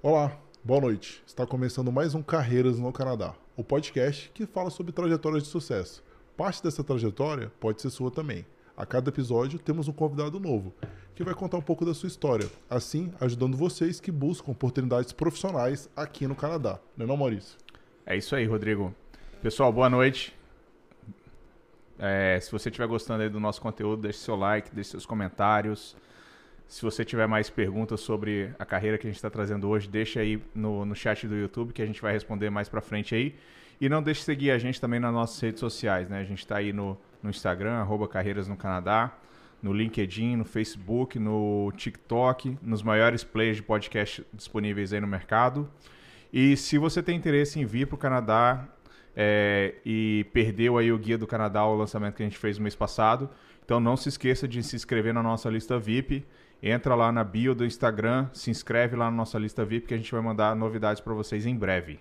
Olá, 0.00 0.38
boa 0.62 0.80
noite. 0.80 1.20
Está 1.26 1.44
começando 1.44 1.90
mais 1.90 2.14
um 2.14 2.22
Carreiras 2.22 2.78
no 2.78 2.92
Canadá, 2.92 3.34
o 3.56 3.64
podcast 3.64 4.30
que 4.32 4.46
fala 4.46 4.70
sobre 4.70 4.92
trajetórias 4.92 5.42
de 5.42 5.48
sucesso. 5.48 6.04
Parte 6.36 6.62
dessa 6.62 6.84
trajetória 6.84 7.50
pode 7.58 7.82
ser 7.82 7.90
sua 7.90 8.08
também. 8.08 8.46
A 8.76 8.86
cada 8.86 9.08
episódio 9.08 9.58
temos 9.58 9.88
um 9.88 9.92
convidado 9.92 10.38
novo, 10.38 10.72
que 11.16 11.24
vai 11.24 11.34
contar 11.34 11.56
um 11.56 11.62
pouco 11.62 11.84
da 11.84 11.92
sua 11.94 12.06
história, 12.06 12.48
assim 12.70 13.12
ajudando 13.20 13.56
vocês 13.56 13.98
que 13.98 14.12
buscam 14.12 14.52
oportunidades 14.52 15.10
profissionais 15.12 15.90
aqui 15.96 16.28
no 16.28 16.36
Canadá. 16.36 16.78
Não 16.96 17.04
é 17.04 17.08
não, 17.08 17.16
Maurício? 17.16 17.58
É 18.06 18.16
isso 18.16 18.36
aí, 18.36 18.46
Rodrigo. 18.46 18.94
Pessoal, 19.42 19.72
boa 19.72 19.90
noite. 19.90 20.32
É, 21.98 22.38
se 22.40 22.52
você 22.52 22.68
estiver 22.68 22.86
gostando 22.86 23.28
do 23.28 23.40
nosso 23.40 23.60
conteúdo, 23.60 24.02
deixe 24.02 24.20
seu 24.20 24.36
like, 24.36 24.72
deixe 24.72 24.90
seus 24.90 25.04
comentários. 25.04 25.96
Se 26.68 26.82
você 26.82 27.02
tiver 27.02 27.26
mais 27.26 27.48
perguntas 27.48 27.98
sobre 28.00 28.50
a 28.58 28.64
carreira 28.64 28.98
que 28.98 29.06
a 29.06 29.10
gente 29.10 29.16
está 29.16 29.30
trazendo 29.30 29.66
hoje, 29.70 29.88
deixa 29.88 30.20
aí 30.20 30.38
no, 30.54 30.84
no 30.84 30.94
chat 30.94 31.26
do 31.26 31.34
YouTube 31.34 31.72
que 31.72 31.80
a 31.80 31.86
gente 31.86 32.02
vai 32.02 32.12
responder 32.12 32.50
mais 32.50 32.68
para 32.68 32.82
frente 32.82 33.14
aí. 33.14 33.34
E 33.80 33.88
não 33.88 34.02
deixe 34.02 34.20
de 34.20 34.26
seguir 34.26 34.50
a 34.50 34.58
gente 34.58 34.78
também 34.78 35.00
nas 35.00 35.12
nossas 35.12 35.40
redes 35.40 35.60
sociais, 35.60 36.10
né? 36.10 36.20
A 36.20 36.24
gente 36.24 36.40
está 36.40 36.58
aí 36.58 36.70
no, 36.70 36.98
no 37.22 37.30
Instagram, 37.30 37.72
arroba 37.72 38.06
Carreiras 38.06 38.46
no 38.46 38.56
Canadá, 38.56 39.16
no 39.62 39.72
LinkedIn, 39.72 40.36
no 40.36 40.44
Facebook, 40.44 41.18
no 41.18 41.72
TikTok, 41.74 42.58
nos 42.60 42.82
maiores 42.82 43.24
players 43.24 43.56
de 43.56 43.62
podcast 43.62 44.26
disponíveis 44.34 44.92
aí 44.92 45.00
no 45.00 45.06
mercado. 45.06 45.70
E 46.30 46.54
se 46.54 46.76
você 46.76 47.02
tem 47.02 47.16
interesse 47.16 47.58
em 47.58 47.64
vir 47.64 47.86
para 47.86 47.94
o 47.94 47.98
Canadá 47.98 48.68
é, 49.16 49.76
e 49.86 50.26
perdeu 50.34 50.76
aí 50.76 50.92
o 50.92 50.98
Guia 50.98 51.16
do 51.16 51.26
Canadá, 51.26 51.64
o 51.64 51.74
lançamento 51.74 52.16
que 52.16 52.22
a 52.22 52.26
gente 52.26 52.36
fez 52.36 52.58
no 52.58 52.62
mês 52.62 52.74
passado, 52.74 53.30
então 53.64 53.80
não 53.80 53.96
se 53.96 54.10
esqueça 54.10 54.46
de 54.46 54.62
se 54.62 54.76
inscrever 54.76 55.14
na 55.14 55.22
nossa 55.22 55.48
lista 55.48 55.78
VIP 55.78 56.26
Entra 56.62 56.94
lá 56.94 57.12
na 57.12 57.22
bio 57.22 57.54
do 57.54 57.64
Instagram, 57.64 58.28
se 58.32 58.50
inscreve 58.50 58.96
lá 58.96 59.10
na 59.10 59.16
nossa 59.16 59.38
lista 59.38 59.64
VIP 59.64 59.86
que 59.86 59.94
a 59.94 59.96
gente 59.96 60.10
vai 60.10 60.20
mandar 60.20 60.56
novidades 60.56 61.00
para 61.00 61.14
vocês 61.14 61.46
em 61.46 61.54
breve. 61.54 62.00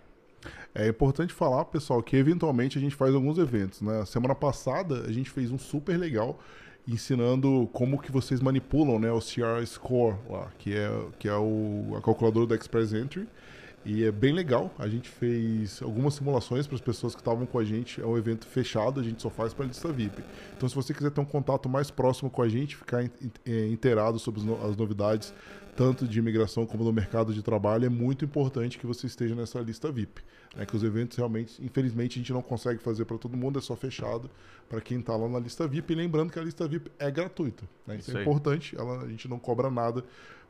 É 0.73 0.88
importante 0.88 1.33
falar, 1.33 1.66
pessoal, 1.66 2.02
que 2.02 2.16
eventualmente 2.16 2.77
a 2.77 2.81
gente 2.81 2.95
faz 2.95 3.14
alguns 3.14 3.38
eventos. 3.38 3.81
Né? 3.81 4.05
Semana 4.05 4.36
passada 4.36 5.05
a 5.08 5.11
gente 5.11 5.30
fez 5.30 5.52
um 5.52 5.58
super 5.58 5.97
legal 5.97 6.39
ensinando 6.88 7.69
como 7.73 7.99
que 8.02 8.11
vocês 8.11 8.39
manipulam 8.41 8.97
né, 8.97 9.11
o 9.11 9.19
CR 9.19 9.66
Score 9.66 10.16
lá, 10.30 10.47
que 10.58 10.75
é, 10.75 10.89
que 11.19 11.27
é 11.27 11.36
o, 11.36 11.94
a 11.97 12.02
calculadora 12.02 12.45
do 12.45 12.55
Express 12.55 12.94
Entry. 12.94 13.27
E 13.88 14.03
é 14.03 14.11
bem 14.11 14.33
legal. 14.33 14.69
A 14.77 14.85
gente 14.89 15.07
fez 15.07 15.81
algumas 15.81 16.13
simulações 16.16 16.67
para 16.67 16.75
as 16.75 16.81
pessoas 16.81 17.16
que 17.16 17.21
estavam 17.21 17.45
com 17.45 17.57
a 17.57 17.63
gente. 17.63 18.02
É 18.02 18.05
um 18.05 18.17
evento 18.17 18.45
fechado, 18.45 18.99
a 18.99 19.03
gente 19.03 19.21
só 19.21 19.30
faz 19.30 19.53
para 19.53 19.63
a 19.63 19.67
lista 19.69 19.89
VIP. 19.93 20.21
Então, 20.57 20.67
se 20.67 20.75
você 20.75 20.93
quiser 20.93 21.09
ter 21.09 21.21
um 21.21 21.25
contato 21.25 21.69
mais 21.69 21.89
próximo 21.89 22.30
com 22.30 22.41
a 22.41 22.49
gente, 22.49 22.75
ficar 22.75 23.02
é, 23.02 23.67
inteirado 23.67 24.19
sobre 24.19 24.41
as 24.67 24.75
novidades, 24.75 25.33
tanto 25.77 26.05
de 26.05 26.19
imigração 26.19 26.65
como 26.65 26.83
do 26.83 26.91
mercado 26.91 27.33
de 27.33 27.41
trabalho, 27.41 27.85
é 27.85 27.89
muito 27.89 28.25
importante 28.25 28.77
que 28.77 28.85
você 28.85 29.08
esteja 29.08 29.33
nessa 29.33 29.61
lista 29.61 29.89
VIP. 29.89 30.21
Né? 30.53 30.65
Que 30.65 30.75
os 30.75 30.83
eventos 30.83 31.15
realmente, 31.15 31.63
infelizmente, 31.63 32.15
a 32.15 32.17
gente 32.17 32.33
não 32.33 32.41
consegue 32.41 32.81
fazer 32.81 33.05
para 33.05 33.17
todo 33.17 33.38
mundo, 33.38 33.58
é 33.58 33.61
só 33.61 33.75
fechado 33.75 34.30
para 34.67 34.81
quem 34.81 34.99
está 34.99 35.15
lá 35.15 35.30
na 35.30 35.39
lista 35.39 35.65
VIP. 35.65 35.93
E 35.93 35.95
lembrando 35.95 36.33
que 36.33 36.39
a 36.39 36.43
lista 36.43 36.67
VIP 36.67 36.91
é 36.99 37.09
gratuita. 37.09 37.63
Né? 37.85 37.95
Isso, 37.95 38.09
Isso 38.09 38.17
é 38.17 38.21
importante, 38.21 38.75
ela, 38.77 39.03
a 39.03 39.08
gente 39.08 39.30
não 39.30 39.39
cobra 39.39 39.71
nada 39.71 40.03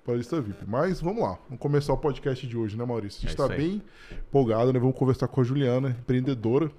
para 0.08 0.14
a 0.14 0.18
lista 0.18 0.40
VIP. 0.40 0.64
Mas 0.66 1.02
vamos 1.02 1.22
lá, 1.22 1.38
vamos 1.50 1.60
começar 1.60 1.92
o 1.92 1.98
podcast 1.98 2.48
de 2.48 2.58
hoje, 2.58 2.78
né, 2.78 2.86
Maurício? 2.86 3.20
A 3.20 3.22
gente 3.30 3.32
está 3.32 3.54
é 3.54 3.58
bem 3.58 3.84
empolgado, 4.30 4.72
né? 4.72 4.80
Vamos 4.80 4.96
conversar 4.96 5.28
com 5.28 5.42
a 5.42 5.44
Juliana, 5.44 5.90
empreendedora 5.90 6.72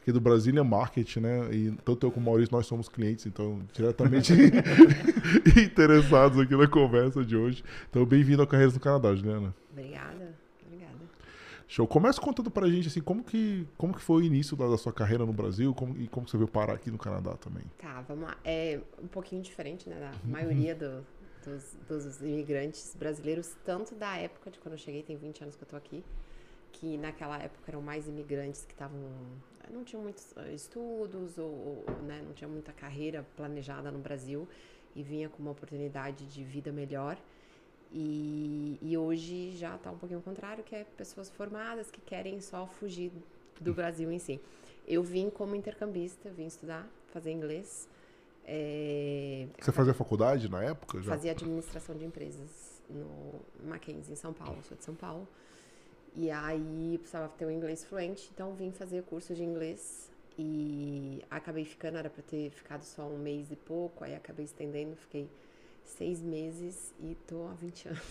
aqui 0.00 0.10
do 0.10 0.20
Brasília 0.20 0.64
Market, 0.64 1.18
né? 1.18 1.48
E 1.54 1.70
tanto 1.84 2.04
eu 2.04 2.10
como 2.10 2.26
o 2.26 2.30
Maurício, 2.30 2.52
nós 2.52 2.66
somos 2.66 2.88
clientes, 2.88 3.24
então 3.24 3.62
diretamente 3.72 4.32
interessados 5.64 6.40
aqui 6.40 6.56
na 6.56 6.66
conversa 6.66 7.24
de 7.24 7.36
hoje. 7.36 7.62
Então, 7.88 8.04
bem-vindo 8.04 8.42
ao 8.42 8.48
Carreiras 8.48 8.74
do 8.74 8.80
Canadá, 8.80 9.14
Juliana. 9.14 9.54
Obrigada, 9.70 10.34
obrigada. 10.66 10.98
Show. 11.68 11.86
Começa 11.86 12.20
contando 12.20 12.50
pra 12.50 12.68
gente, 12.68 12.88
assim, 12.88 13.00
como 13.00 13.22
que, 13.22 13.64
como 13.78 13.94
que 13.94 14.00
foi 14.00 14.22
o 14.22 14.24
início 14.24 14.56
da, 14.56 14.66
da 14.66 14.76
sua 14.76 14.92
carreira 14.92 15.24
no 15.24 15.32
Brasil 15.32 15.72
como, 15.72 15.96
e 15.96 16.08
como 16.08 16.26
você 16.26 16.36
veio 16.36 16.48
parar 16.48 16.72
aqui 16.72 16.90
no 16.90 16.98
Canadá 16.98 17.36
também. 17.36 17.62
Tá, 17.78 18.04
vamos 18.08 18.24
lá. 18.24 18.36
É 18.44 18.80
um 19.00 19.06
pouquinho 19.06 19.40
diferente, 19.40 19.88
né, 19.88 20.00
da 20.00 20.06
uhum. 20.06 20.32
maioria 20.32 20.74
do, 20.74 21.06
dos, 21.44 21.76
dos 21.88 22.20
imigrantes 22.20 22.94
brasileiros, 22.96 23.54
tanto 23.64 23.94
da 23.94 24.16
época 24.16 24.50
de 24.50 24.58
quando 24.58 24.74
eu 24.74 24.78
cheguei, 24.78 25.02
tem 25.02 25.16
20 25.16 25.42
anos 25.42 25.56
que 25.56 25.62
eu 25.62 25.68
tô 25.68 25.76
aqui, 25.76 26.04
que 26.72 26.96
naquela 26.96 27.38
época 27.38 27.64
eram 27.68 27.82
mais 27.82 28.08
imigrantes 28.08 28.64
que 28.64 28.72
estavam 28.72 29.00
não 29.70 29.84
tinham 29.84 30.02
muitos 30.02 30.26
ah, 30.36 30.50
estudos 30.50 31.38
ou, 31.38 31.46
ou 31.46 32.02
né, 32.02 32.22
não 32.24 32.32
tinha 32.32 32.48
muita 32.48 32.72
carreira 32.72 33.26
planejada 33.36 33.90
no 33.90 33.98
Brasil 33.98 34.46
e 34.94 35.02
vinha 35.02 35.28
com 35.28 35.42
uma 35.42 35.52
oportunidade 35.52 36.26
de 36.26 36.44
vida 36.44 36.70
melhor. 36.70 37.16
E, 37.90 38.78
e 38.80 38.96
hoje 38.96 39.52
já 39.56 39.76
está 39.76 39.90
um 39.90 39.98
pouquinho 39.98 40.18
ao 40.18 40.22
contrário, 40.22 40.64
que 40.64 40.74
é 40.74 40.84
pessoas 40.96 41.30
formadas 41.30 41.90
que 41.90 42.00
querem 42.00 42.40
só 42.40 42.66
fugir 42.66 43.12
do 43.60 43.74
Brasil 43.74 44.10
em 44.10 44.18
si. 44.18 44.40
Eu 44.86 45.02
vim 45.02 45.30
como 45.30 45.54
intercambista, 45.54 46.30
vim 46.30 46.46
estudar, 46.46 46.88
fazer 47.12 47.30
inglês. 47.30 47.88
É... 48.44 49.46
Você 49.60 49.72
fazia 49.72 49.94
faculdade 49.94 50.48
na 50.48 50.62
época? 50.62 51.00
Já? 51.00 51.12
Fazia 51.12 51.32
administração 51.32 51.96
de 51.96 52.04
empresas 52.04 52.82
no 52.88 53.40
Mackenzie, 53.68 54.12
em 54.12 54.16
São 54.16 54.32
Paulo. 54.32 54.58
Sou 54.62 54.76
de 54.76 54.84
São 54.84 54.94
Paulo. 54.94 55.28
E 56.14 56.30
aí 56.30 56.98
precisava 56.98 57.28
ter 57.28 57.46
um 57.46 57.50
inglês 57.50 57.84
fluente, 57.84 58.30
então 58.34 58.54
vim 58.54 58.70
fazer 58.70 59.02
curso 59.04 59.34
de 59.34 59.42
inglês 59.42 60.10
e 60.38 61.22
acabei 61.30 61.64
ficando, 61.64 61.96
era 61.96 62.10
para 62.10 62.22
ter 62.22 62.50
ficado 62.50 62.82
só 62.82 63.06
um 63.08 63.18
mês 63.18 63.50
e 63.50 63.56
pouco, 63.56 64.04
aí 64.04 64.14
acabei 64.14 64.44
estendendo, 64.44 64.94
fiquei 64.96 65.30
seis 65.84 66.22
meses 66.22 66.94
e 67.00 67.16
tô 67.26 67.46
há 67.46 67.54
20 67.54 67.88
anos. 67.88 68.02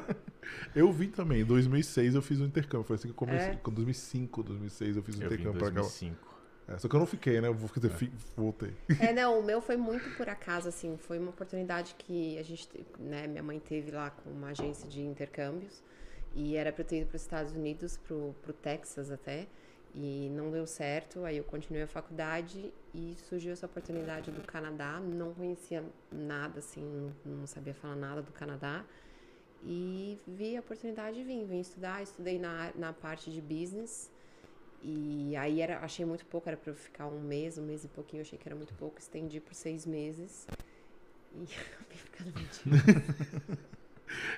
eu 0.76 0.92
vim 0.92 1.08
também, 1.08 1.40
em 1.40 1.44
2006 1.44 2.14
eu 2.14 2.22
fiz 2.22 2.38
um 2.38 2.44
intercâmbio, 2.44 2.86
foi 2.86 2.96
assim 2.96 3.08
que 3.08 3.12
eu 3.12 3.16
comecei, 3.16 3.50
é. 3.50 3.54
em 3.54 3.70
2005, 3.70 4.42
2006 4.42 4.96
eu 4.96 5.02
fiz 5.02 5.16
um 5.16 5.22
eu 5.22 5.26
intercâmbio 5.26 5.58
para 5.58 5.72
cá. 5.72 5.88
É, 6.68 6.78
só 6.78 6.88
que 6.88 6.94
eu 6.94 7.00
não 7.00 7.06
fiquei, 7.06 7.40
né? 7.40 7.48
Eu 7.48 7.54
vou 7.54 7.68
dizer, 7.74 7.90
é. 7.90 8.10
voltei. 8.36 8.74
É, 9.00 9.12
não, 9.12 9.38
o 9.38 9.42
meu 9.42 9.60
foi 9.60 9.76
muito 9.76 10.16
por 10.16 10.28
acaso, 10.28 10.68
assim. 10.68 10.96
Foi 10.96 11.18
uma 11.18 11.30
oportunidade 11.30 11.94
que 11.98 12.38
a 12.38 12.42
gente, 12.42 12.68
né? 12.98 13.26
Minha 13.26 13.42
mãe 13.42 13.58
teve 13.58 13.90
lá 13.90 14.10
com 14.10 14.30
uma 14.30 14.48
agência 14.48 14.88
de 14.88 15.00
intercâmbios. 15.02 15.82
E 16.34 16.56
era 16.56 16.72
para 16.72 16.82
eu 16.82 16.86
ter 16.86 16.98
ido 16.98 17.06
para 17.08 17.16
os 17.16 17.22
Estados 17.22 17.52
Unidos, 17.52 17.96
pro, 17.96 18.34
pro 18.42 18.52
Texas 18.52 19.10
até. 19.10 19.46
E 19.94 20.30
não 20.30 20.50
deu 20.50 20.66
certo. 20.66 21.24
Aí 21.24 21.36
eu 21.36 21.44
continuei 21.44 21.82
a 21.82 21.86
faculdade 21.86 22.72
e 22.94 23.16
surgiu 23.28 23.52
essa 23.52 23.66
oportunidade 23.66 24.30
do 24.30 24.42
Canadá. 24.42 24.98
Não 25.00 25.34
conhecia 25.34 25.84
nada, 26.10 26.60
assim, 26.60 26.80
não, 26.80 27.38
não 27.40 27.46
sabia 27.46 27.74
falar 27.74 27.96
nada 27.96 28.22
do 28.22 28.32
Canadá. 28.32 28.84
E 29.64 30.18
vi 30.26 30.56
a 30.56 30.60
oportunidade 30.60 31.20
e 31.20 31.24
vim. 31.24 31.44
Vim 31.44 31.60
estudar, 31.60 32.02
estudei 32.02 32.38
na, 32.38 32.72
na 32.74 32.92
parte 32.92 33.30
de 33.30 33.40
business. 33.40 34.10
E 34.82 35.36
aí 35.36 35.60
era, 35.60 35.78
achei 35.78 36.04
muito 36.04 36.26
pouco, 36.26 36.48
era 36.48 36.56
para 36.56 36.72
eu 36.72 36.74
ficar 36.74 37.06
um 37.06 37.20
mês, 37.20 37.56
um 37.56 37.62
mês 37.62 37.84
e 37.84 37.88
pouquinho, 37.88 38.22
achei 38.22 38.36
que 38.36 38.48
era 38.48 38.56
muito 38.56 38.74
pouco, 38.74 38.98
estendi 38.98 39.38
por 39.38 39.54
seis 39.54 39.86
meses 39.86 40.46
e 41.34 41.44
acabei 41.72 41.96
ficando 41.96 42.32
mentindo. 42.34 43.62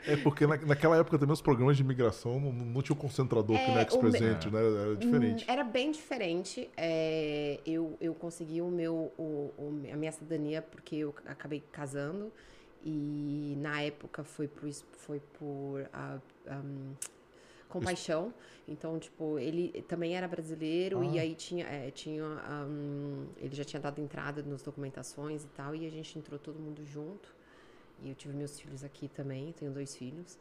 É 0.06 0.16
porque 0.16 0.46
na, 0.46 0.56
naquela 0.56 0.96
época 0.96 1.18
também 1.18 1.32
os 1.32 1.40
programas 1.40 1.76
de 1.76 1.82
imigração 1.82 2.38
não, 2.38 2.52
não 2.52 2.82
tinha 2.82 2.94
o 2.94 2.98
concentrador 2.98 3.56
é, 3.56 3.64
que 3.64 3.70
no 3.72 3.80
Ex-Presente, 3.80 4.50
né? 4.50 4.60
Era 4.60 4.96
diferente. 4.96 5.44
Hum, 5.44 5.52
era 5.52 5.64
bem 5.64 5.90
diferente. 5.90 6.70
É, 6.76 7.58
eu, 7.66 7.96
eu 8.00 8.14
consegui 8.14 8.60
o 8.60 8.68
meu, 8.68 9.12
o, 9.18 9.52
o, 9.58 9.82
a 9.92 9.96
minha 9.96 10.12
cidadania 10.12 10.62
porque 10.62 10.96
eu 10.96 11.14
acabei 11.26 11.62
casando. 11.72 12.32
E 12.84 13.56
na 13.58 13.80
época 13.80 14.22
foi 14.22 14.46
por, 14.46 14.70
foi 14.92 15.18
por 15.38 15.80
uh, 15.80 16.20
um, 16.52 16.92
compaixão. 17.74 18.32
Então, 18.66 18.98
tipo, 18.98 19.38
ele 19.38 19.82
também 19.88 20.16
era 20.16 20.26
brasileiro 20.26 21.00
ah. 21.00 21.04
e 21.04 21.18
aí 21.18 21.34
tinha, 21.34 21.66
é, 21.66 21.90
tinha 21.90 22.24
um, 22.24 23.26
ele 23.36 23.54
já 23.54 23.64
tinha 23.64 23.80
dado 23.80 24.00
entrada 24.00 24.42
nas 24.42 24.62
documentações 24.62 25.44
e 25.44 25.48
tal, 25.48 25.74
e 25.74 25.86
a 25.86 25.90
gente 25.90 26.18
entrou 26.18 26.38
todo 26.38 26.58
mundo 26.58 26.84
junto. 26.86 27.34
E 28.02 28.08
eu 28.08 28.14
tive 28.14 28.34
meus 28.34 28.58
filhos 28.58 28.82
aqui 28.82 29.08
também, 29.08 29.52
tenho 29.52 29.72
dois 29.72 29.94
filhos. 29.96 30.38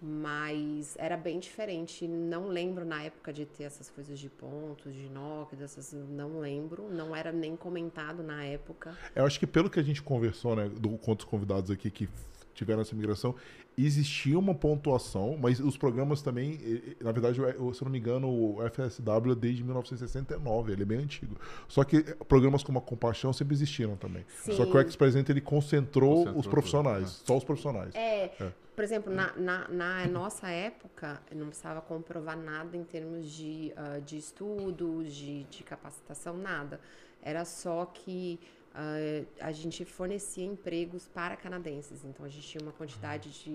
Mas 0.00 0.94
era 0.98 1.16
bem 1.16 1.38
diferente. 1.38 2.06
Não 2.06 2.48
lembro 2.48 2.84
na 2.84 3.02
época 3.02 3.32
de 3.32 3.46
ter 3.46 3.64
essas 3.64 3.88
coisas 3.88 4.18
de 4.18 4.28
pontos, 4.28 4.94
de 4.94 5.08
NOC, 5.08 5.56
dessas. 5.56 5.94
Não 5.94 6.38
lembro. 6.38 6.90
Não 6.90 7.16
era 7.16 7.32
nem 7.32 7.56
comentado 7.56 8.22
na 8.22 8.44
época. 8.44 8.94
Eu 9.14 9.24
acho 9.24 9.40
que 9.40 9.46
pelo 9.46 9.70
que 9.70 9.80
a 9.80 9.82
gente 9.82 10.02
conversou, 10.02 10.54
né, 10.54 10.68
do, 10.68 10.98
com 10.98 11.12
outros 11.12 11.26
convidados 11.26 11.70
aqui 11.70 11.90
que 11.90 12.10
tiveram 12.56 12.80
essa 12.80 12.96
migração, 12.96 13.34
existia 13.76 14.38
uma 14.38 14.54
pontuação, 14.54 15.36
mas 15.38 15.60
os 15.60 15.76
programas 15.76 16.22
também, 16.22 16.58
na 17.00 17.12
verdade, 17.12 17.36
se 17.36 17.42
eu 17.42 17.84
não 17.84 17.90
me 17.90 17.98
engano, 17.98 18.28
o 18.28 18.58
FSW 18.70 19.32
é 19.32 19.34
desde 19.34 19.62
1969, 19.62 20.72
ele 20.72 20.82
é 20.82 20.84
bem 20.84 20.98
antigo. 20.98 21.36
Só 21.68 21.84
que 21.84 22.02
programas 22.24 22.62
como 22.64 22.78
a 22.78 22.82
Compaixão 22.82 23.32
sempre 23.32 23.54
existiram 23.54 23.96
também. 23.96 24.24
Sim. 24.40 24.56
Só 24.56 24.64
que 24.64 24.74
o 24.74 24.80
Ex-Presidente 24.80 25.30
ele 25.30 25.42
concentrou, 25.42 26.16
concentrou, 26.16 26.40
os 26.40 26.46
profissionais, 26.46 27.10
tudo, 27.10 27.20
né? 27.20 27.24
só 27.26 27.36
os 27.36 27.44
profissionais. 27.44 27.94
É, 27.94 28.24
é. 28.24 28.52
por 28.74 28.82
exemplo, 28.82 29.12
na, 29.12 29.36
na, 29.36 29.68
na, 29.68 30.06
nossa 30.06 30.48
época, 30.48 31.20
não 31.34 31.48
precisava 31.48 31.82
comprovar 31.82 32.38
nada 32.38 32.74
em 32.74 32.84
termos 32.84 33.30
de, 33.30 33.74
uh, 33.76 34.00
de 34.00 34.16
estudos, 34.16 35.14
de, 35.14 35.44
de 35.44 35.62
capacitação, 35.62 36.36
nada. 36.38 36.80
Era 37.22 37.44
só 37.44 37.84
que 37.86 38.40
Uh, 38.76 39.26
a 39.40 39.52
gente 39.52 39.86
fornecia 39.86 40.44
empregos 40.44 41.08
para 41.08 41.34
canadenses. 41.34 42.04
Então, 42.04 42.26
a 42.26 42.28
gente 42.28 42.46
tinha 42.46 42.62
uma 42.62 42.72
quantidade 42.72 43.30
de 43.30 43.50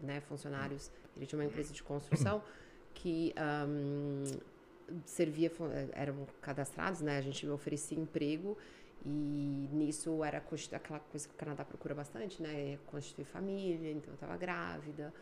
né, 0.00 0.20
funcionários 0.20 0.92
Ele 1.16 1.26
tinha 1.26 1.40
uma 1.40 1.44
empresa 1.44 1.72
de 1.72 1.82
construção 1.82 2.40
que 2.94 3.34
um, 3.68 4.22
servia, 5.04 5.50
eram 5.92 6.24
cadastrados, 6.40 7.00
né? 7.00 7.18
A 7.18 7.20
gente 7.20 7.48
oferecia 7.48 7.98
emprego 7.98 8.56
e 9.04 9.68
nisso 9.72 10.22
era 10.22 10.38
aquela 10.38 11.00
coisa 11.00 11.28
que 11.28 11.34
o 11.34 11.36
Canadá 11.36 11.64
procura 11.64 11.94
bastante, 11.94 12.40
né? 12.40 12.78
Constituir 12.86 13.24
família, 13.24 13.90
então 13.90 14.10
eu 14.10 14.14
estava 14.14 14.36
grávida. 14.36 15.12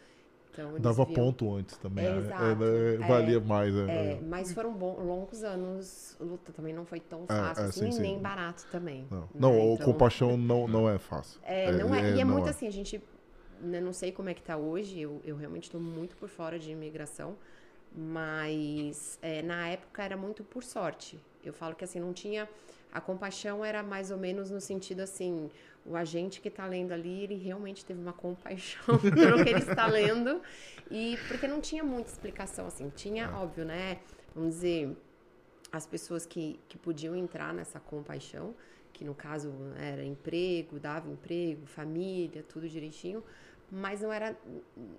Então, 0.53 0.79
Dava 0.79 1.05
viam... 1.07 1.15
ponto 1.15 1.55
antes 1.55 1.79
também. 1.79 2.05
É, 2.05 2.17
exato, 2.19 2.65
é, 2.65 2.97
valia 2.99 3.41
mais. 3.41 3.75
É, 3.75 4.21
mas 4.21 4.53
foram 4.53 4.73
bons, 4.75 4.99
longos 4.99 5.43
anos. 5.43 6.15
Luta 6.21 6.53
também 6.53 6.75
não 6.75 6.85
foi 6.85 7.01
tão 7.01 7.27
fácil 7.27 7.65
assim, 7.65 7.91
sim, 7.91 8.01
nem 8.01 8.17
sim. 8.17 8.23
barato 8.23 8.67
também. 8.71 9.07
Não, 9.11 9.21
né? 9.21 9.27
não 9.35 9.73
então, 9.73 9.87
compaixão 9.87 10.37
não, 10.37 10.69
não 10.69 10.89
é 10.89 10.99
fácil. 10.99 11.41
É, 11.43 11.73
não 11.73 11.95
é, 11.95 12.17
e 12.17 12.21
é 12.21 12.25
muito 12.25 12.51
assim, 12.51 12.67
a 12.67 12.71
gente. 12.71 13.03
Né, 13.63 13.81
não 13.81 13.93
sei 13.93 14.13
como 14.13 14.29
é 14.29 14.35
que 14.35 14.43
tá 14.43 14.57
hoje, 14.57 15.01
eu, 15.01 15.21
eu 15.25 15.37
realmente 15.37 15.65
estou 15.65 15.81
muito 15.81 16.17
por 16.17 16.29
fora 16.29 16.59
de 16.59 16.71
imigração, 16.71 17.37
mas 17.95 19.19
na 19.45 19.69
época 19.69 20.03
era 20.03 20.17
muito 20.17 20.45
por 20.45 20.63
sorte. 20.63 21.19
Eu 21.43 21.53
falo 21.53 21.75
que 21.75 21.85
assim, 21.85 21.99
não 21.99 22.13
tinha. 22.13 22.49
A 22.93 23.01
compaixão 23.01 23.65
era 23.65 23.83
mais 23.83 24.11
ou 24.11 24.19
menos 24.19 24.51
no 24.51 24.61
sentido 24.61 25.01
assim, 25.01 25.51
o 25.85 25.97
agente 25.97 26.41
que 26.41 26.49
está 26.49 26.67
lendo 26.67 26.93
ali, 26.93 27.25
ele 27.25 27.37
realmente 27.37 27.85
teve 27.85 28.01
uma 28.01 28.13
compaixão 28.13 28.99
pelo 29.01 29.43
que 29.43 29.51
ele 29.51 29.61
está 29.61 29.87
lendo. 29.87 30.41
E 30.91 31.17
porque 31.27 31.49
não 31.49 31.61
tinha 31.61 31.83
muita 31.83 32.11
explicação, 32.11 32.67
assim. 32.67 32.91
Tinha, 32.95 33.25
é. 33.25 33.29
óbvio, 33.29 33.65
né? 33.65 33.99
Vamos 34.35 34.57
dizer, 34.57 34.97
as 35.73 35.87
pessoas 35.87 36.27
que, 36.27 36.61
que 36.69 36.77
podiam 36.77 37.17
entrar 37.17 37.55
nessa 37.55 37.81
compaixão, 37.81 38.55
que 38.93 39.05
no 39.05 39.15
caso 39.15 39.51
era 39.79 40.05
emprego, 40.05 40.79
dava 40.79 41.09
emprego, 41.09 41.67
família, 41.67 42.45
tudo 42.47 42.69
direitinho, 42.69 43.25
mas 43.71 44.03
não 44.03 44.13
era, 44.13 44.37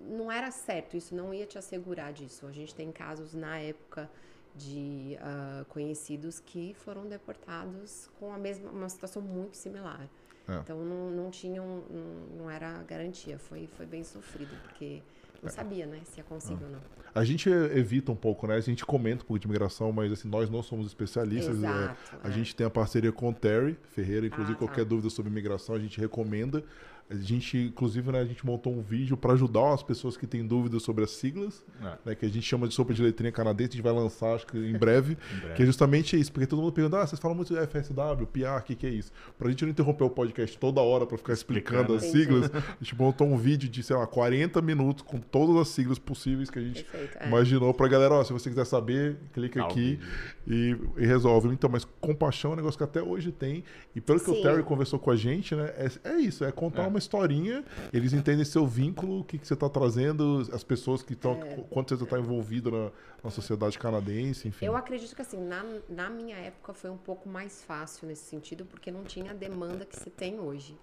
não 0.10 0.32
era 0.32 0.50
certo, 0.50 0.98
isso 0.98 1.14
não 1.14 1.32
ia 1.32 1.46
te 1.46 1.60
assegurar 1.60 2.12
disso. 2.12 2.48
A 2.48 2.52
gente 2.52 2.74
tem 2.74 2.92
casos 2.92 3.36
na 3.36 3.60
época 3.60 4.10
de 4.56 5.18
uh, 5.20 5.66
conhecidos 5.66 6.40
que 6.40 6.74
foram 6.76 7.08
deportados 7.08 8.10
com 8.20 8.34
a 8.34 8.38
mesma, 8.38 8.70
uma 8.70 8.90
situação 8.90 9.22
muito 9.22 9.58
similar. 9.58 10.08
É. 10.48 10.58
Então 10.58 10.84
não, 10.84 11.10
não 11.10 11.32
tinham, 11.32 11.84
não, 11.90 12.38
não, 12.38 12.50
era 12.52 12.84
garantia, 12.84 13.40
foi, 13.40 13.68
foi 13.78 13.86
bem 13.86 14.04
sofrido, 14.04 14.52
porque 14.64 15.02
não 15.42 15.50
é. 15.50 15.52
sabia, 15.52 15.86
né, 15.86 16.02
se 16.06 16.20
ia 16.20 16.24
conseguir 16.24 16.64
é. 16.64 16.66
ou 16.66 16.72
não. 16.74 16.80
A 17.16 17.24
gente 17.24 17.48
evita 17.48 18.12
um 18.12 18.16
pouco, 18.16 18.48
né? 18.48 18.56
A 18.56 18.60
gente 18.60 18.84
comenta 18.84 19.24
um 19.24 19.28
pouco 19.28 19.40
de 19.40 19.46
imigração, 19.46 19.92
mas 19.92 20.12
assim, 20.12 20.28
nós 20.28 20.50
não 20.50 20.64
somos 20.64 20.88
especialistas. 20.88 21.60
Né? 21.60 21.70
Exato, 21.70 22.18
a 22.24 22.28
é. 22.28 22.32
gente 22.32 22.56
tem 22.56 22.66
a 22.66 22.72
parceria 22.72 23.12
com 23.12 23.30
o 23.30 23.34
Terry 23.34 23.78
Ferreira, 23.92 24.26
inclusive 24.26 24.54
ah, 24.54 24.60
tá. 24.60 24.66
qualquer 24.66 24.84
dúvida 24.84 25.12
sobre 25.12 25.32
imigração 25.32 25.76
a 25.76 25.80
gente 25.80 26.00
recomenda. 26.00 26.64
A 27.10 27.16
gente, 27.16 27.58
inclusive, 27.58 28.12
né, 28.12 28.20
a 28.20 28.26
gente 28.26 28.46
montou 28.46 28.74
um 28.74 28.82
vídeo 28.82 29.16
para 29.16 29.34
ajudar 29.34 29.74
as 29.74 29.84
pessoas 29.84 30.18
que 30.18 30.26
têm 30.26 30.46
dúvidas 30.46 30.82
sobre 30.84 31.04
as 31.04 31.12
siglas, 31.12 31.64
é. 31.82 32.10
né, 32.10 32.16
que 32.16 32.26
a 32.26 32.30
gente 32.30 32.46
chama 32.46 32.68
de 32.68 32.74
sopa 32.74 32.94
de 32.94 33.04
letrinha 33.04 33.32
canadense, 33.32 33.72
a 33.72 33.74
gente 33.74 33.84
vai 33.84 33.94
lançar, 33.94 34.34
acho 34.36 34.48
que 34.48 34.58
em 34.58 34.78
breve, 34.78 35.18
em 35.36 35.40
breve. 35.40 35.56
que 35.56 35.64
é 35.64 35.66
justamente 35.66 36.20
isso, 36.20 36.32
porque 36.32 36.48
todo 36.48 36.62
mundo 36.62 36.74
pergunta, 36.74 37.02
ah, 37.02 37.06
vocês 37.06 37.20
falam 37.20 37.36
muito 37.36 37.54
de 37.54 37.60
FSW, 37.68 38.26
PR, 38.32 38.58
o 38.58 38.62
que, 38.62 38.76
que 38.76 38.88
é 38.88 38.90
isso? 38.90 39.12
Pra 39.38 39.50
gente 39.50 39.64
não 39.64 39.72
interromper 39.72 40.04
o 40.06 40.10
podcast 40.10 40.58
toda 40.58 40.82
hora 40.82 41.06
para 41.06 41.18
ficar 41.18 41.34
explicando, 41.34 41.94
as 41.94 42.04
siglas, 42.06 42.50
a 42.54 42.84
gente 42.84 42.98
montou 42.98 43.28
um 43.28 43.38
vídeo 43.38 43.70
de, 43.70 43.84
sei 43.84 43.96
lá, 43.96 44.08
40 44.08 44.62
minutos 44.62 45.04
com 45.04 45.20
todas 45.20 45.56
as 45.58 45.68
siglas 45.68 46.00
possíveis 46.00 46.50
que 46.50 46.58
a 46.58 46.62
gente 46.62 46.84
Perfeito, 46.84 47.18
é. 47.20 47.28
imaginou 47.28 47.74
pra 47.74 47.88
galera, 47.88 48.16
ó, 48.16 48.24
se 48.24 48.34
você 48.34 48.50
quiser 48.50 48.66
saber, 48.66 49.18
clica 49.34 49.62
ah, 49.62 49.66
aqui 49.66 50.00
e, 50.48 50.76
e, 50.98 51.06
resolve. 51.06 51.50
Então, 51.50 51.70
mas 51.70 51.86
compaixão 52.02 52.52
é 52.52 52.54
um 52.54 52.58
negócio 52.58 52.78
que 52.78 52.84
até 52.84 53.02
hoje 53.02 53.32
tem, 53.32 53.64
e 53.96 54.02
pelo 54.02 54.20
que 54.20 54.26
Sim. 54.26 54.40
o 54.40 54.42
Terry 54.42 54.64
conversou 54.64 54.98
com 54.98 55.12
a 55.12 55.16
gente, 55.16 55.56
né, 55.56 55.74
é, 55.78 55.90
é 56.10 56.18
isso, 56.18 56.44
é 56.44 56.52
contar 56.52 56.84
é. 56.84 56.88
uma 56.88 56.93
historinha, 56.98 57.64
eles 57.92 58.14
entendem 58.14 58.46
seu 58.46 58.66
vínculo, 58.66 59.20
o 59.20 59.24
que, 59.24 59.38
que 59.38 59.48
você 59.48 59.54
está 59.54 59.70
trazendo, 59.70 60.48
as 60.52 60.64
pessoas 60.64 61.02
que 61.02 61.14
estão, 61.14 61.34
é. 61.44 61.64
quanto 61.70 61.96
você 61.96 62.04
está 62.04 62.20
envolvido 62.20 62.72
na, 62.72 62.92
na 63.24 63.30
sociedade 63.30 63.78
canadense, 63.78 64.48
enfim. 64.48 64.66
Eu 64.66 64.76
acredito 64.76 65.16
que 65.16 65.22
assim, 65.22 65.38
na, 65.38 65.64
na 65.90 66.10
minha 66.10 66.38
época 66.38 66.74
foi 66.74 66.90
um 66.90 66.98
pouco 66.98 67.28
mais 67.30 67.64
fácil 67.64 68.08
nesse 68.08 68.26
sentido, 68.26 68.66
porque 68.66 68.92
não 68.92 69.04
tinha 69.04 69.32
a 69.32 69.34
demanda 69.34 69.86
que 69.86 69.98
se 69.98 70.10
tem 70.10 70.40
hoje. 70.40 70.78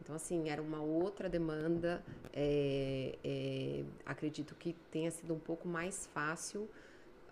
Então, 0.00 0.14
assim, 0.14 0.48
era 0.48 0.62
uma 0.62 0.80
outra 0.80 1.28
demanda. 1.28 2.02
É, 2.32 3.18
é, 3.24 3.84
acredito 4.04 4.54
que 4.54 4.74
tenha 4.90 5.10
sido 5.10 5.34
um 5.34 5.38
pouco 5.38 5.66
mais 5.66 6.06
fácil 6.12 6.68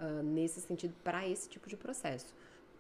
uh, 0.01 0.23
nesse 0.23 0.61
sentido 0.61 0.95
para 1.05 1.29
esse 1.29 1.49
tipo 1.49 1.69
de 1.69 1.77
processo 1.77 2.35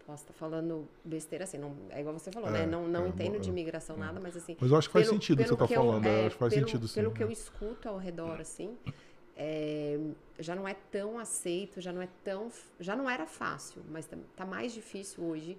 posso 0.06 0.22
estar 0.22 0.34
falando 0.34 0.88
besteira 1.04 1.44
assim, 1.44 1.58
não, 1.58 1.74
é 1.90 2.00
igual 2.00 2.16
você 2.18 2.30
falou, 2.30 2.50
né? 2.50 2.62
é, 2.62 2.66
né? 2.66 2.72
Não, 2.72 2.86
não 2.86 3.04
é, 3.04 3.08
entendo 3.08 3.38
de 3.38 3.48
imigração 3.48 3.96
é. 3.96 4.00
nada, 4.00 4.20
mas 4.20 4.36
assim. 4.36 4.56
Mas 4.60 4.70
eu 4.70 4.76
acho 4.76 4.88
que 4.88 4.92
faz 4.92 5.08
sentido 5.08 5.40
o 5.40 5.42
que 5.42 5.48
você 5.48 5.54
está 5.54 5.66
falando, 5.66 6.06
eu, 6.06 6.26
acho 6.26 6.30
que 6.30 6.38
faz 6.38 6.54
pelo, 6.54 6.66
sentido 6.66 6.88
sim. 6.88 6.94
Pelo 6.94 7.10
que 7.10 7.22
eu 7.22 7.30
escuto 7.30 7.88
ao 7.88 7.96
redor, 7.96 8.40
assim, 8.40 8.76
é, 9.36 9.98
já 10.38 10.54
não 10.54 10.66
é 10.66 10.74
tão 10.74 11.18
aceito, 11.18 11.80
já 11.80 11.92
não 11.92 12.02
é 12.02 12.08
tão. 12.22 12.50
Já 12.78 12.94
não 12.94 13.08
era 13.08 13.26
fácil, 13.26 13.82
mas 13.90 14.04
está 14.04 14.16
tá 14.36 14.46
mais 14.46 14.72
difícil 14.72 15.24
hoje, 15.24 15.56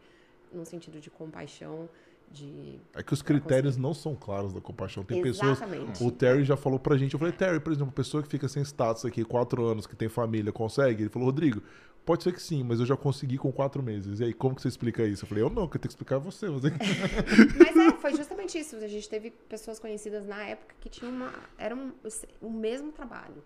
no 0.53 0.65
sentido 0.65 0.99
de 0.99 1.09
compaixão. 1.09 1.89
De, 2.31 2.79
é 2.95 3.03
que 3.03 3.13
os 3.13 3.21
critérios 3.21 3.77
não 3.77 3.93
são 3.93 4.15
claros 4.15 4.51
da 4.51 4.59
compaixão. 4.59 5.03
Tem 5.03 5.25
Exatamente. 5.25 5.91
pessoas. 5.91 6.01
O 6.01 6.11
Terry 6.11 6.43
já 6.43 6.57
falou 6.57 6.79
pra 6.79 6.97
gente. 6.97 7.13
Eu 7.13 7.19
falei, 7.19 7.33
Terry, 7.33 7.59
por 7.59 7.71
exemplo, 7.71 7.93
pessoa 7.93 8.23
que 8.23 8.27
fica 8.27 8.47
sem 8.47 8.63
status 8.63 9.05
aqui, 9.05 9.23
quatro 9.23 9.63
anos, 9.63 9.85
que 9.85 9.95
tem 9.95 10.09
família, 10.09 10.51
consegue? 10.51 11.03
Ele 11.03 11.09
falou, 11.09 11.27
Rodrigo, 11.27 11.61
Pode 12.05 12.23
ser 12.23 12.31
que 12.31 12.41
sim, 12.41 12.63
mas 12.63 12.79
eu 12.79 12.85
já 12.85 12.95
consegui 12.95 13.37
com 13.37 13.51
quatro 13.51 13.81
meses. 13.81 14.19
E 14.19 14.25
aí, 14.25 14.33
como 14.33 14.53
que 14.55 14.61
você 14.61 14.67
explica 14.67 15.03
isso? 15.03 15.23
Eu 15.23 15.27
falei, 15.27 15.43
eu 15.43 15.49
não, 15.49 15.67
que 15.67 15.77
eu 15.77 15.81
tenho 15.81 15.89
que 15.89 15.93
explicar 15.93 16.19
você. 16.19 16.47
Você... 16.47 16.69
mas 17.57 17.75
é, 17.75 17.91
foi 17.97 18.15
justamente 18.15 18.59
isso. 18.59 18.75
A 18.75 18.87
gente 18.87 19.09
teve 19.09 19.31
pessoas 19.31 19.79
conhecidas 19.79 20.23
na 20.25 20.43
época 20.43 20.75
que 20.79 20.87
tinham 20.87 21.11
uma. 21.11 21.33
Era 21.57 21.75
um, 21.75 21.91
o 22.39 22.49
mesmo 22.49 22.91
trabalho. 22.91 23.43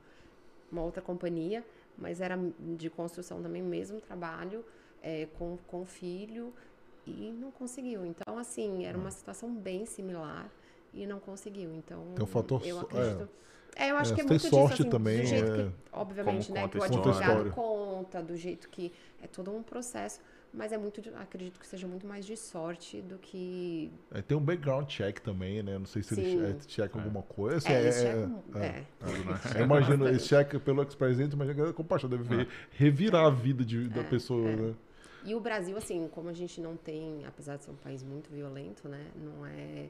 Uma 0.69 0.83
outra 0.83 1.01
companhia, 1.01 1.65
mas 1.97 2.19
era 2.19 2.37
de 2.59 2.89
construção 2.89 3.41
também, 3.41 3.61
o 3.61 3.65
mesmo 3.65 4.01
trabalho, 4.01 4.63
é, 5.01 5.25
com, 5.37 5.57
com 5.65 5.85
filho, 5.85 6.53
e 7.07 7.31
não 7.31 7.51
conseguiu. 7.51 8.05
Então, 8.05 8.37
assim, 8.37 8.85
era 8.85 8.97
uma 8.97 9.07
hum. 9.07 9.11
situação 9.11 9.55
bem 9.55 9.85
similar 9.85 10.51
e 10.93 11.07
não 11.07 11.19
conseguiu. 11.19 11.73
Então, 11.73 12.11
Tem 12.13 12.23
um 12.23 12.27
fator. 12.27 12.61
Eu 12.65 12.79
acredito. 12.81 13.23
É 13.23 13.39
é, 13.75 13.91
eu 13.91 13.97
acho 13.97 14.11
é, 14.11 14.15
que 14.15 14.21
é 14.21 14.23
muito 14.23 14.39
sorte 14.47 14.71
disso, 14.71 14.81
assim, 14.83 14.89
também, 14.89 15.21
do 15.21 15.27
jeito 15.27 15.51
é... 15.51 15.55
que, 15.55 15.71
obviamente, 15.91 16.51
né, 16.51 16.67
que 16.67 16.77
o 16.77 16.83
advogado 16.83 17.51
conta, 17.51 18.21
do 18.21 18.35
jeito 18.35 18.69
que 18.69 18.91
é 19.21 19.27
todo 19.27 19.51
um 19.51 19.63
processo, 19.63 20.19
mas 20.53 20.71
é 20.71 20.77
muito, 20.77 21.01
acredito 21.15 21.59
que 21.59 21.67
seja 21.67 21.87
muito 21.87 22.07
mais 22.07 22.25
de 22.25 22.35
sorte 22.35 23.01
do 23.01 23.17
que... 23.17 23.91
É, 24.11 24.21
tem 24.21 24.35
um 24.35 24.41
background 24.41 24.87
check 24.87 25.19
também, 25.19 25.61
né, 25.61 25.77
não 25.77 25.85
sei 25.85 26.01
se 26.01 26.15
Sim. 26.15 26.43
eles 26.43 26.65
checam 26.67 26.99
é. 26.99 27.03
alguma 27.03 27.23
coisa. 27.23 27.57
Assim, 27.57 27.71
é, 27.71 27.81
eles 27.81 27.95
checam, 27.95 28.43
é. 28.55 28.65
é. 28.65 28.85
Eu 29.59 29.65
imagino, 29.65 30.07
eles 30.07 30.25
checam 30.25 30.59
pelo 30.59 30.81
ex-presidente, 30.81 31.35
mas 31.35 31.49
a 31.49 31.73
compaixão 31.73 32.09
deve 32.09 32.47
revirar 32.71 33.25
a 33.25 33.29
vida 33.29 33.63
de, 33.63 33.87
da 33.89 34.03
pessoa, 34.03 34.55
né. 34.55 34.73
E 35.23 35.35
o 35.35 35.39
Brasil, 35.39 35.77
assim, 35.77 36.07
como 36.07 36.29
a 36.29 36.33
gente 36.33 36.61
não 36.61 36.77
tem, 36.77 37.25
apesar 37.25 37.57
de 37.57 37.65
ser 37.65 37.71
um 37.71 37.75
país 37.75 38.03
muito 38.03 38.29
violento, 38.31 38.87
né, 38.87 39.05
não 39.15 39.45
é 39.45 39.89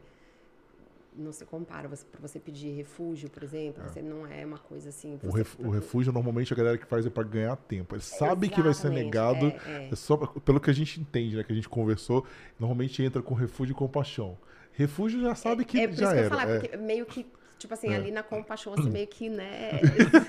não 1.15 1.31
se 1.31 1.45
compara. 1.45 1.87
Você, 1.87 2.05
para 2.05 2.21
você 2.21 2.39
pedir 2.39 2.69
refúgio, 2.71 3.29
por 3.29 3.43
exemplo, 3.43 3.83
é. 3.83 3.87
você 3.87 4.01
não 4.01 4.25
é 4.25 4.45
uma 4.45 4.57
coisa 4.57 4.89
assim. 4.89 5.19
O, 5.23 5.31
ref, 5.31 5.55
o, 5.59 5.69
refúgio, 5.69 6.11
normalmente, 6.11 6.53
a 6.53 6.55
galera 6.55 6.77
que 6.77 6.85
faz 6.85 7.05
é 7.05 7.09
para 7.09 7.23
ganhar 7.23 7.55
tempo. 7.55 7.95
Ele 7.95 8.01
sabe 8.01 8.23
Exatamente, 8.23 8.53
que 8.53 8.61
vai 8.61 8.73
ser 8.73 8.89
negado, 8.89 9.47
é, 9.47 9.59
é. 9.65 9.89
é, 9.91 9.95
só 9.95 10.17
pelo 10.17 10.59
que 10.59 10.69
a 10.69 10.73
gente 10.73 10.99
entende, 10.99 11.35
né? 11.35 11.43
Que 11.43 11.51
a 11.51 11.55
gente 11.55 11.69
conversou, 11.69 12.25
normalmente 12.59 13.03
entra 13.03 13.21
com 13.21 13.33
refúgio 13.33 13.73
e 13.73 13.75
compaixão. 13.75 14.37
Refúgio 14.73 15.21
já 15.21 15.35
sabe 15.35 15.65
que 15.65 15.79
é, 15.79 15.83
é 15.83 15.91
já 15.91 16.11
era. 16.11 16.21
Eu 16.21 16.29
falar, 16.29 16.59
porque 16.59 16.77
meio 16.77 17.05
que, 17.05 17.25
tipo 17.57 17.73
assim, 17.73 17.93
ali 17.93 18.11
na 18.11 18.23
compaixão, 18.23 18.73
assim, 18.73 18.89
meio 18.89 19.07
que, 19.07 19.29
né? 19.29 19.71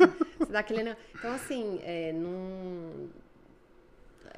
dá 0.51 0.61
aquele... 0.61 0.97
Então, 1.15 1.33
assim, 1.33 1.79
é, 1.83 2.13
não... 2.13 3.09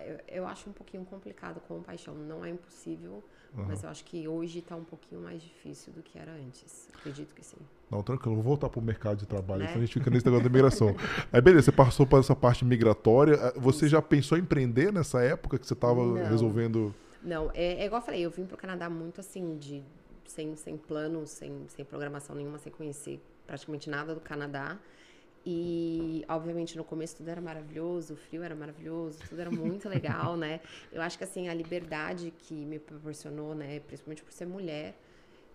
Eu, 0.04 0.18
eu 0.28 0.46
acho 0.46 0.68
um 0.68 0.72
pouquinho 0.72 1.04
complicado 1.04 1.60
compaixão. 1.60 2.14
Não 2.14 2.44
é 2.44 2.50
impossível 2.50 3.22
Uhum. 3.56 3.66
Mas 3.68 3.82
eu 3.82 3.90
acho 3.90 4.04
que 4.04 4.26
hoje 4.26 4.60
está 4.60 4.74
um 4.74 4.84
pouquinho 4.84 5.20
mais 5.20 5.42
difícil 5.42 5.92
do 5.92 6.02
que 6.02 6.18
era 6.18 6.32
antes. 6.32 6.88
Acredito 6.94 7.34
que 7.34 7.44
sim. 7.44 7.58
Não, 7.90 8.02
tranquilo, 8.02 8.34
vou 8.36 8.44
voltar 8.44 8.70
para 8.70 8.80
o 8.80 8.82
mercado 8.82 9.18
de 9.18 9.26
trabalho, 9.26 9.60
né? 9.60 9.66
então 9.68 9.82
a 9.82 9.84
gente 9.84 9.92
fica 9.92 10.10
nesse 10.10 10.24
negócio 10.24 10.44
da 10.44 10.50
imigração. 10.50 10.96
Aí, 11.30 11.40
beleza, 11.42 11.66
você 11.66 11.72
passou 11.72 12.06
por 12.06 12.18
essa 12.18 12.34
parte 12.34 12.64
migratória. 12.64 13.34
Eh, 13.34 13.52
você 13.56 13.86
já 13.86 14.00
pensou 14.00 14.38
em 14.38 14.40
empreender 14.40 14.90
nessa 14.90 15.22
época 15.22 15.58
que 15.58 15.66
você 15.66 15.74
estava 15.74 16.26
resolvendo? 16.26 16.94
Não, 17.22 17.50
é, 17.52 17.82
é, 17.82 17.86
igual 17.86 18.00
eu 18.00 18.04
falei, 18.04 18.20
eu 18.22 18.30
vim 18.30 18.46
para 18.46 18.54
o 18.54 18.58
Canadá 18.58 18.88
muito 18.88 19.20
assim, 19.20 19.58
de, 19.58 19.82
sem, 20.24 20.56
sem 20.56 20.78
plano, 20.78 21.26
sem, 21.26 21.52
sem 21.68 21.84
programação 21.84 22.34
nenhuma, 22.34 22.58
sem 22.58 22.72
conhecer 22.72 23.22
praticamente 23.46 23.90
nada 23.90 24.14
do 24.14 24.20
Canadá. 24.20 24.78
E, 25.44 26.24
obviamente, 26.28 26.76
no 26.76 26.84
começo 26.84 27.16
tudo 27.16 27.28
era 27.28 27.40
maravilhoso, 27.40 28.14
o 28.14 28.16
frio 28.16 28.42
era 28.44 28.54
maravilhoso, 28.54 29.18
tudo 29.28 29.40
era 29.40 29.50
muito 29.50 29.88
legal, 29.88 30.36
né? 30.36 30.60
Eu 30.92 31.02
acho 31.02 31.18
que, 31.18 31.24
assim, 31.24 31.48
a 31.48 31.54
liberdade 31.54 32.32
que 32.38 32.54
me 32.54 32.78
proporcionou, 32.78 33.54
né? 33.54 33.80
Principalmente 33.80 34.22
por 34.22 34.32
ser 34.32 34.46
mulher. 34.46 34.96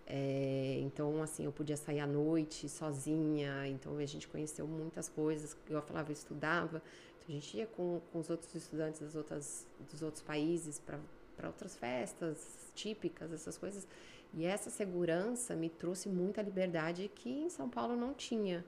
É, 0.06 0.78
então, 0.80 1.22
assim, 1.22 1.44
eu 1.44 1.52
podia 1.52 1.76
sair 1.76 2.00
à 2.00 2.06
noite 2.06 2.68
sozinha. 2.68 3.66
Então, 3.66 3.96
a 3.96 4.06
gente 4.06 4.28
conheceu 4.28 4.66
muitas 4.66 5.08
coisas. 5.08 5.56
Eu 5.68 5.80
falava, 5.80 6.10
eu 6.10 6.14
estudava. 6.14 6.82
Então, 7.18 7.28
a 7.28 7.32
gente 7.32 7.56
ia 7.56 7.66
com, 7.66 8.00
com 8.12 8.18
os 8.18 8.28
outros 8.28 8.54
estudantes 8.54 9.00
das 9.00 9.14
outras, 9.14 9.66
dos 9.90 10.02
outros 10.02 10.22
países 10.22 10.78
para 10.78 11.46
outras 11.46 11.76
festas 11.76 12.72
típicas, 12.74 13.32
essas 13.32 13.56
coisas. 13.56 13.86
E 14.34 14.44
essa 14.44 14.68
segurança 14.68 15.54
me 15.54 15.70
trouxe 15.70 16.08
muita 16.08 16.42
liberdade 16.42 17.10
que 17.14 17.30
em 17.30 17.48
São 17.48 17.68
Paulo 17.70 17.96
não 17.96 18.12
tinha. 18.12 18.64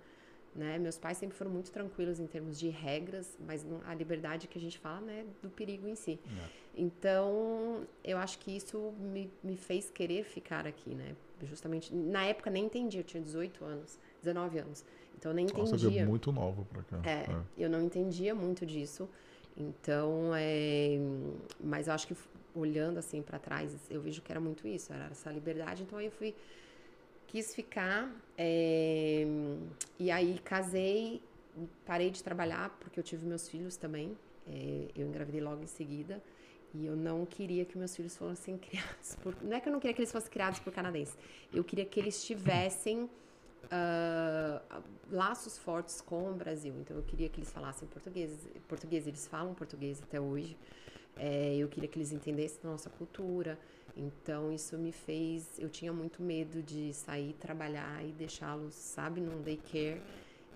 Né? 0.55 0.79
Meus 0.79 0.99
pais 0.99 1.17
sempre 1.17 1.37
foram 1.37 1.51
muito 1.51 1.71
tranquilos 1.71 2.19
em 2.19 2.27
termos 2.27 2.59
de 2.59 2.69
regras, 2.69 3.37
mas 3.47 3.65
não, 3.65 3.81
a 3.87 3.95
liberdade 3.95 4.49
que 4.49 4.59
a 4.59 4.61
gente 4.61 4.79
fala 4.79 5.01
né, 5.01 5.25
do 5.41 5.49
perigo 5.49 5.87
em 5.87 5.95
si. 5.95 6.19
É. 6.27 6.49
Então, 6.77 7.87
eu 8.03 8.19
acho 8.19 8.39
que 8.39 8.57
isso 8.57 8.93
me, 8.99 9.31
me 9.45 9.57
fez 9.57 9.91
querer 9.91 10.25
ficar 10.25 10.67
aqui, 10.67 10.95
né? 10.95 11.15
Justamente, 11.45 11.95
na 11.95 12.25
época 12.25 12.51
nem 12.51 12.65
entendia, 12.65 13.01
eu 13.01 13.05
tinha 13.05 13.23
18 13.23 13.65
anos, 13.65 13.99
19 14.23 14.59
anos. 14.59 14.85
Então, 15.17 15.31
eu 15.31 15.35
nem 15.37 15.47
Nossa, 15.47 15.77
entendia. 15.77 15.91
veio 15.91 16.07
muito 16.07 16.33
nova 16.33 16.65
pra 16.65 16.83
cá. 16.83 17.01
É, 17.09 17.27
eu 17.57 17.71
não 17.71 17.83
entendia 17.83 18.35
muito 18.35 18.67
disso. 18.67 19.09
Então, 19.57 20.33
é, 20.35 20.99
mas 21.61 21.87
eu 21.87 21.95
acho 21.95 22.07
que 22.07 22.17
olhando 22.55 22.99
assim 22.99 23.23
para 23.23 23.39
trás, 23.39 23.77
eu 23.91 24.01
vejo 24.01 24.23
que 24.23 24.33
era 24.33 24.41
muito 24.41 24.67
isso, 24.67 24.93
era 24.93 25.07
essa 25.11 25.31
liberdade. 25.31 25.83
Então 25.83 25.99
aí 25.99 26.07
eu 26.07 26.13
fui 26.13 26.35
quis 27.31 27.55
ficar 27.55 28.11
é, 28.37 29.25
e 30.01 30.11
aí 30.11 30.41
casei, 30.41 31.23
parei 31.87 32.11
de 32.11 32.25
trabalhar 32.25 32.77
porque 32.81 32.99
eu 32.99 33.05
tive 33.05 33.25
meus 33.25 33.49
filhos 33.49 33.77
também. 33.77 34.19
É, 34.49 34.89
eu 34.97 35.07
engravidei 35.07 35.41
logo 35.41 35.63
em 35.63 35.67
seguida 35.69 36.21
e 36.75 36.87
eu 36.87 36.97
não 36.97 37.25
queria 37.25 37.65
que 37.65 37.79
meus 37.79 37.95
filhos 37.95 38.17
fossem 38.17 38.59
criados 38.67 39.15
por, 39.23 39.37
não 39.43 39.57
é 39.57 39.61
que 39.61 39.69
eu 39.69 39.73
não 39.73 39.79
queria 39.79 39.95
que 39.95 40.01
eles 40.01 40.11
fossem 40.11 40.29
criados 40.29 40.59
por 40.59 40.73
canadenses, 40.73 41.17
eu 41.53 41.63
queria 41.63 41.85
que 41.85 42.01
eles 42.01 42.25
tivessem 42.25 43.05
uh, 43.05 44.83
laços 45.09 45.57
fortes 45.57 46.01
com 46.01 46.33
o 46.33 46.35
Brasil. 46.35 46.75
Então 46.81 46.97
eu 46.97 47.03
queria 47.05 47.29
que 47.29 47.39
eles 47.39 47.53
falassem 47.53 47.87
português. 47.87 48.49
Português, 48.67 49.07
eles 49.07 49.29
falam 49.29 49.55
português 49.55 50.03
até 50.03 50.21
hoje. 50.21 50.57
É, 51.17 51.55
eu 51.57 51.69
queria 51.69 51.89
que 51.89 51.97
eles 51.97 52.11
entendessem 52.11 52.59
nossa 52.65 52.91
cultura. 52.91 53.57
Então 53.97 54.53
isso 54.53 54.79
me 54.79 54.93
fez. 54.93 55.59
Eu 55.59 55.69
tinha 55.69 55.93
muito 55.93 56.23
medo 56.23 56.63
de 56.63 56.93
sair 56.93 57.33
trabalhar 57.35 58.05
e 58.05 58.13
deixá-los, 58.13 58.75
sabe, 58.75 59.21
num 59.21 59.43
daycare 59.43 60.01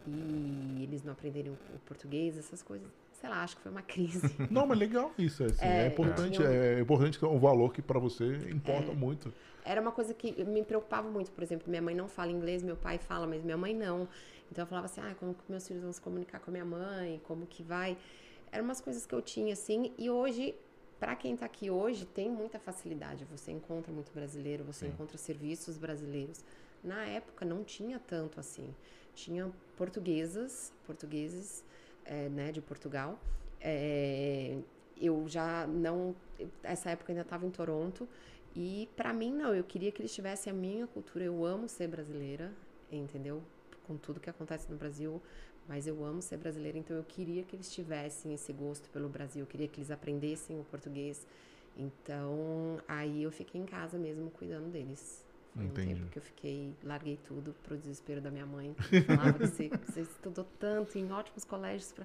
e 0.06 0.82
eles 0.82 1.02
não 1.02 1.12
aprenderem 1.12 1.52
o, 1.52 1.78
português, 1.86 2.36
essas 2.36 2.62
coisas 2.62 2.88
sei 3.12 3.30
lá, 3.30 3.42
acho 3.42 3.56
que 3.56 3.62
foi 3.62 3.72
uma 3.72 3.80
crise. 3.80 4.36
Não, 4.50 4.66
mas 4.66 4.78
legal 4.78 5.10
isso. 5.16 5.44
É, 5.44 5.46
assim, 5.46 5.64
é, 5.64 5.84
é 5.84 5.86
importante, 5.86 6.36
tinha... 6.36 6.46
é 6.46 6.80
importante 6.80 7.18
que 7.18 7.24
é 7.24 7.28
um 7.28 7.38
valor 7.38 7.72
que 7.72 7.80
para 7.80 7.98
você 7.98 8.36
importa 8.50 8.92
é, 8.92 8.94
muito. 8.94 9.32
Era 9.64 9.80
uma 9.80 9.92
coisa 9.92 10.12
que 10.12 10.44
me 10.44 10.62
preocupava 10.62 11.08
muito, 11.08 11.30
por 11.30 11.42
exemplo, 11.42 11.70
minha 11.70 11.80
mãe 11.80 11.94
não 11.94 12.06
fala 12.06 12.30
inglês, 12.30 12.62
meu 12.62 12.76
pai 12.76 12.98
fala, 12.98 13.26
mas 13.26 13.42
minha 13.42 13.56
mãe 13.56 13.74
não. 13.74 14.06
Então 14.52 14.64
eu 14.64 14.66
falava 14.66 14.86
assim, 14.86 15.00
ah, 15.00 15.14
como 15.18 15.32
que 15.32 15.40
meus 15.48 15.66
filhos 15.66 15.82
vão 15.82 15.92
se 15.92 16.00
comunicar 16.02 16.38
com 16.38 16.50
a 16.50 16.52
minha 16.52 16.66
mãe, 16.66 17.18
como 17.24 17.46
que 17.46 17.62
vai. 17.62 17.96
Eram 18.52 18.64
umas 18.64 18.80
coisas 18.82 19.06
que 19.06 19.14
eu 19.14 19.22
tinha 19.22 19.54
assim, 19.54 19.92
e 19.96 20.10
hoje 20.10 20.54
para 21.04 21.14
quem 21.14 21.34
está 21.34 21.44
aqui 21.44 21.70
hoje, 21.70 22.06
tem 22.06 22.30
muita 22.30 22.58
facilidade. 22.58 23.26
Você 23.26 23.52
encontra 23.52 23.92
muito 23.92 24.10
brasileiro, 24.10 24.64
você 24.64 24.86
Sim. 24.86 24.92
encontra 24.92 25.18
serviços 25.18 25.76
brasileiros. 25.76 26.42
Na 26.82 27.04
época 27.04 27.44
não 27.44 27.62
tinha 27.62 27.98
tanto 27.98 28.40
assim. 28.40 28.74
Tinha 29.14 29.52
portuguesas, 29.76 30.72
portugueses 30.86 31.62
é, 32.06 32.30
né, 32.30 32.50
de 32.50 32.62
Portugal. 32.62 33.20
É, 33.60 34.56
eu 34.98 35.28
já 35.28 35.66
não. 35.66 36.16
Essa 36.62 36.92
época 36.92 37.12
ainda 37.12 37.20
estava 37.20 37.44
em 37.44 37.50
Toronto. 37.50 38.08
E 38.56 38.88
para 38.96 39.12
mim, 39.12 39.30
não. 39.30 39.54
Eu 39.54 39.64
queria 39.64 39.92
que 39.92 40.00
eles 40.00 40.14
tivessem 40.14 40.50
a 40.50 40.56
minha 40.56 40.86
cultura. 40.86 41.22
Eu 41.22 41.44
amo 41.44 41.68
ser 41.68 41.86
brasileira, 41.86 42.50
entendeu? 42.90 43.42
Com 43.86 43.98
tudo 43.98 44.20
que 44.20 44.30
acontece 44.30 44.70
no 44.70 44.78
Brasil. 44.78 45.20
Mas 45.68 45.86
eu 45.86 46.04
amo 46.04 46.20
ser 46.20 46.36
brasileira, 46.36 46.76
então 46.76 46.96
eu 46.96 47.04
queria 47.04 47.42
que 47.42 47.56
eles 47.56 47.72
tivessem 47.72 48.34
esse 48.34 48.52
gosto 48.52 48.88
pelo 48.90 49.08
Brasil. 49.08 49.42
Eu 49.42 49.46
queria 49.46 49.66
que 49.66 49.80
eles 49.80 49.90
aprendessem 49.90 50.60
o 50.60 50.64
português. 50.64 51.26
Então, 51.76 52.78
aí 52.86 53.22
eu 53.22 53.32
fiquei 53.32 53.60
em 53.60 53.64
casa 53.64 53.98
mesmo 53.98 54.30
cuidando 54.30 54.70
deles. 54.70 55.24
Foi 55.54 55.64
Entendi. 55.64 55.92
um 55.92 55.96
tempo 55.96 56.10
que 56.10 56.18
eu 56.18 56.22
fiquei, 56.22 56.74
larguei 56.82 57.18
tudo 57.24 57.54
pro 57.62 57.76
desespero 57.76 58.20
da 58.20 58.30
minha 58.30 58.46
mãe. 58.46 58.74
Falava 59.06 59.32
que 59.34 59.46
você, 59.46 59.68
você 59.68 60.00
estudou 60.00 60.46
tanto 60.58 60.98
em 60.98 61.10
ótimos 61.12 61.44
colégios, 61.44 61.92
pra... 61.92 62.04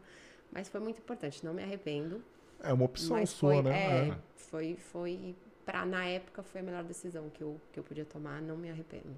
mas 0.52 0.70
foi 0.70 0.80
muito 0.80 1.00
importante, 1.00 1.44
não 1.44 1.54
me 1.54 1.64
arrependo. 1.64 2.24
É 2.62 2.72
uma 2.72 2.86
opção 2.86 3.26
sua, 3.26 3.54
foi, 3.54 3.62
né? 3.64 3.72
É, 3.72 4.10
é, 4.10 4.18
foi, 4.36 4.76
foi, 4.76 5.36
pra, 5.66 5.86
na 5.86 6.06
época 6.06 6.44
foi 6.44 6.62
a 6.62 6.64
melhor 6.64 6.84
decisão 6.84 7.30
que 7.30 7.42
eu, 7.42 7.60
que 7.74 7.80
eu 7.80 7.84
podia 7.84 8.06
tomar, 8.06 8.42
não 8.42 8.56
me 8.56 8.70
arrependo. 8.70 9.16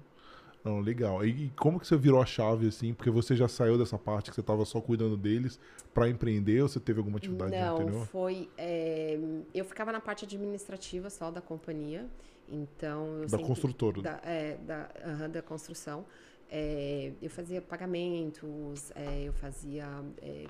Não, 0.64 0.80
legal. 0.80 1.24
E 1.24 1.50
como 1.50 1.80
que 1.80 1.86
você 1.86 1.96
virou 1.96 2.20
a 2.20 2.26
chave, 2.26 2.68
assim? 2.68 2.94
Porque 2.94 3.10
você 3.10 3.34
já 3.34 3.48
saiu 3.48 3.76
dessa 3.76 3.98
parte 3.98 4.30
que 4.30 4.34
você 4.34 4.40
estava 4.40 4.64
só 4.64 4.80
cuidando 4.80 5.16
deles 5.16 5.58
para 5.92 6.08
empreender 6.08 6.62
ou 6.62 6.68
você 6.68 6.78
teve 6.78 6.98
alguma 7.00 7.18
atividade 7.18 7.50
Não, 7.50 7.76
anterior? 7.76 8.06
foi... 8.06 8.48
É, 8.56 9.18
eu 9.52 9.64
ficava 9.64 9.90
na 9.90 10.00
parte 10.00 10.24
administrativa 10.24 11.10
só 11.10 11.30
da 11.30 11.40
companhia. 11.40 12.08
Então, 12.48 13.22
da 13.22 13.28
sempre, 13.30 13.46
construtora. 13.46 14.02
Da, 14.02 14.20
é, 14.24 14.56
da, 14.56 14.90
uh, 15.24 15.28
da 15.28 15.42
construção. 15.42 16.04
É, 16.50 17.12
eu 17.22 17.30
fazia 17.30 17.62
pagamentos, 17.62 18.92
é, 18.94 19.22
eu 19.22 19.32
fazia. 19.32 19.86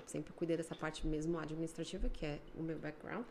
Sempre 0.05 0.33
cuidei 0.33 0.57
dessa 0.57 0.75
parte 0.75 1.07
mesmo 1.07 1.39
administrativa, 1.39 2.09
que 2.09 2.25
é 2.25 2.39
o 2.57 2.61
meu 2.61 2.77
background. 2.77 3.23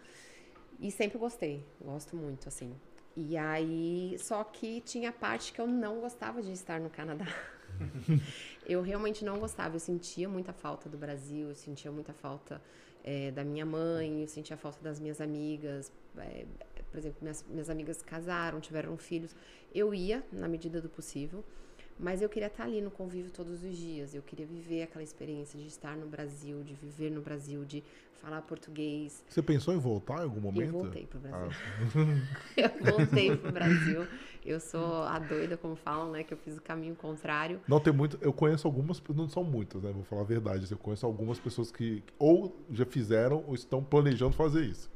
E 0.81 0.91
sempre 0.91 1.19
gostei, 1.19 1.63
gosto 1.81 2.17
muito, 2.17 2.49
assim. 2.49 2.75
E 3.17 3.37
aí, 3.37 4.17
só 4.19 4.43
que 4.43 4.81
tinha 4.81 5.13
parte 5.13 5.53
que 5.53 5.61
eu 5.61 5.67
não 5.67 6.01
gostava 6.01 6.43
de 6.43 6.53
estar 6.53 6.81
no 6.81 6.89
Canadá. 6.89 7.27
eu 8.67 8.81
realmente 8.83 9.25
não 9.25 9.39
gostava, 9.39 9.77
eu 9.77 9.81
sentia 9.81 10.29
muita 10.29 10.53
falta 10.53 10.89
do 10.89 10.97
Brasil, 10.97 11.49
eu 11.49 11.55
sentia 11.55 11.91
muita 11.91 12.13
falta 12.13 12.61
é, 13.05 13.31
da 13.31 13.45
minha 13.45 13.67
mãe, 13.67 14.23
eu 14.23 14.29
sentia 14.29 14.57
falta 14.57 14.79
das 14.83 14.99
minhas 14.99 15.21
amigas. 15.21 15.93
É, 16.17 16.47
por 16.91 16.99
exemplo, 16.99 17.19
minhas, 17.23 17.45
minhas 17.49 17.71
amigas 17.71 18.03
casaram, 18.03 18.61
tiveram 18.61 18.97
filhos. 18.97 19.35
Eu 19.75 19.95
ia, 19.95 20.25
na 20.33 20.49
medida 20.49 20.81
do 20.81 20.89
possível, 20.89 21.45
mas 21.99 22.23
eu 22.23 22.29
queria 22.29 22.49
estar 22.49 22.65
ali 22.65 22.81
no 22.81 22.91
convívio 22.91 23.31
todos 23.31 23.63
os 23.63 23.77
dias. 23.77 24.15
Eu 24.15 24.23
queria 24.23 24.47
viver 24.47 24.83
aquela 24.83 25.03
experiência 25.03 25.59
de 25.59 25.67
estar 25.67 25.97
no 25.97 26.07
Brasil, 26.07 26.63
de 26.63 26.75
viver 26.75 27.11
no 27.11 27.21
Brasil, 27.21 27.65
de 27.65 27.83
falar 28.23 28.41
português. 28.43 29.25
Você 29.29 29.43
pensou 29.43 29.75
em 29.75 29.79
voltar 29.79 30.21
em 30.21 30.23
algum 30.25 30.41
momento? 30.41 30.63
Eu 30.63 30.73
voltei 30.73 31.07
pro 31.07 31.19
Brasil. 31.19 31.51
Ah. 31.51 32.31
eu 32.57 32.93
voltei 32.93 33.37
pro 33.37 33.53
Brasil. 33.53 34.07
Eu 34.45 34.59
sou 34.61 35.03
a 35.05 35.19
doida, 35.19 35.57
como 35.57 35.77
falam, 35.77 36.11
né? 36.11 36.25
Que 36.25 36.35
eu 36.35 36.39
fiz 36.39 36.57
o 36.57 36.63
caminho 36.63 36.95
contrário. 36.95 37.61
Não 37.67 37.81
tem 37.81 37.93
muito. 37.93 38.19
Eu 38.21 38.33
conheço 38.33 38.67
algumas, 38.67 39.03
não 39.15 39.29
são 39.29 39.45
muitas, 39.45 39.83
né? 39.83 39.93
Vou 39.93 40.05
falar 40.05 40.23
a 40.23 40.25
verdade. 40.25 40.71
Eu 40.71 40.79
conheço 40.79 41.05
algumas 41.05 41.39
pessoas 41.39 41.71
que 41.71 42.03
ou 42.19 42.57
já 42.71 42.85
fizeram 42.85 43.45
ou 43.47 43.55
estão 43.55 43.83
planejando 43.83 44.33
fazer 44.33 44.65
isso. 44.65 44.91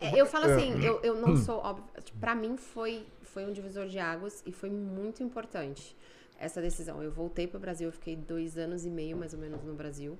É, 0.00 0.18
eu 0.18 0.26
falo 0.26 0.46
é. 0.46 0.54
assim, 0.54 0.84
eu, 0.84 1.00
eu 1.02 1.14
não 1.20 1.36
sou, 1.42 1.58
óbvio, 1.58 1.84
para 2.20 2.34
mim 2.34 2.56
foi, 2.56 3.04
foi 3.22 3.44
um 3.44 3.52
divisor 3.52 3.86
de 3.88 3.98
águas 3.98 4.42
e 4.46 4.52
foi 4.52 4.70
muito 4.70 5.22
importante 5.22 5.96
essa 6.38 6.60
decisão. 6.60 7.02
Eu 7.02 7.10
voltei 7.10 7.46
para 7.46 7.56
o 7.56 7.60
Brasil, 7.60 7.88
eu 7.88 7.92
fiquei 7.92 8.16
dois 8.16 8.56
anos 8.56 8.84
e 8.84 8.90
meio 8.90 9.16
mais 9.16 9.34
ou 9.34 9.40
menos 9.40 9.62
no 9.62 9.74
Brasil. 9.74 10.16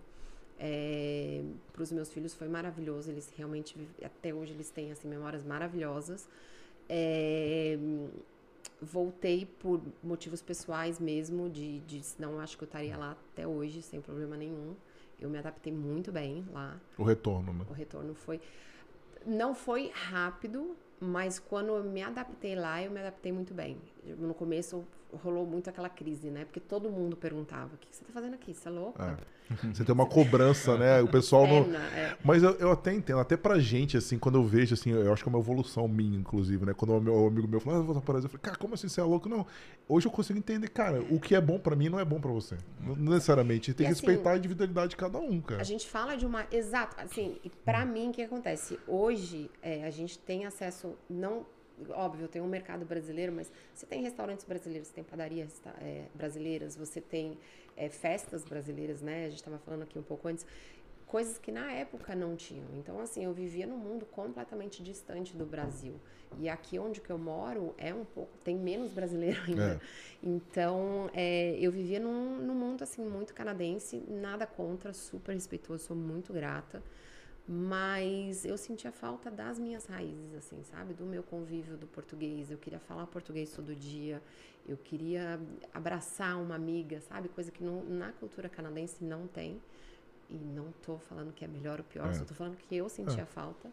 É, 0.59 1.43
para 1.73 1.83
os 1.83 1.93
meus 1.93 2.11
filhos 2.11 2.35
foi 2.35 2.49
maravilhoso, 2.49 3.11
eles 3.11 3.33
realmente, 3.37 3.77
até 4.03 4.35
hoje, 4.35 4.53
eles 4.53 4.71
têm 4.71 4.91
assim, 4.91 5.09
memórias 5.09 5.45
maravilhosas. 5.45 6.29
É, 6.89 7.79
voltei 8.83 9.47
por 9.47 9.81
motivos 10.03 10.43
pessoais 10.43 10.99
mesmo, 10.99 11.49
de, 11.49 11.81
de 11.81 12.03
não 12.19 12.41
acho 12.41 12.57
que 12.57 12.65
eu 12.65 12.67
estaria 12.67 12.97
lá 12.97 13.17
até 13.33 13.47
hoje, 13.47 13.83
sem 13.83 14.01
problema 14.01 14.37
nenhum. 14.37 14.75
Eu 15.21 15.29
me 15.29 15.39
adaptei 15.39 15.73
muito 15.73 16.11
bem 16.11 16.45
lá. 16.53 16.81
O 16.97 17.03
retorno, 17.03 17.53
né? 17.53 17.65
O 17.69 17.73
retorno 17.73 18.15
foi 18.15 18.41
não 19.27 19.55
foi 19.55 19.91
rápido, 19.93 20.77
mas 21.01 21.39
quando 21.39 21.69
eu 21.69 21.85
me 21.85 22.03
adaptei 22.03 22.55
lá, 22.55 22.83
eu 22.83 22.91
me 22.91 23.01
adaptei 23.01 23.33
muito 23.33 23.53
bem. 23.53 23.77
No 24.05 24.33
começo 24.33 24.85
rolou 25.13 25.47
muito 25.47 25.71
aquela 25.71 25.89
crise, 25.89 26.31
né? 26.31 26.45
Porque 26.45 26.61
todo 26.61 26.91
mundo 26.91 27.17
perguntava: 27.17 27.75
o 27.75 27.79
que 27.79 27.89
você 27.91 28.05
tá 28.05 28.13
fazendo 28.13 28.35
aqui? 28.35 28.55
Você 28.55 28.69
é 28.69 28.71
louca? 28.71 29.19
É. 29.35 29.39
Você 29.73 29.83
tem 29.83 29.95
uma 29.95 30.07
cobrança, 30.07 30.77
né? 30.77 31.01
O 31.01 31.09
pessoal 31.09 31.47
não. 31.47 31.75
É. 31.75 32.17
Mas 32.23 32.43
eu, 32.43 32.53
eu, 32.57 32.71
até 32.71 32.93
entendo, 32.93 33.19
até 33.19 33.37
pra 33.37 33.59
gente, 33.59 33.97
assim, 33.97 34.19
quando 34.19 34.37
eu 34.37 34.45
vejo, 34.45 34.75
assim, 34.75 34.91
eu 34.91 35.11
acho 35.11 35.23
que 35.23 35.29
é 35.29 35.33
uma 35.33 35.39
evolução 35.39 35.89
minha, 35.89 36.19
inclusive, 36.19 36.67
né? 36.67 36.75
Quando 36.75 36.95
o 36.95 37.01
meu 37.01 37.27
amigo 37.27 37.49
meu 37.49 37.59
falou, 37.59 37.79
ah, 37.79 37.83
eu 37.83 37.87
vou 37.87 37.95
para 38.03 38.13
Brasil, 38.13 38.27
eu 38.27 38.31
falei, 38.31 38.43
cara, 38.43 38.57
como 38.59 38.75
assim 38.75 38.89
você 38.89 39.01
é 39.01 39.05
louco? 39.05 39.27
Não. 39.27 39.47
Hoje 39.89 40.07
eu 40.07 40.13
consigo 40.13 40.39
entender, 40.39 40.69
cara, 40.69 41.01
o 41.11 41.19
que 41.19 41.35
é 41.35 41.41
bom 41.41 41.59
pra 41.59 41.75
mim 41.75 41.89
não 41.89 41.99
é 41.99 42.05
bom 42.05 42.21
pra 42.21 42.31
você. 42.31 42.59
Não 42.79 43.13
necessariamente. 43.15 43.73
Tem 43.73 43.87
e 43.87 43.89
que 43.89 43.93
assim, 43.93 44.07
respeitar 44.07 44.33
a 44.33 44.37
individualidade 44.37 44.91
de 44.91 44.97
cada 44.97 45.19
um, 45.19 45.41
cara. 45.41 45.63
A 45.63 45.65
gente 45.65 45.89
fala 45.89 46.15
de 46.15 46.27
uma. 46.27 46.47
Exato. 46.53 46.95
Assim, 47.01 47.39
pra 47.65 47.85
hum. 47.85 47.87
mim, 47.87 48.09
o 48.11 48.13
que 48.13 48.23
acontece? 48.23 48.79
Hoje, 48.87 49.51
é, 49.63 49.85
a 49.85 49.91
gente 49.91 50.19
tem 50.19 50.45
acesso, 50.45 50.95
não 51.09 51.47
óbvio, 51.91 52.29
tem 52.29 52.41
um 52.43 52.47
mercado 52.47 52.85
brasileiro, 52.85 53.33
mas 53.33 53.51
você 53.75 53.87
tem 53.87 54.03
restaurantes 54.03 54.45
brasileiros, 54.45 54.89
você 54.89 54.95
tem 54.95 55.05
padarias 55.05 55.61
é, 55.81 56.05
brasileiras, 56.15 56.77
você 56.77 57.01
tem 57.01 57.39
é, 57.77 57.89
festas 57.89 58.45
brasileiras, 58.45 59.01
né? 59.01 59.27
A 59.27 59.29
gente 59.29 59.39
estava 59.39 59.59
falando 59.59 59.83
aqui 59.83 59.99
um 59.99 60.03
pouco 60.03 60.29
antes. 60.29 60.45
Coisas 61.07 61.39
que 61.39 61.51
na 61.51 61.73
época 61.73 62.15
não 62.15 62.37
tinham. 62.37 62.67
Então, 62.77 63.01
assim, 63.01 63.25
eu 63.25 63.33
vivia 63.33 63.67
num 63.67 63.79
mundo 63.79 64.05
completamente 64.05 64.83
distante 64.83 65.35
do 65.35 65.47
Brasil. 65.47 65.95
E 66.39 66.51
aqui 66.51 66.79
onde 66.79 67.01
que 67.01 67.09
eu 67.09 67.17
moro 67.17 67.75
é 67.79 67.95
um 67.95 68.05
pouco. 68.05 68.31
tem 68.45 68.55
menos 68.57 68.93
brasileiro 68.93 69.41
ainda. 69.49 69.75
É. 69.75 69.81
Então, 70.23 71.09
é, 71.15 71.57
eu 71.59 71.73
vivia 71.73 71.99
num, 71.99 72.37
num 72.37 72.55
mundo, 72.55 72.83
assim, 72.83 73.03
muito 73.03 73.33
canadense, 73.33 74.03
nada 74.07 74.47
contra, 74.47 74.93
super 74.93 75.33
respeitoso, 75.33 75.85
sou 75.85 75.97
muito 75.97 76.33
grata. 76.33 76.83
Mas 77.51 78.45
eu 78.45 78.59
sentia 78.59 78.93
falta 78.93 79.31
das 79.31 79.59
minhas 79.59 79.87
raízes, 79.87 80.35
assim, 80.35 80.63
sabe? 80.65 80.93
Do 80.93 81.07
meu 81.07 81.23
convívio 81.23 81.79
do 81.79 81.87
português. 81.87 82.51
Eu 82.51 82.59
queria 82.59 82.79
falar 82.79 83.07
português 83.07 83.51
todo 83.53 83.75
dia. 83.75 84.23
Eu 84.67 84.77
queria 84.77 85.41
abraçar 85.73 86.39
uma 86.39 86.55
amiga, 86.55 87.01
sabe? 87.01 87.29
Coisa 87.31 87.51
que 87.51 87.65
não, 87.65 87.83
na 87.85 88.13
cultura 88.13 88.51
canadense 88.51 89.03
não 89.03 89.27
tem. 89.27 89.59
E 90.29 90.35
não 90.37 90.71
tô 90.85 90.99
falando 90.99 91.33
que 91.33 91.43
é 91.43 91.49
melhor 91.49 91.79
ou 91.79 91.85
pior, 91.87 92.09
É. 92.11 92.13
só 92.13 92.23
tô 92.23 92.35
falando 92.35 92.55
que 92.57 92.77
eu 92.77 92.87
sentia 92.91 93.25
falta. 93.25 93.71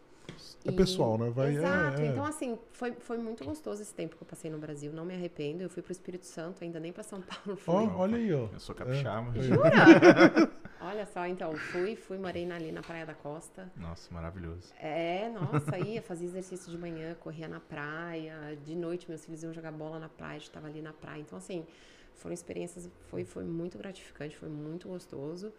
É 0.65 0.72
pessoal, 0.72 1.17
né? 1.17 1.29
Vai, 1.29 1.50
é- 1.50 1.58
Exato. 1.60 2.01
é. 2.01 2.05
Então, 2.08 2.25
assim, 2.25 2.58
foi, 2.72 2.91
foi 2.94 3.17
muito 3.17 3.44
gostoso 3.46 3.82
esse 3.82 3.94
tempo 3.94 4.15
que 4.15 4.24
eu 4.24 4.27
passei 4.27 4.50
no 4.50 4.58
Brasil. 4.58 4.91
Não 4.91 5.05
me 5.05 5.13
arrependo. 5.13 5.62
Eu 5.63 5.70
fui 5.70 5.82
pro 5.84 5.91
Espírito 5.91 6.25
Santo, 6.25 6.63
ainda 6.63 6.79
nem 6.79 6.91
pra 6.91 7.03
São 7.03 7.22
Paulo 7.22 7.55
fui. 7.58 7.74
Ó, 7.74 7.98
olha 7.98 8.17
aí, 8.17 8.34
ó. 8.34 8.48
Eu 8.51 8.60
sou 8.60 8.74
capixaba. 8.75 9.32
Jura? 9.41 9.72
Olha 10.82 11.05
só, 11.08 11.25
então, 11.25 11.55
fui, 11.55 11.96
fui, 11.96 12.17
morei 12.17 12.46
na- 12.46 12.55
ali 12.58 12.72
na 12.72 12.82
Praia 12.82 13.05
da 13.08 13.13
Costa. 13.15 13.72
Nossa, 13.75 14.13
maravilhoso. 14.13 14.72
É, 14.79 15.29
nossa, 15.29 15.79
ia, 15.79 16.00
fazia 16.01 16.27
exercício 16.27 16.70
de 16.70 16.77
manhã, 16.77 17.15
corria 17.20 17.48
na 17.48 17.60
praia. 17.60 18.55
De 18.63 18.75
noite, 18.75 19.08
meus 19.10 19.25
filhos 19.25 19.41
iam 19.41 19.51
jogar 19.53 19.72
bola 19.72 19.98
na 19.98 20.10
praia, 20.10 20.36
a 20.36 20.39
gente 20.39 20.51
tava 20.51 20.67
ali 20.67 20.82
na 20.84 20.94
praia. 20.94 21.22
Então, 21.22 21.38
assim, 21.39 21.65
foram 22.13 22.34
experiências, 22.34 22.88
foi, 23.10 23.24
foi 23.25 23.46
muito 23.46 23.77
gratificante, 23.79 24.36
foi 24.38 24.50
muito 24.50 24.88
gostoso. 24.88 25.51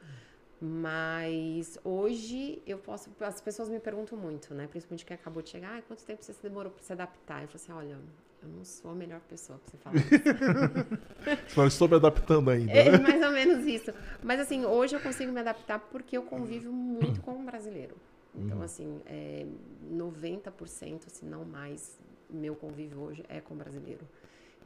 Mas 0.60 1.78
hoje 1.84 2.62
eu 2.66 2.78
posso. 2.78 3.10
As 3.20 3.40
pessoas 3.40 3.68
me 3.68 3.78
perguntam 3.78 4.18
muito, 4.18 4.54
né? 4.54 4.66
Principalmente 4.66 5.04
quem 5.04 5.14
acabou 5.14 5.42
de 5.42 5.50
chegar, 5.50 5.78
ah, 5.78 5.82
quanto 5.82 6.04
tempo 6.04 6.24
você 6.24 6.32
se 6.32 6.42
demorou 6.42 6.72
pra 6.72 6.82
se 6.82 6.92
adaptar? 6.92 7.42
Eu 7.42 7.48
falo 7.48 7.56
assim, 7.56 7.72
olha, 7.72 7.98
eu 8.42 8.48
não 8.48 8.64
sou 8.64 8.90
a 8.90 8.94
melhor 8.94 9.20
pessoa 9.20 9.58
pra 9.58 9.70
você 9.70 9.76
falar 9.76 9.96
isso. 9.96 11.48
Só 11.54 11.66
estou 11.66 11.88
me 11.88 11.96
adaptando 11.96 12.50
ainda. 12.50 12.72
É 12.72 12.90
né? 12.90 12.98
mais 12.98 13.22
ou 13.22 13.32
menos 13.32 13.66
isso. 13.66 13.92
Mas 14.22 14.40
assim, 14.40 14.64
hoje 14.64 14.96
eu 14.96 15.00
consigo 15.00 15.30
me 15.30 15.40
adaptar 15.40 15.78
porque 15.78 16.16
eu 16.16 16.22
convivo 16.22 16.72
muito 16.72 17.20
com 17.20 17.32
o 17.32 17.44
brasileiro. 17.44 17.94
Então, 18.34 18.60
assim, 18.62 19.00
é 19.06 19.46
90%, 19.90 21.08
se 21.08 21.24
não 21.24 21.44
mais, 21.44 21.98
meu 22.28 22.54
convívio 22.54 23.00
hoje 23.00 23.24
é 23.28 23.40
com 23.40 23.54
brasileiro. 23.54 24.06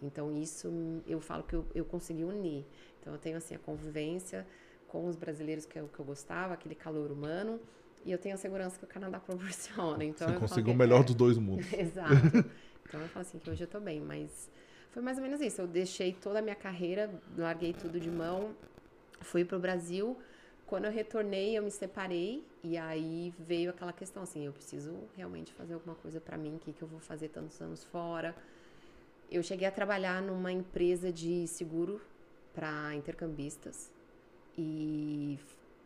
Então, 0.02 0.36
isso 0.36 0.68
eu 1.06 1.20
falo 1.20 1.44
que 1.44 1.54
eu, 1.54 1.64
eu 1.74 1.84
consegui 1.84 2.24
unir. 2.24 2.64
Então, 3.00 3.12
eu 3.12 3.18
tenho 3.18 3.36
assim 3.36 3.54
a 3.54 3.58
convivência 3.58 4.46
com 4.90 5.06
os 5.06 5.14
brasileiros 5.16 5.64
que 5.64 5.78
é 5.78 5.82
o 5.82 5.86
que 5.88 6.00
eu 6.00 6.04
gostava, 6.04 6.54
aquele 6.54 6.74
calor 6.74 7.12
humano, 7.12 7.60
e 8.04 8.10
eu 8.10 8.18
tenho 8.18 8.34
a 8.34 8.38
segurança 8.38 8.76
que 8.76 8.84
o 8.84 8.88
Canadá 8.88 9.20
proporciona. 9.24 10.04
Então, 10.04 10.28
Você 10.28 10.38
conseguiu 10.38 10.72
o 10.74 10.76
melhor 10.76 11.00
é- 11.00 11.04
dos 11.04 11.14
dois 11.14 11.38
mundos. 11.38 11.70
Exato. 11.72 12.12
Então 12.86 13.00
eu 13.00 13.08
falo 13.08 13.20
assim 13.24 13.38
que 13.38 13.48
hoje 13.48 13.62
eu 13.62 13.68
tô 13.68 13.78
bem, 13.78 14.00
mas 14.00 14.50
foi 14.90 15.00
mais 15.00 15.16
ou 15.16 15.22
menos 15.22 15.40
isso. 15.40 15.60
Eu 15.60 15.68
deixei 15.68 16.12
toda 16.12 16.40
a 16.40 16.42
minha 16.42 16.56
carreira, 16.56 17.08
larguei 17.38 17.72
tudo 17.72 18.00
de 18.00 18.10
mão, 18.10 18.50
fui 19.20 19.44
pro 19.44 19.60
Brasil. 19.60 20.18
Quando 20.66 20.86
eu 20.86 20.90
retornei, 20.90 21.56
eu 21.56 21.62
me 21.62 21.70
separei 21.70 22.44
e 22.62 22.76
aí 22.76 23.32
veio 23.38 23.70
aquela 23.70 23.92
questão 23.92 24.22
assim, 24.24 24.44
eu 24.46 24.52
preciso 24.52 24.92
realmente 25.16 25.52
fazer 25.52 25.74
alguma 25.74 25.94
coisa 25.96 26.20
pra 26.20 26.36
mim, 26.36 26.56
o 26.56 26.58
que 26.58 26.72
que 26.72 26.82
eu 26.82 26.88
vou 26.88 27.00
fazer 27.00 27.28
tantos 27.28 27.60
anos 27.60 27.84
fora? 27.84 28.34
Eu 29.30 29.42
cheguei 29.42 29.66
a 29.66 29.70
trabalhar 29.70 30.20
numa 30.20 30.50
empresa 30.50 31.12
de 31.12 31.46
seguro 31.46 32.00
para 32.52 32.94
intercambistas 32.94 33.90
e 34.60 35.38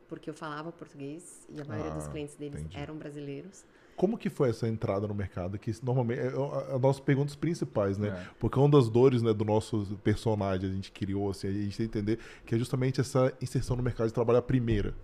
porque 0.08 0.28
eu 0.28 0.34
falava 0.34 0.70
português 0.72 1.46
e 1.48 1.60
a 1.60 1.64
maioria 1.64 1.92
dos 1.92 2.06
Ah, 2.06 2.10
clientes 2.10 2.34
deles 2.36 2.60
entendi. 2.60 2.76
eram 2.76 2.96
brasileiros. 2.96 3.64
Como 3.96 4.18
que 4.18 4.28
foi 4.28 4.50
essa 4.50 4.66
entrada 4.68 5.06
no 5.06 5.14
mercado? 5.14 5.56
Que 5.58 5.72
normalmente 5.82 6.20
é 6.20 6.26
a- 6.28 6.74
as 6.74 6.80
nossas 6.80 7.00
perguntas 7.00 7.36
principais, 7.36 7.96
né? 7.96 8.08
É. 8.08 8.34
Porque 8.40 8.58
uma 8.58 8.68
das 8.68 8.88
dores 8.88 9.22
né, 9.22 9.32
do 9.32 9.44
nosso 9.44 9.98
personagem, 10.02 10.68
a 10.68 10.72
gente 10.72 10.90
criou, 10.90 11.30
assim, 11.30 11.46
a 11.48 11.52
gente 11.52 11.76
tem 11.76 11.88
que 11.88 11.98
entender 11.98 12.18
que 12.44 12.54
é 12.54 12.58
justamente 12.58 13.00
essa 13.00 13.32
inserção 13.40 13.76
no 13.76 13.82
mercado 13.84 14.08
de 14.08 14.12
trabalho 14.12 14.38
a 14.40 14.42
primeira. 14.42 14.94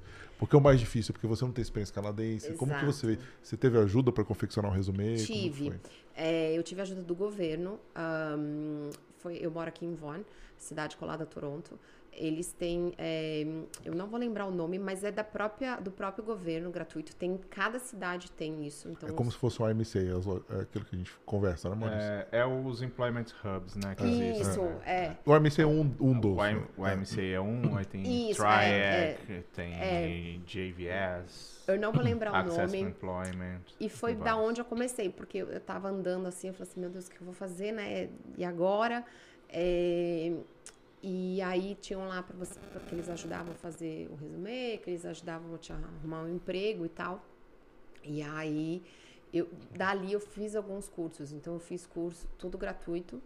Porque 0.40 0.56
é 0.56 0.58
o 0.58 0.62
mais 0.62 0.80
difícil, 0.80 1.12
porque 1.12 1.26
você 1.26 1.44
não 1.44 1.52
tem 1.52 1.62
experiência 1.62 1.94
canadense. 1.94 2.52
Como 2.54 2.74
que 2.76 2.84
você 2.84 3.12
Exato. 3.12 3.22
Você 3.42 3.56
teve 3.56 3.78
ajuda 3.78 4.10
para 4.10 4.24
confeccionar 4.24 4.70
o 4.72 4.74
resumê? 4.74 5.14
Como 5.14 5.26
que 5.26 5.26
Tive. 5.26 5.70
foi? 5.70 5.80
É, 6.16 6.52
eu 6.58 6.62
tive 6.62 6.80
ajuda 6.82 7.02
do 7.02 7.14
governo. 7.14 7.78
ahn, 7.94 8.90
foi, 9.18 9.36
eu 9.36 9.50
moro 9.50 9.68
aqui 9.68 9.84
em 9.84 9.94
Vaughan, 9.94 10.24
cidade 10.58 10.96
colada 10.96 11.24
a 11.24 11.26
Toronto. 11.26 11.78
Eles 12.12 12.52
têm, 12.52 12.92
é, 12.98 13.46
eu 13.84 13.94
não 13.94 14.06
vou 14.06 14.18
lembrar 14.18 14.46
o 14.46 14.50
nome, 14.50 14.78
mas 14.78 15.04
é 15.04 15.12
da 15.12 15.22
própria, 15.24 15.76
do 15.76 15.90
próprio 15.90 16.24
governo 16.24 16.70
gratuito. 16.70 17.14
Tem 17.14 17.38
cada 17.48 17.78
cidade 17.78 18.30
tem 18.32 18.66
isso. 18.66 18.88
Então 18.88 19.08
É 19.08 19.12
como 19.12 19.30
se 19.30 19.38
fosse 19.38 19.62
um 19.62 19.64
AMC, 19.64 19.98
lo- 20.24 20.44
é 20.50 20.62
aquilo 20.62 20.84
que 20.84 20.94
a 20.94 20.98
gente 20.98 21.12
conversa, 21.24 21.68
né, 21.70 21.76
Maurício? 21.76 22.02
É, 22.02 22.26
é 22.32 22.46
os 22.46 22.82
Employment 22.82 23.26
Hubs, 23.44 23.76
né? 23.76 23.94
Que 23.94 24.04
isso 24.06 24.62
né? 24.62 24.80
é. 24.86 25.16
O 25.24 25.32
AMC 25.32 25.62
é 25.62 25.66
um, 25.66 25.94
um 26.00 26.18
dos. 26.18 26.36
O, 26.36 26.42
né? 26.42 26.62
O 26.76 26.88
IMC 26.88 27.32
é 27.32 27.40
um, 27.40 27.76
aí 27.76 27.84
tem 27.84 28.30
Isso, 28.30 28.44
é, 28.44 29.14
TRIAC, 29.14 29.44
tem 29.54 29.74
é. 29.74 30.38
JVS, 30.44 31.64
Eu 31.68 31.78
não 31.78 31.92
vou 31.92 32.02
lembrar 32.02 32.32
o 32.44 32.46
nome. 32.46 32.80
Employment. 32.80 33.60
E 33.78 33.88
foi 33.88 34.14
da 34.14 34.36
onde 34.36 34.60
eu 34.60 34.64
comecei, 34.64 35.08
porque 35.10 35.38
eu 35.38 35.50
eu 35.50 35.60
tava 35.60 35.88
andando 35.88 36.26
assim, 36.26 36.48
eu 36.48 36.54
falei 36.54 36.70
assim, 36.70 36.80
meu 36.80 36.90
Deus, 36.90 37.06
o 37.06 37.10
que 37.10 37.20
eu 37.20 37.24
vou 37.24 37.34
fazer, 37.34 37.72
né? 37.72 38.08
E 38.36 38.44
agora? 38.44 39.04
É, 39.48 40.32
E 41.02 41.40
aí 41.40 41.74
tinham 41.80 42.06
lá 42.06 42.22
para 42.22 42.36
você, 42.36 42.60
porque 42.72 42.94
eles 42.94 43.08
ajudavam 43.08 43.52
a 43.52 43.54
fazer 43.54 44.08
o 44.10 44.16
resumê, 44.16 44.78
que 44.78 44.90
eles 44.90 45.06
ajudavam 45.06 45.54
a 45.54 45.58
te 45.58 45.72
arrumar 45.72 46.22
um 46.22 46.34
emprego 46.34 46.84
e 46.84 46.88
tal. 46.90 47.24
E 48.04 48.22
aí, 48.22 48.82
eu, 49.32 49.48
dali 49.70 50.12
eu 50.12 50.20
fiz 50.20 50.54
alguns 50.54 50.88
cursos. 50.88 51.32
Então, 51.32 51.54
eu 51.54 51.60
fiz 51.60 51.86
curso 51.86 52.28
tudo 52.38 52.58
gratuito. 52.58 53.22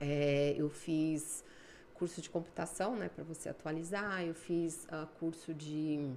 É, 0.00 0.54
eu 0.58 0.68
fiz 0.68 1.44
curso 1.94 2.20
de 2.20 2.28
computação, 2.28 2.96
né, 2.96 3.08
para 3.08 3.22
você 3.22 3.48
atualizar. 3.48 4.24
Eu 4.24 4.34
fiz 4.34 4.84
ah, 4.90 5.06
curso 5.20 5.54
de 5.54 6.10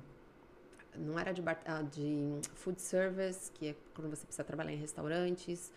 não 0.96 1.20
era 1.20 1.32
de, 1.32 1.42
bar- 1.44 1.62
ah, 1.66 1.84
de 1.84 2.40
food 2.56 2.82
service, 2.82 3.52
que 3.52 3.68
é 3.68 3.76
quando 3.94 4.10
você 4.10 4.26
precisa 4.26 4.44
trabalhar 4.44 4.74
em 4.74 4.78
restaurantes. 4.78 5.72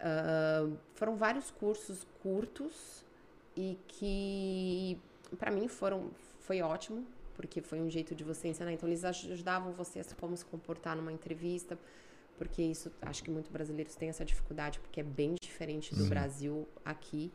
Ah, 0.00 0.68
foram 0.94 1.14
vários 1.16 1.52
cursos 1.52 2.04
curtos 2.22 3.04
e 3.56 3.78
que 3.88 4.98
para 5.38 5.50
mim 5.50 5.68
foram 5.68 6.10
foi 6.40 6.62
ótimo 6.62 7.06
porque 7.34 7.62
foi 7.62 7.80
um 7.80 7.88
jeito 7.88 8.14
de 8.14 8.22
você 8.22 8.48
ensinar. 8.48 8.72
Então 8.72 8.88
eles 8.88 9.04
ajudavam 9.04 9.72
você 9.72 10.00
a 10.00 10.04
como 10.20 10.36
se 10.36 10.44
comportar 10.44 10.94
numa 10.94 11.12
entrevista, 11.12 11.78
porque 12.36 12.62
isso 12.62 12.90
acho 13.00 13.24
que 13.24 13.30
muitos 13.30 13.50
brasileiros 13.50 13.94
têm 13.94 14.10
essa 14.10 14.24
dificuldade 14.24 14.78
porque 14.80 15.00
é 15.00 15.04
bem 15.04 15.34
diferente 15.40 15.94
do 15.94 16.04
Brasil 16.06 16.68
aqui. 16.84 17.32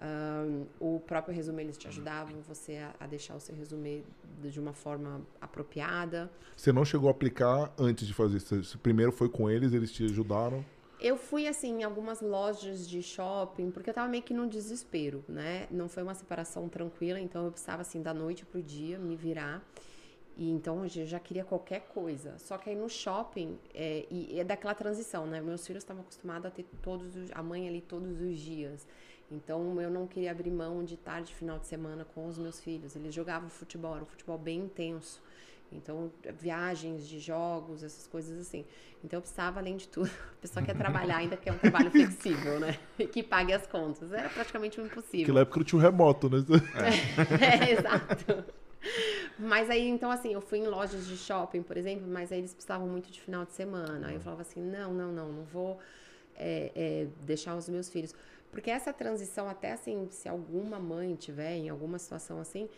Ahn, 0.00 0.64
o 0.80 1.00
próprio 1.06 1.32
resumo 1.32 1.60
eles 1.60 1.78
te 1.78 1.86
ajudavam 1.86 2.40
você 2.42 2.76
a, 2.78 2.94
a 2.98 3.06
deixar 3.06 3.36
o 3.36 3.40
seu 3.40 3.54
resumê 3.54 4.02
de 4.42 4.50
de 4.50 4.58
uma 4.58 4.72
forma 4.72 5.22
apropriada. 5.40 6.30
Você 6.56 6.72
não 6.72 6.84
chegou 6.84 7.08
a 7.08 7.12
aplicar 7.12 7.72
antes 7.78 8.06
de 8.06 8.12
fazer 8.12 8.38
isso? 8.38 8.78
Primeiro 8.80 9.12
foi 9.12 9.28
com 9.28 9.48
eles, 9.48 9.72
eles 9.72 9.92
te 9.92 10.04
ajudaram? 10.04 10.64
Eu 11.04 11.18
fui, 11.18 11.46
assim, 11.46 11.80
em 11.80 11.84
algumas 11.84 12.22
lojas 12.22 12.88
de 12.88 13.02
shopping, 13.02 13.70
porque 13.70 13.90
eu 13.90 13.94
tava 13.94 14.08
meio 14.08 14.22
que 14.22 14.32
num 14.32 14.48
desespero, 14.48 15.22
né? 15.28 15.68
Não 15.70 15.86
foi 15.86 16.02
uma 16.02 16.14
separação 16.14 16.66
tranquila, 16.66 17.20
então 17.20 17.44
eu 17.44 17.50
precisava, 17.50 17.82
assim, 17.82 18.00
da 18.00 18.14
noite 18.14 18.46
pro 18.46 18.62
dia 18.62 18.98
me 18.98 19.14
virar. 19.14 19.62
E 20.34 20.50
então 20.50 20.82
eu 20.82 20.88
já 20.88 21.20
queria 21.20 21.44
qualquer 21.44 21.80
coisa. 21.88 22.38
Só 22.38 22.56
que 22.56 22.70
aí 22.70 22.74
no 22.74 22.88
shopping, 22.88 23.58
é, 23.74 24.06
e 24.10 24.40
é 24.40 24.44
daquela 24.44 24.74
transição, 24.74 25.26
né? 25.26 25.42
Meus 25.42 25.66
filhos 25.66 25.82
estavam 25.82 26.00
acostumados 26.00 26.46
a 26.46 26.50
ter 26.50 26.64
todos 26.80 27.14
os, 27.14 27.30
a 27.32 27.42
mãe 27.42 27.68
ali 27.68 27.82
todos 27.82 28.22
os 28.22 28.38
dias. 28.38 28.86
Então 29.30 29.78
eu 29.82 29.90
não 29.90 30.06
queria 30.06 30.30
abrir 30.30 30.50
mão 30.50 30.82
de 30.82 30.96
tarde, 30.96 31.34
final 31.34 31.58
de 31.58 31.66
semana 31.66 32.06
com 32.14 32.26
os 32.26 32.38
meus 32.38 32.60
filhos. 32.60 32.96
Eles 32.96 33.14
jogavam 33.14 33.50
futebol, 33.50 33.94
era 33.94 34.04
um 34.04 34.06
futebol 34.06 34.38
bem 34.38 34.60
intenso. 34.60 35.20
Então, 35.74 36.10
viagens 36.38 37.06
de 37.06 37.18
jogos, 37.18 37.82
essas 37.82 38.06
coisas 38.06 38.38
assim. 38.38 38.64
Então, 39.02 39.18
eu 39.18 39.20
precisava, 39.20 39.60
além 39.60 39.76
de 39.76 39.88
tudo, 39.88 40.10
a 40.38 40.40
pessoa 40.40 40.64
quer 40.64 40.76
trabalhar, 40.76 41.18
ainda 41.18 41.36
quer 41.36 41.52
um 41.52 41.58
trabalho 41.58 41.90
flexível, 41.90 42.60
né? 42.60 42.78
E 42.98 43.06
que 43.06 43.22
pague 43.22 43.52
as 43.52 43.66
contas. 43.66 44.12
Era 44.12 44.28
praticamente 44.28 44.80
um 44.80 44.86
impossível. 44.86 45.20
Naquela 45.20 45.40
época 45.40 45.58
não 45.60 45.64
tinha 45.64 45.78
o 45.78 45.82
remoto, 45.82 46.30
né? 46.30 46.38
É, 47.40 47.72
exato. 47.72 48.44
Mas 49.38 49.68
aí, 49.68 49.88
então, 49.88 50.10
assim, 50.10 50.32
eu 50.32 50.40
fui 50.40 50.58
em 50.58 50.66
lojas 50.66 51.06
de 51.06 51.16
shopping, 51.16 51.62
por 51.62 51.76
exemplo, 51.76 52.06
mas 52.06 52.30
aí 52.30 52.38
eles 52.38 52.54
precisavam 52.54 52.86
muito 52.86 53.10
de 53.10 53.20
final 53.20 53.44
de 53.44 53.52
semana. 53.52 54.08
Aí 54.08 54.14
eu 54.14 54.20
falava 54.20 54.42
assim, 54.42 54.60
não, 54.60 54.92
não, 54.92 55.12
não, 55.12 55.32
não 55.32 55.44
vou 55.44 55.78
é, 56.36 56.70
é, 56.74 57.06
deixar 57.22 57.56
os 57.56 57.68
meus 57.68 57.88
filhos. 57.88 58.14
Porque 58.50 58.70
essa 58.70 58.92
transição, 58.92 59.48
até 59.48 59.72
assim, 59.72 60.06
se 60.10 60.28
alguma 60.28 60.78
mãe 60.78 61.16
tiver 61.16 61.56
em 61.56 61.68
alguma 61.68 61.98
situação 61.98 62.40
assim, 62.40 62.68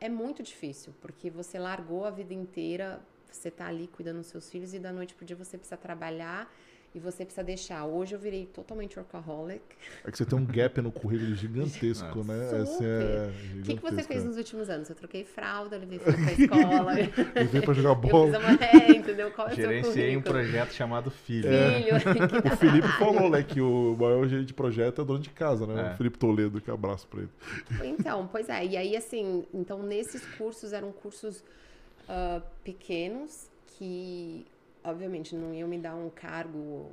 é 0.00 0.08
muito 0.08 0.42
difícil, 0.42 0.94
porque 1.00 1.30
você 1.30 1.58
largou 1.58 2.04
a 2.04 2.10
vida 2.10 2.34
inteira, 2.34 3.00
você 3.30 3.50
tá 3.50 3.66
ali 3.66 3.86
cuidando 3.86 4.18
dos 4.18 4.28
seus 4.28 4.50
filhos 4.50 4.74
e 4.74 4.78
da 4.78 4.92
noite 4.92 5.14
pro 5.14 5.24
dia 5.24 5.36
você 5.36 5.56
precisa 5.56 5.76
trabalhar 5.76 6.52
e 6.94 6.98
você 6.98 7.24
precisa 7.24 7.44
deixar. 7.44 7.84
Hoje 7.84 8.14
eu 8.14 8.18
virei 8.18 8.46
totalmente 8.46 8.98
workaholic. 8.98 9.62
É 10.04 10.10
que 10.10 10.16
você 10.16 10.24
tem 10.24 10.38
um 10.38 10.44
gap 10.44 10.80
no 10.80 10.90
currículo 10.90 11.34
gigantesco, 11.34 12.24
né? 12.24 12.48
Super. 12.48 12.62
Esse 12.62 12.84
é 12.84 13.30
O 13.58 13.62
que, 13.62 13.76
que 13.76 13.82
você 13.82 14.02
fez 14.02 14.22
é. 14.22 14.26
nos 14.26 14.36
últimos 14.36 14.70
anos? 14.70 14.88
Eu 14.88 14.96
troquei 14.96 15.24
fralda, 15.24 15.76
eu 15.76 15.80
levei 15.80 15.98
filho 15.98 16.16
pra 16.16 16.32
escola. 16.32 16.94
Veio 17.50 17.64
pra 17.64 17.74
jogar 17.74 17.90
Eu 17.90 17.96
bola. 17.96 18.32
fiz 18.32 18.48
uma... 18.48 18.64
É, 18.64 18.90
entendeu? 18.92 19.30
Qual 19.30 19.48
é 19.48 19.54
Gerenciei 19.54 20.16
um 20.16 20.22
projeto 20.22 20.72
chamado 20.72 21.10
Filho. 21.10 21.48
Filho. 21.48 22.40
que 22.42 22.48
O 22.48 22.56
Felipe 22.56 22.88
falou, 22.98 23.30
né, 23.30 23.42
que 23.42 23.60
o 23.60 23.96
maior 23.98 24.26
gerente 24.26 24.46
de 24.46 24.54
projeto 24.54 25.02
é 25.02 25.04
dono 25.04 25.20
de 25.20 25.30
casa, 25.30 25.66
né? 25.66 25.90
É. 25.90 25.94
O 25.94 25.96
Felipe 25.96 26.18
Toledo, 26.18 26.60
que 26.60 26.70
abraço 26.70 27.06
pra 27.08 27.20
ele. 27.20 27.30
Então, 27.84 28.26
pois 28.26 28.48
é. 28.48 28.64
E 28.64 28.76
aí, 28.76 28.96
assim, 28.96 29.44
então 29.52 29.82
nesses 29.82 30.24
cursos 30.36 30.72
eram 30.72 30.92
cursos 30.92 31.44
ah, 32.08 32.40
pequenos 32.62 33.50
que, 33.66 34.46
obviamente, 34.86 35.34
não 35.34 35.52
iam 35.52 35.68
me 35.68 35.78
dar 35.78 35.94
um 35.94 36.08
cargo 36.08 36.92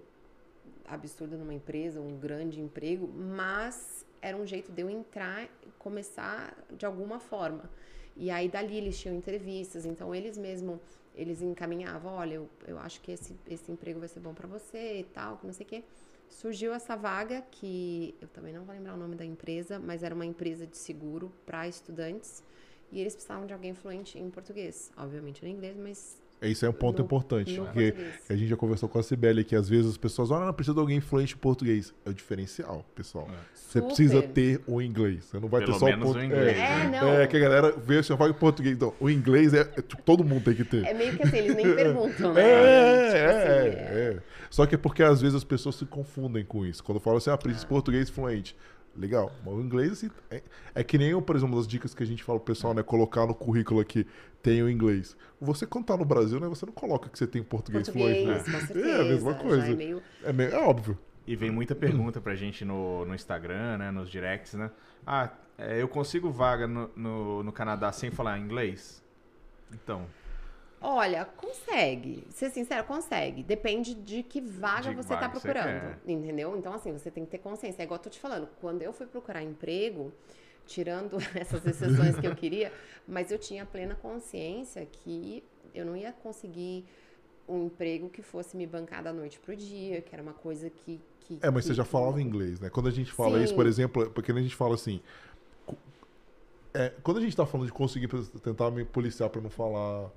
absurdo 0.86 1.38
numa 1.38 1.54
empresa, 1.54 2.02
um 2.02 2.18
grande 2.18 2.60
emprego, 2.60 3.08
mas 3.08 4.06
era 4.22 4.36
um 4.36 4.46
jeito 4.46 4.72
de 4.72 4.82
eu 4.82 4.90
entrar 4.90 5.44
e 5.44 5.70
começar 5.80 6.56
de 6.78 6.86
alguma 6.86 7.20
forma. 7.20 7.70
E 8.16 8.30
aí 8.30 8.50
dali 8.50 8.78
eles 8.78 9.00
tinham 9.00 9.16
entrevistas, 9.16 9.86
então 9.86 10.14
eles 10.14 10.38
mesmo 10.38 10.80
eles 11.16 11.42
encaminhavam, 11.42 12.14
olha, 12.14 12.36
eu, 12.36 12.50
eu 12.68 12.80
acho 12.80 13.00
que 13.02 13.12
esse, 13.12 13.36
esse 13.48 13.72
emprego 13.72 14.00
vai 14.00 14.10
ser 14.10 14.20
bom 14.20 14.34
para 14.34 14.48
você 14.48 15.00
e 15.02 15.04
tal, 15.04 15.38
que 15.38 15.46
não 15.46 15.54
sei 15.54 15.66
o 15.66 15.70
quê. 15.70 15.84
Surgiu 16.28 16.74
essa 16.74 16.96
vaga 16.96 17.44
que 17.52 18.16
eu 18.20 18.28
também 18.30 18.52
não 18.52 18.64
vou 18.64 18.74
lembrar 18.74 18.96
o 18.96 18.98
nome 18.98 19.16
da 19.16 19.24
empresa, 19.24 19.78
mas 19.78 20.02
era 20.02 20.16
uma 20.16 20.26
empresa 20.26 20.66
de 20.66 20.76
seguro 20.76 21.32
para 21.46 21.68
estudantes 21.68 22.44
e 22.92 23.00
eles 23.00 23.14
precisavam 23.14 23.46
de 23.46 23.54
alguém 23.54 23.76
fluente 23.76 24.18
em 24.18 24.30
português, 24.32 24.92
obviamente 24.98 25.44
no 25.44 25.50
inglês, 25.50 25.78
mas 25.78 26.23
Isso 26.50 26.66
é 26.66 26.70
um 26.70 26.74
ponto 26.74 27.00
No- 27.00 27.06
importante, 27.06 27.58
no 27.58 27.66
porque 27.66 27.92
português. 27.92 28.22
a 28.30 28.36
gente 28.36 28.48
já 28.50 28.56
conversou 28.58 28.90
com 28.90 29.00
a 29.00 29.04
Cibele 29.04 29.44
que 29.44 29.56
às 29.56 29.68
vezes 29.70 29.92
as 29.92 29.98
pessoas, 29.98 30.32
olha, 30.32 30.46
não 30.46 30.54
precisa 30.54 30.74
de 30.74 30.80
alguém 30.80 31.00
fluente 31.02 31.34
em 31.36 31.38
português. 31.38 31.94
É 32.06 32.10
o 32.10 32.14
diferencial, 32.14 32.86
pessoal. 32.96 33.28
Você 33.54 33.80
Super. 33.80 33.88
precisa 33.88 34.22
ter 34.22 34.62
o 34.68 34.82
inglês. 34.82 35.26
Você 35.26 35.40
não 35.40 35.48
vai 35.48 35.62
Pelo 35.62 35.74
ter 35.74 35.80
só 35.80 35.86
menos 35.86 36.08
o 36.08 36.12
o 36.12 36.14
português. 36.14 36.40
inglês, 36.40 36.58
É, 36.58 36.88
né? 36.90 37.02
não. 37.02 37.08
É, 37.14 37.28
que 37.28 37.38
a 37.38 37.40
galera 37.40 37.72
vê 37.72 38.04
se 38.04 38.12
eu 38.12 38.18
falo 38.18 38.30
em 38.32 38.34
português. 38.36 38.76
Então, 38.76 38.94
o 39.00 39.10
inglês 39.10 39.54
é, 39.54 39.62
é, 39.62 39.82
tipo, 39.82 40.02
todo 40.04 40.24
mundo 40.24 40.44
tem 40.44 40.54
que 40.54 40.64
ter. 40.64 40.86
É 40.86 40.94
meio 40.94 41.16
que 41.18 41.24
assim, 41.24 41.38
eles 41.38 41.56
nem 41.56 41.66
perguntam, 41.76 42.32
É, 42.32 42.34
né? 42.34 42.44
é, 42.44 43.06
Tipo 43.08 43.18
é, 43.18 44.08
assim, 44.10 44.18
é. 44.18 44.20
Só 44.50 44.66
que 44.68 44.76
é 44.76 44.78
porque 44.78 45.02
às 45.02 45.20
vezes 45.22 45.36
as 45.36 45.44
pessoas 45.44 45.76
se 45.76 45.86
confundem 45.86 46.46
com 46.46 46.64
isso. 46.66 46.84
Quando 46.84 47.00
falam 47.00 47.18
assim, 47.18 47.32
ah, 47.32 47.38
precisa 47.38 47.62
de 47.64 47.68
português 47.70 48.10
fluente. 48.10 48.56
Legal, 48.96 49.32
mas 49.44 49.54
o 49.56 49.60
inglês 49.62 49.92
assim, 49.94 50.12
é, 50.30 50.44
é 50.76 50.84
que 50.84 51.00
nem, 51.00 51.10
eu, 51.10 51.22
por 51.22 51.36
exemplo, 51.36 51.56
das 51.58 51.68
dicas 51.68 51.96
que 51.96 52.04
a 52.04 52.06
gente 52.06 52.24
fala 52.24 52.40
pro 52.40 52.54
pessoal, 52.54 52.76
né? 52.76 52.84
Colocar 52.84 53.26
no 53.26 53.34
currículo 53.34 53.80
aqui, 53.80 54.06
tem 54.42 54.62
o 54.62 54.70
inglês. 54.70 55.18
Você, 55.42 55.66
quando 55.66 55.86
tá 55.86 55.98
no 55.98 56.06
Brasil, 56.06 56.40
né? 56.40 56.48
Você 56.48 56.64
não 56.66 56.74
coloca 56.74 57.10
que 57.10 57.18
você 57.18 57.26
tem 57.26 57.42
português, 57.42 57.90
Português, 57.90 58.22
fluente. 58.24 58.50
né? 58.52 58.60
certeza. 58.60 58.88
É 58.94 59.02
a 59.02 59.04
mesma 59.06 59.34
já 59.34 59.40
coisa. 59.40 59.68
é 59.72 59.76
meio... 59.76 60.02
É, 60.24 60.32
meio- 60.32 60.52
é 60.52 60.60
óbvio. 60.60 60.98
E 61.26 61.36
vem 61.36 61.50
muita 61.50 61.74
pergunta 61.74 62.22
pra 62.22 62.36
gente 62.36 62.64
no, 62.64 63.04
no 63.06 63.16
Instagram, 63.16 63.78
né? 63.80 63.90
Nos 63.90 64.10
directs, 64.12 64.54
né? 64.54 64.70
Ah, 65.08 65.30
é, 65.58 65.82
eu 65.82 65.88
consigo 65.88 66.30
vaga 66.30 66.68
no, 66.68 66.90
no, 66.96 67.44
no 67.44 67.52
Canadá 67.52 67.92
sem 67.92 68.12
falar 68.12 68.38
inglês? 68.38 69.02
Então, 69.74 70.06
Olha, 70.86 71.24
consegue. 71.26 72.28
Ser 72.30 72.50
sincero, 72.50 72.84
consegue. 72.86 73.42
Depende 73.42 73.94
de 73.96 74.22
que 74.22 74.42
vaga 74.42 74.90
De 74.90 74.96
você 74.96 75.16
tá 75.16 75.30
que 75.30 75.40
você 75.40 75.52
procurando. 75.54 76.00
quer. 76.06 76.12
Entendeu? 76.12 76.58
Então, 76.58 76.74
assim, 76.74 76.92
você 76.92 77.10
tem 77.10 77.24
que 77.24 77.32
ter 77.32 77.38
consciência. 77.38 77.82
É 77.82 77.86
igual 77.86 77.98
eu 78.00 78.04
tô 78.04 78.10
te 78.10 78.20
falando. 78.20 78.50
Quando 78.60 78.82
eu 78.82 78.92
fui 78.92 79.06
procurar 79.08 79.42
emprego, 79.42 80.12
tirando 80.66 81.18
essas 81.36 81.66
exceções 81.66 82.20
que 82.20 82.28
eu 82.28 82.36
queria, 82.36 82.72
mas 83.08 83.32
eu 83.32 83.38
tinha 83.40 83.66
plena 83.66 83.96
consciência 83.96 84.86
que 84.92 85.42
eu 85.74 85.86
não 85.86 85.96
ia 85.96 86.12
conseguir 86.12 86.86
um 87.48 87.66
emprego 87.66 88.10
que 88.10 88.22
fosse 88.22 88.56
me 88.58 88.68
bancar 88.68 89.04
da 89.04 89.14
noite 89.14 89.40
pro 89.40 89.56
dia, 89.56 90.02
que 90.02 90.14
era 90.14 90.22
uma 90.22 90.34
coisa 90.34 90.70
que. 90.70 91.00
que 91.22 91.40
É, 91.42 91.50
mas 91.50 91.64
que- 91.64 91.70
você 91.70 91.74
já 91.74 91.86
falava 91.86 92.22
inglês, 92.22 92.60
né? 92.60 92.70
Quando 92.70 92.88
a 92.90 92.92
gente 92.92 93.12
fala 93.12 93.38
Sim. 93.38 93.44
isso, 93.46 93.56
por 93.56 93.66
exemplo, 93.66 94.10
porque 94.12 94.32
a 94.32 94.36
gente 94.36 94.56
fala 94.56 94.76
assim. 94.76 95.02
é, 96.74 96.92
quando 97.04 97.18
a 97.18 97.22
gente 97.22 97.36
tá 97.36 97.46
falando 97.46 97.68
de 97.68 97.74
conseguir 97.74 98.08
tentar 98.42 98.72
me 98.72 98.84
policiar 98.84 99.30
pra 99.30 99.42
não 99.42 99.50
falar. 99.50 100.10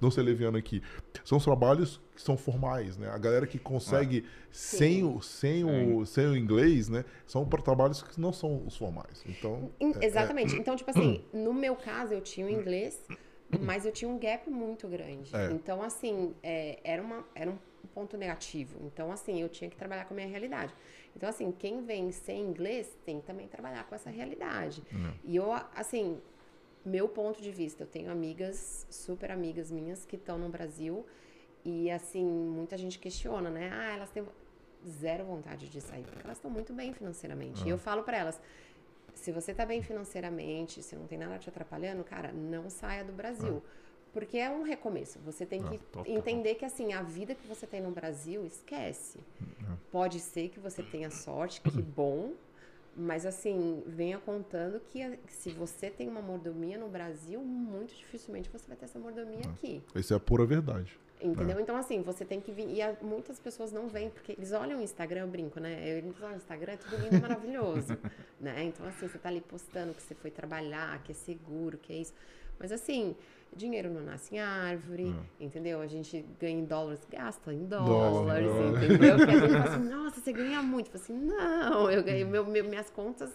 Não 0.00 0.10
ser 0.10 0.22
leviano 0.22 0.56
aqui. 0.56 0.82
São 1.24 1.38
os 1.38 1.44
trabalhos 1.44 2.00
que 2.14 2.22
são 2.22 2.36
formais, 2.36 2.96
né? 2.96 3.08
A 3.10 3.18
galera 3.18 3.46
que 3.46 3.58
consegue 3.58 4.24
sem, 4.50 5.02
o, 5.04 5.20
sem, 5.20 5.64
o, 5.64 6.04
sem 6.06 6.26
o 6.26 6.36
inglês, 6.36 6.88
né? 6.88 7.04
São 7.26 7.44
pra 7.46 7.60
trabalhos 7.60 8.02
que 8.02 8.20
não 8.20 8.32
são 8.32 8.64
os 8.66 8.76
formais. 8.76 9.24
Então. 9.26 9.70
In- 9.80 9.92
é- 10.00 10.04
Exatamente. 10.06 10.54
Então, 10.56 10.76
tipo 10.76 10.90
assim, 10.90 11.24
no 11.32 11.52
meu 11.52 11.74
caso, 11.76 12.14
eu 12.14 12.20
tinha 12.20 12.46
o 12.46 12.50
inglês, 12.50 13.02
mas 13.60 13.84
eu 13.86 13.92
tinha 13.92 14.08
um 14.08 14.18
gap 14.18 14.48
muito 14.50 14.86
grande. 14.88 15.34
É. 15.34 15.50
Então, 15.52 15.82
assim, 15.82 16.34
é, 16.42 16.78
era, 16.84 17.02
uma, 17.02 17.24
era 17.34 17.50
um 17.50 17.58
ponto 17.94 18.16
negativo. 18.16 18.78
Então, 18.84 19.10
assim, 19.12 19.40
eu 19.40 19.48
tinha 19.48 19.68
que 19.70 19.76
trabalhar 19.76 20.04
com 20.06 20.14
a 20.14 20.16
minha 20.16 20.28
realidade. 20.28 20.72
Então, 21.16 21.28
assim, 21.28 21.52
quem 21.52 21.84
vem 21.84 22.10
sem 22.10 22.40
inglês 22.42 22.88
tem 23.04 23.20
que 23.20 23.26
também 23.26 23.46
trabalhar 23.46 23.84
com 23.84 23.94
essa 23.94 24.10
realidade. 24.10 24.82
E 25.24 25.36
eu, 25.36 25.52
assim, 25.74 26.18
meu 26.84 27.08
ponto 27.08 27.40
de 27.40 27.50
vista, 27.50 27.82
eu 27.82 27.86
tenho 27.86 28.10
amigas, 28.10 28.86
super 28.90 29.30
amigas 29.30 29.70
minhas, 29.70 30.04
que 30.04 30.16
estão 30.16 30.38
no 30.38 30.48
Brasil 30.48 31.04
e, 31.64 31.90
assim, 31.90 32.24
muita 32.24 32.76
gente 32.76 32.98
questiona, 32.98 33.50
né? 33.50 33.70
Ah, 33.72 33.94
elas 33.94 34.10
têm 34.10 34.24
zero 34.86 35.24
vontade 35.24 35.68
de 35.68 35.80
sair, 35.80 36.04
porque 36.04 36.24
elas 36.24 36.36
estão 36.36 36.50
muito 36.50 36.72
bem 36.72 36.92
financeiramente. 36.92 37.64
E 37.66 37.70
eu 37.70 37.78
falo 37.78 38.02
pra 38.02 38.18
elas, 38.18 38.40
se 39.14 39.32
você 39.32 39.54
tá 39.54 39.64
bem 39.64 39.82
financeiramente, 39.82 40.82
se 40.82 40.94
não 40.94 41.06
tem 41.06 41.16
nada 41.16 41.38
te 41.38 41.48
atrapalhando, 41.48 42.04
cara, 42.04 42.32
não 42.32 42.68
saia 42.68 43.02
do 43.02 43.12
Brasil. 43.12 43.62
Porque 44.12 44.38
é 44.38 44.48
um 44.48 44.62
recomeço. 44.62 45.18
Você 45.20 45.44
tem 45.44 45.60
que 45.62 45.78
total. 45.78 46.04
entender 46.06 46.54
que, 46.54 46.64
assim, 46.64 46.92
a 46.92 47.02
vida 47.02 47.34
que 47.34 47.46
você 47.48 47.66
tem 47.66 47.80
no 47.80 47.90
Brasil, 47.90 48.46
esquece. 48.46 49.18
Pode 49.90 50.20
ser 50.20 50.50
que 50.50 50.60
você 50.60 50.82
tenha 50.82 51.10
sorte, 51.10 51.60
que 51.60 51.82
bom, 51.82 52.32
mas 52.96 53.26
assim, 53.26 53.82
venha 53.86 54.18
contando 54.18 54.80
que 54.80 55.02
a- 55.02 55.16
que 55.16 55.32
se 55.32 55.50
você 55.50 55.90
tem 55.90 56.08
uma 56.08 56.22
mordomia 56.22 56.78
no 56.78 56.88
Brasil, 56.88 57.40
muito 57.40 57.94
dificilmente 57.94 58.48
você 58.50 58.66
vai 58.68 58.76
ter 58.76 58.84
essa 58.84 58.98
mordomia 58.98 59.40
aqui. 59.50 59.82
Isso 59.94 60.12
é 60.12 60.16
a 60.16 60.20
pura 60.20 60.44
verdade. 60.44 60.98
Entendeu? 61.22 61.58
Então, 61.58 61.74
assim, 61.76 62.02
você 62.02 62.24
tem 62.24 62.38
que 62.40 62.52
vir. 62.52 62.68
E 62.68 62.82
a- 62.82 62.96
muitas 63.00 63.38
pessoas 63.38 63.72
não 63.72 63.88
vêm, 63.88 64.10
porque 64.10 64.32
eles 64.32 64.52
olham 64.52 64.78
o 64.80 64.82
Instagram, 64.82 65.20
eu 65.22 65.28
brinco, 65.28 65.58
né? 65.58 65.88
Eles 65.88 66.20
olham 66.20 66.34
o 66.34 66.36
Instagram, 66.36 66.72
é 66.72 66.76
tudo 66.76 66.96
lindo 66.96 67.16
e 67.16 67.20
maravilhoso. 67.20 67.96
né? 68.40 68.62
Então, 68.64 68.84
assim, 68.86 69.08
você 69.08 69.16
tá 69.18 69.28
ali 69.30 69.40
postando 69.40 69.94
que 69.94 70.02
você 70.02 70.14
foi 70.14 70.30
trabalhar, 70.30 71.02
que 71.02 71.12
é 71.12 71.14
seguro, 71.14 71.78
que 71.78 71.92
é 71.92 71.96
isso. 71.96 72.12
Mas, 72.58 72.70
assim, 72.72 73.16
dinheiro 73.56 73.90
não 73.90 74.02
nasce 74.02 74.34
em 74.34 74.38
árvore, 74.40 75.14
entendeu? 75.40 75.80
A 75.80 75.86
gente 75.86 76.24
ganha 76.40 76.58
em 76.58 76.64
dólares, 76.64 77.06
gasta 77.10 77.52
em 77.52 77.64
Dólar, 77.66 78.10
dólares, 78.10 78.46
dólar. 78.48 78.84
entendeu? 78.84 79.16
Porque 79.16 79.30
a 79.30 79.38
gente 79.40 79.52
fala 79.52 79.64
assim, 79.76 79.88
nossa, 79.88 80.20
você 80.20 80.32
ganha 80.32 80.62
muito. 80.62 80.88
Eu 80.88 80.92
falo 80.98 81.02
assim, 81.04 81.26
não, 81.26 81.90
eu 81.90 82.02
ganho, 82.02 82.26
meu, 82.28 82.44
meu- 82.46 82.64
minhas 82.64 82.90
contas. 82.90 83.30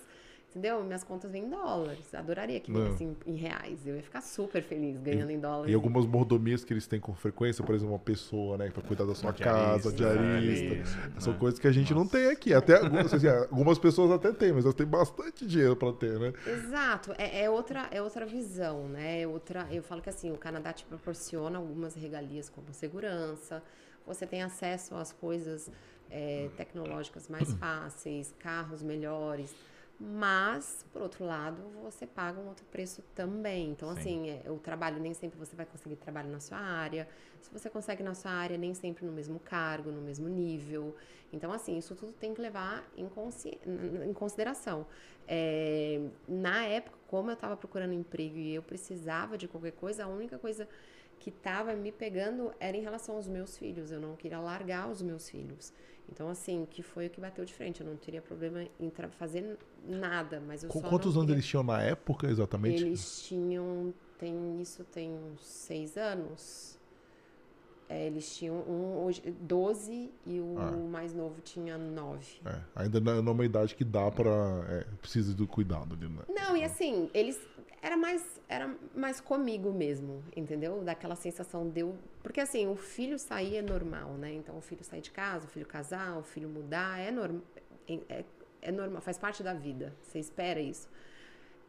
Entendeu? 0.49 0.83
Minhas 0.83 1.03
contas 1.03 1.31
vêm 1.31 1.43
em 1.45 1.49
dólares. 1.49 2.11
Adoraria 2.15 2.59
que 2.59 2.71
Não. 2.71 2.85
viessem 2.85 3.15
em 3.27 3.35
reais. 3.35 3.85
Eu 3.85 3.95
ia 3.95 4.01
ficar 4.01 4.19
super 4.21 4.63
feliz 4.63 4.99
ganhando 4.99 5.29
em 5.29 5.39
dólares. 5.39 5.71
E 5.71 5.75
algumas 5.75 6.07
mordomias 6.07 6.63
que 6.63 6.73
eles 6.73 6.87
têm 6.87 6.99
com 6.99 7.13
frequência, 7.13 7.63
por 7.63 7.75
exemplo, 7.75 7.93
uma 7.93 7.99
pessoa, 7.99 8.57
né, 8.57 8.71
pra 8.71 8.81
cuidar 8.81 9.05
da 9.05 9.13
sua 9.13 9.31
casa, 9.31 9.91
Diarista, 9.91 9.91
diarista. 9.91 10.65
diarista, 10.75 11.21
São 11.21 11.33
né? 11.33 11.39
coisas 11.39 11.59
que 11.59 11.67
a 11.67 11.71
gente 11.71 11.93
não 11.93 12.07
tem 12.07 12.31
aqui. 12.31 12.51
Até 12.51 12.77
algumas, 12.79 13.13
assim, 13.13 13.27
algumas 13.27 13.77
pessoas 13.77 14.09
até 14.09 14.31
têm, 14.31 14.51
mas 14.51 14.65
elas 14.65 14.73
têm 14.75 14.87
bastante 14.87 15.45
dinheiro 15.45 15.75
pra 15.75 15.93
ter, 15.93 16.19
né? 16.19 16.33
Exato, 16.47 17.13
é, 17.19 17.43
é 17.43 17.49
outra, 17.49 17.87
é 17.91 18.01
outra 18.01 18.25
visão, 18.25 18.87
né? 18.87 19.21
É 19.21 19.27
outra, 19.27 19.67
eu 19.71 19.83
falo 19.83 20.01
que 20.01 20.09
assim, 20.09 20.31
o 20.31 20.37
Canadá 20.37 20.73
te 20.73 20.83
proporciona 20.83 21.59
algumas 21.59 21.93
regalias 21.93 22.49
como 22.49 22.73
segurança, 22.73 23.61
você 24.03 24.25
tem 24.25 24.41
acesso 24.41 24.95
às 24.95 25.11
coisas 25.11 25.69
é, 26.09 26.49
tecnológicas 26.57 27.27
mais 27.29 27.53
fáceis, 27.59 28.33
carros 28.39 28.81
melhores, 28.81 29.53
mas, 29.99 30.85
por 30.93 31.01
outro 31.01 31.25
lado, 31.25 31.61
você 31.83 32.07
paga 32.07 32.39
um 32.39 32.47
outro 32.47 32.65
preço 32.67 33.03
também. 33.13 33.71
Então, 33.71 33.93
Sim. 33.93 33.99
assim, 33.99 34.29
é, 34.29 34.49
o 34.49 34.57
trabalho 34.57 34.97
nem 34.97 35.13
sempre 35.13 35.37
você 35.37 35.57
vai 35.57 35.65
conseguir 35.65 35.97
trabalho 35.97 36.29
na 36.29 36.39
sua 36.39 36.57
área. 36.57 37.05
Se 37.41 37.51
você 37.51 37.69
consegue 37.69 38.01
na 38.01 38.13
sua 38.13 38.31
área, 38.31 38.57
nem 38.57 38.73
sempre 38.73 39.05
no 39.05 39.11
mesmo 39.11 39.39
cargo, 39.41 39.91
no 39.91 40.01
mesmo 40.01 40.29
nível. 40.29 40.95
Então, 41.33 41.51
assim, 41.51 41.77
isso 41.77 41.95
tudo 41.95 42.13
tem 42.13 42.33
que 42.33 42.39
levar 42.39 42.89
em, 42.95 43.09
consci... 43.09 43.59
em 43.65 44.13
consideração. 44.13 44.87
É, 45.27 46.01
na 46.25 46.63
época, 46.65 46.97
como 47.07 47.29
eu 47.29 47.33
estava 47.33 47.57
procurando 47.57 47.93
emprego 47.93 48.37
e 48.37 48.55
eu 48.55 48.63
precisava 48.63 49.37
de 49.37 49.49
qualquer 49.49 49.73
coisa, 49.73 50.05
a 50.05 50.07
única 50.07 50.37
coisa 50.37 50.65
que 51.19 51.29
estava 51.29 51.73
me 51.73 51.91
pegando 51.91 52.53
era 52.57 52.77
em 52.77 52.81
relação 52.81 53.15
aos 53.15 53.27
meus 53.27 53.57
filhos. 53.57 53.91
Eu 53.91 53.99
não 53.99 54.15
queria 54.15 54.39
largar 54.39 54.89
os 54.89 55.01
meus 55.01 55.29
filhos. 55.29 55.73
Então, 56.11 56.29
assim, 56.29 56.65
que 56.69 56.81
foi 56.81 57.07
o 57.07 57.09
que 57.09 57.21
bateu 57.21 57.45
de 57.45 57.53
frente. 57.53 57.81
Eu 57.81 57.87
não 57.87 57.95
teria 57.95 58.21
problema 58.21 58.63
em 58.79 58.91
fazer 59.11 59.57
nada, 59.87 60.41
mas 60.45 60.63
eu 60.63 60.69
Com 60.69 60.81
quantos 60.81 61.15
anos 61.15 61.27
queria... 61.27 61.35
eles 61.35 61.45
tinham 61.47 61.63
na 61.63 61.81
época, 61.81 62.27
exatamente? 62.27 62.83
Eles 62.83 63.21
tinham. 63.23 63.93
Tem, 64.17 64.61
isso 64.61 64.83
tem 64.85 65.13
uns 65.13 65.45
seis 65.45 65.95
anos. 65.95 66.78
É, 67.89 68.05
eles 68.05 68.35
tinham 68.37 68.55
um, 68.55 69.03
hoje, 69.03 69.19
12 69.41 70.11
e 70.23 70.39
o 70.39 70.55
Ah. 70.59 70.71
mais 70.71 71.11
novo 71.11 71.41
tinha 71.41 71.75
9. 71.75 72.39
É, 72.45 72.59
ainda 72.75 72.99
não 72.99 73.13
é 73.13 73.21
numa 73.21 73.43
idade 73.43 73.73
que 73.75 73.83
dá 73.83 74.11
pra. 74.11 74.29
É, 74.69 74.85
precisa 75.01 75.33
do 75.33 75.47
cuidado 75.47 75.95
ali, 75.95 76.07
né? 76.07 76.21
Não, 76.29 76.55
e 76.55 76.63
assim, 76.63 77.09
eles. 77.15 77.39
Era 77.81 77.95
mais, 77.97 78.39
era 78.47 78.75
mais 78.93 79.19
comigo 79.21 79.71
mesmo, 79.71 80.21
entendeu? 80.35 80.83
Daquela 80.83 81.15
sensação 81.15 81.67
de 81.67 81.79
eu. 81.79 81.95
Porque 82.21 82.39
assim, 82.41 82.67
o 82.67 82.75
filho 82.75 83.17
sair 83.17 83.55
é 83.55 83.61
normal, 83.61 84.09
né? 84.13 84.33
Então, 84.33 84.55
o 84.57 84.61
filho 84.61 84.83
sair 84.83 85.01
de 85.01 85.09
casa, 85.11 85.45
o 85.47 85.49
filho 85.49 85.65
casar, 85.65 86.17
o 86.17 86.21
filho 86.23 86.47
mudar, 86.49 86.99
é, 86.99 87.09
norm, 87.09 87.39
é, 87.87 88.23
é 88.61 88.71
normal, 88.71 89.01
faz 89.01 89.17
parte 89.17 89.41
da 89.41 89.53
vida. 89.53 89.95
Você 90.03 90.19
espera 90.19 90.59
isso. 90.59 90.87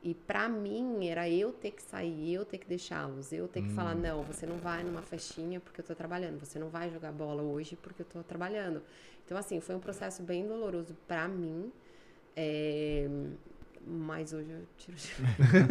E 0.02 0.14
pra 0.14 0.48
mim, 0.48 1.06
era 1.08 1.28
eu 1.28 1.52
ter 1.52 1.72
que 1.72 1.82
sair, 1.82 2.32
eu 2.34 2.44
ter 2.44 2.58
que 2.58 2.66
deixá-los, 2.66 3.32
eu 3.32 3.46
ter 3.48 3.62
que 3.62 3.70
falar: 3.70 3.94
não, 3.94 4.24
você 4.24 4.46
não 4.46 4.58
vai 4.58 4.82
numa 4.82 5.02
festinha 5.02 5.60
porque 5.60 5.80
eu 5.80 5.84
tô 5.84 5.94
trabalhando, 5.94 6.38
você 6.40 6.58
não 6.58 6.70
vai 6.70 6.90
jogar 6.90 7.12
bola 7.12 7.42
hoje 7.42 7.76
porque 7.76 8.02
eu 8.02 8.06
tô 8.06 8.22
trabalhando. 8.22 8.82
Então, 9.24 9.36
assim, 9.36 9.60
foi 9.60 9.74
um 9.74 9.80
processo 9.80 10.22
bem 10.22 10.46
doloroso 10.46 10.96
pra 11.06 11.28
mim. 11.28 11.72
É, 12.36 13.08
Mas 13.86 14.32
hoje 14.32 14.50
eu 14.50 14.66
tiro 14.76 14.96
de... 14.96 15.16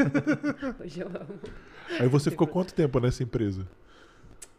Hoje 0.84 1.02
eu 1.02 1.08
amo. 1.08 1.39
Aí 1.98 2.08
você 2.08 2.32
ficou 2.32 2.48
quanto 2.48 2.74
tempo 2.74 3.00
nessa 3.00 3.24
empresa? 3.24 3.68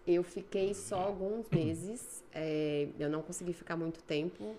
Eu 0.06 0.22
fiquei 0.24 0.74
só 0.74 0.96
alguns 1.00 1.50
meses. 1.50 2.24
É, 2.32 2.88
eu 2.98 3.08
não 3.10 3.22
consegui 3.22 3.52
ficar 3.52 3.76
muito 3.76 4.02
tempo, 4.02 4.58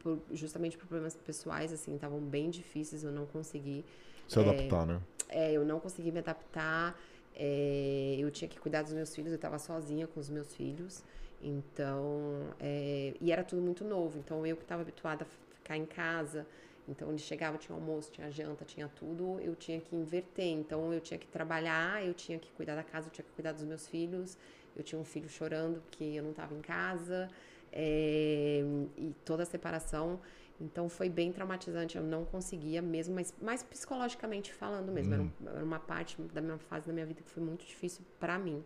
por, 0.00 0.22
justamente 0.32 0.78
por 0.78 0.86
problemas 0.86 1.16
pessoais, 1.16 1.72
assim, 1.72 1.94
estavam 1.94 2.20
bem 2.20 2.50
difíceis, 2.50 3.04
eu 3.04 3.12
não 3.12 3.26
consegui. 3.26 3.84
Se 4.28 4.38
adaptar, 4.38 4.86
né? 4.86 5.00
É, 5.28 5.52
eu 5.52 5.64
não 5.64 5.80
consegui 5.80 6.12
me 6.12 6.18
adaptar. 6.18 6.98
É, 7.34 8.16
eu 8.18 8.30
tinha 8.30 8.48
que 8.48 8.58
cuidar 8.58 8.82
dos 8.82 8.92
meus 8.92 9.14
filhos, 9.14 9.30
eu 9.30 9.36
estava 9.36 9.58
sozinha 9.58 10.06
com 10.06 10.20
os 10.20 10.28
meus 10.28 10.54
filhos. 10.54 11.02
Então, 11.42 12.54
é, 12.58 13.14
e 13.20 13.30
era 13.32 13.44
tudo 13.44 13.62
muito 13.62 13.84
novo. 13.84 14.18
Então, 14.18 14.44
eu 14.46 14.56
que 14.56 14.62
estava 14.62 14.82
habituada 14.82 15.24
a 15.24 15.54
ficar 15.56 15.76
em 15.76 15.86
casa. 15.86 16.46
Então, 16.88 17.08
ele 17.10 17.18
chegava, 17.18 17.58
tinha 17.58 17.76
almoço, 17.76 18.10
tinha 18.10 18.30
janta, 18.30 18.64
tinha 18.64 18.88
tudo. 18.88 19.38
Eu 19.40 19.54
tinha 19.54 19.80
que 19.80 19.94
inverter. 19.94 20.46
Então, 20.46 20.92
eu 20.92 21.00
tinha 21.00 21.18
que 21.18 21.28
trabalhar, 21.28 22.04
eu 22.04 22.12
tinha 22.12 22.38
que 22.38 22.50
cuidar 22.52 22.74
da 22.74 22.82
casa, 22.82 23.08
eu 23.08 23.12
tinha 23.12 23.24
que 23.24 23.32
cuidar 23.32 23.52
dos 23.52 23.62
meus 23.62 23.86
filhos. 23.86 24.36
Eu 24.74 24.82
tinha 24.82 25.00
um 25.00 25.04
filho 25.04 25.28
chorando 25.28 25.80
porque 25.82 26.04
eu 26.04 26.22
não 26.22 26.30
estava 26.30 26.54
em 26.54 26.60
casa. 26.60 27.28
É, 27.72 28.62
e 28.96 29.14
toda 29.24 29.42
a 29.42 29.46
separação. 29.46 30.20
Então 30.60 30.88
foi 30.88 31.08
bem 31.08 31.32
traumatizante, 31.32 31.96
eu 31.96 32.02
não 32.02 32.24
conseguia 32.24 32.82
mesmo, 32.82 33.14
mas 33.14 33.32
mais 33.40 33.62
psicologicamente 33.62 34.52
falando 34.52 34.90
mesmo. 34.90 35.14
Hum. 35.14 35.30
Era, 35.42 35.56
era, 35.56 35.64
uma 35.64 35.78
parte 35.78 36.20
da 36.20 36.40
minha 36.40 36.58
fase 36.58 36.86
da 36.86 36.92
minha 36.92 37.06
vida 37.06 37.22
que 37.22 37.30
foi 37.30 37.42
muito 37.42 37.64
difícil 37.64 38.04
para 38.18 38.38
mim, 38.38 38.64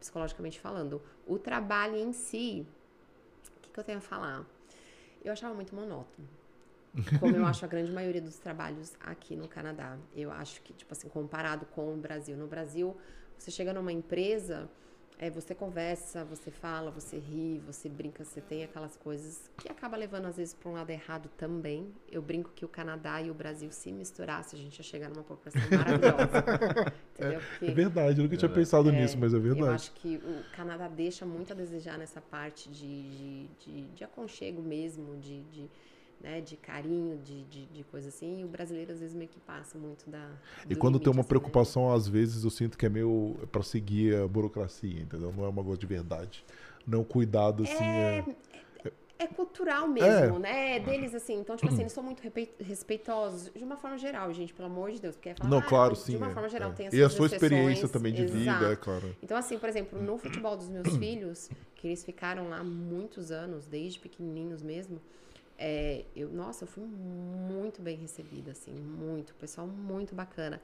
psicologicamente 0.00 0.58
falando. 0.58 1.02
O 1.26 1.38
trabalho 1.38 1.96
em 1.96 2.12
si, 2.12 2.66
o 3.58 3.60
que, 3.60 3.70
que 3.70 3.80
eu 3.80 3.84
tenho 3.84 3.98
a 3.98 4.02
falar? 4.02 4.46
Eu 5.22 5.32
achava 5.32 5.54
muito 5.54 5.74
monótono. 5.74 6.28
Como 7.20 7.36
eu 7.36 7.44
acho 7.46 7.64
a 7.64 7.68
grande 7.68 7.92
maioria 7.92 8.22
dos 8.22 8.38
trabalhos 8.38 8.94
aqui 9.00 9.36
no 9.36 9.48
Canadá. 9.48 9.98
Eu 10.14 10.30
acho 10.30 10.62
que, 10.62 10.72
tipo 10.72 10.92
assim, 10.92 11.08
comparado 11.08 11.66
com 11.66 11.92
o 11.92 11.96
Brasil. 11.96 12.36
No 12.36 12.46
Brasil, 12.46 12.96
você 13.36 13.50
chega 13.50 13.72
numa 13.72 13.92
empresa 13.92 14.68
é, 15.24 15.30
você 15.30 15.54
conversa, 15.54 16.22
você 16.22 16.50
fala, 16.50 16.90
você 16.90 17.16
ri, 17.16 17.62
você 17.66 17.88
brinca, 17.88 18.22
você 18.22 18.42
tem 18.42 18.62
aquelas 18.62 18.94
coisas 18.94 19.50
que 19.56 19.70
acaba 19.70 19.96
levando 19.96 20.26
às 20.26 20.36
vezes 20.36 20.52
para 20.52 20.68
um 20.68 20.74
lado 20.74 20.90
errado 20.90 21.30
também. 21.38 21.94
Eu 22.12 22.20
brinco 22.20 22.50
que 22.54 22.62
o 22.62 22.68
Canadá 22.68 23.22
e 23.22 23.30
o 23.30 23.34
Brasil 23.34 23.70
se 23.72 23.90
misturasse, 23.90 24.54
a 24.54 24.58
gente 24.58 24.76
ia 24.76 24.84
chegar 24.84 25.08
numa 25.08 25.22
população 25.22 25.62
maravilhosa. 25.70 26.92
é, 27.18 27.38
Porque, 27.38 27.64
é, 27.64 27.70
verdade, 27.70 28.18
eu 28.18 28.24
nunca 28.24 28.36
tinha 28.36 28.50
pensado 28.50 28.90
é, 28.90 28.92
nisso, 28.92 29.16
mas 29.18 29.32
é 29.32 29.38
verdade. 29.38 29.66
Eu 29.66 29.74
acho 29.74 29.92
que 29.92 30.16
o 30.16 30.44
Canadá 30.54 30.88
deixa 30.88 31.24
muito 31.24 31.54
a 31.54 31.56
desejar 31.56 31.96
nessa 31.96 32.20
parte 32.20 32.68
de, 32.68 33.08
de, 33.08 33.48
de, 33.60 33.82
de 33.94 34.04
aconchego 34.04 34.60
mesmo, 34.60 35.16
de, 35.16 35.42
de 35.44 35.70
né, 36.20 36.40
de 36.40 36.56
carinho, 36.56 37.18
de, 37.18 37.44
de, 37.44 37.66
de, 37.66 37.84
coisa 37.84 38.08
assim, 38.08 38.40
e 38.40 38.44
o 38.44 38.48
brasileiro 38.48 38.92
às 38.92 39.00
vezes 39.00 39.14
meio 39.14 39.28
que 39.28 39.40
passa 39.40 39.78
muito 39.78 40.08
da. 40.08 40.30
E 40.68 40.74
quando 40.74 40.94
limite, 40.94 41.04
tem 41.04 41.12
uma 41.12 41.20
assim, 41.20 41.26
né? 41.26 41.28
preocupação, 41.28 41.90
né? 41.90 41.96
às 41.96 42.08
vezes 42.08 42.44
eu 42.44 42.50
sinto 42.50 42.78
que 42.78 42.86
é 42.86 42.88
meio 42.88 43.36
para 43.52 43.62
seguir 43.62 44.16
a 44.16 44.26
burocracia, 44.26 45.00
entendeu? 45.00 45.32
Não 45.32 45.44
é 45.44 45.48
uma 45.48 45.62
coisa 45.62 45.78
de 45.78 45.86
verdade. 45.86 46.44
Não 46.86 47.04
cuidado 47.04 47.62
assim. 47.62 47.84
É, 47.84 48.24
é... 48.28 48.54
É 49.16 49.28
cultural 49.28 49.86
mesmo, 49.86 50.36
é. 50.36 50.38
né? 50.38 50.76
É 50.76 50.80
deles, 50.80 51.14
assim. 51.14 51.38
Então, 51.38 51.56
tipo 51.56 51.72
assim, 51.72 51.82
eles 51.82 51.92
são 51.92 52.02
muito 52.02 52.20
respeitosos 52.60 53.50
de 53.54 53.62
uma 53.62 53.76
forma 53.76 53.96
geral, 53.96 54.32
gente, 54.32 54.52
pelo 54.52 54.66
amor 54.66 54.90
de 54.90 55.00
Deus. 55.00 55.14
Porque 55.14 55.30
é 55.30 55.34
falar, 55.34 55.48
Não, 55.48 55.58
ah, 55.58 55.62
claro, 55.62 55.94
sim. 55.94 56.12
De 56.12 56.18
uma 56.18 56.30
forma 56.30 56.48
geral, 56.48 56.72
é. 56.72 56.74
tem 56.74 56.88
E 56.92 57.02
a 57.02 57.08
sua 57.08 57.26
experiência 57.26 57.88
também 57.88 58.12
de 58.12 58.22
Exato. 58.22 58.38
vida, 58.38 58.72
é 58.72 58.76
claro. 58.76 59.16
Então, 59.22 59.36
assim, 59.36 59.56
por 59.56 59.68
exemplo, 59.68 60.02
no 60.02 60.18
futebol 60.18 60.56
dos 60.56 60.68
meus 60.68 60.96
filhos, 60.98 61.48
que 61.76 61.86
eles 61.86 62.04
ficaram 62.04 62.48
lá 62.48 62.62
muitos 62.64 63.30
anos, 63.30 63.66
desde 63.66 64.00
pequenininhos 64.00 64.62
mesmo, 64.62 65.00
é, 65.66 66.04
eu, 66.14 66.28
nossa, 66.28 66.64
eu 66.64 66.68
fui 66.68 66.84
muito 66.84 67.80
bem 67.80 67.96
recebida, 67.96 68.50
assim, 68.52 68.72
muito, 68.74 69.34
pessoal 69.36 69.66
muito 69.66 70.14
bacana. 70.14 70.60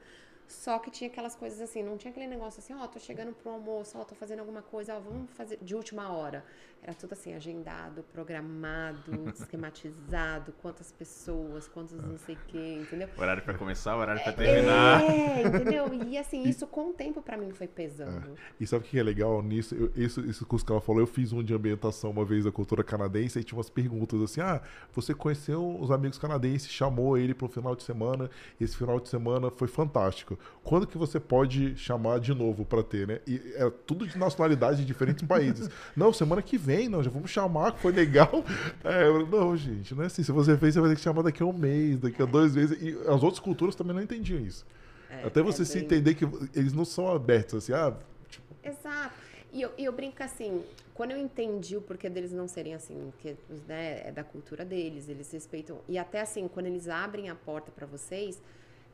Só 0.51 0.77
que 0.79 0.91
tinha 0.91 1.09
aquelas 1.09 1.33
coisas 1.33 1.61
assim, 1.61 1.81
não 1.81 1.97
tinha 1.97 2.11
aquele 2.11 2.27
negócio 2.27 2.59
assim, 2.59 2.73
ó, 2.73 2.83
oh, 2.83 2.87
tô 2.87 2.99
chegando 2.99 3.31
pro 3.33 3.51
almoço, 3.51 3.97
ó, 3.97 4.01
oh, 4.01 4.05
tô 4.05 4.13
fazendo 4.13 4.39
alguma 4.39 4.61
coisa, 4.61 4.93
ó, 4.93 4.97
oh, 4.97 5.01
vamos 5.01 5.31
fazer 5.31 5.57
de 5.61 5.73
última 5.73 6.11
hora. 6.11 6.43
Era 6.83 6.95
tudo 6.95 7.13
assim, 7.13 7.33
agendado, 7.35 8.03
programado, 8.11 9.29
esquematizado, 9.29 10.51
quantas 10.61 10.91
pessoas, 10.91 11.67
quantos 11.67 12.01
não 12.01 12.17
sei 12.17 12.35
o 12.35 12.39
quê, 12.47 12.79
entendeu? 12.81 13.07
Horário 13.17 13.43
para 13.43 13.53
começar, 13.53 13.95
horário 13.95 14.21
para 14.23 14.33
terminar. 14.33 15.03
É, 15.03 15.43
entendeu? 15.43 15.93
E 16.07 16.17
assim, 16.17 16.41
isso 16.49 16.65
com 16.65 16.89
o 16.89 16.93
tempo 16.93 17.21
para 17.21 17.37
mim 17.37 17.51
foi 17.51 17.67
pesando. 17.67 18.31
É. 18.31 18.33
E 18.59 18.65
sabe 18.65 18.85
o 18.85 18.87
que 18.87 18.99
é 18.99 19.03
legal 19.03 19.41
nisso? 19.43 19.75
Eu, 19.75 19.91
isso, 19.95 20.21
isso 20.21 20.45
que 20.45 20.71
ela 20.71 20.81
falou, 20.81 21.01
eu 21.01 21.07
fiz 21.07 21.31
um 21.31 21.43
de 21.43 21.53
ambientação 21.53 22.09
uma 22.09 22.25
vez 22.25 22.45
da 22.45 22.51
cultura 22.51 22.83
canadense 22.83 23.39
e 23.39 23.43
tinha 23.43 23.57
umas 23.57 23.69
perguntas 23.69 24.19
assim: 24.19 24.41
ah, 24.41 24.61
você 24.91 25.13
conheceu 25.13 25.79
os 25.79 25.91
amigos 25.91 26.17
canadenses, 26.17 26.69
chamou 26.69 27.15
ele 27.15 27.35
para 27.35 27.45
um 27.45 27.49
final 27.49 27.75
de 27.75 27.83
semana, 27.83 28.29
esse 28.59 28.75
final 28.75 28.99
de 28.99 29.07
semana 29.07 29.51
foi 29.51 29.67
fantástico. 29.67 30.37
Quando 30.63 30.85
que 30.85 30.97
você 30.97 31.19
pode 31.19 31.75
chamar 31.75 32.19
de 32.19 32.33
novo 32.33 32.63
para 32.63 32.83
ter, 32.83 33.07
né? 33.07 33.19
E 33.27 33.41
é 33.55 33.69
tudo 33.85 34.07
de 34.07 34.17
nacionalidade 34.17 34.77
de 34.77 34.85
diferentes 34.85 35.25
países. 35.27 35.69
Não, 35.95 36.13
semana 36.13 36.41
que 36.41 36.57
vem 36.57 36.87
não, 36.87 37.03
já 37.03 37.09
vamos 37.09 37.31
chamar, 37.31 37.73
que 37.73 37.79
foi 37.79 37.91
legal. 37.91 38.43
É, 38.83 39.07
não, 39.25 39.55
gente, 39.55 39.93
não 39.93 40.03
é 40.03 40.07
assim. 40.07 40.23
Se 40.23 40.31
você 40.31 40.57
fez, 40.57 40.73
você 40.73 40.79
vai 40.79 40.89
ter 40.89 40.95
que 40.95 41.01
chamar 41.01 41.21
daqui 41.21 41.43
a 41.43 41.45
um 41.45 41.53
mês, 41.53 41.99
daqui 41.99 42.21
a 42.21 42.25
dois 42.25 42.55
meses. 42.55 42.77
E 42.81 42.97
as 43.07 43.21
outras 43.21 43.39
culturas 43.39 43.75
também 43.75 43.95
não 43.95 44.01
entendiam 44.01 44.39
isso. 44.39 44.65
É, 45.09 45.25
Até 45.25 45.41
você 45.41 45.61
é 45.61 45.65
se 45.65 45.75
bem... 45.75 45.83
entender 45.83 46.15
que 46.15 46.25
eles 46.55 46.73
não 46.73 46.85
são 46.85 47.11
abertos, 47.13 47.55
assim, 47.55 47.73
ah. 47.73 47.93
Tipo... 48.29 48.55
Exato. 48.63 49.13
E 49.53 49.61
eu, 49.61 49.71
eu 49.77 49.91
brinco 49.91 50.23
assim, 50.23 50.63
quando 50.93 51.11
eu 51.11 51.17
entendi 51.17 51.75
o 51.75 51.81
porquê 51.81 52.09
deles 52.09 52.31
não 52.31 52.47
serem 52.47 52.73
assim, 52.73 53.11
que 53.19 53.35
né, 53.67 54.07
é 54.07 54.11
da 54.11 54.23
cultura 54.23 54.63
deles, 54.63 55.09
eles 55.09 55.29
respeitam. 55.31 55.79
E 55.89 55.97
até 55.97 56.21
assim, 56.21 56.47
quando 56.47 56.67
eles 56.67 56.87
abrem 56.87 57.29
a 57.29 57.35
porta 57.35 57.69
para 57.71 57.85
vocês, 57.85 58.41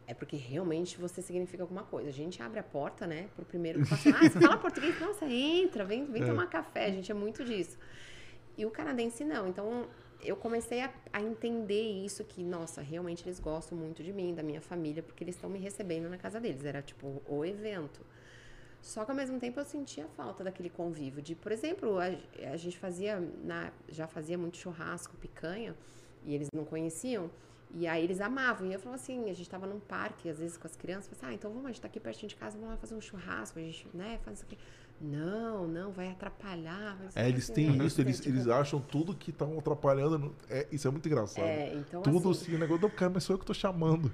é 0.07 0.13
porque 0.13 0.37
realmente 0.37 0.97
você 0.97 1.21
significa 1.21 1.61
alguma 1.61 1.83
coisa. 1.83 2.07
A 2.07 2.13
gente 2.13 2.41
abre 2.41 2.59
a 2.59 2.63
porta, 2.63 3.05
né, 3.05 3.27
pro 3.35 3.43
primeiro 3.43 3.79
que 3.79 3.85
fala 3.85 3.99
assim, 3.99 4.09
ah, 4.11 4.29
você 4.29 4.39
fala 4.39 4.57
português? 4.57 4.97
Nossa, 5.01 5.25
entra, 5.25 5.83
vem, 5.83 6.05
vem 6.05 6.23
é. 6.23 6.25
tomar 6.25 6.47
café. 6.47 6.85
A 6.85 6.91
gente 6.91 7.11
é 7.11 7.13
muito 7.13 7.43
disso. 7.43 7.77
E 8.57 8.65
o 8.65 8.71
canadense 8.71 9.25
não. 9.25 9.49
Então, 9.49 9.85
eu 10.23 10.37
comecei 10.37 10.81
a, 10.81 10.91
a, 11.11 11.21
entender 11.21 11.81
isso, 11.81 12.23
que, 12.23 12.41
nossa, 12.41 12.81
realmente 12.81 13.25
eles 13.25 13.37
gostam 13.37 13.77
muito 13.77 14.01
de 14.01 14.13
mim, 14.13 14.33
da 14.33 14.41
minha 14.41 14.61
família, 14.61 15.03
porque 15.03 15.25
eles 15.25 15.35
estão 15.35 15.49
me 15.49 15.59
recebendo 15.59 16.09
na 16.09 16.17
casa 16.17 16.39
deles. 16.39 16.63
Era, 16.63 16.81
tipo, 16.81 17.21
o 17.27 17.43
evento. 17.43 17.99
Só 18.81 19.03
que, 19.03 19.11
ao 19.11 19.17
mesmo 19.17 19.37
tempo, 19.41 19.59
eu 19.59 19.65
sentia 19.65 20.07
falta 20.15 20.41
daquele 20.41 20.69
convívio. 20.69 21.21
De, 21.21 21.35
por 21.35 21.51
exemplo, 21.51 21.99
a, 21.99 22.05
a 22.49 22.55
gente 22.55 22.77
fazia, 22.77 23.19
na, 23.43 23.73
já 23.89 24.07
fazia 24.07 24.37
muito 24.37 24.55
churrasco, 24.55 25.17
picanha, 25.17 25.75
e 26.23 26.33
eles 26.33 26.47
não 26.53 26.63
conheciam. 26.63 27.29
E 27.73 27.85
aí 27.87 28.03
eles 28.03 28.21
amavam. 28.21 28.67
E 28.67 28.73
eu 28.73 28.79
falava 28.79 29.01
assim, 29.01 29.29
a 29.29 29.33
gente 29.33 29.49
tava 29.49 29.67
num 29.67 29.79
parque, 29.79 30.29
às 30.29 30.39
vezes 30.39 30.57
com 30.57 30.67
as 30.67 30.75
crianças, 30.75 31.11
assim, 31.11 31.25
ah, 31.25 31.33
então 31.33 31.51
vamos, 31.51 31.65
a 31.65 31.69
gente 31.69 31.81
tá 31.81 31.87
aqui 31.87 31.99
pertinho 31.99 32.29
de 32.29 32.35
casa, 32.35 32.57
vamos 32.57 32.71
lá 32.71 32.77
fazer 32.77 32.95
um 32.95 33.01
churrasco, 33.01 33.59
a 33.59 33.61
gente, 33.61 33.87
né, 33.93 34.19
faz 34.23 34.37
isso 34.37 34.45
aqui. 34.45 34.57
Não, 34.99 35.67
não, 35.67 35.91
vai 35.91 36.09
atrapalhar. 36.09 36.97
é, 37.13 37.29
eles 37.29 37.47
têm 37.49 37.69
assim, 37.69 37.85
isso, 37.85 38.01
eles, 38.01 38.19
tipo... 38.19 38.29
eles 38.35 38.47
acham 38.47 38.79
tudo 38.79 39.13
que 39.13 39.29
estão 39.29 39.57
atrapalhando. 39.59 40.35
É, 40.49 40.65
isso 40.71 40.87
é 40.87 40.91
muito 40.91 41.07
engraçado. 41.07 41.45
É, 41.45 41.71
então, 41.75 42.01
tudo 42.01 42.31
assim, 42.31 42.45
assim 42.45 42.55
o 42.55 42.59
negócio 42.59 42.81
do 42.81 42.89
cara, 42.89 43.11
mas 43.13 43.23
sou 43.23 43.35
eu 43.35 43.39
que 43.39 43.45
tô 43.45 43.53
chamando. 43.53 44.11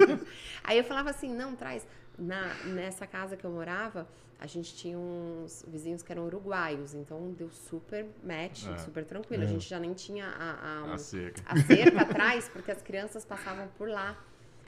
aí 0.64 0.78
eu 0.78 0.84
falava 0.84 1.10
assim, 1.10 1.28
não, 1.28 1.54
traz. 1.54 1.86
Na, 2.18 2.54
nessa 2.64 3.06
casa 3.06 3.36
que 3.36 3.44
eu 3.44 3.50
morava, 3.50 4.06
a 4.38 4.46
gente 4.46 4.74
tinha 4.74 4.98
uns 4.98 5.64
vizinhos 5.66 6.02
que 6.02 6.12
eram 6.12 6.26
uruguaios, 6.26 6.94
então 6.94 7.32
deu 7.32 7.50
super 7.50 8.06
match, 8.22 8.66
é. 8.66 8.78
super 8.78 9.04
tranquilo. 9.04 9.42
É. 9.42 9.46
A 9.46 9.48
gente 9.48 9.68
já 9.68 9.78
nem 9.78 9.92
tinha 9.94 10.26
a, 10.26 10.80
a, 10.80 10.84
um, 10.84 10.92
a 10.92 10.98
cerca, 10.98 11.42
a 11.46 11.56
cerca 11.60 12.02
atrás, 12.02 12.48
porque 12.48 12.70
as 12.70 12.82
crianças 12.82 13.24
passavam 13.24 13.68
por 13.78 13.88
lá. 13.88 14.16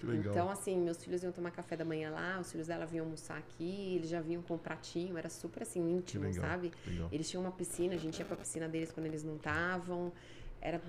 Então, 0.03 0.51
assim, 0.51 0.77
meus 0.79 1.03
filhos 1.03 1.23
iam 1.23 1.33
tomar 1.33 1.51
café 1.51 1.77
da 1.77 1.85
manhã 1.85 2.11
lá, 2.11 2.39
os 2.41 2.53
filhos 2.53 2.67
dela 2.67 2.85
vinham 2.85 3.05
almoçar 3.05 3.39
aqui, 3.39 3.97
eles 3.97 4.11
já 4.11 4.21
vinham 4.21 4.43
com 4.43 4.55
um 4.55 4.59
pratinho, 4.59 5.17
era 5.17 5.29
super 5.29 5.63
assim, 5.63 5.81
íntimo, 5.81 6.31
sabe? 6.35 6.71
Legal. 6.87 7.09
Eles 7.11 7.29
tinham 7.29 7.43
uma 7.43 7.51
piscina, 7.53 7.95
a 7.95 7.99
gente 7.99 8.19
ia 8.19 8.25
pra 8.25 8.37
piscina 8.37 8.69
deles 8.69 8.93
quando 8.93 9.07
eles 9.07 9.23
não 9.23 9.37
estavam. 9.37 10.13
Era 10.61 10.81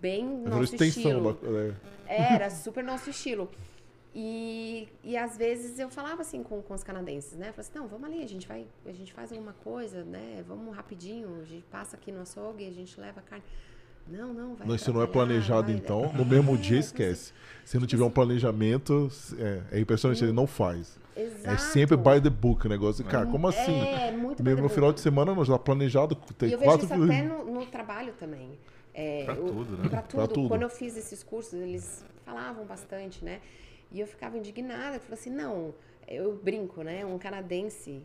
bem 0.00 0.24
nosso 0.24 0.74
estilo. 0.82 1.34
Da... 1.34 1.74
É. 2.06 2.34
Era 2.34 2.50
super 2.50 2.82
nosso 2.82 3.10
estilo. 3.10 3.50
E, 4.14 4.88
e 5.04 5.16
às 5.16 5.36
vezes 5.36 5.78
eu 5.78 5.88
falava 5.88 6.22
assim 6.22 6.42
com, 6.42 6.60
com 6.60 6.74
os 6.74 6.82
canadenses, 6.82 7.38
né? 7.38 7.48
Eu 7.48 7.52
falava 7.52 7.60
assim, 7.60 7.78
não, 7.78 7.86
vamos 7.86 8.08
ali, 8.08 8.24
a 8.24 8.28
gente 8.28 8.46
vai, 8.46 8.66
a 8.84 8.92
gente 8.92 9.12
faz 9.12 9.30
alguma 9.30 9.52
coisa, 9.52 10.02
né? 10.02 10.44
Vamos 10.48 10.74
rapidinho, 10.74 11.40
a 11.40 11.44
gente 11.44 11.64
passa 11.70 11.96
aqui 11.96 12.10
no 12.10 12.22
açougue, 12.22 12.66
a 12.66 12.72
gente 12.72 12.98
leva 13.00 13.20
a 13.20 13.22
carne. 13.22 13.44
Não, 14.08 14.34
não, 14.34 14.54
vai. 14.56 14.66
Mas 14.66 14.80
se 14.80 14.90
não 14.90 15.00
é 15.00 15.06
planejado, 15.06 15.68
vai, 15.68 15.76
então, 15.76 16.12
no 16.12 16.24
mesmo 16.24 16.56
dia 16.58 16.78
é, 16.78 16.80
esquece. 16.80 17.32
Se 17.64 17.78
não 17.78 17.86
tiver 17.86 18.02
um 18.02 18.10
planejamento, 18.10 19.08
é, 19.38 19.76
é 19.76 19.80
impressionante, 19.80 20.24
ele 20.24 20.32
não 20.32 20.46
faz. 20.46 20.98
Exato. 21.16 21.54
É 21.54 21.58
sempre 21.58 21.96
by 21.96 22.20
the 22.20 22.30
book 22.30 22.66
o 22.66 22.68
negócio. 22.68 23.04
Cara, 23.04 23.26
como 23.26 23.46
assim? 23.46 23.80
É, 23.80 24.10
muito 24.10 24.42
Mesmo 24.42 24.62
no 24.62 24.68
final 24.68 24.92
de 24.92 25.00
semana, 25.00 25.34
não, 25.34 25.44
já 25.44 25.58
planejado, 25.58 26.16
tem 26.36 26.48
e 26.48 26.52
eu 26.52 26.58
quatro... 26.58 26.86
vejo 26.86 27.04
isso 27.04 27.12
até 27.12 27.22
no, 27.22 27.44
no 27.44 27.66
trabalho 27.66 28.12
também. 28.18 28.58
É, 28.92 29.24
pra 29.24 29.36
tudo, 29.36 29.76
né? 29.76 29.88
Pra 29.88 30.02
tudo. 30.02 30.16
pra 30.16 30.26
tudo. 30.26 30.48
Quando 30.48 30.62
eu 30.62 30.70
fiz 30.70 30.96
esses 30.96 31.22
cursos, 31.22 31.54
eles 31.54 32.04
falavam 32.24 32.64
bastante, 32.64 33.24
né? 33.24 33.40
E 33.92 34.00
eu 34.00 34.06
ficava 34.06 34.36
indignada, 34.38 34.96
eu 34.96 35.00
falava 35.00 35.14
assim, 35.14 35.30
não, 35.30 35.74
eu 36.06 36.34
brinco, 36.36 36.82
né? 36.82 37.04
Um 37.04 37.18
canadense 37.18 38.02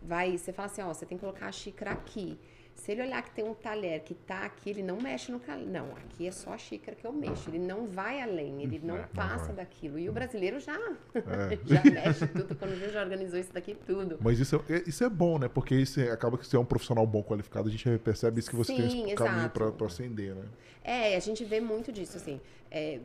vai, 0.00 0.36
você 0.36 0.52
fala 0.52 0.66
assim, 0.66 0.82
ó, 0.82 0.92
você 0.92 1.06
tem 1.06 1.16
que 1.16 1.22
colocar 1.24 1.46
a 1.46 1.52
xícara 1.52 1.92
aqui. 1.92 2.38
Se 2.74 2.90
ele 2.90 3.02
olhar 3.02 3.22
que 3.22 3.30
tem 3.30 3.44
um 3.44 3.52
talher 3.54 4.00
que 4.00 4.14
tá 4.14 4.44
aqui, 4.44 4.70
ele 4.70 4.82
não 4.82 4.96
mexe 5.00 5.30
no 5.30 5.38
talher. 5.38 5.66
Não, 5.68 5.90
aqui 5.92 6.26
é 6.26 6.32
só 6.32 6.54
a 6.54 6.58
xícara 6.58 6.96
que 6.96 7.06
eu 7.06 7.12
mexo. 7.12 7.50
Ele 7.50 7.58
não 7.58 7.86
vai 7.86 8.20
além, 8.22 8.62
ele 8.62 8.80
não 8.82 8.96
É, 8.96 9.06
passa 9.14 9.52
daquilo. 9.52 9.98
E 9.98 10.08
o 10.08 10.12
brasileiro 10.12 10.58
já, 10.58 10.74
É. 11.14 11.58
já 11.66 11.82
mexe 11.84 12.26
tudo. 12.28 12.56
Quando 12.56 12.74
viu, 12.78 12.90
já 12.90 13.02
organizou 13.02 13.38
isso 13.38 13.52
daqui 13.52 13.74
tudo. 13.86 14.18
Mas 14.22 14.38
isso 14.40 14.56
é, 14.68 14.82
isso 14.88 15.04
é 15.04 15.08
bom, 15.10 15.38
né? 15.38 15.48
Porque 15.48 15.74
isso 15.74 16.00
é- 16.00 16.10
acaba 16.10 16.38
que 16.38 16.46
você 16.46 16.56
é 16.56 16.58
um 16.58 16.64
profissional 16.64 17.06
bom 17.06 17.22
qualificado, 17.22 17.68
a 17.68 17.70
gente 17.70 17.86
percebe 17.98 18.40
isso 18.40 18.48
que 18.50 18.56
você 18.56 18.74
tem 18.74 18.88
Sim, 18.90 19.04
esse 19.06 19.14
caminho 19.16 19.50
pra 19.50 19.86
acender, 19.86 20.34
né? 20.34 20.44
É, 20.82 21.14
a 21.14 21.20
gente 21.20 21.44
vê 21.44 21.60
muito 21.60 21.92
disso, 21.92 22.16
assim. 22.16 22.40
É, 22.70 23.00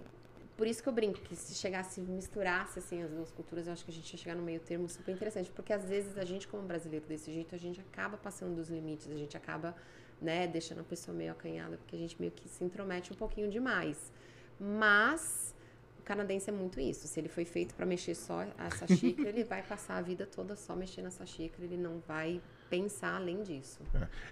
por 0.58 0.66
isso 0.66 0.82
que 0.82 0.90
eu 0.90 0.94
brinco, 0.94 1.20
que 1.20 1.36
se 1.36 1.54
chegasse, 1.54 2.02
misturasse, 2.02 2.80
assim, 2.80 3.04
as 3.04 3.12
duas 3.12 3.32
culturas, 3.32 3.68
eu 3.68 3.74
acho 3.74 3.86
que 3.86 3.92
a 3.92 3.94
gente 3.94 4.12
ia 4.12 4.18
chegar 4.18 4.36
no 4.36 4.42
meio 4.42 4.60
termo 4.60 4.90
super 4.90 5.12
interessante. 5.12 5.52
Porque 5.52 5.72
às 5.72 5.86
vezes 5.86 6.18
a 6.18 6.26
gente, 6.26 6.48
como 6.48 6.64
brasileiro 6.64 7.06
desse 7.06 7.32
jeito, 7.32 7.54
a 7.54 7.60
gente 7.60 7.80
acaba 7.80 8.18
passando 8.18 8.56
dos 8.56 8.68
limites, 8.68 9.08
a 9.08 9.14
gente 9.14 9.38
acaba, 9.38 9.76
né, 10.20 10.48
deixando 10.48 10.82
a 10.82 10.84
pessoa 10.84 11.16
meio 11.16 11.32
acanhada, 11.32 11.78
porque 11.78 11.96
a 11.96 12.00
gente 12.00 12.20
meio 12.20 12.32
que 12.32 12.50
se 12.50 12.64
intromete 12.64 13.14
um 13.14 13.16
pouquinho 13.16 13.52
demais. 13.52 14.12
Mas 14.60 15.54
o 16.00 16.02
canadense 16.02 16.50
é 16.50 16.54
muito 16.54 16.80
isso. 16.80 17.08
Se 17.08 17.20
ele 17.20 17.30
foi 17.30 17.46
feito 17.46 17.76
para 17.76 17.86
mexer 17.86 18.16
só 18.16 18.42
essa 18.58 18.88
xícara, 18.88 19.30
ele 19.30 19.44
vai 19.44 19.62
passar 19.62 19.98
a 19.98 20.02
vida 20.02 20.26
toda 20.26 20.56
só 20.56 20.76
mexendo 20.76 21.06
essa 21.06 21.24
xícara, 21.24 21.66
ele 21.66 21.78
não 21.78 22.00
vai 22.00 22.42
pensar 22.70 23.16
além 23.16 23.44
disso. 23.44 23.80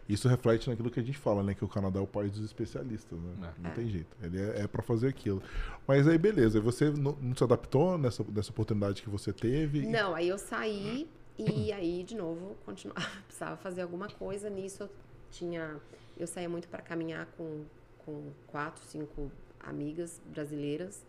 Isso 0.08 0.28
reflete 0.28 0.70
naquilo 0.70 0.90
que 0.92 1.00
a 1.00 1.04
gente 1.04 1.18
fala, 1.18 1.42
né? 1.44 1.54
Que 1.54 1.64
o 1.64 1.68
Canadá 1.68 2.00
é 2.00 2.04
o 2.04 2.08
país 2.08 2.32
dos 2.32 2.44
especialistas, 2.44 3.18
né? 3.20 3.54
É. 3.58 3.62
Não 3.62 3.70
É. 3.72 3.74
tem 3.74 3.90
jeito. 3.90 4.16
Ele 4.22 4.42
é, 4.42 4.62
é 4.62 4.68
para 4.68 4.82
fazer 4.82 5.08
aquilo. 5.08 5.42
Mas 5.88 6.08
aí, 6.08 6.18
beleza. 6.18 6.60
Você 6.62 6.90
não, 6.92 7.14
não 7.22 7.36
se 7.36 7.44
adaptou 7.44 7.98
nessa, 7.98 8.24
nessa 8.24 8.52
oportunidade 8.52 9.02
que 9.02 9.10
você 9.10 9.32
teve? 9.34 9.86
Não, 9.88 10.14
aí 10.16 10.28
eu 10.28 10.38
saí 10.38 11.08
e 11.38 11.72
aí, 11.72 12.04
de 12.04 12.16
novo, 12.16 12.56
continuava, 12.66 13.02
precisava 13.28 13.58
fazer 13.58 13.82
alguma 13.82 14.08
coisa. 14.10 14.50
Nisso 14.50 14.84
eu 14.84 14.90
tinha. 15.32 15.78
Eu 16.18 16.28
saía 16.28 16.48
muito 16.48 16.68
para 16.68 16.82
caminhar 16.82 17.26
com, 17.38 17.64
com 18.06 18.32
quatro, 18.48 18.82
cinco 18.86 19.32
amigas 19.60 20.22
brasileiras. 20.26 21.06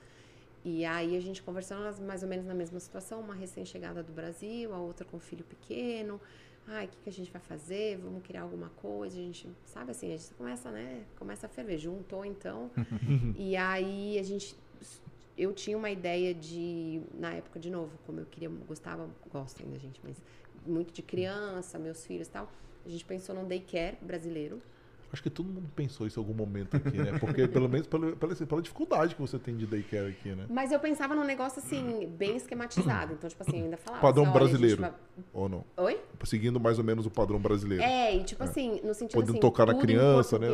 E 0.65 0.85
aí 0.85 1.17
a 1.17 1.21
gente 1.21 1.45
conversando 1.45 1.83
elas 1.83 2.01
mais 2.01 2.25
ou 2.25 2.29
menos 2.29 2.45
na 2.45 2.55
mesma 2.55 2.81
situação, 2.81 3.21
uma 3.21 3.35
recém-chegada 3.37 4.03
do 4.03 4.13
Brasil, 4.13 4.75
a 4.75 4.79
outra 4.79 5.05
com 5.07 5.21
filho 5.21 5.45
pequeno. 5.45 6.21
Ai, 6.69 6.87
o 6.87 6.89
que, 6.89 6.97
que 7.05 7.09
a 7.09 7.13
gente 7.13 7.31
vai 7.31 7.41
fazer? 7.41 7.99
Vamos 7.99 8.23
criar 8.23 8.43
alguma 8.43 8.71
coisa? 8.71 9.17
A 9.17 9.23
gente, 9.23 9.49
sabe 9.65 9.93
assim, 9.93 10.13
a 10.13 10.17
gente 10.17 10.35
começa, 10.35 10.71
né? 10.71 11.05
Começa 11.17 11.47
a 11.47 11.49
ferver. 11.49 11.79
Juntou 11.79 12.25
então. 12.25 12.71
e 13.37 13.57
aí 13.57 14.19
a 14.19 14.23
gente 14.23 14.57
eu 15.37 15.53
tinha 15.53 15.77
uma 15.77 15.91
ideia 15.91 16.33
de, 16.35 17.03
na 17.15 17.35
época, 17.35 17.61
de 17.61 17.71
novo, 17.71 17.93
como 18.07 18.21
eu 18.21 18.27
queria, 18.27 18.49
gostava, 18.49 19.09
gosto 19.31 19.63
ainda, 19.63 19.79
gente, 19.79 20.01
mas 20.03 20.17
muito 20.65 20.93
de 20.93 21.03
criança, 21.03 21.79
meus 21.79 22.05
filhos 22.07 22.27
e 22.27 22.31
tal. 22.31 22.51
A 22.85 22.89
gente 22.89 23.05
pensou 23.05 23.35
num 23.35 23.47
daycare 23.47 23.99
brasileiro. 24.01 24.63
Acho 25.13 25.23
que 25.23 25.31
todo 25.31 25.47
mundo 25.47 25.71
pensou 25.75 26.07
isso 26.07 26.19
em 26.19 26.23
algum 26.23 26.35
momento 26.35 26.77
aqui, 26.77 26.97
né? 26.99 27.17
Porque 27.19 27.47
pelo 27.47 27.69
menos 27.69 27.87
pela, 27.87 28.15
pela, 28.17 28.35
pela 28.35 28.61
dificuldade 28.63 29.15
que 29.15 29.21
você 29.21 29.39
tem 29.39 29.57
de 29.57 29.67
daycare 29.67 30.09
aqui, 30.11 30.31
né? 30.35 30.47
Mas 30.51 30.73
eu 30.73 30.81
pensava 30.81 31.15
num 31.15 31.25
negócio 31.25 31.61
assim, 31.61 32.07
bem 32.19 32.37
esquematizado. 32.37 33.15
Então, 33.15 33.29
tipo 33.31 33.43
assim, 33.43 33.59
eu 33.59 33.65
ainda 33.65 33.77
falava. 33.77 34.03
Padrão 34.03 34.25
assim, 34.25 34.33
gente 34.33 34.39
brasileiro. 34.49 34.95
Ou 35.33 35.49
não? 35.49 35.65
Oi? 35.77 36.01
Seguindo 36.25 36.59
mais 36.59 36.79
ou 36.79 36.85
menos 36.85 37.07
o 37.07 37.11
padrão 37.11 37.39
brasileiro. 37.39 37.83
É, 37.83 38.17
e 38.17 38.25
tipo 38.25 38.43
assim, 38.43 38.81
no 38.83 38.93
sentido 38.95 39.15
Podendo 39.15 39.33
assim, 39.33 39.41
tocar 39.41 39.67
na 39.67 39.73
tudo 39.75 39.83
criança, 39.83 40.37
em 40.37 40.41
né? 40.41 40.49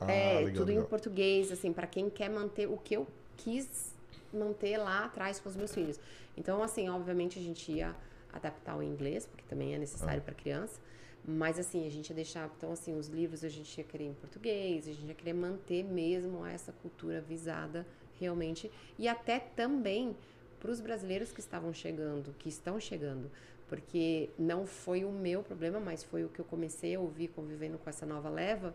Ah, 0.00 0.10
é, 0.12 0.34
legal, 0.40 0.52
tudo 0.54 0.70
em 0.70 0.74
legal. 0.74 0.88
português, 0.88 1.52
assim, 1.52 1.72
pra 1.72 1.86
quem 1.86 2.10
quer 2.10 2.28
manter 2.28 2.66
o 2.68 2.76
que 2.76 2.94
eu 2.96 3.06
quis 3.36 3.94
manter 4.32 4.76
lá 4.78 5.04
atrás 5.04 5.38
com 5.40 5.48
os 5.48 5.56
meus 5.56 5.72
filhos. 5.72 5.98
Então, 6.36 6.62
assim, 6.62 6.88
obviamente 6.88 7.38
a 7.38 7.42
gente 7.42 7.70
ia 7.72 7.94
adaptar 8.32 8.76
o 8.76 8.82
inglês, 8.82 9.26
porque 9.26 9.44
também 9.48 9.72
é 9.72 9.76
Ah. 9.76 9.78
necessário 9.78 10.20
pra 10.22 10.34
criança. 10.34 10.78
Mas 11.26 11.58
assim, 11.58 11.84
a 11.84 11.90
gente 11.90 12.08
ia 12.10 12.14
deixar, 12.14 12.48
então 12.56 12.70
assim, 12.70 12.96
os 12.96 13.08
livros 13.08 13.42
a 13.42 13.48
gente 13.48 13.76
ia 13.76 13.82
querer 13.82 14.04
em 14.04 14.14
português, 14.14 14.86
a 14.86 14.92
gente 14.92 15.08
ia 15.08 15.14
querer 15.14 15.32
manter 15.32 15.82
mesmo 15.82 16.46
essa 16.46 16.72
cultura 16.72 17.20
visada 17.20 17.84
realmente. 18.20 18.70
E 18.96 19.08
até 19.08 19.40
também 19.40 20.16
para 20.60 20.70
os 20.70 20.80
brasileiros 20.80 21.32
que 21.32 21.40
estavam 21.40 21.72
chegando, 21.72 22.34
que 22.38 22.48
estão 22.48 22.78
chegando, 22.78 23.30
porque 23.68 24.30
não 24.38 24.66
foi 24.66 25.04
o 25.04 25.10
meu 25.10 25.42
problema, 25.42 25.80
mas 25.80 26.04
foi 26.04 26.24
o 26.24 26.28
que 26.28 26.38
eu 26.38 26.44
comecei 26.44 26.94
a 26.94 27.00
ouvir 27.00 27.28
convivendo 27.28 27.76
com 27.76 27.90
essa 27.90 28.06
nova 28.06 28.30
leva, 28.30 28.74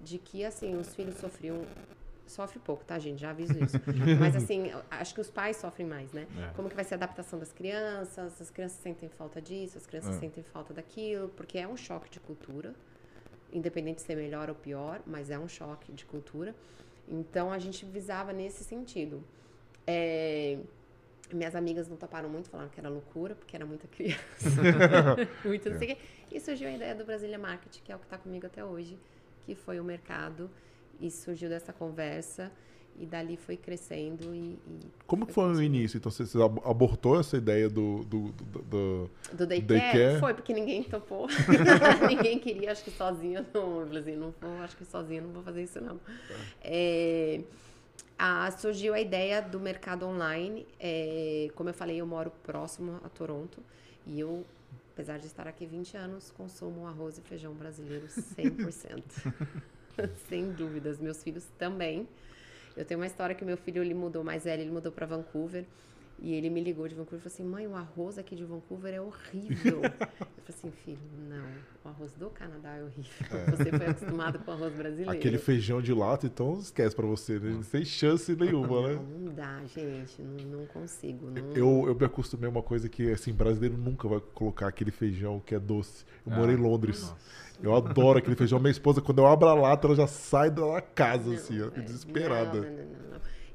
de 0.00 0.18
que 0.18 0.44
assim 0.44 0.76
os 0.76 0.94
filhos 0.94 1.16
sofriam 1.16 1.66
sofre 2.30 2.58
pouco, 2.58 2.84
tá, 2.84 2.98
gente? 2.98 3.20
Já 3.20 3.30
aviso 3.30 3.52
isso. 3.62 3.76
Mas 4.20 4.36
assim, 4.36 4.70
acho 4.90 5.14
que 5.14 5.20
os 5.20 5.30
pais 5.30 5.56
sofrem 5.56 5.86
mais, 5.86 6.12
né? 6.12 6.26
É. 6.38 6.54
Como 6.54 6.68
que 6.68 6.74
vai 6.74 6.84
ser 6.84 6.94
a 6.94 6.96
adaptação 6.96 7.38
das 7.38 7.52
crianças? 7.52 8.40
As 8.40 8.50
crianças 8.50 8.78
sentem 8.78 9.08
falta 9.08 9.40
disso, 9.40 9.78
as 9.78 9.86
crianças 9.86 10.16
É. 10.16 10.20
sentem 10.20 10.42
falta 10.42 10.72
daquilo, 10.74 11.28
porque 11.30 11.58
é 11.58 11.66
um 11.66 11.76
choque 11.76 12.08
de 12.10 12.20
cultura, 12.20 12.74
independente 13.52 13.96
de 13.96 14.02
ser 14.02 14.16
melhor 14.16 14.48
ou 14.48 14.54
pior, 14.54 15.00
mas 15.06 15.30
é 15.30 15.38
um 15.38 15.48
choque 15.48 15.92
de 15.92 16.04
cultura. 16.04 16.54
Então 17.08 17.50
a 17.50 17.58
gente 17.58 17.84
visava 17.86 18.32
nesse 18.32 18.62
sentido. 18.64 19.22
É, 19.86 20.58
Minhas 21.32 21.54
amigas 21.54 21.86
não 21.88 21.96
toparam 21.98 22.28
muito, 22.28 22.48
falaram 22.48 22.70
que 22.70 22.80
era 22.80 22.88
loucura, 22.88 23.34
porque 23.34 23.54
era 23.54 23.66
muita 23.66 23.86
criança. 23.86 24.18
muito 25.44 25.68
não 25.68 25.78
sei 25.78 25.92
o 25.92 25.96
quê. 25.96 26.02
E 26.32 26.40
surgiu 26.40 26.68
a 26.68 26.72
ideia 26.72 26.94
do 26.94 27.04
Brasília 27.04 27.38
Market, 27.38 27.80
que 27.82 27.92
é 27.92 27.96
o 27.96 27.98
que 27.98 28.06
está 28.06 28.16
comigo 28.16 28.46
até 28.46 28.64
hoje, 28.64 28.98
que 29.44 29.54
foi 29.54 29.78
o 29.78 29.84
mercado, 29.84 30.50
e 31.00 31.10
surgiu 31.10 31.48
dessa 31.48 31.72
conversa, 31.72 32.50
e 33.00 33.06
dali 33.06 33.36
foi 33.36 33.56
crescendo 33.56 34.34
e. 34.34 34.58
e 34.66 34.80
Como 35.06 35.24
que 35.24 35.32
foi 35.32 35.44
o 35.54 35.62
início? 35.62 35.98
Então 35.98 36.10
você 36.10 36.26
você 36.26 36.42
ab- 36.42 36.60
abortou 36.64 37.18
essa 37.20 37.36
ideia 37.36 37.68
do. 37.68 38.02
do, 38.04 38.32
do- 38.32 38.62
do- 38.62 39.10
Do 39.34 39.46
daycare, 39.46 39.66
Daycare? 39.80 40.18
foi 40.20 40.34
porque 40.34 40.52
ninguém 40.52 40.82
topou. 40.82 41.28
ninguém 42.08 42.38
queria, 42.40 42.72
acho 42.72 42.82
que 42.82 42.90
sozinha 42.90 43.46
não. 43.54 43.80
Eu 43.82 43.86
falei 43.86 44.02
assim, 44.02 44.16
não 44.16 44.34
vou, 44.40 44.50
acho 44.62 44.76
que 44.76 44.84
sozinha 44.84 45.20
não 45.22 45.30
vou 45.30 45.42
fazer 45.44 45.62
isso 45.62 45.80
não. 45.80 46.00
É, 46.60 47.40
a- 48.18 48.50
surgiu 48.50 48.94
a 48.94 49.00
ideia 49.00 49.40
do 49.40 49.60
mercado 49.60 50.04
online. 50.04 50.66
é, 50.80 51.48
como 51.54 51.68
eu 51.70 51.74
falei, 51.74 52.00
eu 52.00 52.06
moro 52.06 52.32
próximo 52.42 52.98
a 53.04 53.08
Toronto 53.08 53.62
e 54.04 54.18
eu, 54.18 54.44
apesar 54.92 55.18
de 55.18 55.26
estar 55.26 55.46
aqui 55.46 55.66
20 55.66 55.96
anos, 55.96 56.32
consumo 56.36 56.84
arroz 56.88 57.16
e 57.16 57.20
feijão 57.20 57.54
brasileiro 57.54 58.06
100%. 58.08 59.02
Sem 60.28 60.50
dúvidas, 60.52 60.98
meus 60.98 61.22
filhos 61.22 61.44
também. 61.58 62.08
Eu 62.76 62.84
tenho 62.84 63.00
uma 63.00 63.06
história 63.06 63.34
que 63.34 63.44
meu 63.44 63.56
filho 63.56 63.82
ele 63.82 63.94
mudou 63.94 64.22
mais 64.22 64.44
velho, 64.44 64.62
ele 64.62 64.70
mudou 64.70 64.92
para 64.92 65.06
Vancouver. 65.06 65.64
E 66.20 66.34
ele 66.34 66.50
me 66.50 66.60
ligou 66.60 66.88
de 66.88 66.94
Vancouver 66.94 67.20
e 67.20 67.22
falou 67.22 67.34
assim: 67.34 67.44
mãe, 67.44 67.66
o 67.66 67.76
arroz 67.76 68.18
aqui 68.18 68.34
de 68.34 68.44
Vancouver 68.44 68.92
é 68.92 69.00
horrível. 69.00 69.82
eu 69.86 69.90
falei 69.90 70.48
assim: 70.48 70.70
filho, 70.70 70.98
não, 71.28 71.44
o 71.84 71.88
arroz 71.88 72.12
do 72.14 72.28
Canadá 72.30 72.74
é 72.76 72.82
horrível. 72.82 73.12
Você 73.56 73.70
foi 73.70 73.86
acostumado 73.86 74.38
com 74.40 74.50
arroz 74.50 74.74
brasileiro. 74.74 75.12
Aquele 75.12 75.38
feijão 75.38 75.80
de 75.80 75.94
lata, 75.94 76.26
então 76.26 76.58
esquece 76.58 76.94
pra 76.96 77.06
você, 77.06 77.38
né? 77.38 77.62
Sem 77.62 77.84
chance 77.84 78.34
nenhuma, 78.34 78.66
não, 78.66 78.88
né? 78.88 79.00
não 79.20 79.32
dá, 79.34 79.60
gente, 79.64 80.20
não, 80.20 80.58
não 80.58 80.66
consigo. 80.66 81.30
Não... 81.30 81.52
Eu, 81.52 81.84
eu 81.86 81.94
me 81.94 82.04
acostumei 82.04 82.46
a 82.48 82.50
uma 82.50 82.62
coisa 82.62 82.88
que, 82.88 83.10
assim, 83.12 83.32
brasileiro 83.32 83.76
nunca 83.76 84.08
vai 84.08 84.20
colocar 84.34 84.66
aquele 84.68 84.90
feijão 84.90 85.40
que 85.40 85.54
é 85.54 85.58
doce. 85.60 86.04
Eu 86.26 86.32
Ah, 86.32 86.36
morei 86.36 86.56
em 86.56 86.58
Londres. 86.58 87.02
nossa. 87.02 87.48
Eu 87.60 87.74
adoro 87.74 88.18
aquele 88.18 88.36
feijão. 88.36 88.58
Minha 88.60 88.70
esposa, 88.70 89.00
quando 89.00 89.18
eu 89.18 89.26
abro 89.26 89.48
a 89.48 89.54
lata, 89.54 89.88
ela 89.88 89.96
já 89.96 90.06
sai 90.06 90.48
da 90.50 90.80
casa, 90.80 91.28
Não, 91.28 91.34
assim, 91.34 91.60
ó, 91.60 91.66
é, 91.66 91.80
desesperada. 91.80 92.60
Não, 92.60 92.70
não, 92.70 92.84
não. 92.84 93.07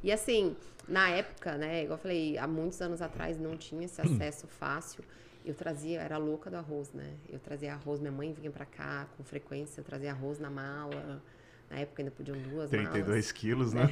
E 0.03 0.11
assim, 0.11 0.55
na 0.87 1.09
época, 1.09 1.57
né, 1.57 1.83
igual 1.83 1.97
eu 1.97 2.01
falei, 2.01 2.37
há 2.37 2.47
muitos 2.47 2.81
anos 2.81 3.01
atrás 3.01 3.39
não 3.39 3.55
tinha 3.55 3.85
esse 3.85 3.99
acesso 4.01 4.47
fácil. 4.47 5.03
Eu 5.45 5.53
trazia, 5.53 5.99
eu 5.99 6.01
era 6.01 6.17
louca 6.17 6.49
do 6.49 6.55
arroz, 6.55 6.91
né? 6.93 7.15
Eu 7.29 7.39
trazia 7.39 7.73
arroz, 7.73 7.99
minha 7.99 8.11
mãe 8.11 8.31
vinha 8.31 8.51
pra 8.51 8.65
cá 8.65 9.07
com 9.17 9.23
frequência, 9.23 9.81
eu 9.81 9.83
trazia 9.83 10.11
arroz 10.11 10.39
na 10.39 10.49
mala. 10.49 11.21
Na 11.69 11.79
época 11.79 12.01
ainda 12.01 12.11
podiam 12.11 12.37
duas 12.37 12.69
32 12.69 13.07
malas. 13.07 13.31
quilos, 13.31 13.73
né? 13.73 13.89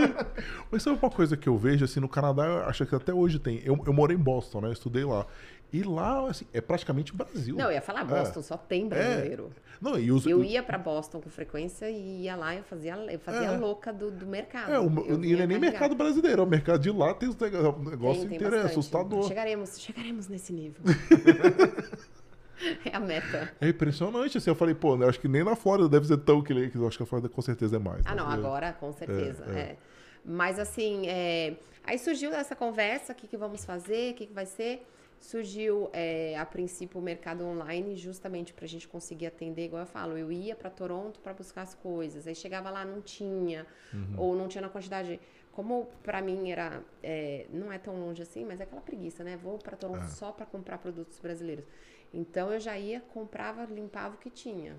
Mas 0.70 0.82
sabe 0.82 0.98
uma 1.02 1.10
coisa 1.10 1.36
que 1.36 1.48
eu 1.48 1.58
vejo, 1.58 1.84
assim, 1.84 2.00
no 2.00 2.08
Canadá, 2.08 2.44
eu 2.46 2.64
acho 2.64 2.86
que 2.86 2.94
até 2.94 3.12
hoje 3.12 3.38
tem. 3.38 3.60
Eu, 3.64 3.82
eu 3.86 3.92
morei 3.92 4.16
em 4.16 4.20
Boston, 4.20 4.60
né? 4.60 4.68
Eu 4.68 4.72
estudei 4.72 5.04
lá. 5.04 5.26
E 5.72 5.82
lá, 5.82 6.28
assim, 6.30 6.46
é 6.52 6.60
praticamente 6.60 7.14
Brasil. 7.14 7.54
Não, 7.54 7.66
eu 7.66 7.72
ia 7.72 7.82
falar, 7.82 8.04
Boston 8.04 8.40
só 8.40 8.56
tem 8.56 8.88
brasileiro. 8.88 9.50
Não, 9.80 9.98
e 9.98 10.10
os, 10.10 10.26
Eu 10.26 10.42
ia 10.42 10.62
pra 10.62 10.78
Boston 10.78 11.20
com 11.20 11.28
frequência 11.30 11.88
e 11.90 12.22
ia 12.22 12.34
lá, 12.34 12.56
eu 12.56 12.64
fazia, 12.64 12.94
eu 12.94 13.18
fazia 13.20 13.48
É. 13.48 13.56
louca 13.56 13.92
do, 13.92 14.10
do 14.10 14.26
mercado. 14.26 14.72
É, 14.72 14.80
o, 14.80 14.86
e 15.24 15.36
não 15.36 15.42
é 15.42 15.46
nem 15.46 15.58
mercado 15.58 15.94
brasileiro, 15.94 16.40
é 16.40 16.44
o 16.44 16.48
mercado 16.48 16.80
de 16.80 16.90
lá 16.90 17.14
tem 17.14 17.28
os 17.28 17.36
neg- 17.36 17.54
o 17.54 17.90
negócio 17.90 18.20
Tem, 18.22 18.28
tem 18.30 18.36
inteiro, 18.38 18.56
é 18.56 18.62
assustador. 18.62 19.28
Chegaremos, 19.28 19.78
chegaremos 19.78 20.26
nesse 20.26 20.52
nível. 20.52 20.82
é 22.84 22.96
a 22.96 23.00
meta. 23.00 23.52
É 23.60 23.68
impressionante, 23.68 24.38
assim, 24.38 24.50
eu 24.50 24.54
falei, 24.56 24.74
pô, 24.74 24.96
eu 24.96 25.08
acho 25.08 25.20
que 25.20 25.28
nem 25.28 25.44
na 25.44 25.54
Flórida 25.54 25.88
deve 25.88 26.06
ser 26.06 26.18
tão 26.18 26.42
que 26.42 26.52
acho 26.52 26.96
que 26.96 27.02
a 27.02 27.06
Flórida 27.06 27.28
com 27.28 27.42
certeza 27.42 27.76
é 27.76 27.78
mais. 27.78 28.02
Ah, 28.04 28.14
né? 28.14 28.22
não, 28.22 28.28
agora 28.28 28.72
com 28.72 28.92
certeza. 28.92 29.44
É, 29.48 29.50
é. 29.50 29.60
é. 29.60 29.76
Mas 30.24 30.58
assim, 30.58 31.06
é, 31.08 31.54
aí 31.84 31.98
surgiu 31.98 32.32
essa 32.32 32.56
conversa, 32.56 33.12
o 33.12 33.14
que, 33.14 33.26
que 33.28 33.36
vamos 33.36 33.64
fazer, 33.64 34.12
o 34.12 34.14
que, 34.14 34.26
que 34.26 34.34
vai 34.34 34.46
ser. 34.46 34.84
Surgiu, 35.20 35.90
é, 35.92 36.36
a 36.38 36.46
princípio, 36.46 36.98
o 37.00 37.02
mercado 37.02 37.44
online, 37.44 37.96
justamente 37.96 38.52
para 38.52 38.64
a 38.64 38.68
gente 38.68 38.86
conseguir 38.86 39.26
atender, 39.26 39.64
igual 39.64 39.82
eu 39.82 39.86
falo, 39.86 40.16
eu 40.16 40.30
ia 40.30 40.54
para 40.54 40.70
Toronto 40.70 41.18
para 41.20 41.34
buscar 41.34 41.62
as 41.62 41.74
coisas, 41.74 42.26
aí 42.26 42.34
chegava 42.34 42.70
lá, 42.70 42.84
não 42.84 43.00
tinha, 43.02 43.66
Uhum. 43.92 44.14
ou 44.16 44.36
não 44.36 44.46
tinha 44.48 44.62
na 44.62 44.68
quantidade. 44.68 45.20
Como 45.52 45.88
para 46.04 46.22
mim 46.22 46.50
era, 46.52 46.82
é, 47.02 47.46
não 47.52 47.72
é 47.72 47.78
tão 47.78 47.98
longe 47.98 48.22
assim, 48.22 48.44
mas 48.44 48.60
é 48.60 48.62
aquela 48.62 48.80
preguiça, 48.80 49.24
né? 49.24 49.36
Vou 49.36 49.58
para 49.58 49.76
Toronto 49.76 50.04
É. 50.04 50.08
só 50.08 50.30
para 50.30 50.46
comprar 50.46 50.78
produtos 50.78 51.18
brasileiros. 51.18 51.64
Então 52.14 52.52
eu 52.52 52.60
já 52.60 52.78
ia, 52.78 53.00
comprava, 53.12 53.64
limpava 53.64 54.14
o 54.14 54.18
que 54.18 54.30
tinha. 54.30 54.76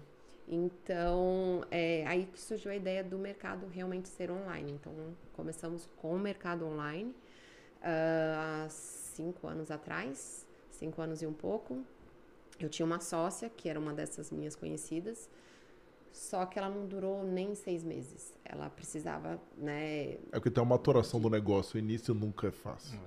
Então, 0.48 1.64
é 1.70 2.04
aí 2.08 2.26
que 2.26 2.40
surgiu 2.40 2.72
a 2.72 2.76
ideia 2.76 3.04
do 3.04 3.20
mercado 3.20 3.68
realmente 3.68 4.08
ser 4.08 4.32
online. 4.32 4.72
Então, 4.72 4.92
começamos 5.34 5.88
com 5.98 6.16
o 6.16 6.20
mercado 6.20 6.66
online 6.66 7.14
uh, 7.82 8.68
cinco 9.20 9.48
anos 9.48 9.70
atrás, 9.70 10.48
cinco 10.72 11.02
anos 11.02 11.22
e 11.22 11.28
um 11.28 11.34
pouco. 11.34 11.84
Eu 12.58 12.70
tinha 12.70 12.86
uma 12.86 13.02
sócia, 13.02 13.50
que 13.50 13.68
era 13.68 13.78
uma 13.78 13.94
dessas 13.94 14.32
minhas 14.32 14.56
conhecidas, 14.56 15.30
só 16.14 16.46
que 16.46 16.58
ela 16.58 16.70
não 16.70 16.86
durou 16.86 17.24
nem 17.24 17.54
seis 17.54 17.84
meses. 17.84 18.34
Ela 18.46 18.70
precisava, 18.70 19.40
né? 19.58 20.14
É 20.14 20.18
porque 20.34 20.50
tem 20.50 20.64
uma 20.64 20.70
maturação 20.76 21.20
do 21.20 21.30
negócio. 21.30 21.76
O 21.76 21.80
início 21.80 22.14
nunca 22.14 22.48
é 22.48 22.52
fácil. 22.52 23.00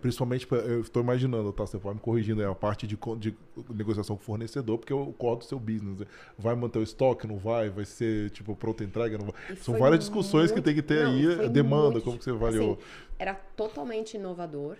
Principalmente, 0.00 0.46
eu 0.50 0.80
estou 0.80 1.02
imaginando, 1.02 1.52
tá? 1.52 1.66
Você 1.66 1.76
vai 1.76 1.92
me 1.92 2.00
corrigindo, 2.00 2.40
é 2.40 2.46
a 2.46 2.54
parte 2.54 2.86
de, 2.86 2.96
de 3.18 3.36
negociação 3.70 4.16
com 4.16 4.22
o 4.22 4.24
fornecedor, 4.24 4.78
porque 4.78 4.92
é 4.92 4.96
o 4.96 5.12
core 5.12 5.38
do 5.38 5.44
seu 5.44 5.58
business. 5.58 6.00
Né? 6.00 6.06
Vai 6.38 6.54
manter 6.54 6.78
o 6.78 6.82
estoque, 6.82 7.26
não 7.26 7.36
vai? 7.36 7.68
Vai 7.68 7.84
ser, 7.84 8.30
tipo, 8.30 8.54
pronta 8.54 8.84
entrega, 8.84 9.18
não 9.18 9.26
vai? 9.26 9.56
São 9.56 9.76
várias 9.76 10.00
discussões 10.00 10.50
muito, 10.50 10.54
que 10.54 10.62
tem 10.62 10.74
que 10.74 10.82
ter 10.82 11.04
não, 11.04 11.12
aí. 11.12 11.48
Demanda, 11.48 11.90
muito, 11.90 12.04
como 12.04 12.18
que 12.18 12.24
você 12.24 12.30
avaliou? 12.30 12.74
Assim, 12.74 12.82
era 13.18 13.34
totalmente 13.34 14.16
inovador. 14.16 14.76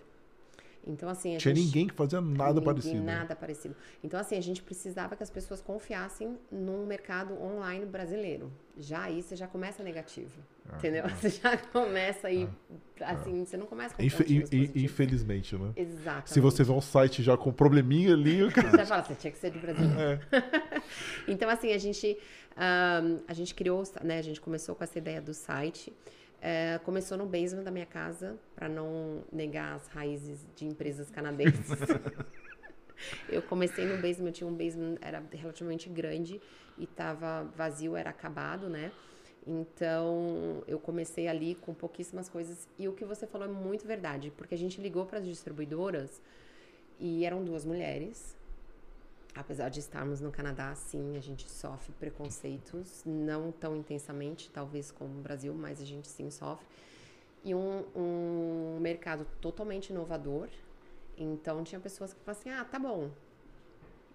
Então, 0.89 1.09
assim. 1.09 1.37
Tinha 1.37 1.55
gente, 1.55 1.67
ninguém 1.67 1.87
que 1.87 1.95
fazia 1.95 2.21
nada 2.21 2.55
ninguém, 2.55 2.65
parecido. 2.65 3.05
Nada 3.05 3.37
parecido. 3.37 3.77
Então, 4.03 4.19
assim, 4.19 4.37
a 4.37 4.41
gente 4.41 4.63
precisava 4.63 5.15
que 5.15 5.23
as 5.23 5.31
pessoas 5.31 5.61
confiassem 5.61 6.39
num 6.51 6.87
mercado 6.87 7.35
online 7.41 7.85
brasileiro. 7.85 8.51
Já 8.77 9.03
aí 9.03 9.23
você 9.23 9.37
já 9.37 9.47
começa 9.47 9.83
negativo. 9.83 10.41
Ah, 10.69 10.77
entendeu? 10.77 11.05
Ah, 11.05 11.09
você 11.15 11.29
já 11.29 11.57
começa 11.59 12.29
aí. 12.29 12.49
Ah, 13.01 13.13
assim, 13.13 13.45
você 13.45 13.57
não 13.57 13.67
começa 13.67 13.95
com 13.95 14.03
Infe 14.03 14.25
Infelizmente, 14.75 15.57
né? 15.57 15.73
Exato. 15.77 16.31
Se 16.31 16.41
você 16.41 16.65
vê 16.65 16.73
um 16.73 16.81
site 16.81 17.23
já 17.23 17.37
com 17.37 17.53
probleminha 17.53 18.15
ali. 18.15 18.43
Você 18.45 18.87
fala, 18.87 19.03
você 19.03 19.15
tinha 19.15 19.31
que 19.31 19.39
ser 19.39 19.51
de 19.51 19.59
brasileiro. 19.59 20.21
É. 20.33 20.81
então, 21.29 21.51
assim, 21.51 21.73
a 21.73 21.79
gente, 21.79 22.17
um, 22.57 23.21
a 23.29 23.35
gente 23.35 23.55
criou, 23.55 23.83
né? 24.03 24.19
A 24.19 24.23
gente 24.23 24.41
começou 24.41 24.75
com 24.75 24.83
essa 24.83 24.97
ideia 24.99 25.21
do 25.21 25.35
site. 25.35 25.93
É, 26.41 26.79
começou 26.85 27.19
no 27.19 27.27
basement 27.27 27.65
da 27.65 27.71
minha 27.71 27.87
casa, 27.87 28.39
para 28.55 28.69
não 28.69 29.25
negar 29.33 29.75
as 29.75 29.87
raízes 29.89 30.47
de 30.55 30.67
empresas 30.67 31.11
canadenses. 31.11 31.67
eu 33.29 33.43
comecei 33.43 33.85
no 33.85 34.01
basement, 34.01 34.33
tinha 34.33 34.49
um 34.49 34.55
basement, 34.55 34.97
era 35.01 35.23
relativamente 35.33 35.89
grande 35.89 36.41
e 36.77 36.85
estava 36.85 37.45
vazio, 37.57 37.97
era 37.97 38.11
acabado, 38.11 38.69
né? 38.69 38.93
Então, 39.47 40.63
eu 40.69 40.79
comecei 40.79 41.27
ali 41.27 41.55
com 41.57 41.75
pouquíssimas 41.75 42.29
coisas. 42.29 42.69
E 42.79 42.87
o 42.87 42.93
que 42.93 43.05
você 43.05 43.27
falou 43.27 43.49
é 43.49 43.51
muito 43.51 43.87
verdade, 43.87 44.33
porque 44.37 44.55
a 44.55 44.59
gente 44.59 44.81
ligou 44.81 45.07
para 45.07 45.19
as 45.19 45.27
distribuidoras 45.27 46.21
e 47.01 47.25
eram 47.25 47.45
duas 47.45 47.65
mulheres 47.65 48.38
apesar 49.39 49.69
de 49.69 49.79
estarmos 49.81 50.21
no 50.21 50.33
Canadá, 50.33 50.75
sim, 50.75 51.17
a 51.17 51.21
gente 51.21 51.49
sofre 51.49 51.93
preconceitos, 51.93 53.03
não 53.07 53.53
tão 53.53 53.77
intensamente, 53.77 54.51
talvez 54.51 54.91
como 54.91 55.19
o 55.19 55.23
Brasil, 55.23 55.55
mas 55.55 55.81
a 55.81 55.85
gente 55.85 56.09
sim 56.09 56.31
sofre. 56.31 56.67
E 57.45 57.55
um, 57.55 57.85
um 57.95 58.79
mercado 58.81 59.27
totalmente 59.41 59.91
inovador. 59.91 60.49
Então, 61.17 61.63
tinha 61.63 61.81
pessoas 61.81 62.13
que 62.13 62.21
falavam 62.21 62.41
assim: 62.41 62.51
ah, 62.51 62.65
tá 62.65 62.79
bom. 62.79 63.11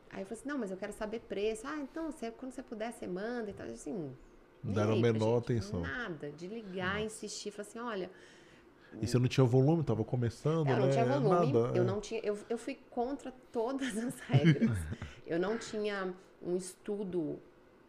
Aí 0.10 0.22
eu 0.22 0.26
falei 0.26 0.40
assim: 0.40 0.50
não, 0.50 0.58
mas 0.58 0.72
eu 0.72 0.78
quero 0.78 0.92
saber 0.92 1.22
preço. 1.22 1.66
Ah, 1.66 1.80
então, 1.80 2.12
você, 2.12 2.30
quando 2.30 2.52
você 2.52 2.62
puder, 2.62 2.92
você 2.92 3.08
manda 3.08 3.50
e 3.50 3.54
tal. 3.54 3.66
Assim, 3.68 4.16
Deram 4.62 5.00
menor 5.00 5.38
atenção. 5.38 5.80
Nada, 5.80 6.32
de 6.32 6.48
ligar, 6.48 7.02
insistir, 7.02 7.52
falar 7.52 7.68
assim: 7.68 7.80
olha 7.80 8.10
e 9.02 9.08
você 9.08 9.18
não 9.18 9.28
tinha 9.28 9.46
volume, 9.46 9.82
estava 9.82 10.04
começando, 10.04 10.70
eu 10.70 10.78
não 10.78 10.86
né? 10.86 10.92
tinha 10.92 11.06
volume, 11.06 11.54
Nada, 11.54 11.78
eu 11.78 11.84
é. 11.84 11.86
não 11.86 12.00
tinha, 12.00 12.20
eu, 12.24 12.38
eu 12.50 12.58
fui 12.58 12.78
contra 12.90 13.34
todas 13.52 13.98
as 13.98 14.20
regras. 14.20 14.78
eu 15.26 15.40
não 15.40 15.58
tinha 15.58 16.14
um 16.42 16.56
estudo 16.56 17.40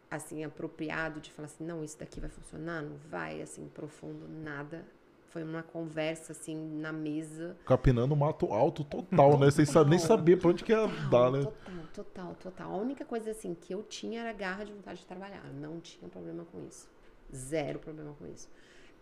assim 0.09 0.43
apropriado 0.43 1.19
de 1.19 1.31
falar 1.31 1.47
assim, 1.47 1.63
não, 1.63 1.83
isso 1.83 1.97
daqui 1.99 2.19
vai 2.19 2.29
funcionar, 2.29 2.81
não 2.81 2.97
vai, 3.09 3.41
assim, 3.41 3.67
profundo, 3.67 4.27
nada. 4.27 4.85
Foi 5.27 5.43
uma 5.43 5.61
conversa 5.61 6.31
assim 6.31 6.55
na 6.55 6.93
mesa. 6.93 7.57
Capinando 7.65 8.15
mato 8.15 8.53
alto 8.53 8.85
total, 8.85 9.37
né? 9.37 9.51
Sem 9.51 9.65
nem 9.85 9.99
saber 9.99 10.37
para 10.37 10.49
onde 10.49 10.63
que 10.63 10.71
ia 10.71 10.87
dar, 11.11 11.29
né? 11.29 11.43
Total, 11.43 11.85
total, 11.93 12.35
total. 12.35 12.71
A 12.71 12.77
única 12.77 13.03
coisa 13.03 13.31
assim 13.31 13.53
que 13.53 13.73
eu 13.73 13.83
tinha 13.83 14.21
era 14.21 14.31
garra 14.31 14.63
de 14.63 14.71
vontade 14.71 15.01
de 15.01 15.05
trabalhar. 15.05 15.43
Não 15.53 15.81
tinha 15.81 16.07
problema 16.07 16.45
com 16.45 16.65
isso. 16.65 16.89
Zero 17.35 17.79
problema 17.79 18.15
com 18.17 18.25
isso. 18.27 18.49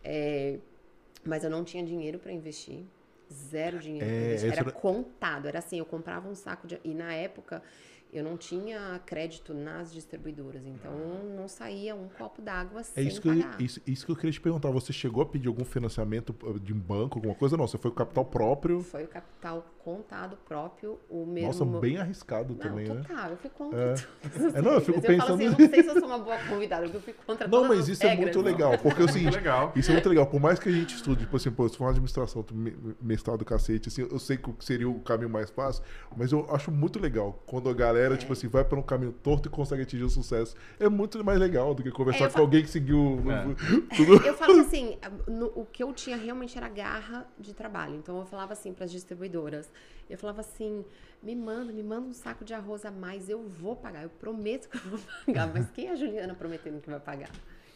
É, 0.03 0.57
mas 1.23 1.43
eu 1.43 1.51
não 1.51 1.63
tinha 1.63 1.85
dinheiro 1.85 2.17
para 2.17 2.31
investir. 2.31 2.83
Zero 3.31 3.77
dinheiro 3.77 4.09
é, 4.09 4.25
investir. 4.29 4.51
Era 4.53 4.71
contado. 4.71 5.47
Era 5.47 5.59
assim, 5.59 5.77
eu 5.77 5.85
comprava 5.85 6.27
um 6.27 6.33
saco 6.33 6.65
de. 6.65 6.79
E 6.83 6.95
na 6.95 7.13
época 7.13 7.61
eu 8.13 8.23
não 8.23 8.37
tinha 8.37 9.01
crédito 9.05 9.53
nas 9.53 9.91
distribuidoras, 9.91 10.65
então 10.65 10.91
não 11.35 11.47
saía 11.47 11.95
um 11.95 12.07
copo 12.07 12.41
d'água 12.41 12.81
é 12.81 12.83
sem 12.83 13.07
isso 13.07 13.19
que 13.19 13.27
pagar. 13.27 13.59
Eu, 13.59 13.65
isso, 13.65 13.81
isso, 13.87 14.05
que 14.05 14.11
eu 14.11 14.15
queria 14.15 14.31
te 14.31 14.39
perguntar. 14.39 14.69
Você 14.69 14.93
chegou 14.93 15.23
a 15.23 15.25
pedir 15.25 15.47
algum 15.47 15.65
financiamento 15.65 16.35
uh, 16.43 16.59
de 16.59 16.73
um 16.73 16.79
banco, 16.79 17.17
alguma 17.17 17.33
coisa? 17.33 17.57
Não, 17.57 17.67
você 17.67 17.77
foi 17.77 17.89
o 17.89 17.93
capital 17.93 18.25
próprio? 18.25 18.81
Foi 18.81 19.03
o 19.03 19.07
capital 19.07 19.65
contado 19.83 20.37
próprio, 20.45 20.97
o 21.09 21.25
mesmo... 21.25 21.47
Nossa, 21.47 21.79
bem 21.79 21.97
arriscado 21.97 22.53
não, 22.53 22.59
também, 22.59 22.85
total, 22.85 23.01
né? 23.01 23.07
Total, 23.07 23.29
eu 23.31 23.37
fui 23.37 23.49
contra 23.49 23.79
é. 23.79 23.93
é 24.57 24.61
não, 24.61 24.71
eu 24.71 24.81
fico 24.81 25.01
pensando... 25.01 25.13
Eu 25.13 25.19
falo 25.19 25.33
assim, 25.33 25.43
eu 25.43 25.51
não 25.51 25.57
sei 25.57 25.83
se 25.83 25.89
eu 25.89 25.99
sou 25.99 26.07
uma 26.07 26.19
boa 26.19 26.37
convidada, 26.37 26.85
eu 26.85 27.01
fui 27.01 27.13
contra 27.13 27.47
Não, 27.47 27.67
mas 27.67 27.89
isso 27.89 28.01
regras, 28.01 28.19
é 28.19 28.21
muito 28.21 28.37
não. 28.37 28.45
legal, 28.45 28.77
porque 28.77 29.01
é 29.01 29.05
o 29.05 29.09
seguinte, 29.11 29.37
isso 29.75 29.91
é 29.91 29.93
muito 29.93 30.09
legal. 30.09 30.25
Por 30.27 30.39
mais 30.39 30.57
que 30.57 30.69
a 30.69 30.71
gente 30.71 30.95
estude, 30.95 31.21
tipo 31.21 31.35
assim, 31.35 31.51
pô, 31.51 31.67
se 31.67 31.75
for 31.75 31.83
uma 31.83 31.89
administração, 31.89 32.45
mestrado 33.01 33.39
do 33.39 33.45
cacete, 33.45 33.89
assim, 33.89 34.07
eu 34.09 34.19
sei 34.19 34.37
que 34.37 34.53
seria 34.63 34.89
o 34.89 35.01
caminho 35.01 35.29
mais 35.29 35.49
fácil, 35.49 35.83
mas 36.15 36.31
eu 36.31 36.47
acho 36.49 36.71
muito 36.71 36.97
legal 36.97 37.43
quando 37.45 37.69
a 37.69 37.73
galera, 37.73 38.02
é. 38.11 38.17
tipo 38.17 38.33
assim, 38.33 38.47
vai 38.47 38.63
para 38.63 38.77
um 38.77 38.81
caminho 38.81 39.11
torto 39.11 39.47
e 39.47 39.51
consegue 39.51 39.83
atingir 39.83 40.03
o 40.03 40.09
sucesso. 40.09 40.55
É 40.79 40.89
muito 40.89 41.23
mais 41.23 41.39
legal 41.39 41.73
do 41.73 41.83
que 41.83 41.91
conversar 41.91 42.25
é, 42.25 42.27
com 42.27 42.33
falo... 42.33 42.45
alguém 42.45 42.63
que 42.63 42.69
seguiu 42.69 43.21
é. 43.31 43.55
tudo. 43.95 44.25
Eu 44.25 44.33
falo 44.33 44.59
assim, 44.61 44.97
no, 45.27 45.47
o 45.55 45.65
que 45.65 45.83
eu 45.83 45.93
tinha 45.93 46.17
realmente 46.17 46.57
era 46.57 46.67
garra 46.67 47.27
de 47.39 47.53
trabalho. 47.53 47.95
Então 47.95 48.19
eu 48.19 48.25
falava 48.25 48.53
assim 48.53 48.73
para 48.73 48.85
as 48.85 48.91
distribuidoras, 48.91 49.71
eu 50.09 50.17
falava 50.17 50.41
assim, 50.41 50.83
me 51.21 51.35
manda, 51.35 51.71
me 51.71 51.83
manda 51.83 52.07
um 52.07 52.13
saco 52.13 52.43
de 52.43 52.53
arroz 52.53 52.85
a 52.85 52.91
mais, 52.91 53.29
eu 53.29 53.41
vou 53.43 53.75
pagar, 53.75 54.03
eu 54.03 54.09
prometo 54.09 54.69
que 54.69 54.77
eu 54.77 54.81
vou 54.81 54.99
pagar. 55.25 55.51
Mas 55.53 55.69
quem 55.71 55.87
é 55.87 55.91
a 55.91 55.95
Juliana 55.95 56.35
prometendo 56.35 56.81
que 56.81 56.89
vai 56.89 56.99
pagar? 56.99 57.31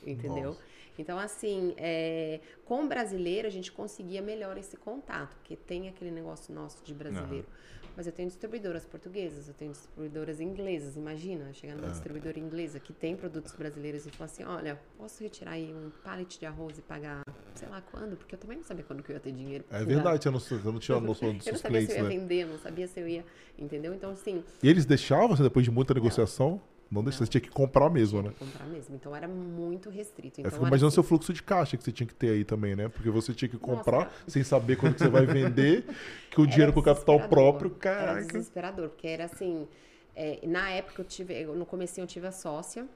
Entendeu? 0.06 0.52
Nossa. 0.52 0.78
Então, 0.98 1.20
assim, 1.20 1.76
é, 1.78 2.40
com 2.66 2.84
o 2.84 2.88
brasileiro 2.88 3.48
a 3.48 3.52
gente 3.52 3.72
conseguia 3.72 4.22
melhor 4.22 4.58
esse 4.58 4.76
contato, 4.76 5.36
porque 5.36 5.56
tem 5.56 5.88
aquele 5.88 6.12
negócio 6.12 6.54
nosso 6.54 6.84
de 6.84 6.94
brasileiro. 6.94 7.46
Uhum. 7.48 7.77
Mas 7.98 8.06
eu 8.06 8.14
tenho 8.14 8.28
distribuidoras 8.28 8.86
portuguesas, 8.86 9.48
eu 9.48 9.56
tenho 9.56 9.72
distribuidoras 9.72 10.40
inglesas. 10.40 10.96
Imagina, 10.96 11.52
chegar 11.52 11.76
numa 11.76 11.88
ah. 11.88 11.92
distribuidora 11.92 12.38
inglesa 12.38 12.80
que 12.80 12.94
tem 12.94 13.16
produtos 13.16 13.52
brasileiros 13.54 14.06
e 14.06 14.12
falar 14.12 14.26
assim: 14.26 14.44
olha, 14.44 14.80
posso 14.96 15.24
retirar 15.24 15.54
aí 15.54 15.74
um 15.74 15.90
pallet 16.04 16.40
de 16.40 16.46
arroz 16.46 16.78
e 16.78 16.82
pagar 16.84 17.24
sei 17.56 17.68
lá 17.68 17.82
quando? 17.82 18.16
Porque 18.16 18.36
eu 18.36 18.40
também 18.40 18.58
não 18.58 18.64
sabia 18.64 18.84
quando 18.84 19.02
que 19.02 19.12
eu 19.12 19.16
ia 19.16 19.20
ter 19.20 19.32
dinheiro. 19.32 19.66
É 19.72 19.84
verdade, 19.84 20.28
eu 20.28 20.32
não, 20.32 20.40
eu 20.40 20.72
não 20.72 20.80
tinha 20.80 21.00
noção 21.00 21.34
dos 21.34 21.42
clientes. 21.42 21.48
Eu 21.48 21.54
não 21.54 21.60
sabia 21.60 21.82
se 21.82 21.92
eu 21.92 21.98
ia 21.98 22.04
né? 22.04 22.10
vender, 22.10 22.46
não 22.46 22.60
sabia 22.60 22.88
se 22.88 23.00
eu 23.00 23.08
ia. 23.08 23.26
Entendeu? 23.58 23.96
Então, 23.96 24.12
assim. 24.12 24.44
E 24.62 24.70
eles 24.70 24.86
deixavam 24.86 25.30
você 25.30 25.42
depois 25.42 25.66
de 25.66 25.72
muita 25.72 25.96
negociação? 25.96 26.52
Não. 26.52 26.77
Não, 26.90 27.04
deixa, 27.04 27.20
você 27.20 27.28
tinha 27.28 27.42
que 27.42 27.50
comprar 27.50 27.90
mesmo, 27.90 28.22
né? 28.22 28.32
comprar 28.40 28.66
mesmo. 28.66 28.96
Então 28.96 29.16
era 29.16 29.28
muito 29.28 29.90
restrito. 29.90 30.40
Então, 30.40 30.48
eu 30.48 30.52
fico 30.52 30.66
imaginando 30.66 30.88
assim... 30.88 30.96
seu 30.96 31.04
fluxo 31.04 31.34
de 31.34 31.44
caixa 31.44 31.76
que 31.76 31.84
você 31.84 31.92
tinha 31.92 32.08
que 32.08 32.16
ter 32.16 32.30
aí 32.30 32.46
também, 32.46 32.76
né? 32.76 32.88
Porque 32.88 33.10
você 33.10 33.34
tinha 33.34 33.50
que 33.50 33.58
comprar 33.58 34.06
Nossa, 34.06 34.12
sem 34.28 34.44
saber 34.44 34.78
quando 34.78 34.98
você 34.98 35.10
vai 35.10 35.26
vender, 35.26 35.86
que 36.32 36.40
o 36.40 36.44
era 36.44 36.52
dinheiro 36.52 36.74
com 36.74 36.80
o 36.80 36.84
capital 36.84 37.28
próprio, 37.28 37.72
caraca. 37.72 38.20
Era 38.20 38.26
desesperador, 38.26 38.90
porque 38.90 39.08
era 39.08 39.26
assim. 39.26 39.68
É, 40.16 40.40
na 40.48 40.70
época 40.72 41.02
eu 41.02 41.06
tive, 41.06 41.46
no 41.46 41.66
começo 41.66 42.00
eu 42.00 42.08
tive 42.08 42.26
a 42.26 42.32
sócia, 42.32 42.88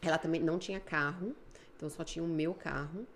ela 0.00 0.16
também 0.16 0.40
não 0.40 0.58
tinha 0.58 0.80
carro, 0.80 1.34
então 1.76 1.90
só 1.90 2.04
tinha 2.04 2.24
o 2.24 2.28
meu 2.28 2.54
carro. 2.54 3.06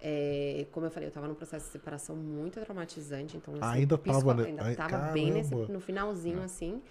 É, 0.00 0.66
como 0.70 0.84
eu 0.84 0.90
falei, 0.90 1.06
eu 1.06 1.08
estava 1.08 1.26
num 1.26 1.34
processo 1.34 1.64
de 1.66 1.72
separação 1.72 2.14
muito 2.14 2.60
traumatizante, 2.60 3.38
então 3.38 3.54
assim, 3.54 3.78
ainda 3.78 3.94
estava 3.94 4.34
né? 4.34 4.54
ainda 4.58 4.76
tava 4.76 5.12
bem 5.12 5.32
nesse, 5.32 5.54
no 5.54 5.80
finalzinho 5.80 6.40
é. 6.40 6.44
assim 6.44 6.82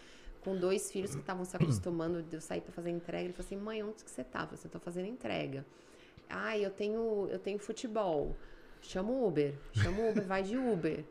com 0.43 0.55
dois 0.55 0.91
filhos 0.91 1.13
que 1.13 1.21
estavam 1.21 1.45
se 1.45 1.55
acostumando 1.55 2.21
de 2.21 2.35
eu 2.35 2.41
sair 2.41 2.61
para 2.61 2.71
fazer 2.71 2.89
entrega. 2.89 3.23
Ele 3.23 3.33
falou 3.33 3.45
assim: 3.45 3.57
mãe, 3.57 3.83
onde 3.83 4.03
que 4.03 4.09
você 4.09 4.23
tá? 4.23 4.45
Você 4.45 4.67
tá 4.67 4.79
fazendo 4.79 5.07
entrega. 5.07 5.65
Ah, 6.29 6.57
eu 6.57 6.69
tenho, 6.69 7.27
eu 7.29 7.39
tenho 7.39 7.59
futebol. 7.59 8.35
Chama 8.81 9.11
o 9.11 9.27
Uber. 9.27 9.53
Chama 9.73 10.01
o 10.01 10.09
Uber, 10.11 10.25
vai 10.25 10.43
de 10.43 10.57
Uber. 10.57 11.03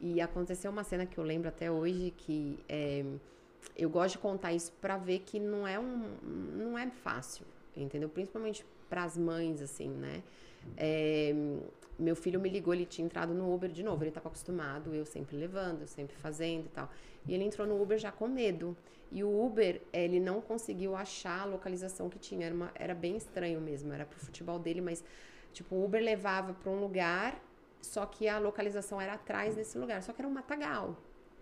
E 0.00 0.20
aconteceu 0.20 0.70
uma 0.70 0.84
cena 0.84 1.04
que 1.04 1.18
eu 1.18 1.24
lembro 1.24 1.48
até 1.48 1.70
hoje 1.70 2.14
que 2.16 2.58
é, 2.68 3.04
eu 3.76 3.90
gosto 3.90 4.12
de 4.12 4.18
contar 4.18 4.52
isso 4.52 4.72
para 4.80 4.96
ver 4.96 5.20
que 5.20 5.40
não 5.40 5.66
é 5.66 5.78
um, 5.78 6.08
não 6.56 6.78
é 6.78 6.88
fácil, 6.88 7.44
entendeu? 7.76 8.08
Principalmente 8.08 8.64
para 8.88 9.02
as 9.04 9.16
mães, 9.16 9.60
assim, 9.60 9.88
né? 9.88 10.22
É, 10.76 11.34
meu 11.98 12.14
filho 12.14 12.38
me 12.40 12.48
ligou, 12.48 12.72
ele 12.72 12.86
tinha 12.86 13.04
entrado 13.04 13.34
no 13.34 13.52
Uber 13.52 13.70
de 13.70 13.82
novo, 13.82 14.02
ele 14.02 14.10
estava 14.10 14.28
acostumado, 14.28 14.94
eu 14.94 15.04
sempre 15.04 15.36
levando, 15.36 15.80
eu 15.82 15.86
sempre 15.88 16.14
fazendo 16.16 16.66
e 16.66 16.68
tal. 16.68 16.88
E 17.26 17.34
ele 17.34 17.44
entrou 17.44 17.66
no 17.66 17.80
Uber 17.80 17.98
já 17.98 18.12
com 18.12 18.28
medo. 18.28 18.76
E 19.10 19.24
o 19.24 19.44
Uber, 19.46 19.80
ele 19.92 20.20
não 20.20 20.40
conseguiu 20.40 20.94
achar 20.94 21.40
a 21.42 21.44
localização 21.44 22.08
que 22.10 22.18
tinha, 22.18 22.46
era, 22.46 22.54
uma, 22.54 22.70
era 22.74 22.94
bem 22.94 23.16
estranho 23.16 23.60
mesmo, 23.60 23.92
era 23.92 24.04
pro 24.04 24.18
futebol 24.18 24.58
dele, 24.58 24.80
mas 24.80 25.02
tipo, 25.52 25.74
o 25.74 25.84
Uber 25.84 26.02
levava 26.02 26.52
para 26.54 26.70
um 26.70 26.78
lugar, 26.78 27.42
só 27.80 28.04
que 28.06 28.28
a 28.28 28.38
localização 28.38 29.00
era 29.00 29.14
atrás 29.14 29.56
desse 29.56 29.78
lugar, 29.78 30.02
só 30.02 30.12
que 30.12 30.20
era 30.20 30.28
um 30.28 30.32
matagal. 30.32 30.96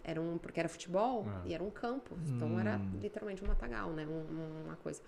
era 0.08 0.20
um, 0.20 0.38
porque 0.38 0.60
era 0.60 0.68
futebol 0.68 1.24
Ah. 1.26 1.42
e 1.44 1.52
era 1.52 1.64
um 1.64 1.70
campo. 1.70 2.16
Então 2.28 2.60
era 2.60 2.80
literalmente 3.02 3.42
um 3.42 3.48
matagal, 3.48 3.90
né? 3.90 4.06
Um- 4.06 4.62
uma 4.66 4.76
coisa. 4.76 5.02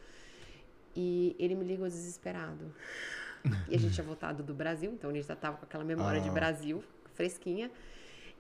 E 0.96 1.36
ele 1.38 1.54
me 1.54 1.64
ligou 1.64 1.86
desesperado. 1.86 2.74
E 3.68 3.74
a 3.74 3.78
gente 3.78 3.94
tinha 3.94 4.04
voltado 4.04 4.42
do 4.42 4.54
Brasil, 4.54 4.90
então 4.92 5.10
a 5.10 5.12
gente 5.12 5.26
já 5.26 5.36
tava 5.36 5.56
com 5.58 5.64
aquela 5.64 5.84
memória 5.84 6.20
de 6.20 6.28
Ah. 6.28 6.32
Brasil 6.32 6.82
fresquinha. 7.14 7.70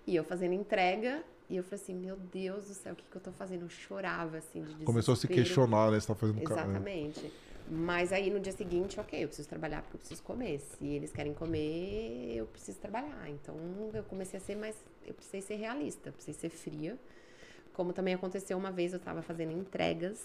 E 0.06 0.14
eu 0.16 0.24
fazendo 0.24 0.52
entrega. 0.54 1.22
E 1.50 1.56
eu 1.56 1.62
falei 1.64 1.82
assim, 1.82 1.94
meu 1.94 2.14
Deus 2.16 2.66
do 2.66 2.74
céu, 2.74 2.92
o 2.92 2.96
que, 2.96 3.04
que 3.10 3.16
eu 3.16 3.20
tô 3.22 3.32
fazendo? 3.32 3.62
Eu 3.62 3.70
chorava, 3.70 4.36
assim, 4.36 4.58
de 4.60 4.64
desespero. 4.66 4.84
Começou 4.84 5.14
a 5.14 5.16
se 5.16 5.26
questionar, 5.26 5.90
né? 5.90 5.98
Você 5.98 6.06
tá 6.06 6.14
fazendo 6.14 6.42
ca- 6.42 6.52
Exatamente. 6.54 7.32
Mas 7.70 8.12
aí 8.12 8.28
no 8.30 8.38
dia 8.40 8.52
seguinte, 8.52 8.98
ok, 9.00 9.22
eu 9.24 9.28
preciso 9.28 9.48
trabalhar 9.48 9.80
porque 9.82 9.96
eu 9.96 9.98
preciso 9.98 10.22
comer. 10.22 10.58
Se 10.58 10.86
eles 10.86 11.10
querem 11.12 11.32
comer, 11.34 12.34
eu 12.36 12.46
preciso 12.46 12.78
trabalhar. 12.78 13.28
Então 13.30 13.56
eu 13.94 14.02
comecei 14.04 14.38
a 14.38 14.42
ser 14.42 14.56
mais. 14.56 14.76
Eu 15.06 15.14
precisei 15.14 15.40
ser 15.40 15.54
realista, 15.56 16.12
precisei 16.12 16.34
ser 16.34 16.50
fria. 16.54 16.98
Como 17.72 17.92
também 17.94 18.12
aconteceu 18.14 18.56
uma 18.58 18.70
vez, 18.70 18.92
eu 18.92 18.98
tava 18.98 19.22
fazendo 19.22 19.52
entregas. 19.52 20.22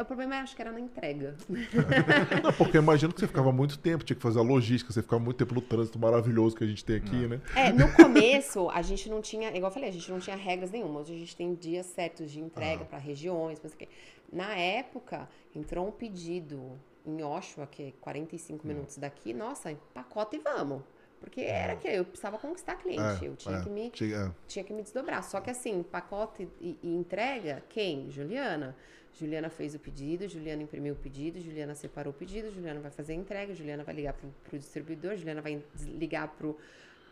O 0.00 0.04
problema 0.04 0.36
acho 0.36 0.54
que 0.54 0.62
era 0.62 0.70
na 0.70 0.80
entrega. 0.80 1.36
Não, 2.42 2.52
porque 2.52 2.76
eu 2.76 2.82
imagino 2.82 3.12
que 3.12 3.20
você 3.20 3.26
ficava 3.26 3.50
muito 3.52 3.78
tempo, 3.78 4.04
tinha 4.04 4.16
que 4.16 4.22
fazer 4.22 4.38
a 4.38 4.42
logística, 4.42 4.92
você 4.92 5.02
ficava 5.02 5.22
muito 5.22 5.36
tempo 5.36 5.54
no 5.54 5.60
trânsito 5.60 5.98
maravilhoso 5.98 6.54
que 6.56 6.64
a 6.64 6.66
gente 6.66 6.84
tem 6.84 6.96
aqui, 6.96 7.26
né? 7.26 7.40
É, 7.56 7.72
no 7.72 7.90
começo, 7.92 8.68
a 8.70 8.82
gente 8.82 9.08
não 9.10 9.20
tinha, 9.20 9.48
igual 9.48 9.70
eu 9.70 9.74
falei, 9.74 9.88
a 9.88 9.92
gente 9.92 10.10
não 10.10 10.20
tinha 10.20 10.36
regras 10.36 10.70
nenhuma. 10.70 11.00
Hoje 11.00 11.14
a 11.14 11.18
gente 11.18 11.34
tem 11.36 11.54
dias 11.54 11.86
certos 11.86 12.30
de 12.30 12.40
entrega 12.40 12.84
para 12.84 12.98
regiões, 12.98 13.60
não 13.62 13.68
sei 13.70 13.76
o 13.76 13.78
quê. 13.80 13.88
Na 14.32 14.54
época, 14.56 15.28
entrou 15.54 15.86
um 15.88 15.90
pedido 15.90 16.78
em 17.04 17.22
Oshawa, 17.22 17.66
que 17.66 17.82
é 17.82 17.92
45 18.00 18.66
minutos 18.66 18.96
daqui, 18.96 19.34
nossa, 19.34 19.76
pacote 19.92 20.36
e 20.36 20.38
vamos. 20.38 20.82
Porque 21.20 21.40
era 21.42 21.76
que 21.76 21.86
eu 21.86 22.04
precisava 22.04 22.36
conquistar 22.36 22.74
cliente, 22.76 23.24
É, 23.24 23.28
eu 23.28 23.36
tinha 23.36 23.56
é, 23.58 23.62
que 23.62 23.70
me 23.70 23.90
tinha- 23.90 24.16
é. 24.16 24.30
tinha 24.48 24.64
que 24.64 24.72
me 24.72 24.82
desdobrar. 24.82 25.22
Só 25.22 25.40
que 25.40 25.50
assim, 25.50 25.82
pacote 25.84 26.48
e, 26.60 26.76
e 26.82 26.96
entrega, 26.96 27.62
quem? 27.68 28.10
Juliana. 28.10 28.74
Juliana 29.18 29.50
fez 29.50 29.74
o 29.74 29.78
pedido, 29.78 30.26
Juliana 30.28 30.62
imprimiu 30.62 30.94
o 30.94 30.96
pedido, 30.96 31.40
Juliana 31.40 31.74
separou 31.74 32.12
o 32.12 32.16
pedido, 32.16 32.50
Juliana 32.52 32.80
vai 32.80 32.90
fazer 32.90 33.12
a 33.12 33.16
entrega, 33.16 33.54
Juliana 33.54 33.84
vai 33.84 33.94
ligar 33.94 34.14
pro, 34.14 34.28
pro 34.44 34.58
distribuidor, 34.58 35.16
Juliana 35.16 35.42
vai 35.42 35.62
ligar 35.98 36.28
pro, 36.28 36.56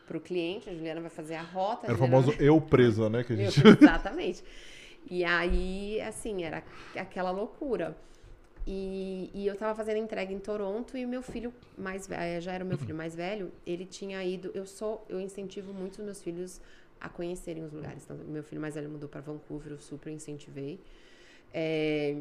pro 0.06 0.20
cliente, 0.20 0.68
a 0.68 0.74
Juliana 0.74 1.00
vai 1.00 1.10
fazer 1.10 1.34
a 1.34 1.42
rota. 1.42 1.86
Era 1.86 1.94
o 1.94 1.98
famoso 1.98 2.32
eu 2.38 2.60
presa, 2.60 3.10
né? 3.10 3.22
Que 3.22 3.34
a 3.34 3.36
eu, 3.36 3.50
gente... 3.50 3.66
exatamente. 3.82 4.42
E 5.08 5.24
aí, 5.24 6.00
assim, 6.00 6.42
era 6.42 6.62
aquela 6.96 7.30
loucura. 7.30 7.96
E, 8.66 9.30
e 9.32 9.46
eu 9.46 9.56
tava 9.56 9.74
fazendo 9.74 9.96
entrega 9.98 10.32
em 10.32 10.38
Toronto 10.38 10.96
e 10.96 11.04
o 11.04 11.08
meu 11.08 11.22
filho 11.22 11.52
mais 11.76 12.06
velho, 12.06 12.40
já 12.40 12.52
era 12.52 12.62
o 12.62 12.66
meu 12.66 12.76
filho 12.76 12.94
mais 12.94 13.14
velho, 13.14 13.50
ele 13.66 13.86
tinha 13.86 14.22
ido. 14.22 14.50
Eu 14.54 14.66
sou, 14.66 15.04
eu 15.08 15.20
incentivo 15.20 15.72
muito 15.72 15.98
os 15.98 16.04
meus 16.04 16.22
filhos 16.22 16.60
a 17.00 17.08
conhecerem 17.08 17.64
os 17.64 17.72
lugares. 17.72 18.04
Então, 18.04 18.16
meu 18.16 18.42
filho 18.42 18.60
mais 18.60 18.74
velho 18.74 18.90
mudou 18.90 19.08
para 19.08 19.20
Vancouver, 19.20 19.72
eu 19.72 19.78
super 19.78 20.10
incentivei. 20.10 20.78
É, 21.52 22.16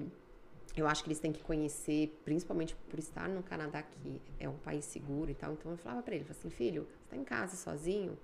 eu 0.75 0.87
acho 0.87 1.03
que 1.03 1.09
eles 1.09 1.19
têm 1.19 1.31
que 1.31 1.43
conhecer, 1.43 2.17
principalmente 2.23 2.75
por 2.89 2.99
estar 2.99 3.27
no 3.27 3.43
Canadá, 3.43 3.81
que 3.83 4.21
é 4.39 4.47
um 4.47 4.57
país 4.57 4.85
seguro 4.85 5.29
e 5.29 5.35
tal. 5.35 5.53
Então 5.53 5.71
eu 5.71 5.77
falava 5.77 6.01
para 6.01 6.15
ele, 6.15 6.23
falava 6.23 6.39
assim, 6.39 6.49
filho, 6.49 6.87
você 7.03 7.09
tá 7.09 7.17
em 7.17 7.23
casa 7.23 7.55
sozinho? 7.55 8.17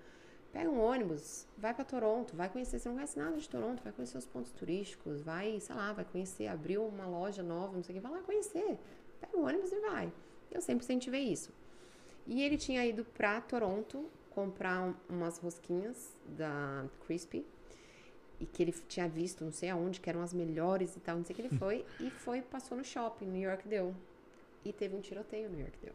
Pega 0.51 0.69
um 0.69 0.79
ônibus, 0.79 1.45
vai 1.57 1.73
para 1.73 1.83
Toronto, 1.83 2.33
vai 2.33 2.47
conhecer, 2.47 2.79
você 2.79 2.87
não 2.87 2.95
conhece 2.95 3.19
nada 3.19 3.37
de 3.37 3.49
Toronto, 3.49 3.83
vai 3.83 3.91
conhecer 3.91 4.17
os 4.17 4.25
pontos 4.25 4.51
turísticos, 4.53 5.21
vai, 5.21 5.59
sei 5.59 5.75
lá, 5.75 5.91
vai 5.91 6.05
conhecer, 6.05 6.47
abriu 6.47 6.85
uma 6.85 7.05
loja 7.05 7.43
nova, 7.43 7.75
não 7.75 7.83
sei 7.83 7.93
o 7.93 7.99
que, 7.99 8.07
vai 8.07 8.11
lá 8.13 8.23
conhecer. 8.23 8.77
Pega 9.19 9.37
o 9.37 9.45
ônibus 9.45 9.71
e 9.73 9.79
vai. 9.81 10.11
Eu 10.49 10.61
sempre 10.61 10.85
incentivei 10.85 11.23
isso. 11.23 11.51
E 12.25 12.41
ele 12.41 12.57
tinha 12.57 12.85
ido 12.85 13.03
para 13.03 13.41
Toronto 13.41 14.09
comprar 14.29 14.81
um- 14.81 14.95
umas 15.09 15.37
rosquinhas 15.39 16.13
da 16.25 16.85
Crispy 17.05 17.45
e 18.39 18.45
que 18.45 18.61
ele 18.63 18.73
tinha 18.87 19.07
visto, 19.07 19.43
não 19.43 19.51
sei 19.51 19.69
aonde, 19.69 19.99
que 19.99 20.09
eram 20.09 20.21
as 20.21 20.33
melhores 20.33 20.95
e 20.95 20.99
tal, 20.99 21.17
não 21.17 21.23
sei 21.25 21.33
o 21.33 21.35
que 21.37 21.41
ele 21.43 21.55
foi 21.57 21.85
e 21.99 22.09
foi, 22.09 22.41
passou 22.41 22.77
no 22.77 22.83
shopping, 22.83 23.25
New 23.25 23.41
York 23.49 23.67
deu. 23.67 23.93
E 24.63 24.73
teve 24.73 24.95
um 24.95 25.01
tiroteio 25.01 25.47
no 25.49 25.55
New 25.55 25.61
York 25.61 25.77
deu. 25.81 25.93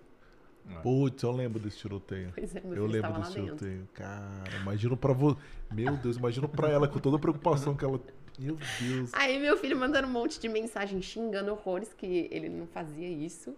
Putz, 0.82 1.22
eu 1.22 1.32
lembro 1.32 1.58
desse 1.58 1.78
tiroteio. 1.78 2.30
Pois 2.34 2.54
é, 2.54 2.62
Eu 2.64 2.86
lembro 2.86 3.12
desse 3.14 3.32
dentro. 3.34 3.56
tiroteio. 3.56 3.88
Cara, 3.94 4.56
imagino 4.60 4.96
pra 4.96 5.12
você. 5.12 5.38
Meu 5.72 5.96
Deus, 5.96 6.16
imagino 6.18 6.48
pra 6.48 6.68
ela 6.68 6.86
com 6.86 6.98
toda 6.98 7.16
a 7.16 7.18
preocupação 7.18 7.74
que 7.74 7.84
ela. 7.84 7.98
Meu 8.38 8.56
Deus. 8.80 9.10
Aí 9.14 9.38
meu 9.40 9.56
filho 9.56 9.76
mandando 9.76 10.06
um 10.06 10.10
monte 10.10 10.38
de 10.38 10.48
mensagem 10.48 11.00
xingando 11.02 11.50
horrores 11.50 11.92
que 11.94 12.28
ele 12.30 12.48
não 12.48 12.66
fazia 12.66 13.08
isso. 13.08 13.56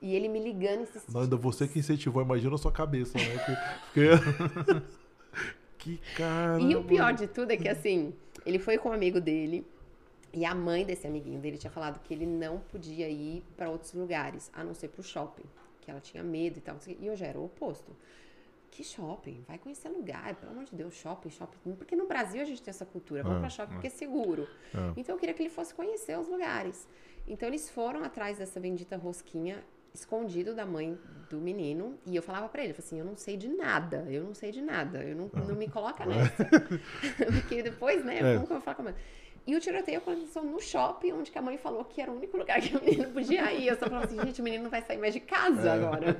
E 0.00 0.14
ele 0.14 0.28
me 0.28 0.42
ligando 0.42 0.80
e 0.80 0.82
insistindo. 0.84 1.12
Não, 1.14 1.20
ainda 1.22 1.36
você 1.36 1.68
que 1.68 1.78
incentivou, 1.80 2.22
imagina 2.22 2.54
a 2.54 2.58
sua 2.58 2.72
cabeça, 2.72 3.18
né? 3.18 3.38
Que, 3.92 4.02
porque- 4.16 4.82
que 5.82 5.98
cara. 6.16 6.60
E 6.60 6.76
o 6.76 6.84
pior 6.84 7.12
de 7.12 7.26
tudo 7.26 7.50
é 7.50 7.56
que 7.56 7.68
assim, 7.68 8.14
ele 8.46 8.58
foi 8.58 8.78
com 8.78 8.90
um 8.90 8.92
amigo 8.92 9.20
dele 9.20 9.66
e 10.32 10.44
a 10.44 10.54
mãe 10.54 10.84
desse 10.84 11.06
amiguinho 11.06 11.40
dele 11.40 11.58
tinha 11.58 11.70
falado 11.70 12.00
que 12.00 12.14
ele 12.14 12.24
não 12.26 12.58
podia 12.58 13.08
ir 13.08 13.44
para 13.56 13.68
outros 13.68 13.92
lugares, 13.92 14.50
a 14.54 14.62
não 14.64 14.74
ser 14.74 14.88
pro 14.88 15.02
shopping, 15.02 15.44
que 15.80 15.90
ela 15.90 16.00
tinha 16.00 16.22
medo 16.22 16.58
e 16.58 16.60
tal. 16.60 16.76
o. 16.76 16.80
E 17.00 17.06
eu 17.06 17.16
já 17.16 17.26
era 17.26 17.38
o 17.38 17.44
oposto. 17.44 17.94
Que 18.70 18.82
shopping? 18.82 19.44
Vai 19.46 19.58
conhecer 19.58 19.90
lugar, 19.90 20.34
pelo 20.36 20.52
amor 20.52 20.64
de 20.64 20.74
Deus, 20.74 20.94
shopping, 20.94 21.28
shopping. 21.28 21.74
Porque 21.74 21.94
no 21.94 22.06
Brasil 22.06 22.40
a 22.40 22.44
gente 22.44 22.62
tem 22.62 22.70
essa 22.70 22.86
cultura, 22.86 23.22
vamos 23.22 23.36
É, 23.38 23.40
pra 23.40 23.50
shopping 23.50 23.72
porque 23.74 23.88
é 23.88 23.90
seguro. 23.90 24.48
É. 24.74 24.92
Então 24.96 25.14
eu 25.14 25.18
queria 25.18 25.34
que 25.34 25.42
ele 25.42 25.50
fosse 25.50 25.74
conhecer 25.74 26.18
os 26.18 26.26
lugares. 26.26 26.88
Então 27.28 27.46
eles 27.46 27.68
foram 27.68 28.02
atrás 28.02 28.38
dessa 28.38 28.58
bendita 28.58 28.96
rosquinha 28.96 29.62
escondido 29.94 30.54
da 30.54 30.64
mãe 30.64 30.98
do 31.28 31.38
menino 31.38 31.98
e 32.06 32.14
eu 32.16 32.22
falava 32.22 32.48
pra 32.48 32.62
ele, 32.62 32.72
eu 32.72 32.74
falei 32.74 32.86
assim, 32.86 32.98
eu 32.98 33.04
não 33.04 33.16
sei 33.16 33.36
de 33.36 33.48
nada, 33.48 34.06
eu 34.10 34.22
não 34.24 34.34
sei 34.34 34.50
de 34.50 34.60
nada, 34.62 35.02
eu 35.02 35.14
não, 35.16 35.30
não 35.46 35.54
me 35.54 35.68
coloca 35.68 36.04
nessa. 36.06 36.44
Porque 37.40 37.62
depois, 37.62 38.04
né, 38.04 38.18
É. 38.18 38.34
como 38.34 38.46
que 38.46 38.52
eu 38.52 38.56
vou 38.56 38.60
falar 38.60 38.74
com 38.74 38.82
a 38.82 38.84
mãe? 38.86 38.94
E 39.44 39.56
o 39.56 39.60
tiroteio 39.60 39.98
aconteceu 39.98 40.44
no 40.44 40.60
shopping, 40.60 41.12
onde 41.12 41.30
que 41.32 41.36
a 41.38 41.42
mãe 41.42 41.58
falou 41.58 41.84
que 41.84 42.00
era 42.00 42.12
o 42.12 42.16
único 42.16 42.36
lugar 42.36 42.60
que 42.60 42.76
o 42.76 42.80
menino 42.84 43.08
podia 43.10 43.52
ir. 43.52 43.66
Eu 43.66 43.74
só 43.76 43.86
falava 43.86 44.04
assim, 44.04 44.16
gente, 44.20 44.40
o 44.40 44.44
menino 44.44 44.62
não 44.62 44.70
vai 44.70 44.82
sair 44.82 44.98
mais 44.98 45.12
de 45.12 45.18
casa 45.18 45.68
É. 45.68 45.72
agora. 45.72 46.16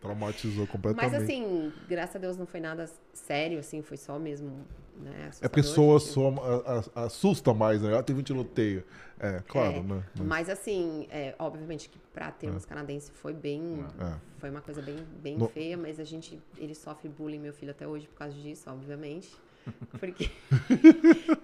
Traumatizou 0.00 0.66
completamente. 0.66 1.10
Mas 1.12 1.22
assim, 1.22 1.72
graças 1.88 2.16
a 2.16 2.18
Deus 2.18 2.36
não 2.36 2.44
foi 2.44 2.60
nada 2.60 2.90
sério, 3.14 3.58
assim, 3.60 3.80
foi 3.80 3.96
só 3.96 4.18
mesmo, 4.18 4.66
né, 5.00 5.30
É 5.40 5.48
porque 5.48 5.60
assustador, 5.60 5.98
soa, 5.98 5.98
gente. 5.98 6.08
soa, 6.12 6.62
a- 6.66 7.00
a- 7.00 7.04
assusta 7.04 7.52
mais, 7.54 7.82
né? 7.82 7.96
Ah, 7.96 8.02
teve 8.02 8.20
um 8.20 8.22
tiroteio. 8.22 8.84
É, 9.18 9.42
claro, 9.48 9.76
É, 9.78 9.82
né? 9.82 10.02
Mas 10.20 10.48
assim, 10.50 11.06
é, 11.10 11.34
obviamente 11.38 11.88
que 11.88 11.98
pra 12.12 12.30
termos 12.30 12.66
canadense 12.66 13.10
foi 13.12 13.32
bem. 13.32 13.84
É. 13.98 14.14
Foi 14.38 14.50
uma 14.50 14.60
coisa 14.60 14.82
bem, 14.82 14.96
bem 15.22 15.38
No- 15.38 15.48
feia, 15.48 15.76
mas 15.76 15.98
a 15.98 16.04
gente. 16.04 16.38
Ele 16.58 16.74
sofre 16.74 17.08
bullying, 17.08 17.38
meu 17.38 17.52
filho, 17.54 17.70
até 17.70 17.86
hoje 17.88 18.06
por 18.06 18.16
causa 18.18 18.34
disso, 18.34 18.68
obviamente. 18.70 19.34
Porque 19.98 20.30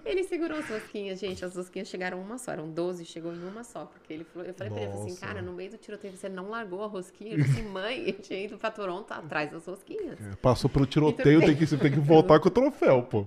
ele 0.05 0.23
segurou 0.23 0.57
as 0.57 0.69
rosquinhas, 0.69 1.19
gente. 1.19 1.43
As 1.43 1.55
rosquinhas 1.55 1.87
chegaram 1.87 2.19
uma 2.21 2.37
só, 2.37 2.51
eram 2.51 2.69
12, 2.69 3.05
chegou 3.05 3.33
em 3.33 3.43
uma 3.43 3.63
só. 3.63 3.85
Porque 3.85 4.13
ele 4.13 4.23
falou, 4.23 4.47
eu 4.47 4.53
falei 4.53 4.71
pra 4.71 4.81
ele, 4.83 4.91
assim, 4.93 5.09
Nossa. 5.09 5.19
cara, 5.25 5.41
no 5.41 5.53
meio 5.53 5.71
do 5.71 5.77
tiroteio 5.77 6.15
você 6.15 6.29
não 6.29 6.49
largou 6.49 6.83
a 6.83 6.87
rosquinha. 6.87 7.35
Eu 7.35 7.43
assim, 7.43 7.63
mãe, 7.63 8.07
eu 8.09 8.13
tinha 8.13 8.43
ido 8.43 8.57
pra 8.57 8.69
Toronto 8.71 9.11
atrás 9.11 9.51
das 9.51 9.65
rosquinhas. 9.65 10.19
É, 10.21 10.35
Passou 10.35 10.69
pelo 10.69 10.85
tiroteio, 10.85 11.37
Então- 11.37 11.47
tem 11.49 11.57
que, 11.57 11.65
você 11.65 11.77
tem 11.77 11.91
que 11.91 11.99
voltar 11.99 12.39
com 12.39 12.47
o 12.47 12.51
troféu, 12.51 13.03
pô. 13.03 13.25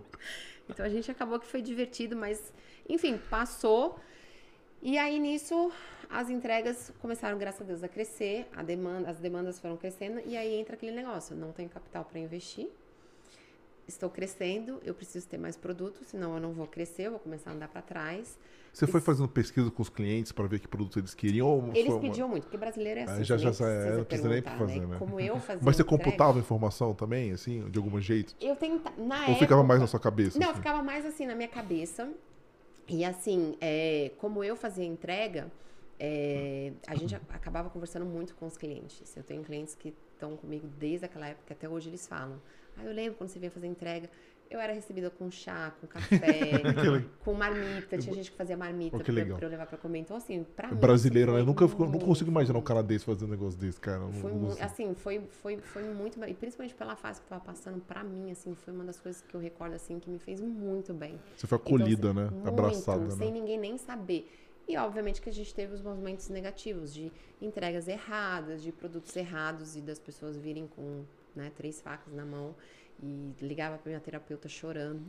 Então 0.69 0.85
a 0.85 0.89
gente 0.89 1.11
acabou 1.11 1.39
que 1.39 1.47
foi 1.47 1.61
divertido, 1.63 2.17
mas 2.17 2.53
enfim, 2.89 3.19
passou. 3.31 3.99
E 4.83 4.97
aí 4.99 5.19
nisso 5.19 5.73
as 6.09 6.31
entregas 6.31 6.93
começaram, 7.01 7.37
graças 7.37 7.63
a 7.63 7.65
Deus, 7.65 7.83
a 7.83 7.89
crescer, 7.89 8.47
a 8.55 8.63
demanda, 8.63 9.11
as 9.11 9.19
demandas 9.19 9.59
foram 9.59 9.77
crescendo 9.77 10.21
e 10.25 10.37
aí 10.37 10.55
entra 10.55 10.75
aquele 10.77 10.93
negócio, 10.93 11.35
não 11.35 11.51
tenho 11.53 11.69
capital 11.69 12.05
para 12.05 12.21
investir. 12.21 12.69
Estou 13.89 14.11
crescendo, 14.11 14.81
eu 14.85 14.93
preciso 14.95 15.29
ter 15.29 15.39
mais 15.39 15.57
produtos, 15.57 16.09
senão 16.09 16.35
eu 16.35 16.41
não 16.41 16.53
vou 16.53 16.67
crescer, 16.67 17.03
eu 17.03 17.13
vou 17.13 17.21
começar 17.21 17.51
a 17.51 17.55
andar 17.55 17.69
para 17.69 17.81
trás. 17.83 18.37
Você 18.73 18.85
foi 18.87 19.01
fazendo 19.01 19.29
pesquisa 19.29 19.71
com 19.71 19.81
os 19.81 19.89
clientes 19.89 20.33
pra 20.33 20.47
ver 20.47 20.59
que 20.59 20.67
produtos 20.67 20.97
eles 20.97 21.15
queriam? 21.15 21.47
Ou 21.47 21.73
Eles 21.75 21.93
uma- 21.93 22.01
pediam 22.01 22.29
muito, 22.29 22.43
porque 22.45 22.57
brasileiro 22.59 23.01
é 23.01 23.03
assim, 23.05 23.21
Ah, 23.21 23.25
já- 23.25 23.39
você 23.39 23.43
já 23.45 23.49
nem 23.51 23.53
sa- 23.55 23.65
é, 23.69 23.75
precisa 23.77 23.97
não 23.99 24.05
precisa 24.05 24.29
nem 24.29 24.43
perguntar, 24.43 24.67
fazer, 24.67 24.87
né? 24.87 24.97
Como 24.99 25.21
eu 25.21 25.37
fazia 25.41 25.65
Mas 25.65 25.77
você 25.77 25.83
entrega, 25.83 25.99
computava 26.05 26.39
a 26.39 26.41
informação 26.41 26.95
também, 26.95 27.31
assim, 27.33 27.71
de 27.71 27.79
algum 27.79 28.01
jeito? 28.01 28.35
Eu 28.41 28.57
tenta... 28.57 28.91
Na 28.99 29.17
Ou 29.17 29.23
época... 29.23 29.37
ficava 29.39 29.63
mais 29.63 29.81
na 29.81 29.87
sua 29.87 30.01
cabeça? 30.01 30.39
Não, 30.39 30.51
assim? 30.51 30.59
ficava 30.59 30.83
mais 30.83 31.07
assim 31.07 31.25
na 31.25 31.35
minha 31.37 31.49
cabeça. 31.49 32.13
E 32.89 33.05
assim, 33.05 33.57
é, 33.61 34.11
como 34.19 34.43
eu 34.45 34.57
fazia 34.57 34.85
entrega, 34.85 35.51
é, 35.99 36.73
a 36.87 36.95
gente 36.97 37.15
acabava 37.15 37.71
conversando 37.71 38.05
muito 38.05 38.35
com 38.35 38.47
os 38.47 38.57
clientes. 38.57 39.17
Eu 39.17 39.23
tenho 39.25 39.43
clientes 39.43 39.75
que 39.75 39.95
estão 40.13 40.37
comigo 40.37 40.67
desde 40.79 41.07
aquela 41.07 41.29
época, 41.29 41.55
até 41.55 41.69
hoje 41.69 41.89
eles 41.89 42.07
falam. 42.07 42.41
Ah, 42.77 42.85
eu 42.85 42.93
lembro 42.93 43.17
quando 43.17 43.31
você 43.31 43.39
veio 43.39 43.51
fazer 43.53 43.67
entrega, 43.67 44.11
eu 44.51 44.61
era 44.61 44.73
recebida 44.73 45.11
com 45.11 45.29
chá, 45.31 45.73
com 45.81 45.87
café, 45.87 46.51
com 47.25 47.35
marmita. 47.35 47.99
Tinha 47.99 48.15
gente 48.15 48.31
que 48.31 48.37
fazia 48.37 48.57
marmita 48.57 48.97
Oh, 48.97 49.01
pra, 49.01 49.13
pra 49.13 49.47
eu 49.47 49.51
levar 49.51 49.67
pra 49.67 49.77
comer. 49.79 49.99
Então, 50.01 50.17
assim, 50.17 50.45
pra 50.55 50.69
mim. 50.69 50.77
brasileiro, 50.77 51.33
né? 51.33 51.39
foi 51.39 51.47
Nunca 51.47 51.67
ficou- 51.69 51.89
não 51.89 51.99
consigo 51.99 52.31
imaginar 52.31 52.59
um 52.59 52.63
canadense 52.63 53.05
fazendo 53.05 53.29
um 53.29 53.31
negócio 53.33 53.59
desse, 53.59 53.81
cara. 53.81 54.07
Foi 54.09 54.33
muito, 54.33 54.63
assim, 54.63 54.95
foi, 54.95 55.21
foi, 55.43 55.57
foi 55.59 55.83
muito, 55.83 56.23
e 56.25 56.35
principalmente 56.35 56.75
pela 56.75 56.95
fase 56.95 57.21
que 57.21 57.27
eu 57.27 57.31
tava 57.31 57.45
passando, 57.45 57.81
pra 57.81 58.05
mim, 58.05 58.31
assim, 58.31 58.55
foi 58.55 58.73
uma 58.73 58.85
das 58.85 59.01
coisas 59.01 59.21
que 59.23 59.35
eu 59.35 59.41
recordo, 59.41 59.75
assim, 59.75 59.99
que 59.99 60.09
me 60.09 60.19
fez 60.19 60.41
muito 60.41 60.95
bem. 60.95 61.19
Você 61.37 61.47
foi 61.47 61.57
acolhida, 61.57 62.11
Então, 62.11 62.15
né? 62.25 62.31
muito, 62.31 62.49
Abraçada, 62.49 63.11
sem 63.11 63.33
né? 63.33 63.41
ninguém 63.41 63.59
nem 63.59 63.77
saber. 63.79 64.31
E 64.69 64.77
obviamente 64.77 65.21
que 65.21 65.29
a 65.29 65.33
gente 65.33 65.55
teve 65.55 65.75
os 65.75 65.81
momentos 65.81 66.29
negativos 66.29 66.93
de 66.93 67.13
entregas 67.41 67.87
erradas, 67.89 68.63
de 68.63 68.73
produtos 68.73 69.15
errados 69.17 69.77
e 69.77 69.81
das 69.81 69.99
pessoas 69.99 70.37
virem 70.37 70.67
com 70.67 71.05
né, 71.37 71.53
três 71.55 71.81
facas 71.81 72.13
na 72.13 72.25
mão. 72.25 72.55
E 73.03 73.35
ligava 73.43 73.77
pra 73.77 73.91
minha 73.91 74.01
terapeuta 74.01 74.49
chorando. 74.49 75.05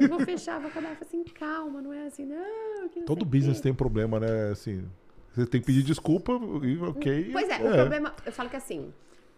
Eu 0.00 0.08
vou 0.08 0.20
fechar, 0.20 0.58
vou 0.58 0.70
acabar. 0.70 0.90
Eu 0.90 0.96
falei 0.96 1.08
assim, 1.08 1.24
calma, 1.34 1.82
não 1.82 1.92
é 1.92 2.06
assim, 2.06 2.24
não. 2.24 2.88
não 2.96 3.04
Todo 3.04 3.26
business 3.26 3.58
quê." 3.58 3.64
tem 3.64 3.74
problema, 3.74 4.18
né? 4.18 4.50
Assim, 4.50 4.88
você 5.34 5.46
tem 5.46 5.60
que 5.60 5.66
pedir 5.66 5.82
desculpa 5.82 6.32
e 6.62 6.78
ok. 6.78 7.28
Pois 7.30 7.48
é, 7.50 7.56
o 7.56 7.72
problema, 7.74 8.14
eu 8.24 8.32
falo 8.32 8.48
que 8.48 8.56
assim, 8.56 8.90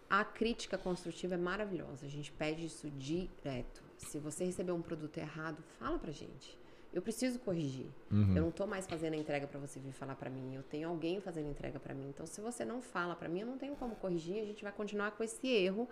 a 0.09 0.25
crítica 0.25 0.79
construtiva 0.79 1.35
é 1.35 1.39
maravilhosa. 1.39 2.07
A 2.07 2.09
gente 2.09 2.31
pede 2.31 2.65
isso 2.65 2.89
direto. 2.91 3.83
Se 3.97 4.19
você 4.21 4.45
receber 4.45 4.71
um 4.71 4.81
produto 4.81 5.19
errado, 5.19 5.59
fala 5.79 5.99
pra 5.99 6.13
gente. 6.13 6.57
Eu 6.93 7.03
preciso 7.03 7.39
corrigir. 7.41 7.87
Uhum. 8.11 8.35
Eu 8.35 8.43
não 8.43 8.51
tô 8.51 8.67
mais 8.67 8.87
fazendo 8.87 9.15
a 9.15 9.17
entrega 9.17 9.47
pra 9.47 9.59
você 9.59 9.79
vir 9.79 9.93
falar 9.93 10.15
pra 10.15 10.31
mim. 10.31 10.55
Eu 10.55 10.63
tenho 10.63 10.89
alguém 10.89 11.21
fazendo 11.21 11.47
a 11.47 11.51
entrega 11.51 11.79
pra 11.79 11.95
mim. 11.95 12.09
Então, 12.09 12.27
se 12.27 12.41
você 12.41 12.65
não 12.65 12.81
fala 12.81 13.15
pra 13.15 13.29
mim, 13.29 13.41
eu 13.41 13.47
não 13.47 13.59
tenho 13.59 13.77
como 13.77 13.95
corrigir. 13.97 14.43
A 14.43 14.47
gente 14.47 14.63
vai 14.63 14.73
continuar 14.73 15.11
com 15.11 15.23
esse 15.23 15.47
erro 15.47 15.89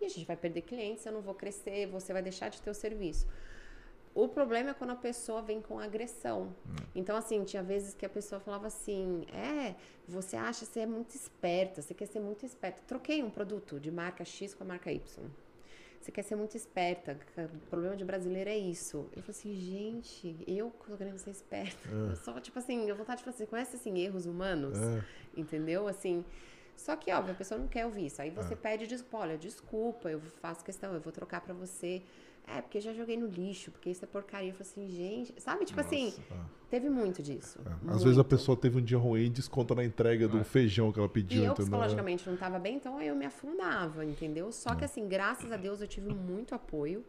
e 0.00 0.04
a 0.04 0.08
gente 0.08 0.26
vai 0.26 0.36
perder 0.36 0.62
clientes. 0.62 1.06
Eu 1.06 1.12
não 1.12 1.20
vou 1.20 1.34
crescer. 1.34 1.86
Você 1.86 2.12
vai 2.12 2.22
deixar 2.22 2.48
de 2.48 2.60
ter 2.60 2.70
o 2.70 2.74
serviço. 2.74 3.26
O 4.12 4.26
problema 4.26 4.70
é 4.70 4.74
quando 4.74 4.90
a 4.90 4.96
pessoa 4.96 5.40
vem 5.40 5.60
com 5.62 5.78
agressão. 5.78 6.52
Então, 6.96 7.16
assim, 7.16 7.44
tinha 7.44 7.62
vezes 7.62 7.94
que 7.94 8.04
a 8.04 8.08
pessoa 8.08 8.40
falava 8.40 8.66
assim: 8.66 9.24
é, 9.32 9.76
você 10.08 10.36
acha 10.36 10.66
que 10.66 10.72
você 10.72 10.80
é 10.80 10.86
muito 10.86 11.14
esperta, 11.14 11.80
você 11.80 11.94
quer 11.94 12.06
ser 12.06 12.18
muito 12.18 12.44
esperta. 12.44 12.82
Troquei 12.88 13.22
um 13.22 13.30
produto 13.30 13.78
de 13.78 13.90
marca 13.90 14.24
X 14.24 14.52
com 14.52 14.64
a 14.64 14.66
marca 14.66 14.90
Y. 14.90 15.30
Você 16.00 16.10
quer 16.10 16.22
ser 16.22 16.34
muito 16.34 16.56
esperta. 16.56 17.18
O 17.36 17.58
problema 17.68 17.94
de 17.94 18.04
brasileiro 18.04 18.48
é 18.48 18.56
isso. 18.56 19.06
Eu 19.14 19.22
falei 19.22 19.38
assim, 19.38 19.54
gente, 19.54 20.36
eu 20.46 20.72
tô 20.88 20.96
querendo 20.96 21.18
ser 21.18 21.30
esperta. 21.30 21.88
Eu 21.90 22.16
só, 22.16 22.40
tipo 22.40 22.58
assim, 22.58 22.88
eu 22.88 22.96
vontade 22.96 23.18
de 23.18 23.24
falar 23.24 23.34
assim, 23.34 23.44
conhece 23.46 23.76
assim, 23.76 23.98
erros 23.98 24.24
humanos? 24.24 24.78
É. 24.78 25.04
Entendeu? 25.36 25.86
Assim. 25.86 26.24
Só 26.74 26.96
que, 26.96 27.12
óbvio, 27.12 27.34
a 27.34 27.36
pessoa 27.36 27.60
não 27.60 27.68
quer 27.68 27.84
ouvir 27.84 28.06
isso. 28.06 28.22
Aí 28.22 28.30
É. 28.30 28.32
você 28.32 28.56
pede 28.56 28.86
desculpa, 28.86 29.18
olha, 29.18 29.36
desculpa, 29.36 30.08
eu 30.10 30.20
faço 30.40 30.64
questão, 30.64 30.94
eu 30.94 31.00
vou 31.00 31.12
trocar 31.12 31.42
pra 31.42 31.52
você. 31.52 32.02
É, 32.46 32.60
porque 32.60 32.78
eu 32.78 32.82
já 32.82 32.92
joguei 32.92 33.16
no 33.16 33.26
lixo, 33.26 33.70
porque 33.70 33.90
isso 33.90 34.04
é 34.04 34.08
porcaria. 34.08 34.50
Eu 34.50 34.54
falei 34.54 34.72
assim, 34.72 34.88
gente, 34.88 35.40
sabe? 35.40 35.64
Tipo 35.64 35.80
assim, 35.80 36.12
teve 36.68 36.88
muito 36.88 37.22
disso. 37.22 37.60
É. 37.64 37.72
Às 37.72 37.80
muito. 37.80 38.04
vezes 38.04 38.18
a 38.18 38.24
pessoa 38.24 38.56
teve 38.56 38.78
um 38.78 38.82
dia 38.82 38.98
ruim 38.98 39.26
e 39.26 39.30
desconta 39.30 39.74
na 39.74 39.84
entrega 39.84 40.26
do 40.26 40.42
feijão 40.44 40.90
que 40.90 40.98
ela 40.98 41.08
pediu, 41.08 41.42
E 41.42 41.46
eu 41.46 41.54
psicologicamente 41.54 42.28
não 42.28 42.36
tava 42.36 42.58
bem, 42.58 42.76
então 42.76 43.00
eu 43.00 43.14
me 43.14 43.24
afundava, 43.24 44.04
entendeu? 44.04 44.50
Só 44.50 44.74
que 44.74 44.84
assim, 44.84 45.06
graças 45.06 45.52
a 45.52 45.56
Deus 45.56 45.80
eu 45.80 45.86
tive 45.86 46.12
muito 46.12 46.54
apoio 46.54 47.04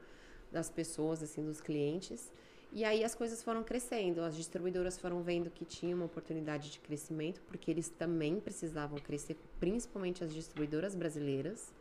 das 0.51 0.69
pessoas, 0.69 1.23
assim, 1.23 1.43
dos 1.43 1.61
clientes. 1.61 2.31
E 2.73 2.85
aí 2.85 3.03
as 3.03 3.13
coisas 3.13 3.43
foram 3.43 3.63
crescendo, 3.63 4.21
as 4.21 4.35
distribuidoras 4.35 4.97
foram 4.97 5.21
vendo 5.21 5.49
que 5.49 5.65
tinha 5.65 5.93
uma 5.93 6.05
oportunidade 6.05 6.71
de 6.71 6.79
crescimento, 6.79 7.41
porque 7.47 7.69
eles 7.69 7.89
também 7.89 8.39
precisavam 8.39 8.97
crescer, 8.97 9.37
principalmente 9.59 10.23
as 10.23 10.33
distribuidoras 10.33 10.95
brasileiras. 10.95 11.73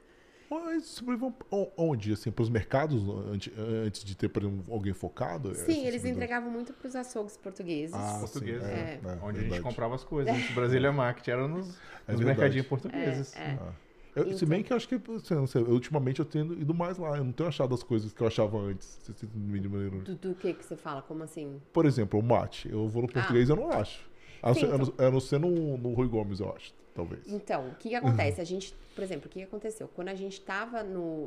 O- 1.50 1.70
onde? 1.76 2.12
Assim, 2.12 2.30
para 2.30 2.42
os 2.42 2.48
mercados 2.48 3.02
antes, 3.32 3.52
antes 3.58 4.02
de 4.04 4.16
ter, 4.16 4.28
por 4.28 4.42
exemplo, 4.42 4.64
alguém 4.72 4.92
focado? 4.92 5.54
Sim, 5.54 5.72
Essas 5.82 5.84
eles 5.86 6.04
entregavam 6.04 6.50
muito 6.50 6.72
para 6.72 6.88
os 6.88 6.96
açougues 6.96 7.36
portugueses. 7.36 7.94
Ah, 7.94 8.18
Portugueses, 8.20 8.62
sim, 8.66 8.72
é. 8.72 9.00
Onde 9.22 9.38
a 9.38 9.40
gente 9.40 9.40
verdade. 9.42 9.62
comprava 9.62 9.94
as 9.94 10.02
coisas. 10.04 10.34
Antes 10.34 10.52
Brasília 10.54 10.92
Market 10.92 11.28
era 11.28 11.46
nos, 11.46 11.66
nos 11.66 11.76
verdade. 12.06 12.24
mercadinhos 12.24 12.66
portugueses. 12.66 13.36
É, 13.36 13.40
é. 13.40 13.58
Ah. 13.60 13.72
Eu- 14.16 14.24
Se 14.24 14.30
Então- 14.44 14.48
bem 14.48 14.62
que 14.64 14.72
eu 14.72 14.76
acho 14.76 14.88
que, 14.88 14.96
assim, 15.14 15.34
não 15.36 15.46
sei, 15.46 15.62
ultimamente 15.62 16.18
eu 16.18 16.24
tenho 16.24 16.52
ido 16.54 16.74
mais 16.74 16.98
lá. 16.98 17.16
Eu 17.16 17.22
não 17.22 17.30
tenho 17.32 17.48
achado 17.48 17.72
as 17.72 17.82
coisas 17.84 18.12
que 18.12 18.20
eu 18.20 18.26
achava 18.26 18.58
antes. 18.58 18.98
se- 19.02 19.14
se 19.14 19.26
me 19.36 19.60
lembram. 19.60 20.00
Do, 20.00 20.16
do 20.16 20.34
que 20.34 20.52
que 20.52 20.64
você 20.64 20.76
fala? 20.76 21.00
Como 21.00 21.22
assim? 21.22 21.60
Por 21.72 21.86
exemplo, 21.86 22.18
o 22.18 22.22
mate. 22.22 22.68
Eu 22.68 22.88
vou 22.88 23.02
no 23.02 23.08
português 23.08 23.48
e 23.48 23.52
eu 23.52 23.56
não 23.56 23.70
acho. 23.70 24.04
A 24.42 24.48
não 24.48 24.54
Sim, 24.54 24.60
ser- 24.60 24.66
a 24.74 24.78
não- 24.78 24.94
a 25.06 25.10
não 25.12 25.20
ser 25.20 25.38
no, 25.38 25.78
no 25.78 25.92
Rui 25.94 26.08
Gomes, 26.08 26.40
eu 26.40 26.52
acho. 26.56 26.74
Talvez. 26.94 27.22
Então, 27.26 27.68
o 27.68 27.74
que, 27.76 27.88
que 27.90 27.94
acontece? 27.94 28.40
A 28.40 28.44
gente, 28.44 28.74
por 28.94 29.02
exemplo, 29.02 29.26
o 29.26 29.28
que, 29.28 29.38
que 29.40 29.44
aconteceu? 29.44 29.88
Quando 29.88 30.08
a 30.08 30.14
gente 30.14 30.34
estava 30.40 30.82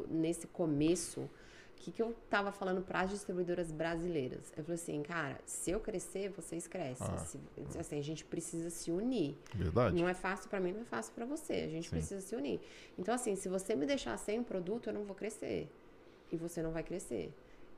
nesse 0.10 0.48
começo, 0.48 1.22
o 1.22 1.30
que, 1.78 1.92
que 1.92 2.02
eu 2.02 2.12
estava 2.12 2.52
falando 2.52 2.82
para 2.82 3.02
as 3.02 3.10
distribuidoras 3.10 3.72
brasileiras? 3.72 4.52
Eu 4.56 4.64
falei 4.64 4.76
assim, 4.76 5.02
cara, 5.04 5.38
se 5.46 5.72
eu 5.72 5.80
crescer, 5.80 6.30
vocês 6.30 6.68
crescem. 6.68 7.08
Ah. 7.10 7.18
Se- 7.18 7.40
assim, 7.80 8.00
a 8.00 8.04
gente 8.04 8.24
precisa 8.24 8.70
se 8.70 8.92
unir. 8.92 9.36
Verdade? 9.54 9.96
Não 10.00 10.08
é 10.08 10.14
fácil 10.14 10.50
para 10.50 10.60
mim, 10.60 10.72
não 10.72 10.82
é 10.82 10.86
fácil 10.86 11.14
para 11.14 11.26
você. 11.26 11.54
A 11.54 11.68
gente 11.70 11.86
Sim. 11.90 11.96
precisa 11.98 12.22
se 12.22 12.36
unir. 12.36 12.60
Então, 12.98 13.14
assim, 13.14 13.36
se 13.36 13.50
você 13.50 13.76
me 13.76 13.86
deixar 13.86 14.18
sem 14.18 14.40
um 14.40 14.44
produto, 14.44 14.88
eu 14.88 14.94
não 14.94 15.04
vou 15.04 15.16
crescer. 15.16 15.70
E 16.32 16.38
você 16.38 16.62
não 16.62 16.72
vai 16.72 16.84
crescer. 16.84 17.32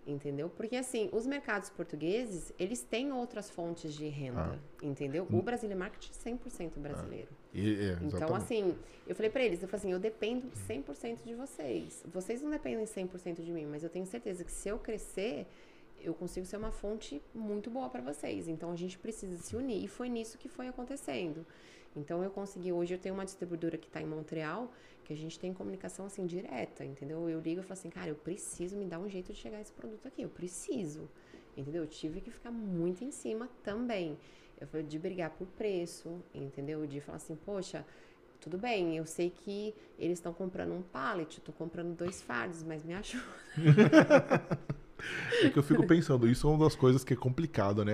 Entendeu? 0.08 0.50
Porque, 0.50 0.76
assim, 0.76 1.10
os 1.12 1.26
mercados 1.26 1.70
portugueses, 1.72 2.54
eles 2.60 2.84
têm 2.84 3.12
outras 3.12 3.50
fontes 3.50 3.92
de 3.96 4.08
renda. 4.08 4.60
Entendeu? 4.84 5.26
O 5.32 5.42
Brasília 5.42 5.76
Market 5.76 6.10
é 6.12 6.14
100% 6.14 6.80
brasileiro. 6.80 7.30
E- 7.52 7.86
é, 7.90 7.98
Então, 8.04 8.28
assim, 8.36 8.76
eu 9.08 9.16
falei 9.16 9.32
pra 9.32 9.44
eles, 9.44 9.64
eu 9.64 9.68
falei 9.68 9.80
assim, 9.80 9.92
eu 9.92 10.00
dependo 10.00 10.48
100% 10.68 11.24
de 11.26 11.34
vocês. 11.34 12.04
Vocês 12.06 12.42
não 12.44 12.52
dependem 12.52 12.86
100% 12.86 13.42
de 13.42 13.52
mim, 13.52 13.66
mas 13.66 13.82
eu 13.84 13.90
tenho 13.90 14.06
certeza 14.06 14.44
que 14.44 14.52
se 14.52 14.70
eu 14.70 14.78
crescer, 14.78 15.48
eu 16.00 16.14
consigo 16.14 16.46
ser 16.46 16.58
uma 16.58 16.72
fonte 16.72 17.20
muito 17.34 17.72
boa 17.72 17.90
pra 17.90 18.02
vocês. 18.02 18.48
Então, 18.48 18.72
a 18.72 18.76
gente 18.76 19.00
precisa 19.00 19.38
se 19.42 19.56
unir. 19.56 19.84
E 19.84 19.88
foi 19.88 20.08
nisso 20.08 20.38
que 20.38 20.48
foi 20.48 20.68
acontecendo. 20.68 21.44
Então, 21.96 22.24
eu 22.24 22.30
consegui, 22.30 22.72
hoje 22.72 22.94
eu 22.94 23.00
tenho 23.00 23.16
uma 23.16 23.26
distribuidora 23.26 23.76
que 23.76 23.90
tá 23.90 24.00
em 24.02 24.06
Montreal, 24.06 24.72
que 25.06 25.14
a 25.14 25.16
gente 25.16 25.40
tem 25.40 25.54
comunicação, 25.54 26.08
assim, 26.08 26.26
direta, 26.26 26.84
entendeu? 26.84 27.30
Eu 27.30 27.40
ligo 27.40 27.62
e 27.62 27.64
falo 27.64 27.74
assim, 27.74 27.90
cara, 27.90 28.10
eu 28.10 28.16
preciso 28.16 28.76
me 28.76 28.86
dar 28.86 29.00
um 29.00 29.08
jeito 29.08 29.32
de 29.32 29.40
chegar 29.40 29.62
esse 29.62 29.72
produto 29.72 30.08
aqui, 30.08 30.24
eu 30.24 30.30
preciso. 30.30 31.08
Entendeu? 31.56 31.84
Eu 31.84 31.88
tive 31.88 32.20
que 32.20 32.32
ficar 32.32 32.52
muito 32.52 33.04
em 33.04 33.12
cima 33.12 33.48
também. 33.64 34.18
Eu 34.60 34.68
falei 34.68 34.86
de 34.86 34.98
brigar 34.98 35.30
por 35.30 35.48
preço, 35.48 36.22
entendeu? 36.34 36.86
De 36.88 37.00
falar 37.00 37.18
assim, 37.18 37.36
poxa, 37.36 37.86
tudo 38.42 38.58
bem, 38.58 38.98
eu 38.98 39.06
sei 39.06 39.30
que 39.30 39.74
eles 39.98 40.18
estão 40.18 40.34
comprando 40.34 40.74
um 40.74 40.82
pallet, 40.82 41.38
eu 41.38 41.44
tô 41.44 41.52
comprando 41.52 41.96
dois 41.96 42.22
fardos, 42.22 42.64
mas 42.64 42.84
me 42.84 42.94
ajuda. 42.94 43.24
É 45.44 45.50
que 45.50 45.60
eu 45.60 45.62
fico 45.62 45.86
pensando, 45.86 46.28
isso 46.28 46.48
é 46.48 46.50
uma 46.50 46.64
das 46.64 46.76
coisas 46.76 47.04
que 47.04 47.14
é 47.14 47.18
complicada, 47.18 47.84
né? 47.86 47.94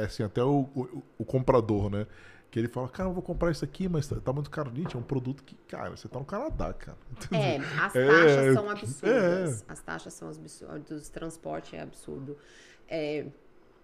É 0.00 0.04
assim, 0.04 0.22
até 0.22 0.44
o, 0.44 0.68
o, 0.74 1.02
o 1.18 1.24
comprador, 1.24 1.90
né? 1.90 2.06
Que 2.54 2.60
ele 2.60 2.68
fala, 2.68 2.88
cara, 2.88 3.08
eu 3.08 3.12
vou 3.12 3.20
comprar 3.20 3.50
isso 3.50 3.64
aqui, 3.64 3.88
mas 3.88 4.06
tá, 4.06 4.14
tá 4.20 4.32
muito 4.32 4.48
caro. 4.48 4.70
Gente, 4.72 4.94
é 4.94 4.96
um 4.96 5.02
produto 5.02 5.42
que, 5.42 5.56
cara, 5.66 5.90
você 5.90 6.06
tá 6.06 6.20
no 6.20 6.24
Canadá, 6.24 6.72
cara. 6.72 6.96
É, 7.32 7.56
as 7.56 7.96
É, 7.96 8.06
taxas 8.06 8.54
são 8.54 8.70
absurdas. 8.70 9.62
é. 9.62 9.64
As 9.72 9.80
taxas 9.82 10.14
são 10.14 10.28
absurdas, 10.28 10.82
dos 10.84 11.08
transporte 11.08 11.74
é 11.74 11.80
absurdo. 11.80 12.38
É, 12.88 13.26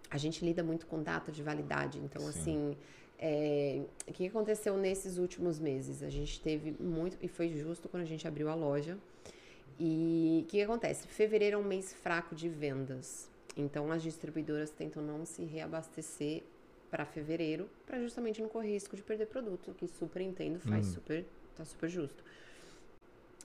a 0.08 0.16
gente 0.16 0.44
lida 0.44 0.62
muito 0.62 0.86
com 0.86 1.02
data 1.02 1.32
de 1.32 1.42
validade, 1.42 1.98
então 1.98 2.24
assim, 2.28 2.76
é, 3.18 3.82
o 4.06 4.12
que 4.12 4.28
aconteceu 4.28 4.76
nesses 4.76 5.18
últimos 5.18 5.58
meses? 5.58 6.00
A 6.04 6.08
gente 6.08 6.40
teve 6.40 6.76
muito, 6.80 7.16
e 7.20 7.26
foi 7.26 7.48
justo 7.48 7.88
quando 7.88 8.04
a 8.04 8.06
gente 8.06 8.28
abriu 8.28 8.48
a 8.48 8.54
loja. 8.54 8.96
E 9.80 10.42
o 10.44 10.48
que 10.48 10.62
acontece? 10.62 11.08
Fevereiro 11.08 11.56
é 11.56 11.58
um 11.58 11.64
mês 11.64 11.92
fraco 11.92 12.36
de 12.36 12.48
vendas. 12.48 13.28
Então 13.56 13.90
as 13.90 14.00
distribuidoras 14.00 14.70
tentam 14.70 15.02
não 15.02 15.26
se 15.26 15.42
reabastecer 15.42 16.44
para 16.90 17.04
fevereiro, 17.04 17.68
para 17.86 17.98
justamente 18.00 18.40
não 18.42 18.48
correr 18.48 18.72
risco 18.72 18.96
de 18.96 19.02
perder 19.02 19.26
produto, 19.26 19.74
que 19.78 19.86
super 19.86 20.20
entendo, 20.20 20.58
faz 20.60 20.86
super, 20.86 21.24
tá 21.56 21.64
super 21.64 21.88
justo. 21.88 22.22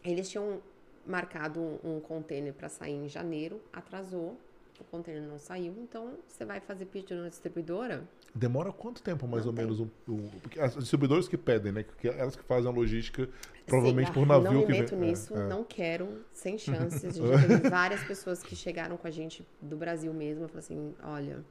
Eles 0.04 0.30
tinham 0.30 0.62
marcado 1.06 1.60
um, 1.60 1.80
um 1.98 2.00
container 2.00 2.54
para 2.54 2.70
sair 2.70 2.94
em 2.94 3.08
janeiro, 3.08 3.62
atrasou, 3.72 4.38
o 4.80 4.84
container 4.86 5.22
não 5.24 5.40
saiu, 5.40 5.74
então 5.82 6.18
você 6.28 6.44
vai 6.44 6.60
fazer 6.60 6.86
pedido 6.86 7.22
na 7.22 7.30
distribuidora, 7.30 8.04
Demora 8.38 8.70
quanto 8.74 9.02
tempo, 9.02 9.26
mais 9.26 9.46
Não 9.46 9.52
ou 9.52 9.56
tem. 9.56 9.64
menos? 9.66 9.80
O, 9.80 9.90
o- 10.10 10.30
as 10.60 10.76
distribuidoras 10.76 11.26
que 11.26 11.38
pedem, 11.38 11.72
né? 11.72 11.86
Que 11.98 12.10
elas 12.10 12.36
que 12.36 12.44
fazem 12.44 12.70
a 12.70 12.74
logística, 12.74 13.30
provavelmente 13.66 14.08
Sim, 14.08 14.14
por 14.14 14.26
navio 14.28 14.52
Não 14.52 14.60
me 14.60 14.66
que 14.66 14.72
vem. 14.74 14.82
meto 14.82 14.94
é, 14.94 14.98
nisso, 14.98 15.34
é. 15.38 15.48
não 15.48 15.64
quero, 15.64 16.20
sem 16.34 16.58
chances. 16.60 17.06
A 17.06 17.10
gente 17.12 17.26
já 17.30 17.40
teve 17.48 17.70
várias 17.70 18.04
pessoas 18.04 18.44
que 18.44 18.54
chegaram 18.54 18.98
com 18.98 19.08
a 19.08 19.12
gente 19.12 19.48
do 19.62 19.78
Brasil 19.78 20.14
mesmo 20.14 20.50
falaram 20.50 20.60
assim: 20.60 20.94
olha, 21.02 21.46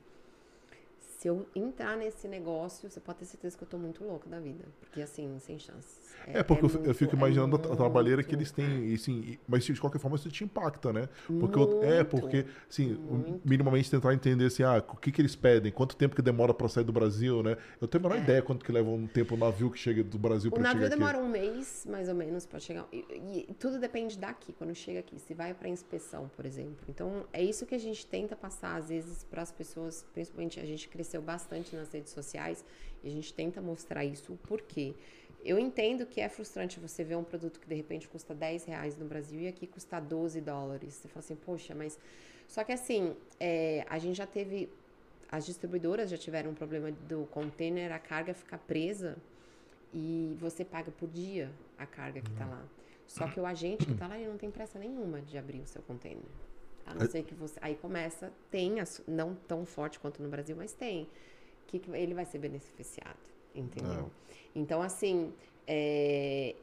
se 1.25 1.29
eu 1.29 1.47
entrar 1.57 1.97
nesse 1.97 2.29
negócio, 2.29 2.91
você 2.91 3.01
pode 3.01 3.21
ter 3.21 3.25
certeza 3.25 3.57
que 3.57 3.65
eu 3.65 3.69
tô 3.69 3.79
muito 3.79 4.05
louca 4.05 4.29
da 4.29 4.39
vida. 4.39 4.63
Porque 4.79 5.01
assim, 5.01 5.39
sem 5.39 5.59
chances. 5.59 6.13
É, 6.27 6.43
porque 6.43 6.63
eu 6.67 6.69
fi- 6.69 6.77
eu, 6.77 6.83
muito- 6.83 6.95
fico 6.99 7.15
é 7.15 7.17
imaginando 7.17 7.57
a 7.57 7.59
tra- 7.59 7.73
a 7.73 7.77
trabalheira 7.77 8.23
que 8.23 8.37
muito. 8.37 8.41
eles 8.41 8.53
têm, 8.53 8.91
e, 8.91 8.95
assim, 8.95 9.39
mas 9.49 9.65
de 9.65 9.81
qualquer 9.81 9.99
forma 9.99 10.17
isso 10.19 10.29
te 10.31 10.45
impacta, 10.45 10.93
né? 10.93 11.09
Porque 11.27 11.59
eu- 11.59 11.83
é, 11.83 11.97
Muito, 12.03 12.07
porque, 12.11 12.45
assim, 12.69 12.93
muito. 12.93 13.41
minimamente 13.49 13.91
tentar 13.91 14.13
entender 14.13 14.45
assim, 14.45 14.63
ah, 14.65 14.85
o 14.87 14.97
que 14.99 15.11
que 15.11 15.23
eles 15.23 15.35
pedem, 15.35 15.73
quanto 15.73 15.97
tempo 15.97 16.15
que 16.15 16.21
demora 16.21 16.53
pra 16.53 16.69
sair 16.69 16.85
do 16.85 16.93
Brasil, 16.93 17.43
né? 17.43 17.57
Eu 17.81 17.89
tenho 17.89 18.05
a 18.05 18.09
menor 18.11 18.23
ideia 18.23 18.43
quanto 18.43 18.63
que 18.63 18.71
leva 18.71 18.91
um 18.91 19.07
tempo 19.07 19.35
o 19.35 19.39
navio 19.39 19.71
que 19.71 19.79
chega 19.79 20.05
do 20.05 20.19
Brasil 20.19 20.51
É. 20.51 20.53
O 20.53 20.55
pra 20.61 20.63
navio 20.63 20.83
chegar 20.83 20.95
demora 20.95 21.17
um 21.19 21.29
mês, 21.29 21.87
mais 21.89 22.07
ou 22.11 22.15
menos, 22.15 22.45
para 22.45 22.59
chegar. 22.61 22.87
E, 22.93 23.47
e 23.49 23.55
tudo 23.55 23.79
depende 23.79 24.19
daqui, 24.19 24.53
quando 24.53 24.75
chega 24.75 25.01
aqui. 25.01 25.19
Se 25.19 25.33
vai 25.33 25.55
para 25.55 25.71
inspeção, 25.71 26.31
por 26.37 26.45
exemplo. 26.45 26.85
Então, 26.87 27.25
é 27.33 27.43
isso 27.43 27.65
que 27.65 27.75
a 27.75 27.79
gente 27.79 28.07
tenta 28.07 28.37
passar, 28.37 28.77
às 28.77 28.91
vezes, 28.91 29.25
para 29.25 29.41
as 29.41 29.51
pessoas. 29.51 30.05
Principalmente, 30.13 30.61
a 30.61 30.65
gente 30.67 30.87
cresceu 31.15 31.23
bastante 31.23 31.77
nas 31.77 31.93
redes 31.93 32.13
sociais 32.13 32.65
e 33.03 33.09
a 33.09 33.11
gente 33.11 33.33
tenta 33.33 33.61
mostrar 33.61 34.05
isso. 34.05 34.33
O 34.33 34.37
porquê. 34.37 34.95
Eu 35.45 35.59
entendo 35.59 36.07
que 36.07 36.21
é 36.21 36.29
frustrante 36.29 36.81
você 36.81 37.05
ver 37.05 37.17
um 37.17 37.25
produto 37.25 37.61
que 37.61 37.69
de 37.69 37.75
repente 37.75 38.09
custa 38.09 38.35
10 38.35 38.65
reais 38.65 38.97
no 38.97 39.05
Brasil 39.05 39.41
e 39.41 39.49
aqui 39.49 39.67
custa 39.67 40.01
12 40.01 40.41
dólares. 40.41 40.95
Você 40.95 41.09
fala 41.09 41.25
assim, 41.25 41.37
poxa, 41.37 41.75
mas. 41.75 41.99
Só 42.49 42.65
que 42.65 42.73
assim, 42.73 43.15
é, 43.39 43.85
a 43.89 43.99
gente 43.99 44.17
já 44.17 44.27
teve. 44.27 44.69
As 45.31 45.45
distribuidoras 45.47 46.11
já 46.11 46.17
tiveram 46.17 46.51
um 46.51 46.55
problema 46.55 46.91
do 46.93 47.27
container, 47.27 47.93
a 47.93 47.99
carga 47.99 48.33
ficar 48.33 48.59
presa 48.59 49.17
e 49.93 50.37
você 50.39 50.65
paga 50.65 50.91
por 50.93 51.09
dia 51.09 51.51
a 51.77 51.87
carga 51.87 52.21
que 52.21 52.31
tá 52.33 52.47
lá. 52.47 52.63
Só 53.07 53.27
que 53.29 53.41
o 53.41 53.45
agente 53.45 53.85
que 53.85 53.93
está 53.93 54.07
lá, 54.07 54.19
ele 54.19 54.29
não 54.29 54.39
tem 54.39 54.51
pressa 54.51 54.79
nenhuma 54.79 55.21
de 55.21 55.37
abrir 55.37 55.61
o 55.61 55.67
seu 55.67 55.83
container. 55.83 56.23
A 56.87 56.95
não 56.95 57.07
ser 57.07 57.23
que 57.25 57.35
você. 57.35 57.59
Aí 57.63 57.75
começa, 57.77 58.33
tem, 58.51 58.81
as- 58.81 59.03
não 59.07 59.35
tão 59.35 59.65
forte 59.65 59.99
quanto 59.99 60.23
no 60.23 60.29
Brasil, 60.29 60.57
mas 60.57 60.73
tem. 60.73 61.09
Que, 61.67 61.79
que 61.79 61.91
ele 61.93 62.15
vai 62.15 62.25
ser 62.27 62.39
beneficiado, 62.39 63.19
entendeu? 63.55 64.11
Então, 64.55 64.83
assim, 64.83 65.33
é, 65.67 66.55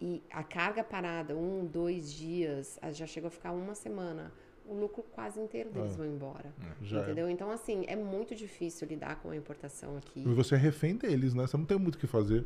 e 0.00 0.22
a 0.30 0.44
carga 0.44 0.84
parada, 0.84 1.34
um, 1.36 1.64
dois 1.66 2.12
dias, 2.12 2.78
já 2.92 3.06
chegou 3.06 3.28
a 3.28 3.30
ficar 3.30 3.52
uma 3.52 3.74
semana. 3.74 4.32
O 4.72 4.80
lucro 4.80 5.02
quase 5.12 5.38
inteiro 5.38 5.70
deles 5.70 5.92
É. 5.92 5.96
vão 5.96 6.06
embora. 6.06 6.50
Já 6.80 7.00
é. 7.00 7.02
entendeu? 7.02 7.28
Então, 7.28 7.50
assim, 7.50 7.84
é 7.86 7.94
muito 7.94 8.34
difícil 8.34 8.88
lidar 8.88 9.16
com 9.16 9.28
a 9.30 9.36
importação 9.36 9.98
aqui. 9.98 10.20
E 10.20 10.32
você 10.32 10.54
é 10.54 10.58
refém 10.58 10.96
deles, 10.96 11.34
né? 11.34 11.46
Você 11.46 11.56
não 11.58 11.66
tem 11.66 11.78
muito 11.78 11.96
o 11.96 11.98
que 11.98 12.06
fazer. 12.06 12.44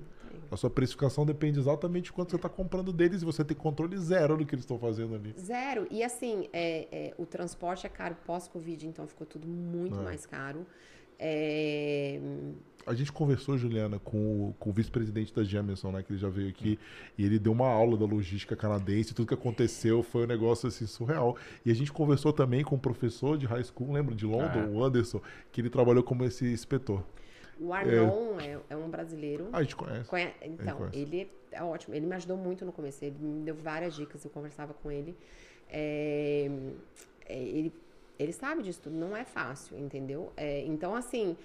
A 0.51 0.57
sua 0.57 0.69
precificação 0.69 1.25
depende 1.25 1.59
exatamente 1.61 2.07
de 2.07 2.13
quanto 2.13 2.31
você 2.31 2.37
está 2.37 2.49
comprando 2.49 2.93
deles 2.93 3.23
e 3.23 3.25
você 3.25 3.45
tem 3.45 3.57
controle 3.57 3.97
zero 3.97 4.37
do 4.37 4.45
que 4.45 4.55
eles 4.55 4.65
estão 4.65 4.79
fazendo 4.79 5.15
ali. 5.15 5.35
Zero. 5.39 5.87
E 5.91 6.03
assim, 6.03 6.49
é, 6.53 6.89
é, 6.91 7.15
o 7.17 7.25
transporte 7.25 7.87
é 7.87 7.89
caro 7.89 8.17
pós-Covid, 8.27 8.87
então 8.87 9.07
ficou 9.07 9.27
tudo 9.27 9.47
muito 9.47 9.99
É. 9.99 10.03
mais 10.03 10.27
caro. 10.27 10.67
É, 11.19 12.21
A 12.87 12.95
gente 12.95 13.11
conversou, 13.13 13.59
Juliana, 13.59 13.99
com 13.99 14.17
o, 14.51 14.55
com 14.61 14.71
o 14.71 14.73
vice-presidente 14.73 15.35
da 15.35 15.43
Jameson, 15.43 15.91
né? 15.91 16.05
Que 16.05 16.13
ele 16.13 16.21
já 16.21 16.29
veio 16.29 16.49
aqui 16.49 16.79
e 17.19 17.25
ele 17.25 17.37
deu 17.37 17.51
uma 17.51 17.67
aula 17.67 17.97
da 17.97 18.05
logística 18.05 18.55
canadense, 18.55 19.13
tudo 19.13 19.27
que 19.27 19.35
aconteceu 19.35 20.05
foi 20.05 20.23
um 20.23 20.27
negócio 20.29 20.69
assim 20.69 20.87
surreal. 20.87 21.37
E 21.65 21.71
a 21.73 21.75
gente 21.75 21.93
conversou 21.93 22.33
também 22.33 22.63
com 22.63 22.77
um 22.77 22.79
professor 22.79 23.37
de 23.37 23.45
high 23.45 23.65
school, 23.65 23.93
lembra 23.93 24.15
de 24.15 24.25
London, 24.25 24.61
Ah. 24.67 24.69
o 24.71 24.85
Anderson, 24.85 25.21
que 25.51 25.61
ele 25.61 25.69
trabalhou 25.69 26.05
como 26.05 26.25
esse 26.25 26.47
inspetor. 26.47 27.03
o 27.59 27.73
Arnon 27.73 28.39
é, 28.39 28.59
é 28.71 28.77
um 28.77 28.89
brasileiro. 28.89 29.49
Ah, 29.53 29.59
a 29.59 29.63
gente 29.63 29.75
conhece. 29.75 30.09
Conhe- 30.09 30.35
Então, 30.43 30.77
conhece. 30.77 30.97
ele 30.99 31.31
é 31.51 31.63
ótimo. 31.65 31.95
Ele 31.95 32.07
me 32.07 32.15
ajudou 32.15 32.37
muito 32.37 32.65
no 32.67 32.71
começo. 32.71 33.03
Ele 33.05 33.17
me 33.19 33.45
deu 33.47 33.55
várias 33.57 33.97
dicas, 33.97 34.23
eu 34.25 34.31
conversava 34.31 34.75
com 34.75 34.91
ele. 34.93 35.17
É, 35.69 36.49
é, 37.29 37.43
ele, 37.43 37.73
ele 38.19 38.33
sabe 38.33 38.63
disso 38.63 38.81
tudo, 38.83 38.95
não 38.95 39.17
é 39.17 39.25
fácil, 39.25 39.77
entendeu? 39.79 40.33
É, 40.37 40.65
então, 40.67 40.95
assim, 40.95 41.37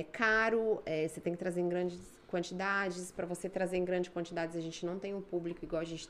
é 0.00 0.02
caro, 0.04 0.82
é, 0.84 1.06
você 1.06 1.20
tem 1.20 1.32
que 1.32 1.38
trazer 1.38 1.60
em 1.60 1.68
grandes 1.68 1.98
quantidades. 2.28 3.12
Para 3.12 3.26
você 3.26 3.48
trazer 3.48 3.76
em 3.76 3.84
grandes 3.84 4.10
quantidades, 4.10 4.56
a 4.56 4.60
gente 4.60 4.84
não 4.84 4.98
tem 4.98 5.14
um 5.14 5.20
público 5.20 5.64
igual 5.64 5.82
a 5.82 5.84
gente 5.84 6.08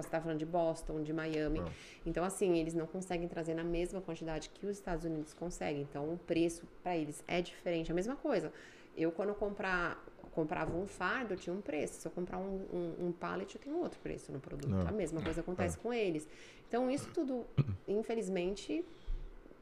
você 0.00 0.08
tá 0.08 0.20
falando 0.20 0.38
de 0.38 0.46
Boston, 0.46 1.02
de 1.02 1.12
Miami. 1.12 1.60
Não. 1.60 1.70
Então, 2.04 2.24
assim, 2.24 2.58
eles 2.58 2.74
não 2.74 2.86
conseguem 2.86 3.28
trazer 3.28 3.54
na 3.54 3.64
mesma 3.64 4.00
quantidade 4.00 4.50
que 4.50 4.66
os 4.66 4.76
Estados 4.76 5.04
Unidos 5.04 5.32
conseguem. 5.32 5.82
Então, 5.82 6.12
o 6.12 6.18
preço 6.18 6.66
para 6.82 6.96
eles 6.96 7.22
é 7.26 7.40
diferente. 7.40 7.90
A 7.90 7.94
mesma 7.94 8.16
coisa. 8.16 8.52
Eu, 8.96 9.12
quando 9.12 9.34
comprar, 9.34 10.04
comprava 10.32 10.76
um 10.76 10.86
fardo, 10.86 11.34
eu 11.34 11.38
tinha 11.38 11.54
um 11.54 11.60
preço. 11.60 12.00
Se 12.00 12.08
eu 12.08 12.12
comprar 12.12 12.38
um, 12.38 12.66
um, 12.72 13.06
um 13.06 13.12
pallet, 13.12 13.54
eu 13.54 13.60
tenho 13.60 13.78
outro 13.78 13.98
preço 14.00 14.32
no 14.32 14.40
produto. 14.40 14.70
Não. 14.70 14.88
A 14.88 14.92
mesma 14.92 15.22
coisa 15.22 15.40
acontece 15.40 15.78
com 15.78 15.92
eles. 15.92 16.28
Então, 16.68 16.90
isso 16.90 17.08
tudo, 17.12 17.44
infelizmente, 17.86 18.84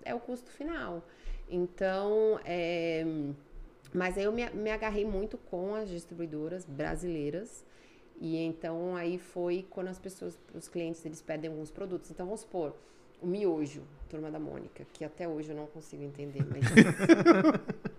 é 0.04 0.14
o 0.14 0.20
custo 0.20 0.50
final. 0.50 1.02
Então, 1.48 2.40
é, 2.44 3.04
mas 3.92 4.16
aí 4.16 4.24
eu 4.24 4.32
me, 4.32 4.48
me 4.50 4.70
agarrei 4.70 5.04
muito 5.04 5.36
com 5.36 5.74
as 5.74 5.88
distribuidoras 5.88 6.64
brasileiras. 6.64 7.64
E 8.20 8.36
então 8.36 8.94
aí 8.94 9.18
foi 9.18 9.66
quando 9.68 9.88
as 9.88 9.98
pessoas, 9.98 10.38
os 10.54 10.68
clientes, 10.68 11.04
eles 11.04 11.20
pedem 11.20 11.50
alguns 11.50 11.70
produtos. 11.70 12.10
Então 12.10 12.26
vamos 12.26 12.40
supor, 12.42 12.74
o 13.20 13.26
miojo, 13.26 13.82
Turma 14.08 14.30
da 14.30 14.38
Mônica, 14.38 14.86
que 14.92 15.04
até 15.04 15.26
hoje 15.26 15.50
eu 15.50 15.56
não 15.56 15.66
consigo 15.66 16.02
entender, 16.02 16.44
mas 16.46 16.62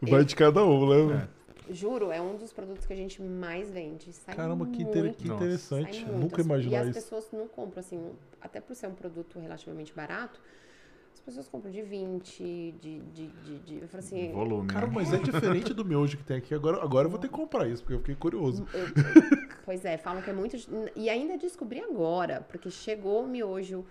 Vai 0.00 0.24
de 0.24 0.36
cada 0.36 0.64
um, 0.64 1.08
né? 1.08 1.28
juro, 1.70 2.10
é 2.10 2.20
um 2.20 2.36
dos 2.36 2.52
produtos 2.52 2.86
que 2.86 2.92
a 2.92 2.96
gente 2.96 3.20
mais 3.22 3.70
vende. 3.70 4.12
Sai 4.12 4.34
Caramba, 4.34 4.66
que, 4.66 4.84
muito, 4.84 5.16
que 5.16 5.28
interessante. 5.28 6.04
nunca 6.04 6.40
imaginava 6.40 6.86
E 6.86 6.88
as 6.88 6.96
isso. 6.96 7.04
pessoas 7.04 7.28
não 7.32 7.46
compram, 7.48 7.80
assim, 7.80 8.12
até 8.40 8.60
por 8.60 8.74
ser 8.74 8.86
um 8.86 8.94
produto 8.94 9.38
relativamente 9.38 9.92
barato, 9.92 10.40
pessoas 11.28 11.48
compram 11.48 11.70
de 11.70 11.82
20, 11.82 12.74
de. 12.80 13.00
de, 13.00 13.26
de, 13.28 13.58
de 13.58 13.78
eu 13.82 13.88
falo 13.88 14.02
assim. 14.02 14.32
Volume. 14.32 14.68
Cara, 14.68 14.86
né? 14.86 14.92
mas 14.94 15.12
é 15.12 15.18
diferente 15.18 15.74
do 15.74 15.84
miojo 15.84 16.16
que 16.16 16.24
tem 16.24 16.38
aqui. 16.38 16.54
Agora, 16.54 16.82
agora 16.82 17.06
eu 17.06 17.10
vou 17.10 17.18
ter 17.18 17.28
que 17.28 17.34
comprar 17.34 17.68
isso, 17.68 17.82
porque 17.82 17.94
eu 17.94 17.98
fiquei 17.98 18.14
curioso. 18.14 18.66
Eu- 18.72 18.80
eu- 18.80 19.48
pois 19.64 19.84
é, 19.84 19.98
falam 19.98 20.22
que 20.22 20.30
é 20.30 20.32
muito. 20.32 20.56
E 20.96 21.10
ainda 21.10 21.36
descobri 21.36 21.80
agora, 21.80 22.40
porque 22.48 22.70
chegou 22.70 23.24
o 23.24 23.28
miojo 23.28 23.84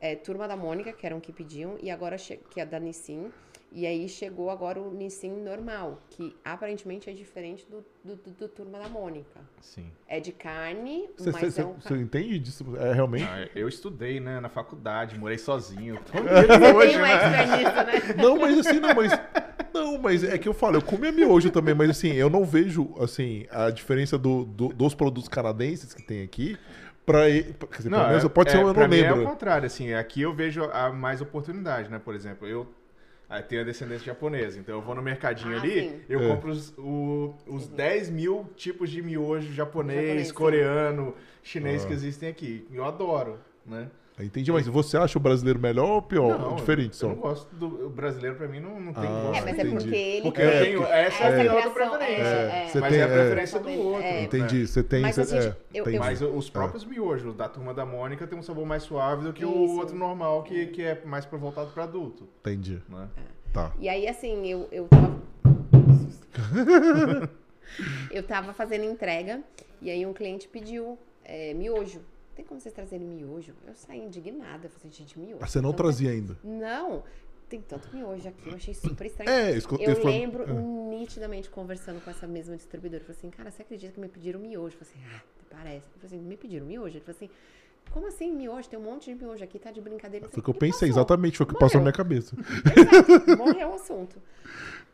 é, 0.00 0.16
Turma 0.16 0.48
da 0.48 0.56
Mônica, 0.56 0.92
que 0.92 1.06
eram 1.06 1.20
que 1.20 1.32
pediam, 1.32 1.76
e 1.80 1.90
agora 1.90 2.18
che- 2.18 2.40
que 2.50 2.60
é 2.60 2.66
da 2.66 2.80
Nissin. 2.80 3.30
E 3.72 3.86
aí 3.86 4.08
chegou 4.08 4.50
agora 4.50 4.80
o 4.80 4.92
Nissin 4.92 5.30
normal, 5.42 6.02
que 6.10 6.34
aparentemente 6.44 7.08
é 7.08 7.12
diferente 7.12 7.64
do, 7.70 7.84
do, 8.04 8.16
do- 8.16 8.30
do 8.32 8.48
Turma 8.48 8.80
da 8.80 8.88
Mônica. 8.88 9.38
Sim. 9.60 9.86
É 10.08 10.18
de 10.18 10.32
carne, 10.32 11.08
Você, 11.16 11.30
mas 11.30 11.54
você- 11.54 11.60
é 11.60 11.64
um. 11.64 11.74
você 11.74 11.94
entende 11.94 12.38
disso? 12.40 12.64
É 12.76 12.92
realmente? 12.92 13.24
Ah, 13.24 13.48
eu 13.54 13.68
estudei, 13.68 14.18
né, 14.18 14.40
na 14.40 14.48
faculdade, 14.48 15.16
morei 15.16 15.38
sozinho. 15.38 16.00
Você 16.12 16.46
dia 16.46 16.58
tem 16.58 16.74
hoje, 16.74 16.96
um 16.96 17.00
né? 17.00 17.56
nisso, 17.58 17.76
né? 17.76 18.14
Não, 18.20 18.36
mas 18.40 18.58
assim, 18.58 18.80
não, 18.80 18.94
mas. 18.94 19.12
Não, 19.72 19.98
mas 19.98 20.24
é 20.24 20.36
que 20.36 20.48
eu 20.48 20.52
falo, 20.54 20.76
eu 20.78 20.82
comia 20.82 21.12
miojo 21.12 21.50
também, 21.52 21.72
mas 21.74 21.90
assim, 21.90 22.12
eu 22.12 22.28
não 22.28 22.44
vejo 22.44 22.92
assim, 22.98 23.46
a 23.50 23.70
diferença 23.70 24.18
do, 24.18 24.44
do- 24.46 24.68
dos 24.70 24.96
produtos 24.96 25.28
canadenses 25.28 25.94
que 25.94 26.02
tem 26.02 26.24
aqui 26.24 26.58
pra. 27.06 27.20
Quer 27.30 27.76
dizer, 27.76 27.90
pelo 27.90 28.08
menos, 28.08 28.24
pode 28.28 28.50
ser, 28.50 28.58
eu 28.58 28.74
não 28.74 28.88
mim 28.88 28.98
É 28.98 29.12
o 29.12 29.24
contrário, 29.24 29.66
assim, 29.66 29.92
aqui 29.92 30.22
eu 30.22 30.34
vejo 30.34 30.64
a 30.64 30.90
mais 30.90 31.20
oportunidade, 31.20 31.88
né? 31.88 32.00
Por 32.00 32.16
exemplo, 32.16 32.48
eu 32.48 32.66
ah, 33.30 33.40
tenho 33.40 33.62
a 33.62 33.64
descendência 33.64 34.04
japonesa, 34.06 34.58
então 34.58 34.74
eu 34.74 34.82
vou 34.82 34.94
no 34.94 35.00
mercadinho 35.02 35.56
Ah, 35.56 35.60
ali, 35.60 35.80
sim. 35.88 36.00
eu 36.08 36.20
É. 36.20 36.28
compro 36.28 36.50
os, 36.50 36.74
o- 36.76 37.32
os 37.46 37.68
10 37.68 38.10
mil 38.10 38.46
tipos 38.56 38.90
de 38.90 39.00
miojo 39.00 39.52
japonês, 39.52 40.00
Japonês, 40.00 40.28
sim. 40.28 40.34
coreano, 40.34 41.14
chinês 41.42 41.84
Ah. 41.84 41.86
que 41.86 41.92
existem 41.92 42.28
aqui. 42.28 42.66
Eu 42.72 42.84
adoro, 42.84 43.38
né? 43.64 43.88
Entendi, 44.24 44.50
mas 44.52 44.66
você 44.66 44.96
acha 44.96 45.18
o 45.18 45.20
brasileiro 45.20 45.58
melhor 45.58 45.88
ou 45.88 46.02
pior? 46.02 46.54
Diferente 46.56 46.90
eu 46.92 46.94
só. 46.94 47.08
não 47.08 47.16
gosto 47.16 47.54
do 47.56 47.86
o 47.86 47.90
brasileiro, 47.90 48.36
pra 48.36 48.46
mim 48.48 48.60
não, 48.60 48.80
não 48.80 48.92
tem 48.92 49.04
Ah, 49.04 49.22
gosto. 49.26 49.36
É, 49.36 49.40
mas 49.40 49.58
é 49.58 49.62
entendi. 49.62 49.76
porque 49.84 49.94
ele 49.96 50.22
Porque 50.22 50.40
tem 50.42 50.50
eu 50.50 50.64
tenho 50.64 50.84
essa, 50.84 51.22
é 51.24 51.26
a 51.26 51.36
minha 51.38 51.54
outra 51.54 51.70
preferência. 51.70 52.22
é, 52.22 52.64
é. 52.64 52.68
Você 52.68 52.80
mas 52.80 52.90
tem- 52.92 53.00
é 53.00 53.02
a 53.02 53.06
é. 53.06 53.12
preferência 53.12 53.60
do 53.60 53.70
outro. 53.70 54.02
É. 54.02 54.12
né? 54.12 54.22
Entendi, 54.24 54.66
você 54.66 54.82
tem. 54.82 55.02
Mas 55.02 55.18
a 55.18 55.24
gente- 55.24 55.46
é, 55.46 55.56
eu- 55.74 55.84
tem- 55.84 55.94
eu- 55.94 56.00
Mas 56.00 56.20
os 56.22 56.50
próprios 56.50 56.84
miojos 56.84 57.34
da 57.34 57.48
turma 57.48 57.72
da 57.74 57.84
Mônica 57.86 58.26
tem 58.26 58.38
um 58.38 58.42
sabor 58.42 58.66
mais 58.66 58.82
suave 58.82 59.24
do 59.24 59.32
que 59.32 59.44
o 59.44 59.64
Isso. 59.64 59.76
outro 59.78 59.96
normal, 59.96 60.42
que, 60.42 60.66
que 60.66 60.82
é 60.82 61.00
mais 61.04 61.24
pra- 61.24 61.38
voltado 61.38 61.70
para 61.70 61.84
adulto. 61.84 62.28
Entendi. 62.40 62.80
Né? 62.88 63.08
Tá. 63.52 63.72
E 63.78 63.88
aí, 63.88 64.06
assim, 64.06 64.46
eu, 64.50 64.68
eu 64.70 64.86
tava. 64.88 65.20
eu 68.10 68.22
tava 68.22 68.52
fazendo 68.52 68.84
entrega 68.84 69.40
e 69.80 69.90
aí 69.90 70.04
um 70.06 70.12
cliente 70.12 70.48
pediu 70.48 70.98
é, 71.24 71.54
miojo. 71.54 72.00
Tem 72.40 72.46
como 72.46 72.58
vocês 72.58 72.74
trazerem 72.74 73.06
miojo? 73.06 73.52
Eu 73.66 73.74
saí 73.74 73.98
indignada. 74.02 74.64
Eu 74.66 74.70
falei, 74.70 74.90
gente, 74.90 75.18
miojo. 75.18 75.36
Ah, 75.42 75.46
Você 75.46 75.60
não 75.60 75.74
trazia 75.74 76.10
ainda. 76.10 76.38
Não, 76.42 77.04
tem 77.50 77.60
tanto 77.60 77.94
miojo 77.94 78.26
aqui. 78.26 78.48
Eu 78.48 78.54
achei 78.54 78.72
super 78.72 79.06
estranho. 79.06 79.28
É, 79.28 79.50
isso 79.54 79.68
Eu 79.78 79.92
isso 79.92 80.06
lembro 80.06 80.44
é. 80.44 80.52
nitidamente 80.54 81.50
conversando 81.50 82.02
com 82.02 82.10
essa 82.10 82.26
mesma 82.26 82.56
distribuidora. 82.56 83.02
Eu 83.02 83.06
falei 83.06 83.18
assim, 83.18 83.28
cara, 83.30 83.50
você 83.50 83.60
acredita 83.60 83.92
que 83.92 84.00
me 84.00 84.08
pediram 84.08 84.40
miojo? 84.40 84.74
Eu 84.80 84.86
falei 84.86 84.94
assim, 85.04 85.14
ah, 85.14 85.22
parece. 85.50 85.86
Eu 85.88 86.00
falei 86.00 86.06
assim, 86.16 86.18
me 86.26 86.36
pediram 86.38 86.64
miojo? 86.64 86.96
Ele 86.96 87.04
falou 87.04 87.14
assim, 87.18 87.30
como 87.90 88.06
assim 88.06 88.32
miojo? 88.34 88.70
Tem 88.70 88.78
um 88.78 88.82
monte 88.84 89.12
de 89.12 89.22
miojo 89.22 89.44
aqui, 89.44 89.58
tá 89.58 89.70
de 89.70 89.82
brincadeira. 89.82 90.26
Foi 90.30 90.40
o 90.40 90.42
que 90.42 90.48
eu 90.48 90.54
"E 90.54 90.58
pensei, 90.58 90.88
passou?" 90.88 91.02
exatamente, 91.02 91.36
foi 91.36 91.44
o 91.44 91.48
que 91.50 91.58
passou 91.58 91.78
na 91.82 91.90
minha 91.90 91.92
Morreu. 91.92 92.22
cabeça. 92.22 92.36
Exato, 92.74 93.36
morreu 93.36 93.68
o 93.68 93.74
assunto. 93.74 94.16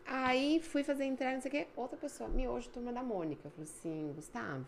Aí 0.04 0.60
fui 0.60 0.82
fazer 0.82 1.04
entrega, 1.04 1.34
não 1.34 1.40
sei 1.42 1.48
o 1.48 1.54
que, 1.54 1.66
outra 1.76 1.96
pessoa, 1.96 2.28
miojo, 2.28 2.68
turma 2.70 2.92
da 2.92 3.02
Mônica. 3.04 3.42
Eu 3.46 3.50
falei 3.52 3.70
assim, 3.70 4.12
Gustavo, 4.16 4.66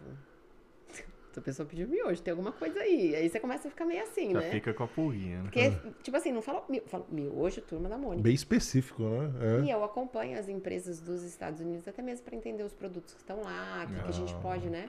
essa 1.31 1.41
pessoa 1.41 1.69
pediu 1.69 1.87
miojo, 1.89 2.21
tem 2.23 2.31
alguma 2.33 2.53
coisa 2.53 2.81
aí. 2.81 3.15
Aí 3.15 3.29
você 3.29 3.39
começa 3.39 3.69
a 3.69 3.71
ficar 3.71 3.85
meio 3.85 4.03
assim, 4.03 4.33
Já 4.33 4.41
né? 4.41 4.51
fica 4.51 4.73
com 4.75 4.83
a 4.85 4.89
pulguinha. 4.89 5.39
né? 5.39 5.43
Porque, 5.45 5.73
tipo 6.03 6.17
assim, 6.17 6.33
não 6.33 6.43
falou, 6.43 6.65
mi- 6.69 6.83
falou 6.87 7.07
miojo, 7.11 7.61
turma 7.63 7.89
da 7.89 7.99
Mônica. 7.99 8.23
Bem 8.23 8.35
específico, 8.35 9.03
né? 9.03 9.31
E 9.65 9.71
É. 9.71 9.75
eu 9.75 9.85
acompanho 9.85 10.39
as 10.39 10.49
empresas 10.49 11.01
dos 11.01 11.23
Estados 11.23 11.61
Unidos 11.61 11.87
até 11.87 12.03
mesmo 12.03 12.25
para 12.25 12.35
entender 12.37 12.63
os 12.63 12.73
produtos 12.73 13.15
que 13.15 13.21
estão 13.21 13.43
lá, 13.43 13.87
o 13.89 13.95
que, 13.95 14.03
que 14.03 14.09
a 14.09 14.13
gente 14.13 14.35
Ah. 14.35 14.39
pode, 14.41 14.69
né? 14.71 14.87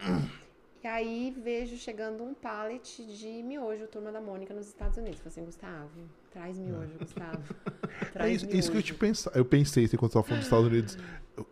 E 0.81 0.87
aí 0.87 1.35
vejo 1.43 1.75
chegando 1.75 2.23
um 2.23 2.33
pallet 2.33 3.03
de 3.05 3.43
miojo, 3.43 3.85
turma 3.87 4.11
da 4.13 4.21
Mônica, 4.21 4.53
nos 4.53 4.67
Estados 4.67 4.97
Unidos. 4.97 5.19
Falei 5.19 5.27
assim, 5.33 5.43
Gustavo, 5.45 5.89
traz 6.31 6.57
miojo, 6.57 6.97
Gustavo. 6.99 7.43
É 8.01 8.05
Traz 8.11 8.31
isso, 8.43 8.45
isso 8.55 8.71
que 8.71 8.77
eu 8.77 8.79
miojo. 8.79 8.85
te 8.85 8.93
pensa, 8.93 9.31
eu 9.35 9.43
pensei 9.43 9.83
assim, 9.83 9.97
quando 9.97 10.11
você 10.13 10.19
estava 10.19 10.25
falando 10.27 10.39
dos 10.39 10.45
Estados 10.45 10.67
Unidos. 10.67 10.97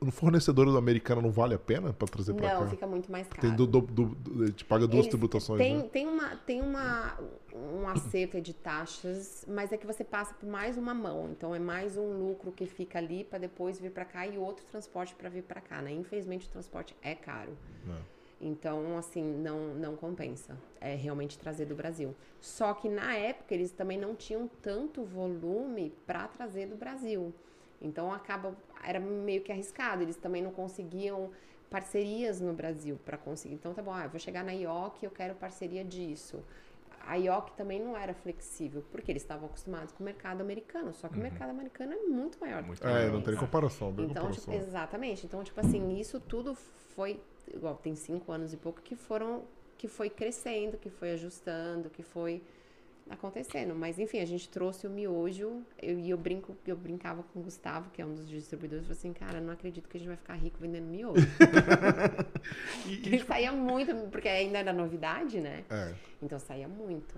No 0.02 0.12
fornecedor 0.12 0.66
do 0.66 0.78
americano 0.78 1.22
não 1.22 1.32
vale 1.32 1.54
a 1.56 1.60
pena 1.60 1.92
para 1.94 2.08
trazer 2.08 2.34
para 2.34 2.54
Não, 2.54 2.62
cá? 2.64 2.68
fica 2.70 2.88
muito 2.88 3.12
mais 3.12 3.28
caro. 3.28 3.42
Tem 3.42 3.56
do, 3.56 3.66
do, 3.68 3.82
do- 3.82 4.06
do- 4.16 4.52
te 4.52 4.64
paga 4.66 4.86
duas 4.86 5.00
Eles- 5.06 5.08
tributações, 5.10 5.58
tem, 5.60 5.78
né? 5.78 5.84
tem, 5.92 6.08
uma, 6.08 6.36
tem 6.38 6.62
uma, 6.62 7.18
um 7.54 7.88
acerto 7.88 8.40
de 8.42 8.54
taxas, 8.54 9.46
mas 9.48 9.72
é 9.72 9.78
que 9.78 9.86
você 9.88 10.04
passa 10.04 10.34
por 10.34 10.48
mais 10.48 10.78
uma 10.78 10.94
mão. 10.94 11.30
Então 11.32 11.54
é 11.56 11.60
mais 11.60 11.98
um 11.98 12.18
lucro 12.28 12.52
que 12.52 12.66
fica 12.66 12.98
ali 12.98 13.24
para 13.26 13.40
depois 13.40 13.80
vir 13.80 13.92
para 13.92 14.06
cá 14.06 14.26
e 14.28 14.38
outro 14.38 14.64
transporte 14.66 15.16
para 15.16 15.30
vir 15.30 15.44
para 15.44 15.60
cá, 15.62 15.82
né? 15.82 15.92
Infelizmente 15.92 16.48
o 16.48 16.50
transporte 16.52 16.96
é 17.02 17.16
caro. 17.16 17.58
É. 17.90 18.17
Então, 18.40 18.98
assim, 18.98 19.24
não, 19.24 19.74
não 19.74 19.96
compensa. 19.96 20.58
É 20.80 20.94
realmente 20.96 21.38
trazer 21.40 21.66
do 21.66 21.76
Brasil. 21.76 22.16
Só 22.40 22.74
que 22.74 22.88
na 22.88 23.16
época 23.16 23.54
eles 23.54 23.72
também 23.72 23.98
não 23.98 24.16
tinham 24.16 24.48
tanto 24.62 25.04
volume 25.04 25.92
para 26.06 26.28
trazer 26.28 26.68
do 26.68 26.76
Brasil. 26.76 27.34
Então 27.82 28.12
acaba 28.12 28.56
era 28.84 29.00
meio 29.00 29.42
que 29.42 29.52
arriscado. 29.52 30.04
Eles 30.04 30.18
também 30.18 30.42
não 30.42 30.52
conseguiam 30.52 31.32
parcerias 31.70 32.40
no 32.40 32.54
Brasil 32.54 33.00
para 33.04 33.18
conseguir. 33.18 33.56
Então 33.56 33.74
tá 33.74 33.82
bom, 33.82 33.94
ah, 33.94 34.06
eu 34.06 34.10
vou 34.10 34.20
chegar 34.20 34.44
na 34.44 34.52
IOC, 34.54 35.04
eu 35.04 35.12
quero 35.12 35.36
parceria 35.36 35.84
disso. 35.84 36.44
A 37.08 37.16
IOC 37.16 37.52
também 37.56 37.80
não 37.82 37.96
era 37.98 38.14
flexível, 38.14 38.84
porque 38.92 39.12
eles 39.12 39.22
estavam 39.24 39.46
acostumados 39.48 39.92
com 39.94 40.04
o 40.04 40.06
mercado 40.06 40.42
americano, 40.42 40.94
só 40.94 41.08
que 41.08 41.16
Uhum. 41.16 41.22
o 41.22 41.24
mercado 41.24 41.50
americano 41.52 41.94
é 41.94 41.98
muito 42.08 42.38
maior 42.40 42.62
Muito 42.64 42.80
do 42.80 42.82
que 42.82 42.88
o 42.88 42.90
É, 42.98 43.10
não 43.10 43.22
tem 43.22 43.36
comparação, 43.36 43.88
não 43.90 43.96
tem 43.96 44.06
Então, 44.06 44.30
tipo, 44.32 44.46
comparação. 44.46 44.68
exatamente. 44.68 45.26
Então, 45.26 45.44
tipo 45.44 45.60
assim, 45.60 45.98
isso 45.98 46.20
tudo 46.20 46.54
foi. 46.54 47.20
Igual, 47.54 47.76
tem 47.76 47.96
cinco 47.96 48.32
anos 48.32 48.52
e 48.54 48.58
pouco 48.58 48.82
que 48.82 48.96
foram. 48.96 49.44
que 49.78 49.88
foi 49.88 50.10
crescendo, 50.10 50.76
que 50.76 50.90
foi 50.90 51.12
ajustando, 51.12 51.88
que 51.92 52.02
foi 52.02 52.42
acontecendo. 53.10 53.74
Mas 53.76 53.98
enfim, 54.00 54.20
a 54.20 54.26
gente 54.26 54.50
trouxe 54.50 54.86
o 54.88 54.90
miojo. 54.90 55.64
Eu, 55.82 55.98
e 56.00 56.10
eu 56.10 56.18
brinco, 56.18 56.56
eu 56.66 56.76
brincava 56.76 57.24
com 57.24 57.40
o 57.40 57.44
Gustavo, 57.44 57.90
que 57.92 58.02
é 58.02 58.06
um 58.06 58.14
dos 58.14 58.28
distribuidores, 58.28 58.84
e 58.84 58.88
falei 58.88 58.98
assim, 59.00 59.14
cara, 59.14 59.40
não 59.42 59.54
acredito 59.54 59.88
que 59.90 59.98
a 59.98 60.00
gente 60.00 60.08
vai 60.10 60.18
ficar 60.18 60.34
rico 60.36 60.58
vendendo 60.60 60.86
miojo. 60.86 61.26
E- 62.86 62.94
e, 62.94 62.98
tipo, 63.02 63.26
saía 63.26 63.52
muito, 63.52 63.94
porque 64.12 64.28
ainda 64.28 64.60
era 64.60 64.72
novidade, 64.74 65.40
né? 65.40 65.64
é, 65.70 65.94
Então 66.22 66.40
saía 66.40 66.68
muito. 66.68 67.16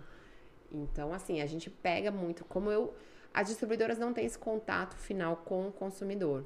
Então, 0.71 1.13
assim, 1.13 1.41
a 1.41 1.45
gente 1.45 1.69
pega 1.69 2.11
muito. 2.11 2.43
Como 2.45 2.71
eu. 2.71 2.93
As 3.33 3.47
distribuidoras 3.47 3.97
não 3.99 4.11
têm 4.13 4.25
esse 4.25 4.37
contato 4.39 4.95
final 4.95 5.37
com 5.37 5.67
o 5.67 5.71
consumidor. 5.71 6.43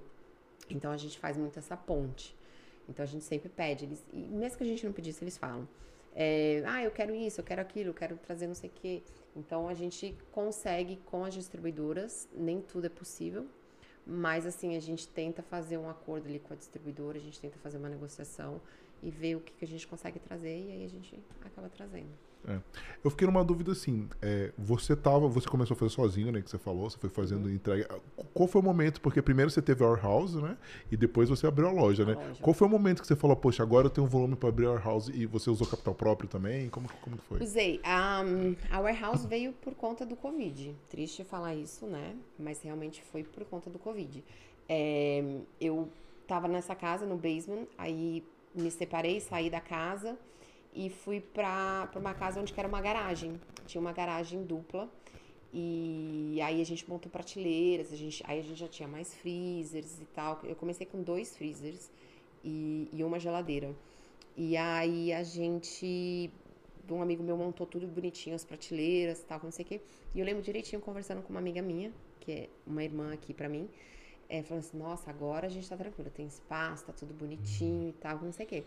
Então 0.70 0.91
a 0.91 0.98
gente 0.98 1.18
faz 1.18 1.38
muito 1.38 1.58
essa 1.60 1.78
ponte. 1.78 2.36
Então 2.89 3.04
a 3.04 3.06
gente 3.08 3.24
sempre 3.24 3.48
pede. 3.50 3.86
Eles, 3.86 4.04
e 4.12 4.18
mesmo 4.18 4.58
que 4.58 4.64
a 4.64 4.68
gente 4.68 4.86
não 4.86 4.91
pedisse, 4.94 5.24
eles 5.24 5.38
falam. 5.38 5.68
é, 6.16 6.62
ah, 6.66 6.84
eu 6.84 6.91
quero 6.91 7.16
isso, 7.16 7.39
eu 7.39 7.46
quero 7.46 7.62
aquilo, 7.62 7.89
eu 7.91 7.94
quero 7.94 8.18
trazer 8.18 8.48
não 8.48 8.54
sei 8.56 8.70
o 8.70 8.74
quê. 8.74 9.02
Então 9.36 9.68
a 9.68 9.74
gente 9.74 10.16
consegue 10.32 10.98
com 11.06 11.26
as 11.26 11.34
distribuidoras, 11.34 12.28
nem 12.34 12.62
tudo 12.62 12.86
é 12.86 12.90
possível. 12.90 13.48
Mas 14.06 14.46
assim, 14.46 14.76
a 14.76 14.82
gente 14.82 15.08
tenta 15.08 15.42
fazer 15.42 15.78
um 15.78 15.90
acordo 15.90 16.28
ali 16.28 16.40
com 16.40 16.54
a 16.54 16.58
distribuidora, 16.58 17.18
a 17.18 17.22
gente 17.22 17.40
tenta 17.40 17.58
fazer 17.60 17.78
uma 17.78 17.90
negociação 17.90 18.62
e 19.04 19.12
ver 19.12 19.36
o 19.36 19.39
que, 19.41 19.54
que 19.54 19.66
a 19.66 19.68
gente 19.68 19.86
consegue 19.88 20.20
trazer 20.20 20.58
e 20.58 20.72
aí 20.72 20.86
a 20.86 20.89
gente 20.89 21.20
acaba 21.45 21.70
trazendo. 21.70 22.10
Eu 23.01 23.10
fiquei 23.10 23.26
numa 23.26 23.41
dúvida 23.43 23.72
assim, 23.72 24.10
é, 24.22 24.51
você 24.58 24.97
tava, 24.97 25.30
você 25.30 25.47
começou 25.47 25.76
a 25.76 25.78
fazer 25.78 25.91
sozinho, 25.91 26.30
né, 26.30 26.41
que 26.41 26.49
você 26.49 26.58
falou, 26.58 26.89
você 26.89 26.97
foi 26.97 27.10
fazendo 27.10 27.45
Uhum. 27.45 27.54
entrega. 27.54 27.88
Qual 28.34 28.49
foi 28.49 28.60
o 28.60 28.64
momento, 28.64 28.99
porque 28.99 29.22
primeiro 29.22 29.49
você 29.49 29.62
teve 29.62 29.82
a 29.82 29.88
warehouse, 29.88 30.36
né, 30.41 30.58
e 30.91 30.97
depois 30.97 31.30
você 31.30 31.47
abriu 31.47 31.70
a 31.70 31.72
loja, 31.72 32.04
A 32.04 32.06
né? 32.08 32.14
loja. 32.16 32.41
Qual 32.41 32.54
foi 32.54 32.68
o 32.68 32.70
momento 32.70 32.99
que 33.01 33.08
você 33.08 33.16
falou, 33.16 33.38
poxa, 33.38 33.64
agora 33.64 33.86
eu 33.86 33.89
tenho 33.89 34.06
um 34.06 34.10
volume 34.10 34.36
para 34.36 34.49
abrir 34.49 34.66
a 34.66 34.72
warehouse 34.72 35.10
e 35.16 35.26
você 35.26 35.49
usou 35.49 35.66
capital 35.66 35.95
próprio 35.95 36.28
também? 36.28 36.68
Como, 36.70 36.89
como 37.01 37.16
que 37.18 37.24
foi? 37.24 37.41
Usei. 37.41 37.80
A, 37.82 38.22
a 38.72 38.80
warehouse 38.82 39.26
veio 39.26 39.54
por 39.54 39.74
conta 39.74 40.06
do 40.06 40.18
Covid. 40.18 40.76
Triste 40.89 41.24
falar 41.24 41.56
isso, 41.56 41.86
né? 41.88 42.14
Mas 42.38 42.62
realmente 42.62 43.01
foi 43.04 43.24
por 43.24 43.45
conta 43.45 43.70
do 43.70 43.80
Covid. 43.80 44.22
É, 44.68 45.24
eu 45.62 45.88
tava 46.28 46.49
nessa 46.49 46.76
casa, 46.76 47.06
no 47.06 47.16
basement, 47.16 47.68
aí 47.78 48.22
me 48.54 48.70
separei, 48.72 49.20
saí 49.20 49.49
da 49.49 49.62
casa 49.62 50.18
e 50.74 50.89
fui 50.89 51.20
pra 51.20 51.89
uma 51.95 52.14
casa 52.14 52.39
onde 52.39 52.54
era 52.56 52.68
uma 52.68 52.82
garagem. 52.82 53.39
Tinha 53.66 53.82
uma 53.82 53.93
garagem 53.93 54.43
dupla. 54.43 54.89
E 55.56 56.39
aí 56.41 56.60
a 56.62 56.66
gente 56.66 56.89
montou 56.89 57.12
prateleiras, 57.12 57.93
a 57.93 57.95
gente, 57.95 58.24
aí 58.26 58.39
a 58.39 58.41
gente 58.41 58.60
já 58.60 58.68
tinha 58.68 58.88
mais 58.88 59.14
freezers 59.14 59.99
e 59.99 60.06
tal. 60.06 60.39
Eu 60.43 60.56
comecei 60.56 60.86
com 60.86 61.01
dois 61.04 61.38
freezers 61.38 61.91
e, 62.43 62.89
e 62.91 63.04
uma 63.04 63.20
geladeira. 63.20 63.76
E 64.36 64.58
aí 64.58 65.14
a 65.14 65.22
gente 65.22 66.32
um 66.89 67.01
amigo 67.01 67.24
meu 67.24 67.38
montou 67.38 67.66
tudo 67.66 67.88
bonitinho, 67.88 68.36
as 68.36 68.43
prateleiras 68.43 69.22
e 69.22 69.26
tal, 69.26 69.39
não 69.43 69.51
sei 69.51 69.64
o 69.64 69.68
quê. 69.68 69.82
E 70.14 70.20
eu 70.20 70.26
lembro 70.26 70.41
direitinho 70.41 70.82
conversando 70.82 71.22
com 71.22 71.30
uma 71.30 71.39
amiga 71.39 71.62
minha, 71.62 71.91
que 72.20 72.32
é 72.32 72.49
uma 72.68 72.84
irmã 72.84 73.14
aqui 73.14 73.34
pra 73.34 73.47
mim, 73.47 73.70
é, 74.34 74.42
falando 74.42 74.64
assim, 74.64 74.78
nossa, 74.78 75.12
agora 75.12 75.46
a 75.46 75.50
gente 75.50 75.70
tá 75.70 75.78
tranquila, 75.78 76.10
tem 76.10 76.26
espaço, 76.26 76.86
tá 76.86 76.94
tudo 76.94 77.14
bonitinho 77.14 77.90
e 77.90 77.94
tal, 77.94 78.18
não 78.20 78.32
sei 78.32 78.48
o 78.48 78.50
quê. 78.50 78.64